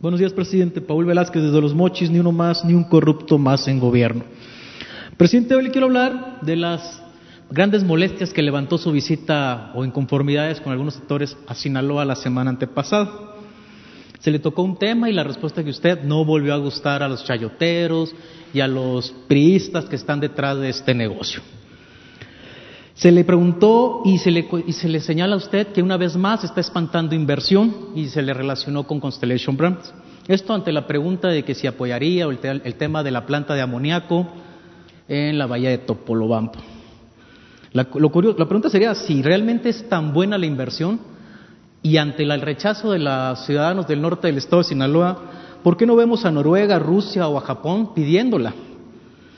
Buenos 0.00 0.18
días, 0.18 0.32
presidente. 0.32 0.80
Paul 0.80 1.04
Velázquez 1.04 1.42
desde 1.42 1.60
Los 1.60 1.74
Mochis, 1.74 2.10
ni 2.10 2.18
uno 2.18 2.32
más, 2.32 2.64
ni 2.64 2.72
un 2.72 2.84
corrupto 2.84 3.36
más 3.36 3.68
en 3.68 3.78
gobierno. 3.78 4.24
Presidente, 5.18 5.54
hoy 5.54 5.64
le 5.64 5.70
quiero 5.70 5.88
hablar 5.88 6.40
de 6.40 6.56
las 6.56 7.02
grandes 7.50 7.82
molestias 7.82 8.32
que 8.32 8.42
levantó 8.42 8.78
su 8.78 8.92
visita 8.92 9.72
o 9.74 9.84
inconformidades 9.84 10.60
con 10.60 10.72
algunos 10.72 10.94
sectores 10.94 11.36
a 11.46 11.54
Sinaloa 11.54 12.04
la 12.04 12.16
semana 12.16 12.50
antepasada. 12.50 13.10
Se 14.20 14.30
le 14.30 14.38
tocó 14.38 14.62
un 14.62 14.78
tema 14.78 15.08
y 15.10 15.12
la 15.12 15.24
respuesta 15.24 15.64
que 15.64 15.70
usted 15.70 16.02
no 16.04 16.24
volvió 16.24 16.54
a 16.54 16.58
gustar 16.58 17.02
a 17.02 17.08
los 17.08 17.24
chayoteros 17.24 18.14
y 18.52 18.60
a 18.60 18.68
los 18.68 19.10
priistas 19.28 19.86
que 19.86 19.96
están 19.96 20.20
detrás 20.20 20.58
de 20.58 20.68
este 20.68 20.94
negocio. 20.94 21.40
Se 22.94 23.10
le 23.10 23.24
preguntó 23.24 24.02
y 24.04 24.18
se 24.18 24.30
le, 24.30 24.46
y 24.66 24.72
se 24.72 24.88
le 24.88 25.00
señala 25.00 25.34
a 25.34 25.38
usted 25.38 25.68
que 25.68 25.82
una 25.82 25.96
vez 25.96 26.16
más 26.16 26.44
está 26.44 26.60
espantando 26.60 27.14
inversión 27.14 27.74
y 27.94 28.08
se 28.08 28.20
le 28.20 28.34
relacionó 28.34 28.86
con 28.86 29.00
Constellation 29.00 29.56
Brands. 29.56 29.94
Esto 30.28 30.52
ante 30.52 30.70
la 30.70 30.86
pregunta 30.86 31.28
de 31.28 31.42
que 31.42 31.54
si 31.54 31.66
apoyaría 31.66 32.24
el, 32.24 32.38
el 32.62 32.74
tema 32.74 33.02
de 33.02 33.10
la 33.10 33.24
planta 33.24 33.54
de 33.54 33.62
amoníaco 33.62 34.28
en 35.08 35.38
la 35.38 35.46
bahía 35.46 35.70
de 35.70 35.78
Topolobampo. 35.78 36.60
La, 37.72 37.86
la 37.94 38.46
pregunta 38.46 38.68
sería 38.68 38.94
si 38.94 39.22
realmente 39.22 39.68
es 39.68 39.88
tan 39.88 40.12
buena 40.12 40.36
la 40.38 40.46
inversión 40.46 40.98
y 41.82 41.96
ante 41.96 42.24
el 42.24 42.40
rechazo 42.40 42.92
de 42.92 42.98
los 42.98 43.44
ciudadanos 43.46 43.86
del 43.86 44.02
norte 44.02 44.26
del 44.26 44.38
estado 44.38 44.58
de 44.58 44.68
Sinaloa, 44.68 45.18
¿por 45.62 45.76
qué 45.76 45.86
no 45.86 45.96
vemos 45.96 46.24
a 46.24 46.30
Noruega, 46.30 46.78
Rusia 46.78 47.28
o 47.28 47.38
a 47.38 47.42
Japón 47.42 47.94
pidiéndola? 47.94 48.54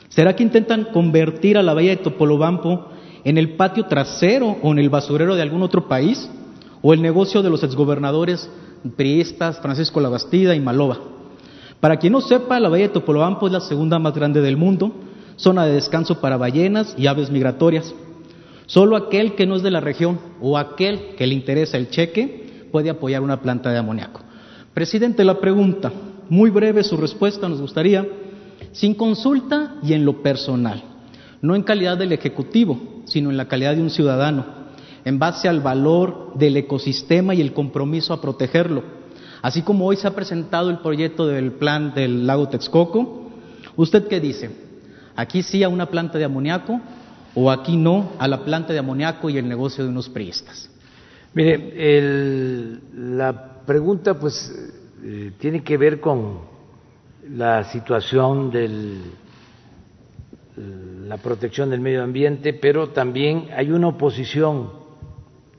¿Será 0.09 0.35
que 0.35 0.43
intentan 0.43 0.85
convertir 0.85 1.57
a 1.57 1.63
la 1.63 1.73
bahía 1.73 1.91
de 1.91 2.03
Topolobampo 2.03 2.87
en 3.23 3.37
el 3.37 3.55
patio 3.55 3.85
trasero 3.85 4.57
o 4.61 4.71
en 4.71 4.79
el 4.79 4.89
basurero 4.89 5.35
de 5.35 5.41
algún 5.41 5.63
otro 5.63 5.87
país? 5.87 6.29
¿O 6.81 6.93
el 6.93 7.01
negocio 7.01 7.41
de 7.41 7.49
los 7.49 7.63
exgobernadores 7.63 8.49
priistas 8.97 9.59
Francisco 9.59 10.01
Labastida 10.01 10.53
y 10.53 10.59
Maloba? 10.59 10.99
Para 11.79 11.97
quien 11.97 12.13
no 12.13 12.21
sepa, 12.21 12.59
la 12.59 12.69
bahía 12.69 12.87
de 12.87 12.93
Topolobampo 12.93 13.47
es 13.47 13.53
la 13.53 13.61
segunda 13.61 13.99
más 13.99 14.13
grande 14.13 14.41
del 14.41 14.57
mundo, 14.57 14.91
zona 15.37 15.65
de 15.65 15.73
descanso 15.73 16.19
para 16.19 16.37
ballenas 16.37 16.93
y 16.97 17.07
aves 17.07 17.31
migratorias. 17.31 17.93
Solo 18.65 18.95
aquel 18.95 19.35
que 19.35 19.45
no 19.45 19.55
es 19.55 19.63
de 19.63 19.71
la 19.71 19.79
región 19.79 20.19
o 20.41 20.57
aquel 20.57 21.15
que 21.17 21.27
le 21.27 21.33
interesa 21.33 21.77
el 21.77 21.89
cheque 21.89 22.67
puede 22.71 22.89
apoyar 22.89 23.21
una 23.21 23.41
planta 23.41 23.71
de 23.71 23.77
amoníaco. 23.77 24.21
Presidente, 24.73 25.23
la 25.23 25.39
pregunta, 25.39 25.91
muy 26.29 26.49
breve 26.49 26.83
su 26.83 26.97
respuesta, 26.97 27.47
nos 27.47 27.61
gustaría, 27.61 28.07
sin 28.71 28.95
consulta 28.95 29.75
y 29.83 29.93
en 29.93 30.05
lo 30.05 30.23
personal, 30.23 30.83
no 31.41 31.55
en 31.55 31.63
calidad 31.63 31.97
del 31.97 32.13
Ejecutivo, 32.13 33.03
sino 33.05 33.29
en 33.29 33.37
la 33.37 33.47
calidad 33.47 33.75
de 33.75 33.81
un 33.81 33.89
ciudadano, 33.89 34.45
en 35.05 35.19
base 35.19 35.47
al 35.49 35.59
valor 35.59 36.33
del 36.35 36.57
ecosistema 36.57 37.35
y 37.35 37.41
el 37.41 37.53
compromiso 37.53 38.13
a 38.13 38.21
protegerlo. 38.21 38.83
Así 39.41 39.61
como 39.61 39.85
hoy 39.85 39.97
se 39.97 40.07
ha 40.07 40.15
presentado 40.15 40.69
el 40.69 40.79
proyecto 40.79 41.27
del 41.27 41.51
plan 41.51 41.93
del 41.93 42.25
lago 42.25 42.47
Texcoco, 42.47 43.29
¿usted 43.75 44.07
qué 44.07 44.21
dice? 44.21 44.49
¿Aquí 45.15 45.43
sí 45.43 45.61
a 45.61 45.69
una 45.69 45.87
planta 45.87 46.17
de 46.17 46.23
amoníaco 46.23 46.79
o 47.35 47.49
aquí 47.49 47.77
no 47.77 48.11
a 48.19 48.27
la 48.27 48.43
planta 48.43 48.73
de 48.73 48.79
amoníaco 48.79 49.29
y 49.29 49.37
el 49.37 49.47
negocio 49.47 49.83
de 49.83 49.89
unos 49.89 50.09
priistas. 50.09 50.69
Mire, 51.33 52.79
la 52.93 53.63
pregunta 53.65 54.19
pues 54.19 54.51
eh, 55.03 55.31
tiene 55.39 55.63
que 55.63 55.77
ver 55.77 55.99
con 55.99 56.39
la 57.29 57.63
situación 57.65 58.51
de 58.51 58.99
la 61.07 61.17
protección 61.17 61.71
del 61.71 61.79
medio 61.79 62.03
ambiente, 62.03 62.53
pero 62.53 62.89
también 62.89 63.47
hay 63.55 63.71
una 63.71 63.87
oposición 63.87 64.71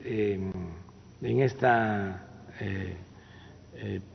eh, 0.03 0.39
en 1.21 1.41
esta 1.41 2.27
eh, 2.59 2.95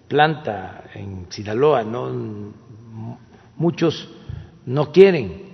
planta 0.08 0.84
en 0.94 1.26
Sinaloa, 1.28 1.84
¿no? 1.84 2.52
muchos 3.56 4.08
no 4.64 4.90
quieren. 4.90 5.49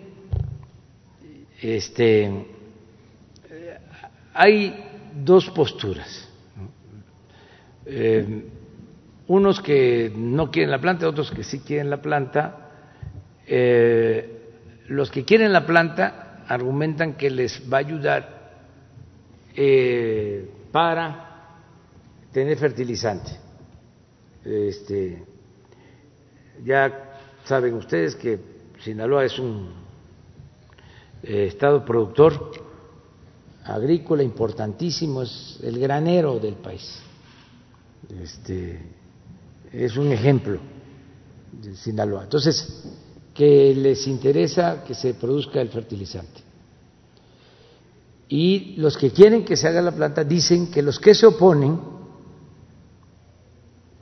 Este, 1.60 2.46
hay 4.34 4.84
dos 5.14 5.50
posturas. 5.50 6.28
Eh, 7.86 8.44
unos 9.28 9.60
que 9.60 10.12
no 10.14 10.50
quieren 10.50 10.70
la 10.70 10.80
planta, 10.80 11.08
otros 11.08 11.30
que 11.30 11.42
sí 11.42 11.60
quieren 11.60 11.90
la 11.90 12.02
planta. 12.02 12.70
Eh, 13.46 14.32
los 14.88 15.10
que 15.10 15.24
quieren 15.24 15.52
la 15.52 15.66
planta 15.66 16.44
argumentan 16.48 17.14
que 17.14 17.30
les 17.30 17.62
va 17.72 17.78
a 17.78 17.80
ayudar 17.80 18.52
eh, 19.54 20.48
para 20.70 21.26
tener 22.32 22.58
fertilizante. 22.58 23.32
Este, 24.44 25.24
ya 26.64 27.18
saben 27.44 27.74
ustedes 27.74 28.14
que 28.14 28.38
Sinaloa 28.80 29.24
es 29.24 29.38
un 29.38 29.85
estado 31.22 31.84
productor 31.84 32.50
agrícola 33.64 34.22
importantísimo, 34.22 35.22
es 35.22 35.58
el 35.62 35.78
granero 35.78 36.38
del 36.38 36.54
país. 36.54 37.00
Este, 38.22 38.80
es 39.72 39.96
un 39.96 40.12
ejemplo 40.12 40.58
de 41.52 41.74
Sinaloa. 41.74 42.24
Entonces, 42.24 42.84
que 43.34 43.74
les 43.74 44.06
interesa 44.06 44.84
que 44.84 44.94
se 44.94 45.14
produzca 45.14 45.60
el 45.60 45.68
fertilizante. 45.68 46.42
Y 48.28 48.74
los 48.76 48.96
que 48.96 49.10
quieren 49.10 49.44
que 49.44 49.56
se 49.56 49.68
haga 49.68 49.82
la 49.82 49.92
planta 49.92 50.24
dicen 50.24 50.70
que 50.70 50.82
los 50.82 50.98
que 50.98 51.14
se 51.14 51.26
oponen 51.26 51.78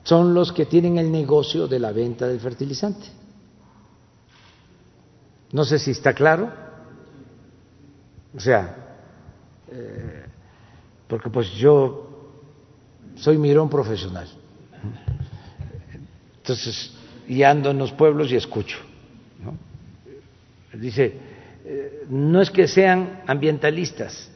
son 0.03 0.33
los 0.33 0.51
que 0.51 0.65
tienen 0.65 0.97
el 0.97 1.11
negocio 1.11 1.67
de 1.67 1.79
la 1.79 1.91
venta 1.91 2.27
del 2.27 2.39
fertilizante. 2.39 3.07
No 5.51 5.63
sé 5.63 5.79
si 5.79 5.91
está 5.91 6.13
claro. 6.13 6.64
O 8.35 8.39
sea, 8.39 8.75
eh, 9.71 10.25
porque 11.07 11.29
pues 11.29 11.51
yo 11.51 12.09
soy 13.15 13.37
mirón 13.37 13.69
profesional. 13.69 14.27
Entonces, 16.37 16.93
y 17.27 17.43
ando 17.43 17.71
en 17.71 17.77
los 17.77 17.91
pueblos 17.91 18.31
y 18.31 18.35
escucho. 18.35 18.77
Dice, 20.73 21.17
eh, 21.63 22.05
no 22.09 22.41
es 22.41 22.51
que 22.51 22.67
sean 22.67 23.23
ambientalistas, 23.25 24.29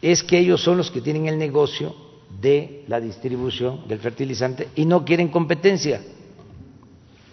es 0.00 0.22
que 0.22 0.38
ellos 0.38 0.62
son 0.62 0.76
los 0.76 0.90
que 0.90 1.00
tienen 1.00 1.26
el 1.26 1.38
negocio 1.38 1.94
de 2.40 2.84
la 2.86 3.00
distribución 3.00 3.86
del 3.88 3.98
fertilizante 3.98 4.68
y 4.76 4.86
no 4.86 5.04
quieren 5.04 5.28
competencia. 5.28 6.00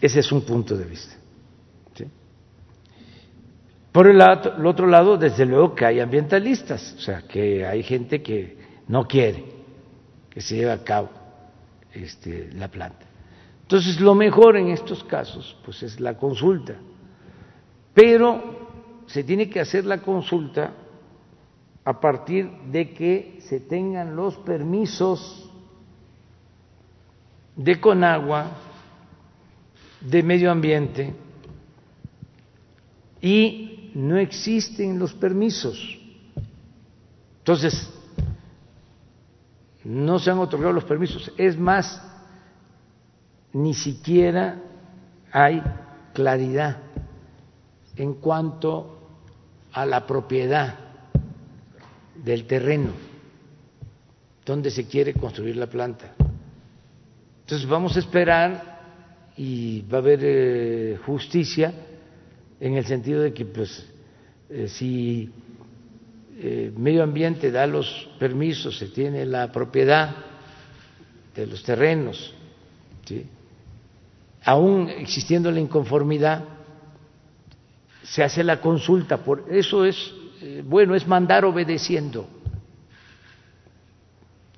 Ese 0.02 0.20
es 0.20 0.32
un 0.32 0.42
punto 0.42 0.76
de 0.76 0.86
vista. 0.86 1.19
Por 3.92 4.08
el, 4.08 4.22
otro 4.22 4.86
lado, 4.86 5.18
desde 5.18 5.46
luego 5.46 5.74
que 5.74 5.86
hay 5.86 6.00
ambientalistas, 6.00 6.96
o 6.98 7.02
sea, 7.02 7.24
que 7.24 7.66
hay 7.66 7.82
gente 7.82 8.22
que 8.22 8.58
no 8.88 9.08
quiere 9.08 9.46
que 10.30 10.42
se 10.42 10.56
lleve 10.56 10.72
a 10.72 10.84
cabo 10.84 11.10
este, 11.92 12.52
la 12.54 12.68
planta. 12.68 13.06
Entonces, 13.64 14.00
lo 14.00 14.14
mejor 14.14 14.58
en 14.58 14.70
estos 14.70 15.04
casos, 15.04 15.58
pues 15.66 15.82
es 15.84 16.00
la 16.00 16.18
consulta. 16.18 16.76
Pero 17.94 19.04
se 19.08 19.24
tiene 19.24 19.50
que 19.50 19.60
hacer 19.60 19.86
la 19.86 20.00
consulta 20.00 20.72
a 21.84 22.00
partir 22.00 22.50
de 22.72 22.94
que 22.94 23.40
se 23.42 23.60
tengan 23.62 24.16
los 24.16 24.38
permisos 24.38 25.50
de 27.56 27.80
Conagua, 27.80 28.52
de 30.02 30.24
medio 30.24 30.52
ambiente 30.52 31.14
y 33.22 33.69
no 33.94 34.18
existen 34.18 35.00
los 35.00 35.14
permisos. 35.14 36.00
Entonces, 37.40 37.90
no 39.84 40.20
se 40.20 40.32
han 40.32 40.40
otorgado 40.40 40.74
los 40.74 40.84
permisos. 40.84 41.32
Es 41.38 41.58
más, 41.58 42.02
ni 43.54 43.74
siquiera 43.74 44.62
hay 45.32 45.62
claridad 46.14 46.78
en 47.96 48.16
cuanto 48.16 49.00
a 49.72 49.86
la 49.86 50.06
propiedad 50.06 50.76
del 52.16 52.46
terreno 52.46 53.10
donde 54.46 54.72
se 54.72 54.88
quiere 54.88 55.14
construir 55.14 55.56
la 55.58 55.68
planta. 55.68 56.16
Entonces 57.42 57.68
vamos 57.68 57.96
a 57.96 58.00
esperar 58.00 58.80
y 59.38 59.82
va 59.82 60.00
a 60.00 60.02
haber 60.02 60.20
eh, 60.24 61.00
justicia 61.06 61.72
en 62.60 62.76
el 62.76 62.86
sentido 62.86 63.22
de 63.22 63.34
que 63.34 63.46
pues 63.46 63.86
eh, 64.50 64.68
si 64.68 65.32
eh, 66.38 66.72
medio 66.76 67.04
ambiente 67.04 67.52
da 67.52 67.68
los 67.68 68.10
permisos, 68.20 68.78
se 68.78 68.88
tiene 68.88 69.26
la 69.26 69.52
propiedad 69.52 70.16
de 71.36 71.48
los 71.48 71.64
terrenos, 71.64 72.34
aún 74.44 74.90
existiendo 74.90 75.52
la 75.52 75.60
inconformidad, 75.60 76.44
se 78.04 78.24
hace 78.24 78.44
la 78.44 78.60
consulta, 78.62 79.18
por 79.24 79.46
eso 79.50 79.86
es 79.86 80.14
eh, 80.42 80.64
bueno, 80.66 80.96
es 80.96 81.06
mandar 81.06 81.44
obedeciendo 81.44 82.28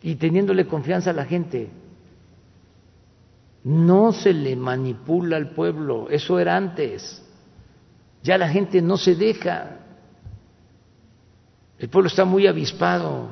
y 0.03 0.15
teniéndole 0.15 0.67
confianza 0.67 1.09
a 1.09 1.13
la 1.13 1.25
gente. 1.25 1.69
No 3.63 4.11
se 4.11 4.33
le 4.33 4.55
manipula 4.55 5.37
al 5.37 5.51
pueblo, 5.51 6.07
eso 6.09 6.39
era 6.39 6.55
antes. 6.55 7.23
Ya 8.23 8.37
la 8.37 8.49
gente 8.49 8.81
no 8.81 8.97
se 8.97 9.15
deja. 9.15 9.79
El 11.79 11.89
pueblo 11.89 12.07
está 12.07 12.25
muy 12.25 12.45
avispado. 12.47 13.29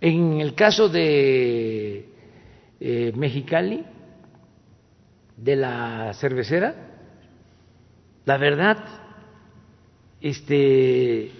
En 0.00 0.40
el 0.40 0.54
caso 0.54 0.88
de 0.88 2.08
eh, 2.80 3.12
Mexicali, 3.14 3.84
de 5.36 5.56
la 5.56 6.12
cervecera, 6.14 6.74
la 8.24 8.36
verdad, 8.36 8.84
este, 10.20 11.30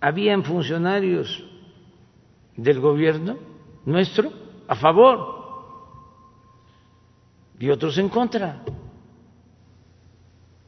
habían 0.00 0.44
funcionarios 0.44 1.44
del 2.56 2.80
gobierno 2.80 3.36
nuestro 3.84 4.32
a 4.68 4.76
favor 4.76 5.42
y 7.58 7.68
otros 7.70 7.98
en 7.98 8.08
contra 8.08 8.62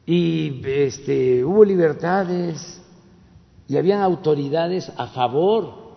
y 0.06 0.60
este, 0.64 1.44
hubo 1.44 1.64
libertades 1.64 2.82
y 3.66 3.76
habían 3.76 4.02
autoridades 4.02 4.92
a 4.96 5.06
favor, 5.06 5.96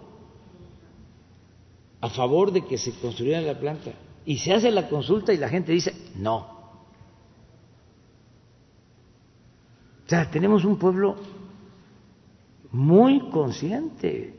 a 1.99 2.09
favor 2.09 2.51
de 2.51 2.65
que 2.65 2.77
se 2.77 2.93
construyera 2.93 3.41
la 3.41 3.59
planta. 3.59 3.91
Y 4.25 4.37
se 4.37 4.53
hace 4.53 4.71
la 4.71 4.87
consulta 4.87 5.33
y 5.33 5.37
la 5.37 5.49
gente 5.49 5.71
dice 5.71 5.93
no. 6.15 6.57
O 10.05 10.09
sea, 10.09 10.29
tenemos 10.31 10.63
un 10.63 10.77
pueblo 10.77 11.17
muy 12.71 13.29
consciente. 13.29 14.33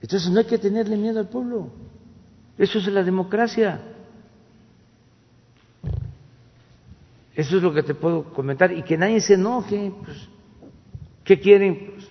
Entonces 0.00 0.30
no 0.30 0.40
hay 0.40 0.44
que 0.44 0.58
tenerle 0.58 0.96
miedo 0.96 1.20
al 1.20 1.28
pueblo. 1.28 1.68
Eso 2.58 2.78
es 2.78 2.86
la 2.88 3.02
democracia. 3.02 3.95
Eso 7.36 7.58
es 7.58 7.62
lo 7.62 7.72
que 7.74 7.82
te 7.82 7.94
puedo 7.94 8.24
comentar 8.32 8.72
y 8.72 8.82
que 8.82 8.96
nadie 8.96 9.20
se 9.20 9.34
enoje. 9.34 9.92
Pues, 10.02 10.28
¿Qué 11.22 11.38
quieren? 11.38 11.92
Pues, 11.94 12.08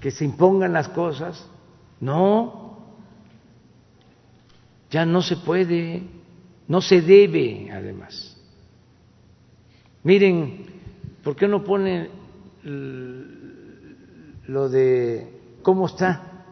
que 0.00 0.12
se 0.12 0.24
impongan 0.24 0.72
las 0.72 0.88
cosas. 0.88 1.44
No, 2.00 2.78
ya 4.90 5.04
no 5.04 5.22
se 5.22 5.36
puede, 5.36 6.04
no 6.68 6.80
se 6.80 7.02
debe, 7.02 7.68
además. 7.72 8.36
Miren, 10.04 10.66
¿por 11.24 11.34
qué 11.34 11.48
no 11.48 11.64
ponen 11.64 12.08
lo 14.46 14.68
de 14.68 15.32
cómo 15.62 15.86
está 15.86 16.44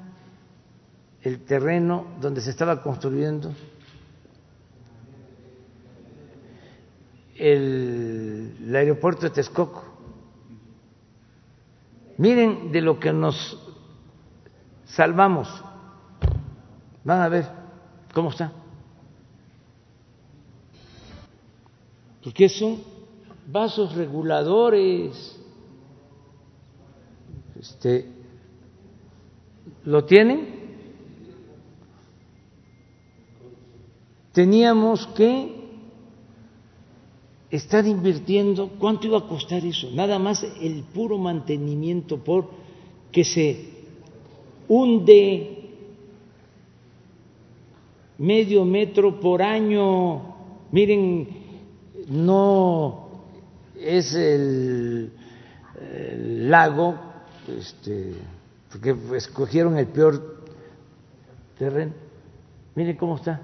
el 1.22 1.40
terreno 1.44 2.16
donde 2.20 2.40
se 2.40 2.50
estaba 2.50 2.82
construyendo? 2.82 3.54
El, 7.38 8.72
aeropuerto 8.74 9.22
de 9.22 9.30
Texcoco. 9.30 9.84
Miren 12.18 12.72
de 12.72 12.80
lo 12.80 12.98
que 12.98 13.12
nos 13.12 13.58
salvamos. 14.84 15.48
Van 17.04 17.20
a 17.20 17.28
ver 17.28 17.46
cómo 18.14 18.30
está. 18.30 18.52
Porque 22.24 22.48
son 22.48 22.82
vasos 23.46 23.94
reguladores. 23.94 25.38
Este, 27.58 28.10
¿Lo 29.84 30.04
tienen? 30.04 30.56
Teníamos 34.32 35.06
que 35.08 35.65
estar 37.50 37.86
invirtiendo, 37.86 38.70
¿cuánto 38.78 39.06
iba 39.06 39.18
a 39.18 39.28
costar 39.28 39.64
eso? 39.64 39.90
Nada 39.92 40.18
más 40.18 40.44
el 40.60 40.82
puro 40.82 41.18
mantenimiento 41.18 42.18
por 42.18 42.48
que 43.12 43.24
se 43.24 43.76
hunde 44.68 45.56
medio 48.18 48.64
metro 48.64 49.20
por 49.20 49.42
año. 49.42 50.34
Miren, 50.72 51.28
no 52.08 53.08
es 53.78 54.14
el, 54.14 55.12
lago, 56.50 56.94
este, 57.48 58.14
porque 58.70 58.96
escogieron 59.16 59.78
el 59.78 59.86
peor 59.86 60.44
terreno. 61.58 61.92
Miren 62.74 62.96
cómo 62.96 63.16
está. 63.16 63.40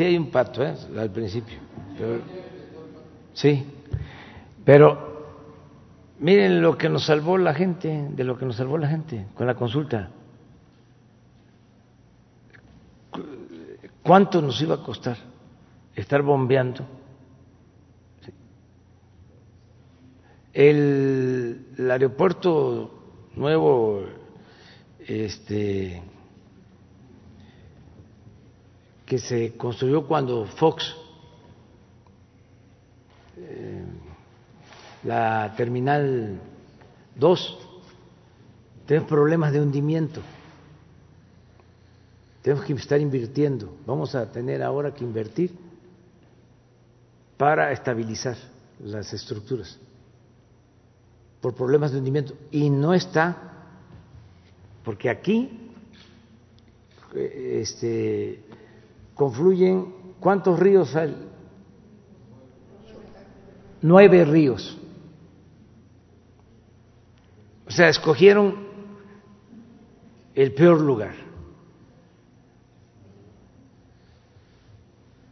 Sí, 0.00 0.06
hay 0.06 0.16
un 0.16 0.30
pacto 0.30 0.64
¿eh? 0.64 0.74
al 0.98 1.10
principio. 1.10 1.58
sí, 3.34 3.66
pero 4.64 5.26
miren 6.20 6.62
lo 6.62 6.78
que 6.78 6.88
nos 6.88 7.04
salvó 7.04 7.36
la 7.36 7.52
gente, 7.52 8.08
de 8.10 8.24
lo 8.24 8.38
que 8.38 8.46
nos 8.46 8.56
salvó 8.56 8.78
la 8.78 8.88
gente 8.88 9.26
con 9.34 9.46
la 9.46 9.56
consulta. 9.56 10.08
¿Cuánto 14.02 14.40
nos 14.40 14.58
iba 14.62 14.76
a 14.76 14.82
costar 14.82 15.18
estar 15.94 16.22
bombeando? 16.22 16.86
El 20.54 21.90
aeropuerto 21.90 23.28
nuevo, 23.34 24.06
este, 25.06 26.02
que 29.10 29.18
se 29.18 29.56
construyó 29.56 30.06
cuando 30.06 30.46
Fox, 30.46 30.94
eh, 33.38 33.84
la 35.02 35.52
terminal 35.56 36.40
2, 37.16 37.58
tenemos 38.86 39.08
problemas 39.08 39.52
de 39.52 39.60
hundimiento. 39.60 40.20
Tenemos 42.40 42.64
que 42.64 42.72
estar 42.74 43.00
invirtiendo. 43.00 43.74
Vamos 43.84 44.14
a 44.14 44.30
tener 44.30 44.62
ahora 44.62 44.94
que 44.94 45.02
invertir 45.02 45.56
para 47.36 47.72
estabilizar 47.72 48.36
las 48.78 49.12
estructuras 49.12 49.76
por 51.40 51.52
problemas 51.56 51.90
de 51.90 51.98
hundimiento. 51.98 52.34
Y 52.52 52.70
no 52.70 52.94
está, 52.94 53.54
porque 54.84 55.10
aquí 55.10 55.72
eh, 57.12 57.58
este, 57.60 58.44
confluyen, 59.20 59.92
¿cuántos 60.18 60.58
ríos 60.58 60.96
hay? 60.96 61.14
Nueve 63.82 64.24
ríos. 64.24 64.78
O 67.68 67.70
sea, 67.70 67.90
escogieron 67.90 68.54
el 70.34 70.54
peor 70.54 70.80
lugar. 70.80 71.12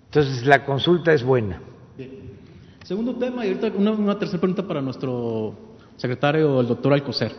Entonces, 0.09 0.45
la 0.45 0.67
consulta 0.67 1.15
es 1.15 1.23
buena. 1.23 1.59
Segundo 2.85 3.17
tema, 3.17 3.47
y 3.47 3.55
ahorita 3.55 3.73
una, 3.75 3.93
una 3.93 4.19
tercera 4.19 4.39
pregunta 4.39 4.69
para 4.69 4.83
nuestro 4.83 5.55
secretario, 5.97 6.61
el 6.61 6.67
doctor 6.67 6.93
Alcocer. 6.93 7.33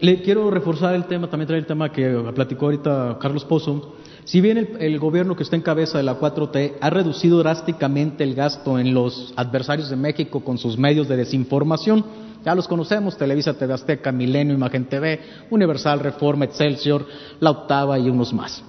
Le 0.00 0.20
quiero 0.20 0.50
reforzar 0.50 0.94
el 0.94 1.06
tema, 1.06 1.30
también 1.30 1.46
traer 1.46 1.62
el 1.62 1.66
tema 1.66 1.90
que 1.90 2.06
platicó 2.34 2.66
ahorita 2.66 3.16
Carlos 3.18 3.46
Pozo, 3.46 3.94
si 4.28 4.42
bien 4.42 4.76
el, 4.78 4.98
gobierno 4.98 5.36
que 5.36 5.42
está 5.42 5.56
en 5.56 5.62
cabeza 5.62 5.96
de 5.96 6.04
la 6.04 6.20
4T 6.20 6.74
ha 6.82 6.90
reducido 6.90 7.38
drásticamente 7.38 8.24
el 8.24 8.34
gasto 8.34 8.78
en 8.78 8.92
los 8.92 9.32
adversarios 9.36 9.88
de 9.88 9.96
México 9.96 10.44
con 10.44 10.58
sus 10.58 10.76
medios 10.76 11.08
de 11.08 11.16
desinformación, 11.16 12.04
ya 12.44 12.54
los 12.54 12.68
conocemos, 12.68 13.16
Televisa, 13.16 13.54
TV 13.54 13.72
Azteca, 13.72 14.12
Milenio, 14.12 14.54
Imagen 14.54 14.84
TV, 14.84 15.18
Universal, 15.48 16.00
Reforma, 16.00 16.44
Excelsior, 16.44 17.06
La 17.40 17.52
Octava 17.52 17.98
y 17.98 18.10
unos 18.10 18.34
más. 18.34 18.62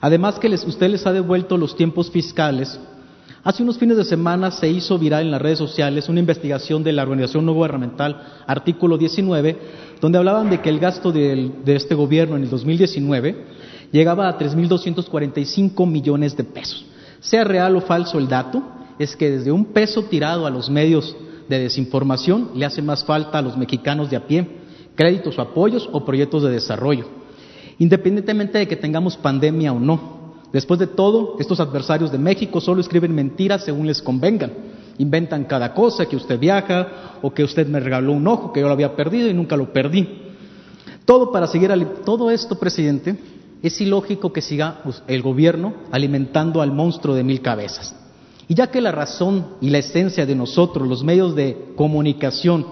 Además 0.00 0.38
que 0.38 0.46
usted 0.46 0.88
les 0.88 1.04
ha 1.04 1.12
devuelto 1.12 1.56
los 1.56 1.74
tiempos 1.74 2.08
fiscales. 2.08 2.78
Hace 3.42 3.64
unos 3.64 3.78
fines 3.78 3.96
de 3.96 4.04
semana 4.04 4.52
se 4.52 4.68
hizo 4.68 5.00
viral 5.00 5.24
en 5.24 5.32
las 5.32 5.42
redes 5.42 5.58
sociales 5.58 6.08
una 6.08 6.20
investigación 6.20 6.84
de 6.84 6.92
la 6.92 7.02
organización 7.02 7.44
no 7.44 7.54
gubernamental 7.54 8.44
Artículo 8.46 8.96
19, 8.96 9.58
donde 10.00 10.18
hablaban 10.18 10.48
de 10.48 10.60
que 10.60 10.68
el 10.68 10.78
gasto 10.78 11.10
de 11.10 11.50
este 11.66 11.96
gobierno 11.96 12.36
en 12.36 12.44
el 12.44 12.50
2019 12.50 13.61
llegaba 13.92 14.28
a 14.28 14.38
3.245 14.38 15.86
millones 15.86 16.36
de 16.36 16.44
pesos. 16.44 16.84
Sea 17.20 17.44
real 17.44 17.76
o 17.76 17.80
falso 17.80 18.18
el 18.18 18.26
dato, 18.26 18.62
es 18.98 19.14
que 19.14 19.30
desde 19.30 19.52
un 19.52 19.66
peso 19.66 20.02
tirado 20.04 20.46
a 20.46 20.50
los 20.50 20.68
medios 20.68 21.14
de 21.48 21.58
desinformación 21.60 22.50
le 22.54 22.64
hace 22.64 22.82
más 22.82 23.04
falta 23.04 23.38
a 23.38 23.42
los 23.42 23.56
mexicanos 23.56 24.10
de 24.10 24.16
a 24.16 24.26
pie 24.26 24.62
créditos 24.94 25.38
o 25.38 25.42
apoyos 25.42 25.88
o 25.92 26.04
proyectos 26.04 26.42
de 26.42 26.50
desarrollo, 26.50 27.06
independientemente 27.78 28.58
de 28.58 28.68
que 28.68 28.76
tengamos 28.76 29.16
pandemia 29.16 29.72
o 29.72 29.80
no. 29.80 30.22
Después 30.52 30.78
de 30.78 30.86
todo, 30.86 31.36
estos 31.40 31.60
adversarios 31.60 32.12
de 32.12 32.18
México 32.18 32.60
solo 32.60 32.80
escriben 32.80 33.14
mentiras 33.14 33.64
según 33.64 33.86
les 33.86 34.02
convengan. 34.02 34.52
Inventan 34.98 35.44
cada 35.44 35.72
cosa, 35.72 36.04
que 36.04 36.16
usted 36.16 36.38
viaja 36.38 37.18
o 37.22 37.32
que 37.32 37.42
usted 37.42 37.66
me 37.66 37.80
regaló 37.80 38.12
un 38.12 38.26
ojo 38.26 38.52
que 38.52 38.60
yo 38.60 38.66
lo 38.66 38.74
había 38.74 38.94
perdido 38.94 39.28
y 39.28 39.34
nunca 39.34 39.56
lo 39.56 39.72
perdí. 39.72 40.06
Todo 41.06 41.32
para 41.32 41.46
seguir 41.46 41.72
todo 42.04 42.30
esto, 42.30 42.58
presidente, 42.58 43.16
es 43.62 43.80
ilógico 43.80 44.32
que 44.32 44.42
siga 44.42 44.80
pues, 44.84 45.02
el 45.06 45.22
gobierno 45.22 45.74
alimentando 45.90 46.62
al 46.62 46.72
monstruo 46.72 47.14
de 47.14 47.24
mil 47.24 47.40
cabezas. 47.40 47.94
Y 48.48 48.54
ya 48.54 48.70
que 48.70 48.80
la 48.80 48.92
razón 48.92 49.56
y 49.60 49.70
la 49.70 49.78
esencia 49.78 50.26
de 50.26 50.34
nosotros, 50.34 50.88
los 50.88 51.04
medios 51.04 51.34
de 51.34 51.72
comunicación, 51.76 52.66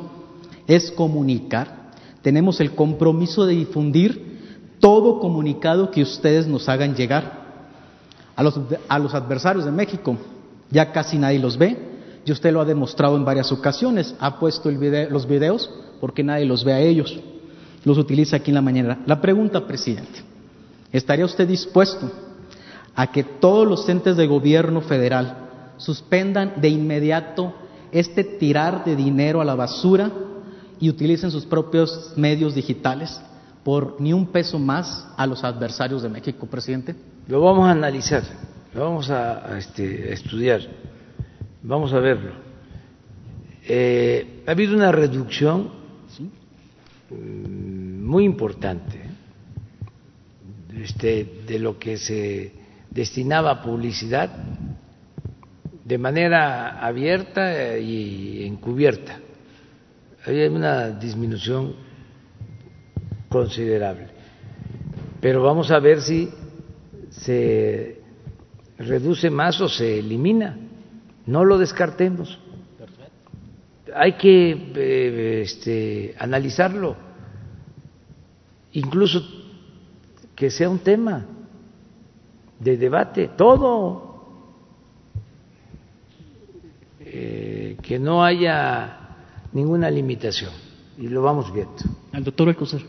es 0.66 0.90
comunicar, 0.90 1.90
tenemos 2.22 2.60
el 2.60 2.74
compromiso 2.74 3.46
de 3.46 3.54
difundir 3.54 4.30
todo 4.78 5.20
comunicado 5.20 5.90
que 5.90 6.02
ustedes 6.02 6.46
nos 6.46 6.68
hagan 6.68 6.94
llegar. 6.94 7.40
A 8.36 8.42
los, 8.42 8.58
a 8.88 8.98
los 8.98 9.14
adversarios 9.14 9.64
de 9.64 9.70
México 9.70 10.16
ya 10.70 10.92
casi 10.92 11.18
nadie 11.18 11.38
los 11.38 11.58
ve, 11.58 11.76
y 12.24 12.32
usted 12.32 12.52
lo 12.52 12.60
ha 12.60 12.64
demostrado 12.64 13.16
en 13.16 13.24
varias 13.24 13.50
ocasiones, 13.50 14.14
ha 14.20 14.38
puesto 14.38 14.70
los 14.70 15.26
videos 15.26 15.70
porque 16.00 16.22
nadie 16.22 16.44
los 16.44 16.64
ve 16.64 16.72
a 16.72 16.80
ellos, 16.80 17.18
los 17.84 17.98
utiliza 17.98 18.36
aquí 18.36 18.50
en 18.50 18.56
la 18.56 18.62
mañana. 18.62 19.02
La 19.06 19.20
pregunta, 19.20 19.66
presidente, 19.66 20.22
¿estaría 20.92 21.24
usted 21.24 21.46
dispuesto 21.46 22.10
a 22.94 23.06
que 23.10 23.22
todos 23.24 23.66
los 23.66 23.88
entes 23.88 24.16
de 24.16 24.26
gobierno 24.26 24.80
federal 24.80 25.48
suspendan 25.76 26.60
de 26.60 26.68
inmediato 26.68 27.54
este 27.92 28.24
tirar 28.24 28.84
de 28.84 28.96
dinero 28.96 29.40
a 29.40 29.44
la 29.44 29.54
basura 29.54 30.10
y 30.78 30.88
utilicen 30.88 31.30
sus 31.30 31.44
propios 31.44 32.12
medios 32.16 32.54
digitales 32.54 33.20
por 33.64 34.00
ni 34.00 34.12
un 34.12 34.26
peso 34.26 34.58
más 34.58 35.08
a 35.16 35.26
los 35.26 35.44
adversarios 35.44 36.02
de 36.02 36.08
México, 36.08 36.46
presidente? 36.46 36.94
Lo 37.28 37.40
vamos 37.40 37.68
a 37.68 37.72
analizar, 37.72 38.22
lo 38.74 38.84
vamos 38.84 39.10
a, 39.10 39.58
este, 39.58 40.12
estudiar, 40.12 40.60
vamos 41.62 41.92
a 41.92 41.98
verlo. 41.98 42.32
Eh, 43.68 44.42
ha 44.46 44.50
habido 44.52 44.74
una 44.74 44.90
reducción 44.90 45.70
mm, 47.10 48.04
muy 48.04 48.24
importante 48.24 49.09
este, 50.82 51.42
de 51.46 51.58
lo 51.58 51.78
que 51.78 51.96
se 51.96 52.52
destinaba 52.90 53.50
a 53.50 53.62
publicidad 53.62 54.30
de 55.84 55.98
manera 55.98 56.78
abierta 56.84 57.78
y 57.78 58.44
encubierta. 58.46 59.18
Hay 60.24 60.46
una 60.46 60.90
disminución 60.90 61.74
considerable. 63.28 64.08
Pero 65.20 65.42
vamos 65.42 65.70
a 65.70 65.78
ver 65.78 66.00
si 66.00 66.30
se 67.10 68.00
reduce 68.78 69.30
más 69.30 69.60
o 69.60 69.68
se 69.68 69.98
elimina. 69.98 70.56
No 71.26 71.44
lo 71.44 71.58
descartemos. 71.58 72.38
Hay 73.94 74.12
que 74.12 74.72
eh, 74.76 75.42
este, 75.42 76.14
analizarlo, 76.18 76.96
incluso 78.72 79.39
que 80.40 80.50
sea 80.50 80.68
un 80.68 80.80
tema 80.80 81.26
de 82.58 82.76
debate, 82.76 83.30
todo 83.36 84.10
Eh, 87.12 87.76
que 87.82 87.98
no 87.98 88.22
haya 88.22 89.16
ninguna 89.52 89.90
limitación 89.90 90.52
y 90.96 91.08
lo 91.08 91.22
vamos 91.22 91.52
viendo. 91.52 91.74
Al 92.12 92.22
doctor 92.22 92.48
Alcocer. 92.48 92.82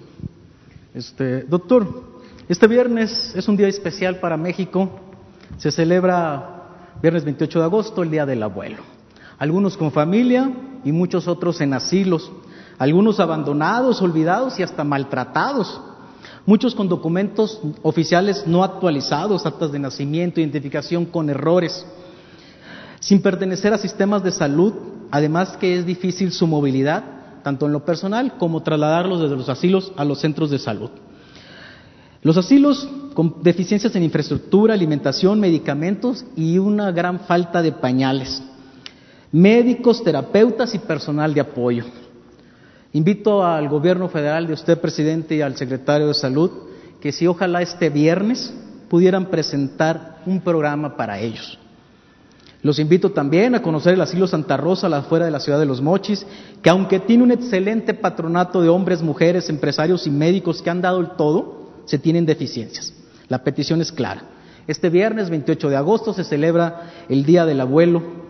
Este, 0.93 1.41
doctor, 1.41 2.21
este 2.47 2.67
viernes 2.67 3.33
es 3.35 3.47
un 3.47 3.57
día 3.57 3.67
especial 3.67 4.19
para 4.19 4.37
México. 4.37 4.91
Se 5.57 5.71
celebra 5.71 6.67
viernes 7.01 7.23
28 7.25 7.59
de 7.59 7.65
agosto, 7.65 8.03
el 8.03 8.11
Día 8.11 8.27
del 8.27 8.43
Abuelo. 8.43 8.83
Algunos 9.39 9.75
con 9.75 9.91
familia 9.91 10.51
y 10.83 10.91
muchos 10.91 11.27
otros 11.27 11.59
en 11.59 11.73
asilos. 11.73 12.31
Algunos 12.77 13.19
abandonados, 13.19 14.03
olvidados 14.03 14.59
y 14.59 14.63
hasta 14.63 14.83
maltratados. 14.83 15.81
Muchos 16.51 16.75
con 16.75 16.89
documentos 16.89 17.61
oficiales 17.81 18.45
no 18.45 18.65
actualizados, 18.65 19.45
actas 19.45 19.71
de 19.71 19.79
nacimiento, 19.79 20.41
identificación 20.41 21.05
con 21.05 21.29
errores 21.29 21.85
sin 22.99 23.21
pertenecer 23.21 23.71
a 23.71 23.77
sistemas 23.77 24.21
de 24.21 24.33
salud, 24.33 24.73
además 25.11 25.55
que 25.55 25.77
es 25.77 25.85
difícil 25.85 26.33
su 26.33 26.47
movilidad, 26.47 27.05
tanto 27.41 27.67
en 27.67 27.71
lo 27.71 27.85
personal 27.85 28.35
como 28.37 28.63
trasladarlos 28.63 29.21
desde 29.21 29.37
los 29.37 29.47
asilos 29.47 29.93
a 29.95 30.03
los 30.03 30.19
centros 30.19 30.49
de 30.49 30.59
salud. 30.59 30.89
Los 32.21 32.35
asilos 32.35 32.85
con 33.13 33.41
deficiencias 33.41 33.95
en 33.95 34.03
infraestructura, 34.03 34.73
alimentación, 34.73 35.39
medicamentos 35.39 36.25
y 36.35 36.57
una 36.57 36.91
gran 36.91 37.21
falta 37.21 37.61
de 37.61 37.71
pañales, 37.71 38.43
médicos, 39.31 40.03
terapeutas 40.03 40.75
y 40.75 40.79
personal 40.79 41.33
de 41.33 41.39
apoyo. 41.39 41.85
Invito 42.93 43.45
al 43.45 43.69
gobierno 43.69 44.09
federal 44.09 44.47
de 44.47 44.53
usted, 44.53 44.80
presidente, 44.80 45.35
y 45.35 45.41
al 45.41 45.55
secretario 45.55 46.07
de 46.07 46.13
salud, 46.13 46.51
que 46.99 47.11
si 47.11 47.26
ojalá 47.26 47.61
este 47.61 47.89
viernes 47.89 48.53
pudieran 48.89 49.27
presentar 49.27 50.22
un 50.26 50.41
programa 50.41 50.97
para 50.97 51.19
ellos. 51.19 51.57
Los 52.63 52.77
invito 52.77 53.11
también 53.11 53.55
a 53.55 53.61
conocer 53.61 53.93
el 53.93 54.01
asilo 54.01 54.27
Santa 54.27 54.55
Rosa, 54.55 54.88
la 54.88 54.97
afuera 54.97 55.26
de 55.26 55.31
la 55.31 55.39
ciudad 55.39 55.59
de 55.59 55.65
Los 55.65 55.81
Mochis, 55.81 56.26
que 56.61 56.69
aunque 56.69 56.99
tiene 56.99 57.23
un 57.23 57.31
excelente 57.31 57.93
patronato 57.93 58.61
de 58.61 58.69
hombres, 58.69 59.01
mujeres, 59.01 59.49
empresarios 59.49 60.05
y 60.05 60.11
médicos 60.11 60.61
que 60.61 60.69
han 60.69 60.81
dado 60.81 60.99
el 60.99 61.11
todo, 61.11 61.72
se 61.85 61.97
tienen 61.97 62.26
deficiencias. 62.26 62.93
La 63.30 63.43
petición 63.43 63.81
es 63.81 63.91
clara. 63.91 64.23
Este 64.68 64.89
viernes 64.89 65.30
28 65.31 65.69
de 65.69 65.76
agosto 65.76 66.13
se 66.13 66.23
celebra 66.23 66.91
el 67.09 67.26
Día 67.26 67.45
del 67.45 67.61
Abuelo. 67.61 68.20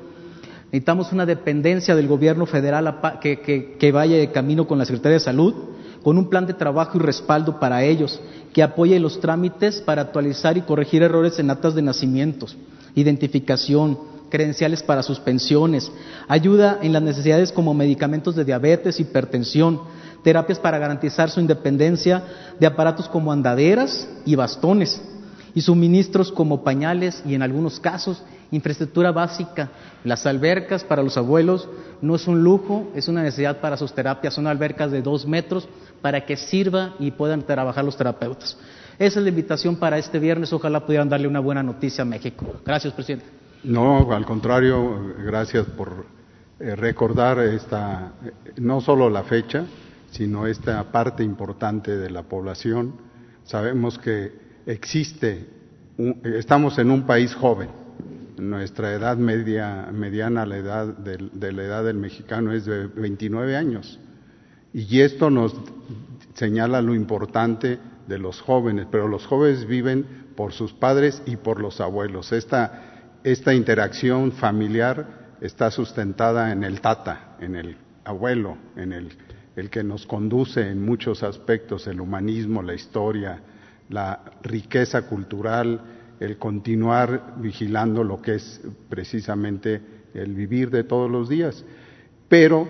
Necesitamos 0.71 1.11
una 1.11 1.25
dependencia 1.25 1.97
del 1.97 2.07
gobierno 2.07 2.45
federal 2.45 3.19
que, 3.19 3.91
vaya 3.91 4.15
de 4.15 4.31
camino 4.31 4.65
con 4.65 4.77
la 4.77 4.85
Secretaría 4.85 5.15
de 5.17 5.25
Salud, 5.25 5.53
con 6.01 6.17
un 6.17 6.29
plan 6.29 6.45
de 6.45 6.53
trabajo 6.53 6.97
y 6.97 7.01
respaldo 7.01 7.59
para 7.59 7.83
ellos, 7.83 8.21
que 8.53 8.63
apoye 8.63 8.97
los 8.97 9.19
trámites 9.19 9.81
para 9.81 10.03
actualizar 10.03 10.57
y 10.57 10.61
corregir 10.61 11.03
errores 11.03 11.37
en 11.39 11.49
actas 11.49 11.75
de 11.75 11.81
nacimientos, 11.81 12.55
identificación, 12.95 13.99
credenciales 14.29 14.81
para 14.81 15.03
suspensiones, 15.03 15.91
ayuda 16.29 16.79
en 16.81 16.93
las 16.93 17.01
necesidades 17.01 17.51
como 17.51 17.73
medicamentos 17.73 18.37
de 18.37 18.45
diabetes, 18.45 19.01
hipertensión, 19.01 19.81
terapias 20.23 20.57
para 20.57 20.79
garantizar 20.79 21.29
su 21.29 21.41
independencia 21.41 22.23
de 22.57 22.65
aparatos 22.65 23.09
como 23.09 23.33
andaderas 23.33 24.07
y 24.25 24.35
bastones, 24.35 25.01
y 25.53 25.61
suministros 25.61 26.31
como 26.31 26.63
pañales 26.63 27.23
y 27.25 27.35
en 27.35 27.41
algunos 27.41 27.79
casos 27.79 28.23
infraestructura 28.51 29.11
básica. 29.11 29.69
Las 30.03 30.25
albercas 30.25 30.83
para 30.83 31.03
los 31.03 31.17
abuelos 31.17 31.67
no 32.01 32.15
es 32.15 32.27
un 32.27 32.43
lujo, 32.43 32.91
es 32.95 33.07
una 33.07 33.23
necesidad 33.23 33.59
para 33.59 33.77
sus 33.77 33.93
terapias, 33.93 34.33
son 34.33 34.47
albercas 34.47 34.91
de 34.91 35.01
dos 35.01 35.25
metros 35.25 35.67
para 36.01 36.25
que 36.25 36.37
sirva 36.37 36.95
y 36.99 37.11
puedan 37.11 37.43
trabajar 37.43 37.83
los 37.85 37.97
terapeutas. 37.97 38.57
Esa 38.99 39.19
es 39.19 39.23
la 39.23 39.29
invitación 39.29 39.77
para 39.77 39.97
este 39.97 40.19
viernes, 40.19 40.53
ojalá 40.53 40.85
pudieran 40.85 41.09
darle 41.09 41.27
una 41.27 41.39
buena 41.39 41.63
noticia 41.63 42.03
a 42.03 42.05
México. 42.05 42.45
Gracias, 42.65 42.93
presidente. 42.93 43.25
No, 43.63 44.11
al 44.11 44.25
contrario, 44.25 45.13
gracias 45.23 45.65
por 45.65 46.05
eh, 46.59 46.75
recordar 46.75 47.39
esta, 47.39 48.11
no 48.57 48.81
solo 48.81 49.09
la 49.09 49.23
fecha, 49.23 49.65
sino 50.11 50.45
esta 50.45 50.83
parte 50.91 51.23
importante 51.23 51.95
de 51.97 52.09
la 52.09 52.23
población. 52.23 52.95
Sabemos 53.45 53.97
que 53.97 54.40
existe, 54.65 55.47
estamos 56.23 56.77
en 56.79 56.91
un 56.91 57.05
país 57.05 57.33
joven. 57.33 57.69
Nuestra 58.37 58.93
edad 58.93 59.17
media, 59.17 59.89
mediana, 59.91 60.45
la 60.45 60.57
edad 60.57 60.87
de, 60.87 61.17
de 61.31 61.51
la 61.51 61.63
edad 61.63 61.83
del 61.83 61.97
mexicano 61.97 62.53
es 62.53 62.65
de 62.65 62.87
29 62.87 63.55
años. 63.55 63.99
Y 64.73 65.01
esto 65.01 65.29
nos 65.29 65.55
señala 66.33 66.81
lo 66.81 66.95
importante 66.95 67.79
de 68.07 68.17
los 68.17 68.41
jóvenes, 68.41 68.87
pero 68.89 69.07
los 69.07 69.27
jóvenes 69.27 69.67
viven 69.67 70.05
por 70.35 70.53
sus 70.53 70.73
padres 70.73 71.21
y 71.25 71.35
por 71.35 71.59
los 71.61 71.81
abuelos. 71.81 72.31
Esta 72.31 72.91
esta 73.23 73.53
interacción 73.53 74.31
familiar 74.31 75.35
está 75.41 75.69
sustentada 75.69 76.51
en 76.51 76.63
el 76.63 76.81
tata, 76.81 77.37
en 77.39 77.55
el 77.55 77.77
abuelo, 78.03 78.57
en 78.75 78.93
el, 78.93 79.11
el 79.55 79.69
que 79.69 79.83
nos 79.83 80.07
conduce 80.07 80.67
en 80.67 80.83
muchos 80.83 81.21
aspectos, 81.21 81.85
el 81.87 82.01
humanismo, 82.01 82.63
la 82.63 82.73
historia, 82.73 83.39
la 83.91 84.21
riqueza 84.41 85.03
cultural, 85.03 85.81
el 86.19 86.37
continuar 86.37 87.35
vigilando 87.37 88.03
lo 88.03 88.21
que 88.21 88.35
es 88.35 88.61
precisamente 88.89 89.81
el 90.13 90.33
vivir 90.33 90.69
de 90.69 90.83
todos 90.83 91.09
los 91.09 91.29
días. 91.29 91.63
Pero 92.27 92.67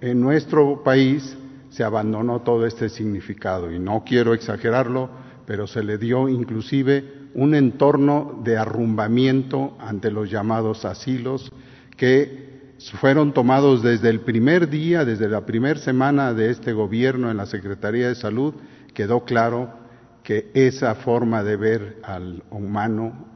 en 0.00 0.20
nuestro 0.20 0.82
país 0.82 1.36
se 1.70 1.84
abandonó 1.84 2.40
todo 2.42 2.66
este 2.66 2.88
significado 2.88 3.72
y 3.72 3.78
no 3.78 4.04
quiero 4.06 4.34
exagerarlo, 4.34 5.10
pero 5.46 5.66
se 5.66 5.82
le 5.82 5.98
dio 5.98 6.28
inclusive 6.28 7.22
un 7.34 7.54
entorno 7.54 8.40
de 8.44 8.58
arrumbamiento 8.58 9.76
ante 9.80 10.10
los 10.10 10.30
llamados 10.30 10.84
asilos 10.84 11.50
que 11.96 12.52
fueron 13.00 13.32
tomados 13.32 13.82
desde 13.82 14.10
el 14.10 14.20
primer 14.20 14.68
día, 14.68 15.04
desde 15.04 15.28
la 15.28 15.46
primera 15.46 15.78
semana 15.80 16.34
de 16.34 16.50
este 16.50 16.72
gobierno 16.72 17.30
en 17.30 17.36
la 17.36 17.46
Secretaría 17.46 18.08
de 18.08 18.16
Salud, 18.16 18.54
quedó 18.92 19.24
claro 19.24 19.81
que 20.22 20.50
esa 20.54 20.94
forma 20.94 21.42
de 21.42 21.56
ver 21.56 21.98
al 22.04 22.42
humano, 22.50 23.26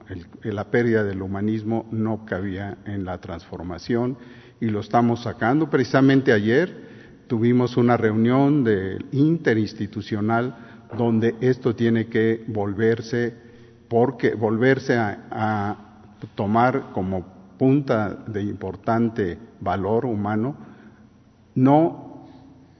la 0.43 0.71
pérdida 0.71 1.05
del 1.05 1.23
humanismo, 1.23 1.87
no 1.91 2.25
cabía 2.25 2.79
en 2.85 3.05
la 3.05 3.19
transformación 3.19 4.17
y 4.61 4.67
lo 4.67 4.81
estamos 4.81 5.23
sacando. 5.23 5.69
Precisamente 5.69 6.33
ayer 6.33 7.25
tuvimos 7.27 7.77
una 7.77 7.97
reunión 7.97 8.65
interinstitucional 9.13 10.57
donde 10.97 11.35
esto 11.41 11.75
tiene 11.75 12.07
que 12.07 12.45
volverse, 12.47 13.35
porque 13.89 14.35
volverse 14.35 14.97
a, 14.97 15.83
tomar 16.35 16.93
como 16.93 17.25
punta 17.59 18.25
de 18.27 18.43
importante 18.43 19.39
valor 19.61 20.07
humano, 20.07 20.57
no 21.55 22.27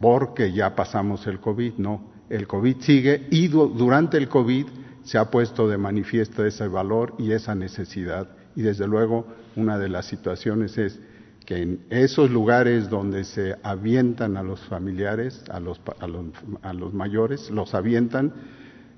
porque 0.01 0.53
ya 0.53 0.75
pasamos 0.75 1.27
el 1.27 1.39
COVID, 1.39 1.75
no, 1.77 2.16
el 2.29 2.47
COVID 2.47 2.77
sigue 2.81 3.27
y 3.31 3.49
durante 3.49 4.17
el 4.17 4.29
COVID 4.29 4.67
se 5.05 5.19
ha 5.19 5.31
puesto 5.31 5.69
de 5.69 5.79
manifiesto 5.79 6.45
ese 6.45 6.67
valor 6.67 7.15
y 7.19 7.33
esa 7.33 7.55
necesidad. 7.55 8.29
Y 8.57 8.63
desde 8.63 8.87
luego 8.87 9.27
una 9.55 9.79
de 9.79 9.89
las 9.89 10.07
situaciones 10.07 10.77
es 10.79 10.99
que 11.45 11.63
en 11.63 11.81
esos 11.91 12.31
lugares 12.31 12.91
donde 12.91 13.23
se 13.23 13.55
avientan 13.63 14.37
a 14.37 14.43
los 14.43 14.61
familiares, 14.63 15.45
a 15.49 15.61
los, 15.61 15.81
a 16.01 16.73
los, 16.73 16.93
mayores, 16.93 17.51
los 17.51 17.73
avientan, 17.75 18.33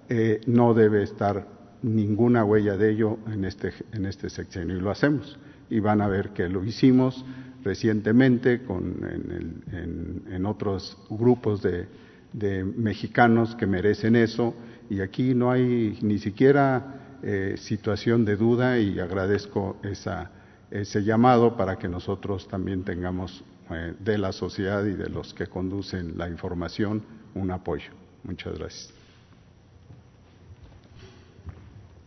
eh, 0.09 0.41
no 0.47 0.73
debe 0.73 1.03
estar 1.03 1.47
ninguna 1.83 2.45
huella 2.45 2.79
de 2.79 2.91
ello 2.91 3.19
en 3.31 3.45
este, 3.45 3.73
en 3.93 4.07
este 4.07 4.31
sexenio. 4.31 4.79
Y 4.79 4.81
lo 4.81 4.91
hacemos. 4.91 5.39
Y 5.69 5.81
van 5.81 6.01
a 6.01 6.09
ver 6.09 6.31
que 6.31 6.49
lo 6.49 6.65
hicimos 6.65 7.23
recientemente 7.63 8.63
con, 8.63 8.97
en, 9.03 10.25
en, 10.33 10.47
otros 10.47 10.97
grupos 11.11 11.61
de, 11.61 11.87
de, 12.33 12.65
mexicanos 12.65 13.55
que 13.55 13.67
merecen 13.67 14.17
eso. 14.17 14.55
Y 14.91 15.01
aquí 15.01 15.35
no 15.35 15.51
hay 15.51 15.99
ni 16.03 16.19
siquiera 16.19 17.19
eh, 17.23 17.55
situación 17.59 18.25
de 18.25 18.37
duda 18.37 18.79
y 18.79 19.01
agradezco 19.01 19.77
esa 19.83 20.31
ese 20.71 21.03
llamado 21.03 21.57
para 21.57 21.77
que 21.77 21.89
nosotros 21.89 22.47
también 22.49 22.85
tengamos 22.85 23.43
eh, 23.71 23.95
de 23.99 24.19
la 24.19 24.33
sociedad 24.33 24.85
y 24.85 24.95
de 24.95 25.09
los 25.09 25.35
que 25.35 25.47
conducen 25.47 26.17
la 26.17 26.29
información 26.29 27.03
un 27.35 27.51
apoyo. 27.51 27.91
Muchas 28.25 28.59
gracias. 28.59 28.95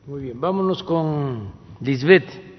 Muy 0.05 0.23
bien, 0.23 0.41
vámonos 0.41 0.83
con 0.83 1.51
Lisbeth. 1.79 2.50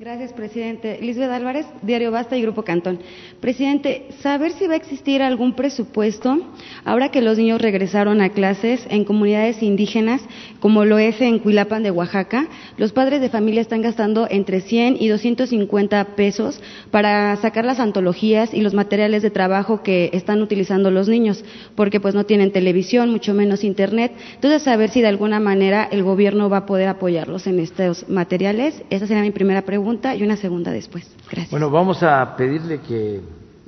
Gracias, 0.00 0.32
presidente. 0.32 1.00
Lisbeth 1.02 1.32
Álvarez, 1.32 1.66
Diario 1.82 2.12
Basta 2.12 2.36
y 2.36 2.42
Grupo 2.42 2.62
Cantón. 2.62 3.00
Presidente, 3.40 4.06
saber 4.20 4.52
si 4.52 4.68
va 4.68 4.74
a 4.74 4.76
existir 4.76 5.22
algún 5.22 5.54
presupuesto 5.54 6.38
ahora 6.84 7.08
que 7.08 7.20
los 7.20 7.36
niños 7.36 7.60
regresaron 7.60 8.20
a 8.20 8.28
clases 8.28 8.86
en 8.90 9.04
comunidades 9.04 9.60
indígenas, 9.60 10.22
como 10.60 10.84
lo 10.84 10.98
es 10.98 11.20
en 11.20 11.40
Cuilapan 11.40 11.82
de 11.82 11.90
Oaxaca. 11.90 12.46
Los 12.76 12.92
padres 12.92 13.20
de 13.20 13.28
familia 13.28 13.60
están 13.60 13.82
gastando 13.82 14.28
entre 14.30 14.60
100 14.60 14.98
y 15.00 15.08
250 15.08 16.04
pesos 16.14 16.60
para 16.92 17.34
sacar 17.34 17.64
las 17.64 17.80
antologías 17.80 18.54
y 18.54 18.60
los 18.60 18.74
materiales 18.74 19.24
de 19.24 19.30
trabajo 19.30 19.82
que 19.82 20.10
están 20.12 20.42
utilizando 20.42 20.92
los 20.92 21.08
niños, 21.08 21.44
porque 21.74 21.98
pues 21.98 22.14
no 22.14 22.24
tienen 22.24 22.52
televisión, 22.52 23.10
mucho 23.10 23.34
menos 23.34 23.64
internet. 23.64 24.12
Entonces, 24.36 24.62
saber 24.62 24.90
si 24.90 25.00
de 25.00 25.08
alguna 25.08 25.40
manera 25.40 25.88
el 25.90 26.04
gobierno 26.04 26.48
va 26.48 26.58
a 26.58 26.66
poder 26.66 26.86
apoyarlos 26.86 27.48
en 27.48 27.58
estos 27.58 28.08
materiales. 28.08 28.80
Esa 28.90 29.08
sería 29.08 29.24
mi 29.24 29.32
primera 29.32 29.62
pregunta 29.62 29.87
y 30.14 30.22
una 30.22 30.36
segunda 30.36 30.70
después. 30.70 31.10
Gracias. 31.30 31.50
Bueno, 31.50 31.70
vamos 31.70 32.02
a 32.02 32.36
pedirle 32.36 32.80
que 32.80 33.20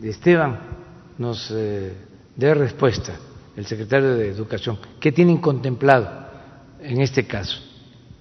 Esteban 0.03 0.59
nos 1.17 1.51
eh, 1.51 1.95
dé 2.37 2.55
respuesta, 2.55 3.15
el 3.57 3.65
secretario 3.65 4.15
de 4.15 4.29
Educación. 4.29 4.79
¿Qué 5.01 5.13
tienen 5.13 5.39
contemplado 5.39 6.09
en 6.83 7.01
este 7.01 7.27
caso 7.27 7.59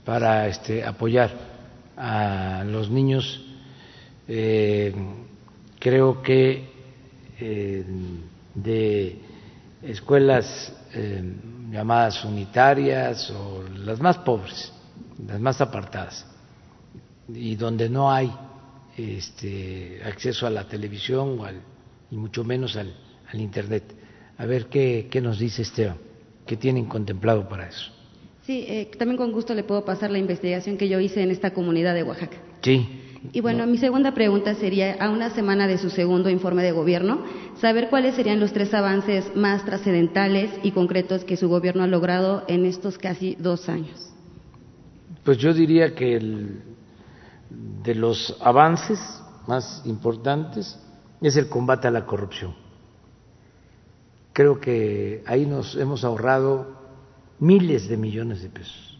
para 0.06 0.48
este, 0.48 0.84
apoyar 0.84 1.32
a 1.98 2.64
los 2.66 2.90
niños? 2.90 3.46
Eh, 4.28 4.94
creo 5.78 6.22
que 6.22 6.70
eh, 7.40 7.84
de 8.56 9.20
escuelas 9.84 10.74
llamadas 11.70 12.26
unitarias 12.26 13.30
o 13.30 13.64
las 13.78 14.00
más 14.00 14.18
pobres, 14.18 14.74
las 15.28 15.40
más 15.40 15.62
apartadas 15.62 16.26
y 17.34 17.56
donde 17.56 17.90
no 17.90 18.12
hay 18.12 18.32
este, 18.98 20.02
acceso 20.04 20.48
a 20.48 20.50
la 20.50 20.68
televisión 20.68 21.40
o 21.40 21.46
al, 21.46 21.62
y 22.12 22.16
mucho 22.16 22.44
menos 22.44 22.76
al, 22.76 22.94
al 23.32 23.40
Internet. 23.40 23.84
A 24.38 24.46
ver 24.46 24.68
qué, 24.68 25.08
qué, 25.10 25.22
nos 25.22 25.40
dice 25.40 25.62
Esteban, 25.62 25.98
qué 26.46 26.58
tienen 26.58 26.86
contemplado 26.86 27.48
para 27.48 27.68
eso. 27.68 27.92
Sí, 28.46 28.66
eh, 28.68 28.90
también 28.98 29.18
con 29.18 29.32
gusto 29.32 29.54
le 29.54 29.64
puedo 29.64 29.86
pasar 29.86 30.10
la 30.10 30.18
investigación 30.18 30.78
que 30.78 30.90
yo 30.90 31.00
hice 31.00 31.22
en 31.22 31.30
esta 31.30 31.52
comunidad 31.52 31.94
de 31.94 32.04
Oaxaca. 32.04 32.38
Sí. 32.62 32.88
Y 33.34 33.42
bueno, 33.42 33.68
mi 33.68 33.78
segunda 33.78 34.14
pregunta 34.14 34.56
sería, 34.56 34.94
a 34.94 35.10
una 35.10 35.30
semana 35.30 35.68
de 35.68 35.78
su 35.78 35.90
segundo 35.90 36.30
informe 36.30 36.64
de 36.64 36.72
gobierno, 36.72 37.24
saber 37.60 37.90
cuáles 37.90 38.16
serían 38.16 38.40
los 38.40 38.54
tres 38.54 38.74
avances 38.74 39.36
más 39.36 39.66
trascendentales 39.66 40.52
y 40.64 40.72
concretos 40.72 41.26
que 41.26 41.36
su 41.36 41.50
gobierno 41.50 41.84
ha 41.84 41.88
logrado 41.88 42.46
en 42.48 42.66
estos 42.66 42.98
casi 42.98 43.36
dos 43.38 43.68
años. 43.68 44.14
Pues 45.24 45.38
yo 45.38 45.54
diría 45.54 45.94
que 45.94 46.16
el 46.16 46.62
de 47.50 47.96
los 47.96 48.38
avances 48.42 49.00
más 49.48 49.82
importantes 49.86 50.80
es 51.22 51.36
el 51.36 51.50
combate 51.50 51.88
a 51.88 51.92
la 51.92 52.06
corrupción. 52.06 52.56
Creo 54.34 54.60
que 54.60 55.24
ahí 55.26 55.46
nos 55.46 55.76
hemos 55.76 56.04
ahorrado 56.04 56.78
miles 57.40 57.90
de 57.90 57.98
millones 57.98 58.42
de 58.42 58.50
pesos. 58.50 59.00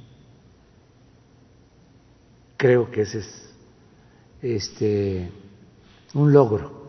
Creo 2.58 2.92
que 2.92 3.02
ese 3.02 3.20
es 3.20 3.56
este 4.42 5.32
un 6.14 6.34
logro. 6.34 6.80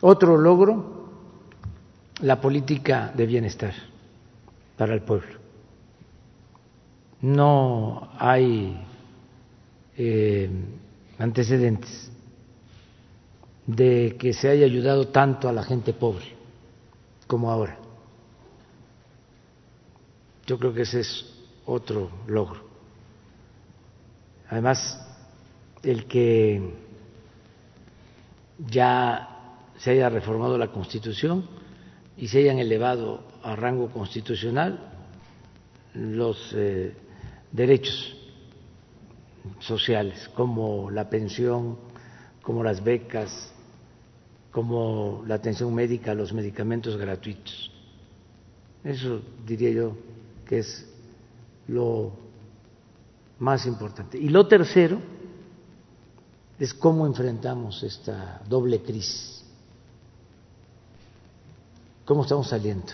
Otro 0.00 0.36
logro, 0.36 1.08
la 2.20 2.40
política 2.40 3.12
de 3.14 3.26
bienestar 3.26 3.72
para 4.76 4.94
el 4.94 5.02
pueblo. 5.02 5.38
No 7.20 8.10
hay 8.18 8.87
eh, 10.00 10.48
antecedentes 11.18 12.08
de 13.66 14.16
que 14.16 14.32
se 14.32 14.48
haya 14.48 14.64
ayudado 14.64 15.08
tanto 15.08 15.48
a 15.48 15.52
la 15.52 15.64
gente 15.64 15.92
pobre 15.92 16.24
como 17.26 17.50
ahora. 17.50 17.76
Yo 20.46 20.56
creo 20.56 20.72
que 20.72 20.82
ese 20.82 21.00
es 21.00 21.26
otro 21.66 22.10
logro. 22.28 22.60
Además, 24.48 25.04
el 25.82 26.06
que 26.06 26.74
ya 28.70 29.64
se 29.78 29.90
haya 29.90 30.08
reformado 30.08 30.56
la 30.56 30.70
Constitución 30.70 31.44
y 32.16 32.28
se 32.28 32.38
hayan 32.38 32.58
elevado 32.60 33.24
a 33.42 33.56
rango 33.56 33.90
constitucional 33.90 34.92
los 35.94 36.52
eh, 36.54 36.94
derechos 37.52 38.17
sociales, 39.60 40.28
como 40.34 40.90
la 40.90 41.08
pensión, 41.08 41.78
como 42.42 42.62
las 42.62 42.82
becas, 42.82 43.52
como 44.50 45.22
la 45.26 45.36
atención 45.36 45.74
médica, 45.74 46.14
los 46.14 46.32
medicamentos 46.32 46.96
gratuitos. 46.96 47.70
Eso 48.82 49.20
diría 49.46 49.70
yo 49.70 49.96
que 50.46 50.58
es 50.58 50.86
lo 51.68 52.12
más 53.38 53.66
importante. 53.66 54.18
Y 54.18 54.28
lo 54.28 54.46
tercero 54.46 55.00
es 56.58 56.74
cómo 56.74 57.06
enfrentamos 57.06 57.82
esta 57.82 58.42
doble 58.48 58.82
crisis, 58.82 59.44
cómo 62.04 62.22
estamos 62.22 62.48
saliendo 62.48 62.92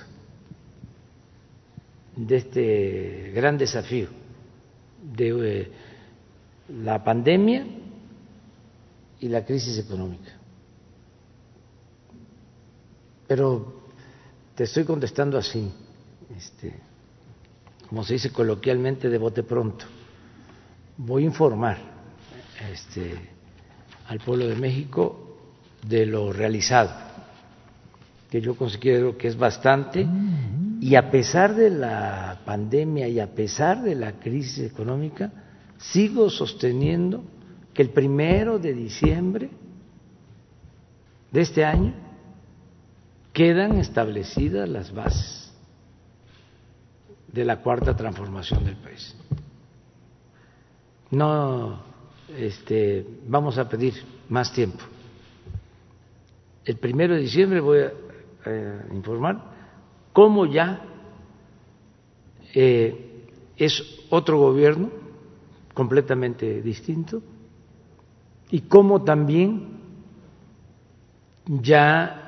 de 2.16 2.36
este 2.36 3.32
gran 3.34 3.58
desafío 3.58 4.08
de 5.02 5.60
eh, 5.60 5.72
la 6.68 7.02
pandemia 7.02 7.66
y 9.20 9.28
la 9.28 9.44
crisis 9.44 9.78
económica. 9.78 10.32
Pero 13.26 13.82
te 14.54 14.64
estoy 14.64 14.84
contestando 14.84 15.38
así, 15.38 15.72
este, 16.36 16.74
como 17.88 18.04
se 18.04 18.14
dice 18.14 18.30
coloquialmente, 18.30 19.08
de 19.08 19.18
bote 19.18 19.42
pronto. 19.42 19.86
Voy 20.96 21.24
a 21.24 21.26
informar 21.26 21.78
este, 22.70 23.14
al 24.08 24.20
pueblo 24.20 24.46
de 24.46 24.56
México 24.56 25.38
de 25.86 26.06
lo 26.06 26.32
realizado, 26.32 26.90
que 28.30 28.40
yo 28.40 28.56
considero 28.56 29.16
que 29.16 29.28
es 29.28 29.36
bastante, 29.36 30.06
y 30.80 30.96
a 30.96 31.10
pesar 31.10 31.54
de 31.54 31.70
la 31.70 32.40
pandemia 32.44 33.08
y 33.08 33.20
a 33.20 33.34
pesar 33.34 33.82
de 33.82 33.94
la 33.94 34.12
crisis 34.12 34.70
económica, 34.70 35.30
sigo 35.92 36.30
sosteniendo 36.30 37.24
que 37.72 37.82
el 37.82 37.90
primero 37.90 38.58
de 38.58 38.72
diciembre 38.72 39.50
de 41.30 41.40
este 41.40 41.64
año 41.64 41.92
quedan 43.32 43.78
establecidas 43.78 44.68
las 44.68 44.94
bases 44.94 45.52
de 47.32 47.44
la 47.44 47.60
cuarta 47.60 47.96
transformación 47.96 48.64
del 48.64 48.76
país. 48.76 49.14
No 51.10 51.82
este, 52.36 53.04
vamos 53.26 53.58
a 53.58 53.68
pedir 53.68 53.94
más 54.28 54.52
tiempo. 54.52 54.78
el 56.64 56.76
primero 56.76 57.14
de 57.14 57.20
diciembre 57.20 57.60
voy 57.60 57.80
a 57.80 57.92
informar 58.92 59.52
cómo 60.12 60.46
ya 60.46 60.80
eh, 62.54 63.26
es 63.56 64.00
otro 64.10 64.38
gobierno 64.38 65.03
completamente 65.74 66.62
distinto 66.62 67.22
y 68.50 68.60
cómo 68.62 69.02
también 69.02 69.80
ya 71.46 72.24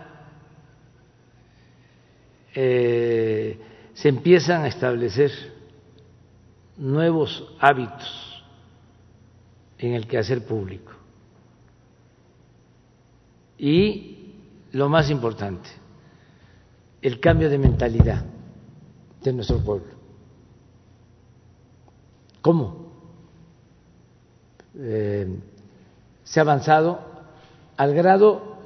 eh, 2.54 3.60
se 3.94 4.08
empiezan 4.08 4.64
a 4.64 4.68
establecer 4.68 5.30
nuevos 6.76 7.54
hábitos 7.60 8.44
en 9.78 9.94
el 9.94 10.06
quehacer 10.06 10.44
público. 10.44 10.92
Y 13.58 14.34
lo 14.72 14.88
más 14.88 15.08
importante, 15.10 15.68
el 17.00 17.20
cambio 17.20 17.48
de 17.48 17.58
mentalidad 17.58 18.24
de 19.22 19.32
nuestro 19.32 19.58
pueblo. 19.58 19.94
¿Cómo? 22.42 22.85
Eh, 24.78 25.26
se 26.24 26.40
ha 26.40 26.42
avanzado 26.42 27.00
al 27.76 27.94
grado 27.94 28.56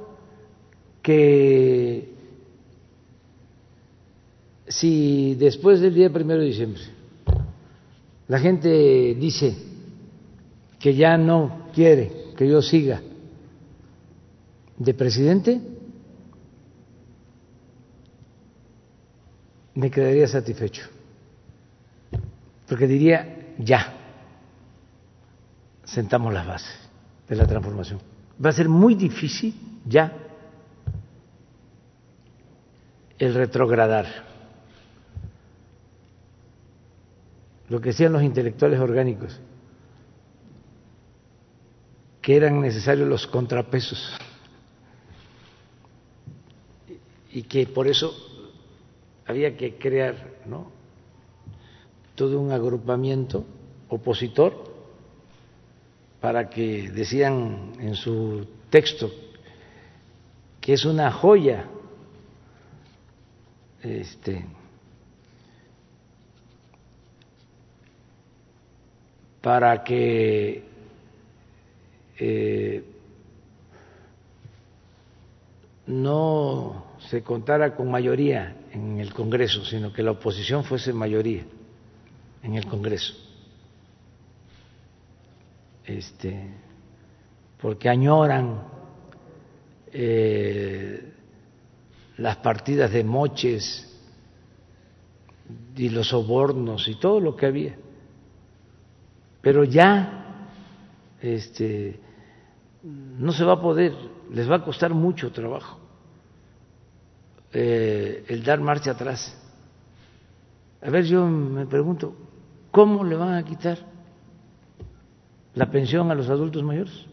que 1.03 2.12
si 4.66 5.35
después 5.37 5.81
del 5.81 5.95
día 5.95 6.12
primero 6.12 6.41
de 6.41 6.47
diciembre 6.47 6.82
la 8.28 8.39
gente 8.39 8.69
dice 9.15 9.57
que 10.78 10.95
ya 10.95 11.16
no 11.16 11.69
quiere 11.74 12.32
que 12.37 12.49
yo 12.49 12.62
siga 12.62 13.01
de 14.78 14.95
presidente, 14.95 15.61
me 19.74 19.91
quedaría 19.91 20.27
satisfecho, 20.27 20.89
porque 22.66 22.87
diría, 22.87 23.55
ya, 23.59 23.99
sentamos 25.91 26.33
las 26.33 26.47
bases 26.47 26.89
de 27.29 27.37
la 27.37 27.47
transformación. 27.47 28.01
Va 28.45 28.51
a 28.51 28.53
ser 28.53 28.69
muy 28.69 28.95
difícil 28.95 29.55
ya 29.85 30.12
el 33.19 33.35
retrogradar. 33.35 34.07
Lo 37.69 37.81
que 37.81 37.91
decían 37.91 38.12
los 38.12 38.23
intelectuales 38.23 38.81
orgánicos, 38.81 39.39
que 42.23 42.37
eran 42.37 42.61
necesarios 42.61 43.09
los 43.09 43.27
contrapesos 43.27 44.17
y 47.33 47.43
que 47.43 47.67
por 47.67 47.89
eso 47.89 48.12
había 49.27 49.57
que 49.57 49.77
crear 49.77 50.41
todo 52.15 52.41
un 52.41 52.53
agrupamiento 52.53 53.45
opositor 53.89 54.69
para 56.20 56.48
que 56.48 56.90
decían 56.90 57.72
en 57.78 57.94
su 57.94 58.47
texto 58.68 59.10
que 60.60 60.74
es 60.74 60.84
una 60.84 61.10
joya 61.10 61.66
este 63.82 64.44
para 69.40 69.82
que 69.82 70.62
eh, 72.18 72.84
no 75.86 76.84
se 76.98 77.22
contara 77.22 77.74
con 77.74 77.90
mayoría 77.90 78.56
en 78.72 79.01
el 79.01 79.12
Congreso, 79.14 79.64
sino 79.64 79.92
que 79.92 80.02
la 80.02 80.12
oposición 80.12 80.62
fuese 80.62 80.92
mayoría 80.92 81.44
en 82.42 82.55
el 82.55 82.66
Congreso. 82.66 83.30
Este, 85.91 86.55
porque 87.61 87.89
añoran 87.89 88.62
eh, 89.93 91.15
las 92.19 92.37
partidas 92.37 92.93
de 92.93 93.03
moches 93.03 93.87
y 95.75 95.89
los 95.89 96.11
sobornos 96.11 96.87
y 96.87 96.95
todo 96.95 97.19
lo 97.19 97.35
que 97.35 97.47
había. 97.47 97.77
Pero 99.41 99.65
ya 99.65 100.47
este, 101.21 101.99
no 102.85 103.33
se 103.33 103.45
va 103.45 103.55
a 103.55 103.61
poder, 103.61 103.93
les 104.31 104.49
va 104.49 104.57
a 104.57 104.65
costar 104.65 104.95
mucho 104.95 105.33
trabajo 105.33 105.81
eh, 107.53 108.25
el 108.29 108.45
dar 108.45 108.61
marcha 108.61 108.93
atrás. 108.93 109.37
A 110.83 110.89
ver, 110.89 111.05
yo 111.05 111.27
me 111.27 111.67
pregunto, 111.67 112.15
¿cómo 112.71 113.03
le 113.03 113.17
van 113.17 113.35
a 113.35 113.45
quitar 113.45 113.91
la 115.55 115.70
pensión 115.70 116.10
a 116.10 116.14
los 116.14 116.28
adultos 116.28 116.62
mayores? 116.62 117.06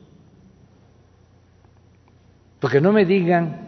Porque 2.59 2.81
no 2.81 2.91
me 2.91 3.05
digan 3.05 3.67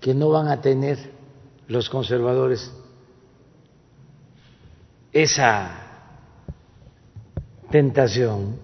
que 0.00 0.14
no 0.14 0.28
van 0.28 0.48
a 0.48 0.60
tener 0.60 0.98
los 1.66 1.88
conservadores 1.88 2.72
esa 5.12 5.80
tentación 7.70 8.56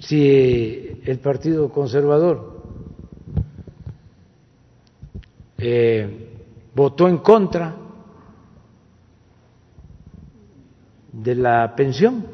si 0.00 1.00
el 1.04 1.18
Partido 1.20 1.70
Conservador 1.70 2.62
eh, 5.58 6.30
votó 6.74 7.08
en 7.08 7.18
contra 7.18 7.76
de 11.12 11.34
la 11.34 11.74
pensión. 11.74 12.26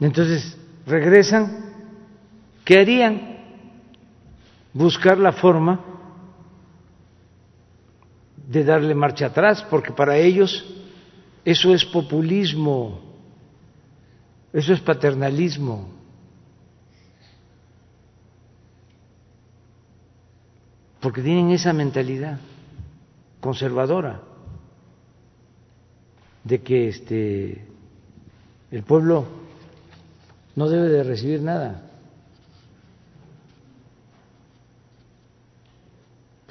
Entonces 0.00 0.58
regresan, 0.86 1.72
¿qué 2.64 2.80
harían? 2.80 3.32
buscar 4.72 5.18
la 5.18 5.32
forma 5.32 5.80
de 8.48 8.64
darle 8.64 8.94
marcha 8.94 9.26
atrás, 9.26 9.64
porque 9.68 9.92
para 9.92 10.16
ellos 10.16 10.64
eso 11.44 11.72
es 11.74 11.84
populismo, 11.84 13.00
eso 14.52 14.72
es 14.72 14.80
paternalismo. 14.80 15.88
Porque 21.00 21.20
tienen 21.20 21.50
esa 21.50 21.72
mentalidad 21.72 22.38
conservadora 23.40 24.22
de 26.44 26.60
que 26.60 26.88
este 26.88 27.64
el 28.70 28.82
pueblo 28.82 29.26
no 30.56 30.68
debe 30.68 30.88
de 30.88 31.02
recibir 31.02 31.42
nada. 31.42 31.92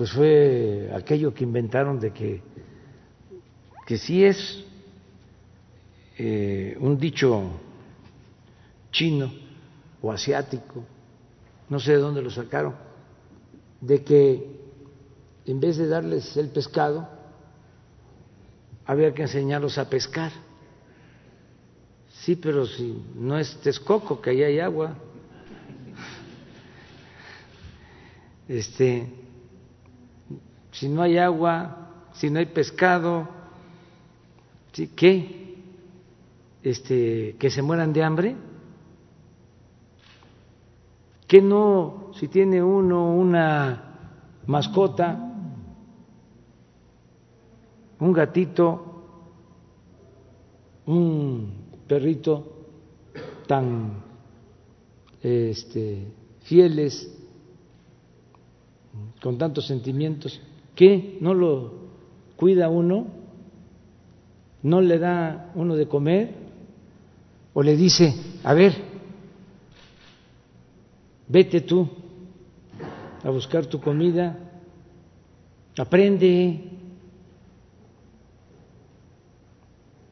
pues 0.02 0.14
fue 0.14 0.90
aquello 0.96 1.32
que 1.32 1.44
inventaron 1.44 2.00
de 2.00 2.12
que, 2.12 2.42
que 3.86 4.00
sí 4.00 4.24
es 4.24 4.66
eh, 6.18 6.76
un 6.80 6.98
dicho 6.98 7.52
chino 8.92 9.32
o 10.02 10.12
asiático, 10.12 10.84
no 11.70 11.80
sé 11.80 11.92
de 11.92 11.98
dónde 12.00 12.24
lo 12.24 12.32
sacaron, 12.32 12.74
de 13.80 14.04
que 14.04 14.60
en 15.46 15.60
vez 15.60 15.78
de 15.78 15.88
darles 15.88 16.36
el 16.36 16.50
pescado, 16.50 17.08
había 18.92 19.14
que 19.14 19.22
enseñarlos 19.22 19.78
a 19.78 19.90
pescar. 19.90 20.34
Sí, 22.10 22.36
pero 22.36 22.66
si 22.66 23.02
no 23.16 23.40
es 23.40 23.56
Texcoco, 23.62 24.22
que 24.22 24.32
ahí 24.32 24.44
hay 24.44 24.60
agua. 24.60 24.96
Este, 28.50 29.08
si 30.74 30.90
no 30.90 31.04
hay 31.04 31.18
agua, 31.18 32.10
si 32.16 32.30
no 32.30 32.40
hay 32.40 32.48
pescado, 32.48 33.30
¿qué? 34.74 35.56
Este, 36.62 37.38
que 37.40 37.50
se 37.50 37.62
mueran 37.62 37.94
de 37.94 38.04
hambre. 38.04 38.36
¿Qué 41.30 41.42
no, 41.42 42.12
si 42.20 42.28
tiene 42.28 42.62
uno 42.62 43.14
una 43.16 43.84
mascota, 44.48 45.31
un 48.02 48.12
gatito, 48.12 49.04
un 50.88 51.54
perrito 51.88 52.44
tan 53.48 54.04
este, 55.22 56.08
fieles, 56.42 57.18
con 59.22 59.38
tantos 59.38 59.68
sentimientos, 59.68 60.42
¿Qué? 60.76 61.18
¿No 61.20 61.34
lo 61.34 61.74
cuida 62.36 62.70
uno? 62.70 63.08
¿No 64.64 64.82
le 64.82 64.98
da 65.00 65.52
uno 65.56 65.76
de 65.76 65.88
comer? 65.88 66.34
¿O 67.54 67.62
le 67.62 67.76
dice, 67.76 68.14
a 68.44 68.54
ver, 68.54 68.74
vete 71.28 71.62
tú 71.62 71.88
a 73.24 73.30
buscar 73.30 73.66
tu 73.66 73.80
comida, 73.80 74.40
aprende. 75.78 76.71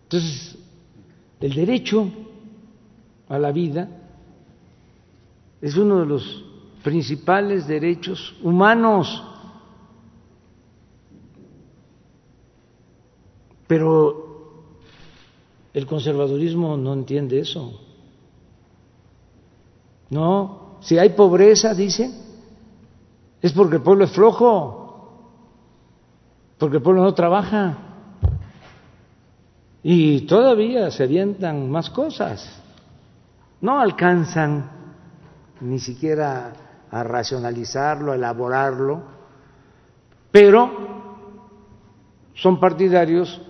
Entonces, 0.09 0.57
el 1.39 1.53
derecho 1.53 2.09
a 3.27 3.37
la 3.37 3.51
vida 3.51 3.87
es 5.61 5.77
uno 5.77 5.99
de 5.99 6.07
los 6.07 6.43
principales 6.83 7.67
derechos 7.67 8.35
humanos. 8.41 9.23
Pero 13.67 14.63
el 15.75 15.85
conservadurismo 15.85 16.75
no 16.75 16.93
entiende 16.93 17.39
eso. 17.39 17.79
No, 20.09 20.77
si 20.79 20.97
hay 20.97 21.09
pobreza, 21.09 21.75
dicen, 21.75 22.15
es 23.43 23.53
porque 23.53 23.75
el 23.75 23.83
pueblo 23.83 24.05
es 24.05 24.11
flojo, 24.11 25.13
porque 26.57 26.77
el 26.77 26.81
pueblo 26.81 27.03
no 27.03 27.13
trabaja. 27.13 27.88
Y 29.83 30.21
todavía 30.21 30.91
se 30.91 31.03
avientan 31.03 31.69
más 31.69 31.89
cosas. 31.89 32.61
No 33.61 33.79
alcanzan 33.79 34.69
ni 35.61 35.79
siquiera 35.79 36.53
a 36.91 37.03
racionalizarlo, 37.03 38.11
a 38.11 38.15
elaborarlo, 38.15 39.03
pero 40.31 40.69
son 42.33 42.59
partidarios 42.59 43.41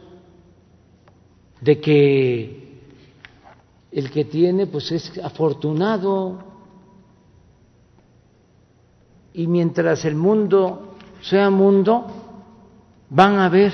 de 1.61 1.80
que 1.80 2.60
el 3.91 4.11
que 4.11 4.26
tiene 4.26 4.68
pues 4.68 4.91
es 4.91 5.18
afortunado 5.23 6.39
y 9.34 9.47
mientras 9.47 10.06
el 10.06 10.15
mundo 10.15 10.95
sea 11.22 11.49
mundo 11.49 12.07
van 13.10 13.35
a 13.35 13.45
haber 13.45 13.73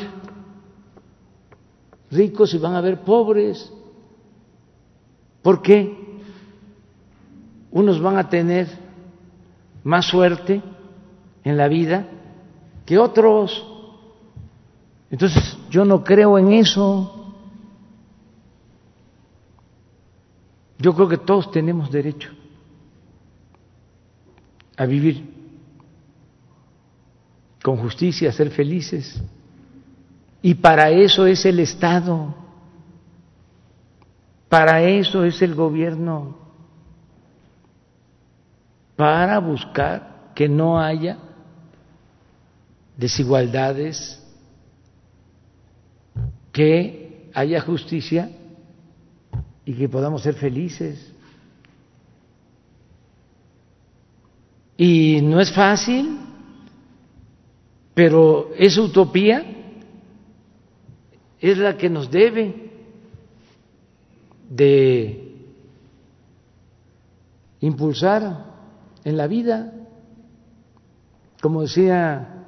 ricos 2.16 2.54
y 2.54 2.58
van 2.58 2.74
a 2.74 2.80
haber 2.80 3.02
pobres. 3.02 3.72
¿Por 5.42 5.62
qué? 5.62 5.96
Unos 7.72 8.02
van 8.02 8.18
a 8.18 8.30
tener 8.30 8.68
más 9.84 10.06
suerte 10.06 10.62
en 11.44 11.58
la 11.58 11.68
vida 11.68 12.08
que 12.86 12.98
otros. 12.98 13.66
Entonces, 15.12 15.58
yo 15.70 15.86
no 15.86 16.04
creo 16.04 16.38
en 16.38 16.54
eso. 16.54 17.34
Yo 20.78 20.94
creo 20.94 21.08
que 21.08 21.18
todos 21.18 21.52
tenemos 21.52 21.92
derecho 21.92 22.32
a 24.78 24.86
vivir 24.86 25.34
con 27.64 27.78
justicia, 27.78 28.30
a 28.30 28.34
ser 28.34 28.52
felices. 28.52 29.22
Y 30.46 30.54
para 30.54 30.92
eso 30.92 31.26
es 31.26 31.44
el 31.44 31.60
Estado, 31.60 32.36
para 34.48 34.84
eso 34.84 35.24
es 35.24 35.42
el 35.42 35.56
gobierno. 35.56 36.38
Para 38.96 39.40
buscar 39.40 40.34
que 40.36 40.48
no 40.48 40.80
haya 40.80 41.18
desigualdades, 42.96 44.24
que 46.52 47.32
haya 47.34 47.60
justicia 47.62 48.30
y 49.66 49.74
que 49.74 49.90
podamos 49.90 50.22
ser 50.22 50.36
felices. 50.36 51.12
Y 54.78 55.22
no 55.24 55.40
es 55.40 55.52
fácil, 55.52 56.20
pero 57.96 58.52
esa 58.60 58.84
utopía 58.84 59.64
es 61.52 61.58
la 61.58 61.78
que 61.78 61.90
nos 61.90 62.10
debe 62.10 62.72
de 64.50 65.36
impulsar 67.60 68.46
en 69.04 69.18
la 69.18 69.28
vida. 69.28 69.74
Como 71.42 71.62
decía 71.62 72.46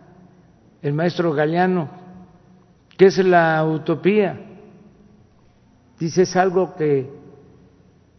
el 0.82 0.94
maestro 0.94 1.34
Galeano, 1.34 1.90
¿qué 2.98 3.06
es 3.06 3.18
la 3.19 3.64
utopía? 3.65 4.40
Dice, 5.99 6.24
es 6.24 6.36
algo 6.36 6.76
que 6.76 7.10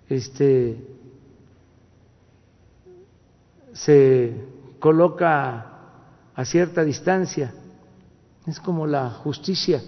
este, 0.09 0.85
se 3.73 4.45
coloca 4.79 5.67
a 6.35 6.45
cierta 6.45 6.85
distancia, 6.85 7.53
es 8.47 8.61
como 8.61 8.87
la 8.87 9.11
justicia, 9.11 9.83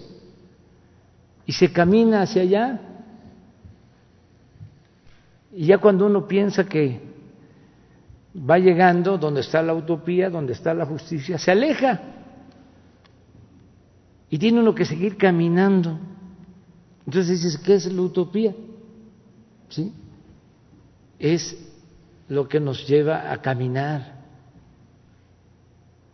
y 1.45 1.53
se 1.53 1.71
camina 1.71 2.21
hacia 2.21 2.41
allá. 2.41 2.79
Y 5.53 5.65
ya 5.65 5.77
cuando 5.79 6.05
uno 6.05 6.27
piensa 6.27 6.65
que 6.65 7.01
va 8.35 8.57
llegando 8.57 9.17
donde 9.17 9.41
está 9.41 9.61
la 9.61 9.73
utopía, 9.73 10.29
donde 10.29 10.53
está 10.53 10.73
la 10.73 10.85
justicia, 10.85 11.37
se 11.37 11.51
aleja. 11.51 11.99
Y 14.29 14.37
tiene 14.37 14.61
uno 14.61 14.73
que 14.73 14.85
seguir 14.85 15.17
caminando. 15.17 15.99
Entonces 17.05 17.41
dices, 17.41 17.57
¿qué 17.57 17.75
es 17.75 17.91
la 17.91 18.01
utopía? 18.01 18.55
¿Sí? 19.69 19.93
Es 21.19 21.57
lo 22.29 22.47
que 22.47 22.59
nos 22.61 22.87
lleva 22.87 23.31
a 23.31 23.41
caminar, 23.41 24.21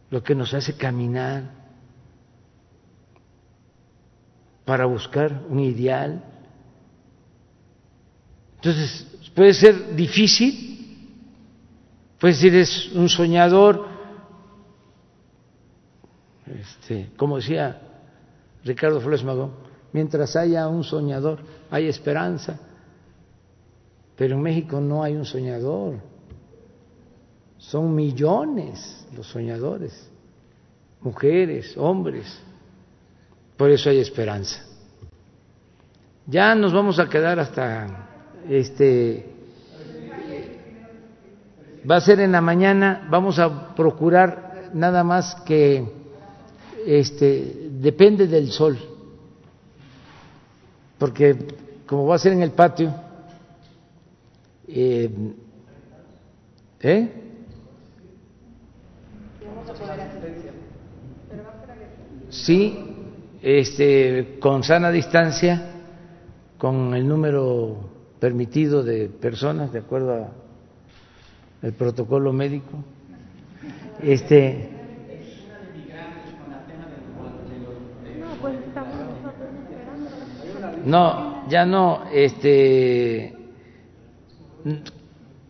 lo 0.09 0.23
que 0.23 0.33
nos 0.33 0.53
hace 0.55 0.75
caminar 0.75 1.56
para 4.67 4.85
buscar 4.85 5.45
un 5.49 5.61
ideal. 5.61 6.23
Entonces, 8.57 9.07
puede 9.33 9.53
ser 9.53 9.95
difícil, 9.95 10.67
Puedes 12.19 12.41
decir, 12.41 12.55
es 12.55 12.91
un 12.95 13.09
soñador, 13.09 13.85
este, 16.47 17.11
como 17.15 17.35
decía 17.37 17.79
Ricardo 18.63 18.99
Flores 18.99 19.23
Magón, 19.23 19.51
mientras 19.93 20.35
haya 20.35 20.67
un 20.67 20.83
soñador, 20.83 21.39
hay 21.69 21.87
esperanza. 21.87 22.59
Pero 24.15 24.35
en 24.35 24.41
México 24.41 24.81
no 24.81 25.03
hay 25.03 25.15
un 25.15 25.25
soñador, 25.25 25.99
son 27.59 27.93
millones 27.93 29.05
los 29.15 29.27
soñadores, 29.27 30.09
mujeres, 31.01 31.77
hombres, 31.77 32.41
por 33.57 33.71
eso 33.71 33.89
hay 33.89 33.99
esperanza. 33.99 34.63
Ya 36.27 36.53
nos 36.55 36.73
vamos 36.73 36.99
a 36.99 37.09
quedar 37.09 37.39
hasta 37.39 38.07
este 38.49 39.33
va 41.89 41.97
a 41.97 42.01
ser 42.01 42.19
en 42.19 42.33
la 42.33 42.41
mañana, 42.41 43.07
vamos 43.09 43.39
a 43.39 43.73
procurar 43.75 44.71
nada 44.73 45.03
más 45.03 45.35
que 45.45 45.85
este 46.85 47.69
depende 47.71 48.27
del 48.27 48.51
sol, 48.51 48.77
porque 50.97 51.35
como 51.85 52.05
va 52.07 52.15
a 52.15 52.19
ser 52.19 52.33
en 52.33 52.41
el 52.41 52.51
patio, 52.51 52.93
eh, 54.67 55.09
¿eh? 56.81 57.23
Sí, 62.29 62.96
este, 63.41 64.37
con 64.39 64.63
sana 64.63 64.91
distancia, 64.91 65.71
con 66.57 66.93
el 66.93 67.07
número 67.07 67.89
permitido 68.19 68.83
de 68.83 69.09
personas, 69.09 69.71
de 69.71 69.79
acuerdo 69.79 70.13
a 70.13 70.29
el 71.61 71.73
protocolo 71.73 72.33
médico. 72.33 72.83
Este. 74.01 74.69
No, 80.85 81.47
ya 81.49 81.65
no, 81.65 82.03
este. 82.13 83.35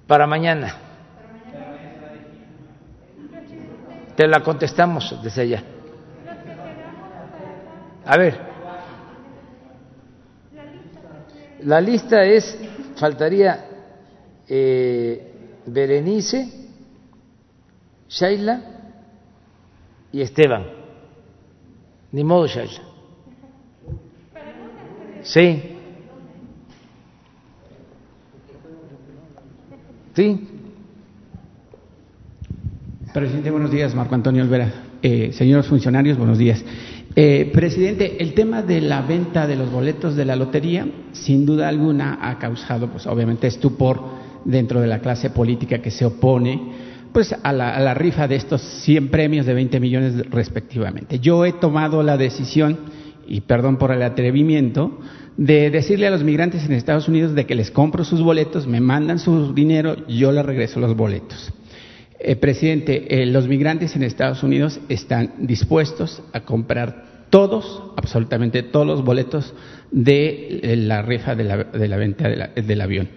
Para 0.07 0.25
mañana. 0.25 0.75
Te 4.15 4.27
la 4.27 4.41
contestamos 4.41 5.15
desde 5.21 5.41
allá. 5.43 5.63
A 8.07 8.17
ver. 8.17 8.39
La 11.63 11.81
lista 11.81 12.23
es, 12.23 12.57
faltaría 12.95 13.65
eh, 14.47 15.59
Berenice, 15.65 16.47
Shaila 18.07 18.61
y 20.13 20.21
Esteban. 20.21 20.65
Ni 22.13 22.23
modo, 22.23 22.47
Shaila. 22.47 22.81
Sí. 25.23 25.77
Sí. 30.15 30.47
Presidente, 33.13 33.51
buenos 33.51 33.69
días. 33.69 33.93
Marco 33.93 34.15
Antonio 34.15 34.43
Olvera. 34.43 34.71
Eh, 35.01 35.31
señores 35.33 35.67
funcionarios, 35.67 36.17
buenos 36.17 36.37
días. 36.37 36.63
Eh, 37.19 37.49
presidente, 37.51 38.21
el 38.21 38.35
tema 38.35 38.61
de 38.61 38.79
la 38.79 39.01
venta 39.01 39.47
de 39.47 39.55
los 39.55 39.71
boletos 39.71 40.15
de 40.15 40.23
la 40.23 40.35
lotería, 40.35 40.87
sin 41.13 41.47
duda 41.47 41.67
alguna, 41.67 42.19
ha 42.21 42.37
causado, 42.37 42.91
pues 42.91 43.07
obviamente, 43.07 43.47
estupor 43.47 43.99
dentro 44.45 44.79
de 44.81 44.85
la 44.85 44.99
clase 44.99 45.31
política 45.31 45.79
que 45.79 45.89
se 45.89 46.05
opone 46.05 46.85
pues 47.11 47.33
a 47.41 47.51
la, 47.53 47.75
a 47.75 47.79
la, 47.79 47.95
rifa 47.95 48.27
de 48.27 48.35
estos 48.35 48.61
100 48.61 49.09
premios 49.09 49.47
de 49.47 49.55
20 49.55 49.79
millones 49.79 50.29
respectivamente. 50.29 51.17
Yo 51.17 51.43
he 51.43 51.53
tomado 51.53 52.03
la 52.03 52.17
decisión, 52.17 52.77
y 53.27 53.41
perdón 53.41 53.77
por 53.77 53.89
el 53.91 54.03
atrevimiento, 54.03 54.99
de 55.37 55.71
decirle 55.71 56.05
a 56.05 56.11
los 56.11 56.23
migrantes 56.23 56.65
en 56.65 56.73
Estados 56.73 57.07
Unidos 57.07 57.33
de 57.33 57.47
que 57.47 57.55
les 57.55 57.71
compro 57.71 58.03
sus 58.03 58.21
boletos, 58.21 58.67
me 58.67 58.79
mandan 58.79 59.17
su 59.17 59.55
dinero, 59.55 60.05
yo 60.07 60.31
les 60.31 60.45
regreso 60.45 60.79
los 60.79 60.95
boletos. 60.95 61.51
Eh, 62.19 62.35
presidente, 62.35 63.21
eh, 63.21 63.27
los 63.27 63.47
migrantes 63.47 63.95
en 63.95 64.01
Estados 64.01 64.41
Unidos 64.41 64.79
están 64.89 65.33
dispuestos 65.39 66.23
a 66.33 66.39
comprar 66.39 67.27
todos, 67.29 67.91
absolutamente 67.95 68.63
todos 68.63 68.87
los 68.87 69.03
boletos 69.03 69.53
de 69.91 70.59
eh, 70.63 70.75
la 70.77 71.03
rifa 71.03 71.35
de 71.35 71.43
la, 71.43 71.63
de 71.65 71.87
la 71.87 71.97
venta 71.97 72.27
del 72.27 72.81
avión. 72.81 73.09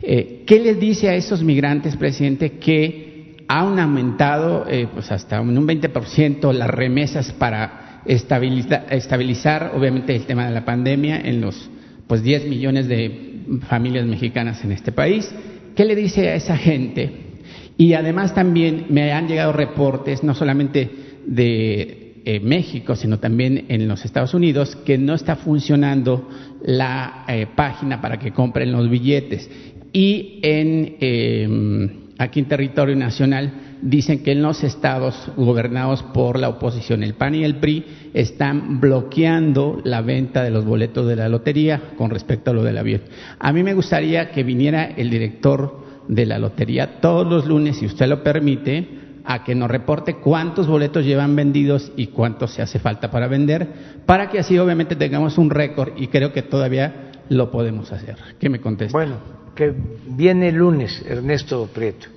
¿Qué 0.00 0.60
les 0.60 0.80
dice 0.80 1.08
a 1.08 1.14
esos 1.14 1.44
migrantes, 1.44 1.96
presidente, 1.96 2.58
que 2.58 3.36
han 3.46 3.78
aumentado 3.78 4.66
pues 4.92 5.12
hasta 5.12 5.40
un 5.40 5.56
20% 5.64 6.52
las 6.52 6.68
remesas 6.68 7.32
para 7.32 8.02
estabilizar, 8.04 8.86
estabilizar, 8.90 9.70
obviamente, 9.76 10.16
el 10.16 10.26
tema 10.26 10.46
de 10.46 10.54
la 10.54 10.64
pandemia 10.64 11.20
en 11.20 11.40
los 11.40 11.70
pues 12.08 12.20
10 12.24 12.48
millones 12.48 12.88
de 12.88 13.44
familias 13.68 14.04
mexicanas 14.04 14.64
en 14.64 14.72
este 14.72 14.90
país? 14.90 15.32
¿Qué 15.76 15.84
le 15.84 15.94
dice 15.94 16.30
a 16.30 16.34
esa 16.34 16.56
gente? 16.56 17.31
Y 17.76 17.94
además 17.94 18.34
también 18.34 18.86
me 18.90 19.12
han 19.12 19.28
llegado 19.28 19.52
reportes, 19.52 20.22
no 20.22 20.34
solamente 20.34 20.90
de 21.26 22.02
eh, 22.24 22.40
México, 22.40 22.94
sino 22.94 23.18
también 23.18 23.64
en 23.68 23.88
los 23.88 24.04
Estados 24.04 24.34
Unidos, 24.34 24.76
que 24.76 24.98
no 24.98 25.14
está 25.14 25.36
funcionando 25.36 26.28
la 26.62 27.24
eh, 27.26 27.46
página 27.56 28.00
para 28.00 28.18
que 28.18 28.32
compren 28.32 28.70
los 28.70 28.88
billetes. 28.88 29.50
Y 29.92 30.38
en, 30.42 30.96
eh, 31.00 31.90
aquí 32.18 32.40
en 32.40 32.46
territorio 32.46 32.94
nacional 32.94 33.52
dicen 33.82 34.22
que 34.22 34.32
en 34.32 34.42
los 34.42 34.62
estados 34.62 35.32
gobernados 35.36 36.04
por 36.14 36.38
la 36.38 36.48
oposición, 36.48 37.02
el 37.02 37.14
PAN 37.14 37.34
y 37.34 37.44
el 37.44 37.56
PRI, 37.56 37.84
están 38.14 38.80
bloqueando 38.80 39.80
la 39.84 40.00
venta 40.00 40.44
de 40.44 40.50
los 40.50 40.64
boletos 40.64 41.08
de 41.08 41.16
la 41.16 41.28
lotería 41.28 41.90
con 41.98 42.10
respecto 42.10 42.52
a 42.52 42.54
lo 42.54 42.62
del 42.62 42.78
avión. 42.78 43.02
A 43.40 43.52
mí 43.52 43.64
me 43.64 43.74
gustaría 43.74 44.30
que 44.30 44.44
viniera 44.44 44.84
el 44.84 45.10
director 45.10 45.81
de 46.08 46.26
la 46.26 46.38
lotería 46.38 47.00
todos 47.00 47.26
los 47.26 47.46
lunes, 47.46 47.76
si 47.76 47.86
usted 47.86 48.06
lo 48.06 48.22
permite, 48.22 49.02
a 49.24 49.44
que 49.44 49.54
nos 49.54 49.70
reporte 49.70 50.16
cuántos 50.16 50.66
boletos 50.66 51.04
llevan 51.04 51.36
vendidos 51.36 51.92
y 51.96 52.08
cuántos 52.08 52.52
se 52.52 52.62
hace 52.62 52.78
falta 52.78 53.10
para 53.10 53.28
vender, 53.28 53.68
para 54.04 54.28
que 54.28 54.38
así 54.38 54.58
obviamente 54.58 54.96
tengamos 54.96 55.38
un 55.38 55.50
récord 55.50 55.92
y 55.96 56.08
creo 56.08 56.32
que 56.32 56.42
todavía 56.42 57.12
lo 57.28 57.50
podemos 57.50 57.92
hacer. 57.92 58.16
¿Qué 58.38 58.48
me 58.48 58.60
contesta? 58.60 58.96
Bueno, 58.96 59.16
que 59.54 59.72
viene 60.08 60.48
el 60.48 60.56
lunes 60.56 61.04
Ernesto 61.06 61.68
Prieto 61.72 62.08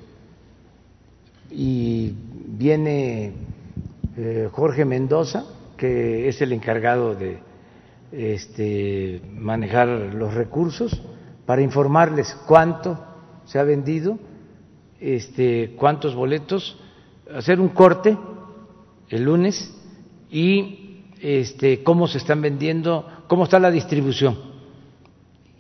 y 1.51 2.13
viene 2.47 3.33
eh, 4.17 4.49
Jorge 4.51 4.85
Mendoza, 4.85 5.45
que 5.77 6.27
es 6.27 6.41
el 6.41 6.53
encargado 6.53 7.15
de 7.15 7.37
este, 8.11 9.21
manejar 9.31 9.87
los 9.87 10.33
recursos, 10.33 11.01
para 11.45 11.61
informarles 11.61 12.35
cuánto 12.47 12.97
se 13.45 13.59
ha 13.59 13.63
vendido, 13.63 14.17
este, 14.99 15.75
cuántos 15.77 16.15
boletos, 16.15 16.77
hacer 17.33 17.59
un 17.59 17.69
corte 17.69 18.17
el 19.09 19.23
lunes 19.23 19.73
y 20.31 21.03
este, 21.21 21.83
cómo 21.83 22.07
se 22.07 22.17
están 22.17 22.41
vendiendo, 22.41 23.07
cómo 23.27 23.43
está 23.43 23.59
la 23.59 23.71
distribución 23.71 24.37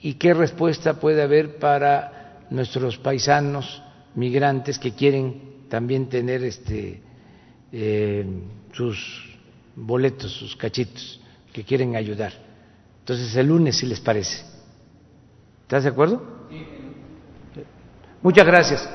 y 0.01 0.15
qué 0.15 0.33
respuesta 0.33 0.99
puede 0.99 1.21
haber 1.21 1.57
para 1.57 2.45
nuestros 2.49 2.97
paisanos 2.97 3.81
migrantes 4.15 4.77
que 4.79 4.93
quieren 4.93 5.67
también 5.69 6.07
tener 6.07 6.43
este, 6.43 7.01
eh, 7.71 8.25
sus 8.71 9.37
boletos, 9.75 10.31
sus 10.31 10.55
cachitos, 10.55 11.19
que 11.51 11.63
quieren 11.63 11.95
ayudar. 11.95 12.33
Entonces 12.99 13.35
el 13.35 13.47
lunes, 13.47 13.77
si 13.77 13.85
les 13.85 13.99
parece. 13.99 14.43
¿Estás 15.63 15.83
de 15.83 15.89
acuerdo? 15.89 16.34
Muchas 18.25 18.47
gracias. 18.47 18.89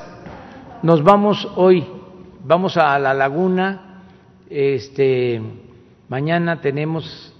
Nos 0.83 1.01
vamos 1.01 1.47
hoy, 1.55 1.87
vamos 2.43 2.75
a 2.75 2.99
la 2.99 3.13
laguna. 3.13 4.01
Este, 4.49 5.41
mañana 6.09 6.59
tenemos 6.59 7.33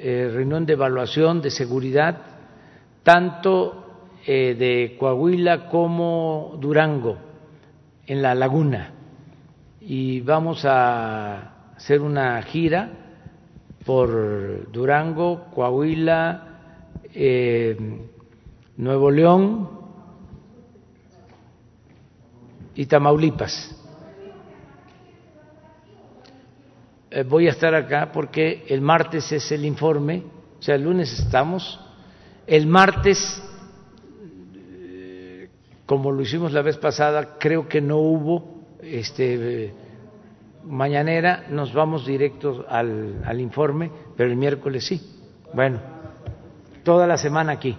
eh, 0.00 0.32
reunión 0.34 0.66
de 0.66 0.72
evaluación 0.72 1.40
de 1.40 1.52
seguridad, 1.52 2.18
tanto 3.04 4.08
eh, 4.26 4.56
de 4.58 4.96
Coahuila 4.98 5.68
como 5.68 6.56
Durango, 6.60 7.18
en 8.08 8.20
la 8.20 8.34
laguna. 8.34 8.90
Y 9.80 10.20
vamos 10.22 10.64
a 10.64 11.74
hacer 11.76 12.00
una 12.00 12.42
gira 12.42 12.90
por 13.86 14.72
Durango, 14.72 15.44
Coahuila, 15.54 16.48
eh, 17.14 17.76
Nuevo 18.76 19.12
León, 19.12 19.77
y 22.78 22.86
Tamaulipas. 22.86 23.74
Eh, 27.10 27.24
voy 27.24 27.48
a 27.48 27.50
estar 27.50 27.74
acá 27.74 28.12
porque 28.12 28.66
el 28.68 28.80
martes 28.82 29.32
es 29.32 29.50
el 29.50 29.64
informe, 29.64 30.22
o 30.60 30.62
sea, 30.62 30.76
el 30.76 30.82
lunes 30.84 31.12
estamos. 31.18 31.80
El 32.46 32.68
martes, 32.68 33.42
eh, 34.54 35.48
como 35.86 36.12
lo 36.12 36.22
hicimos 36.22 36.52
la 36.52 36.62
vez 36.62 36.76
pasada, 36.76 37.36
creo 37.40 37.66
que 37.66 37.80
no 37.80 37.96
hubo 37.96 38.62
este 38.80 39.74
mañanera, 40.62 41.46
nos 41.50 41.74
vamos 41.74 42.06
directos 42.06 42.64
al, 42.68 43.24
al 43.24 43.40
informe, 43.40 43.90
pero 44.16 44.30
el 44.30 44.36
miércoles 44.36 44.86
sí. 44.86 45.02
Bueno, 45.52 45.80
toda 46.84 47.08
la 47.08 47.16
semana 47.16 47.54
aquí. 47.54 47.76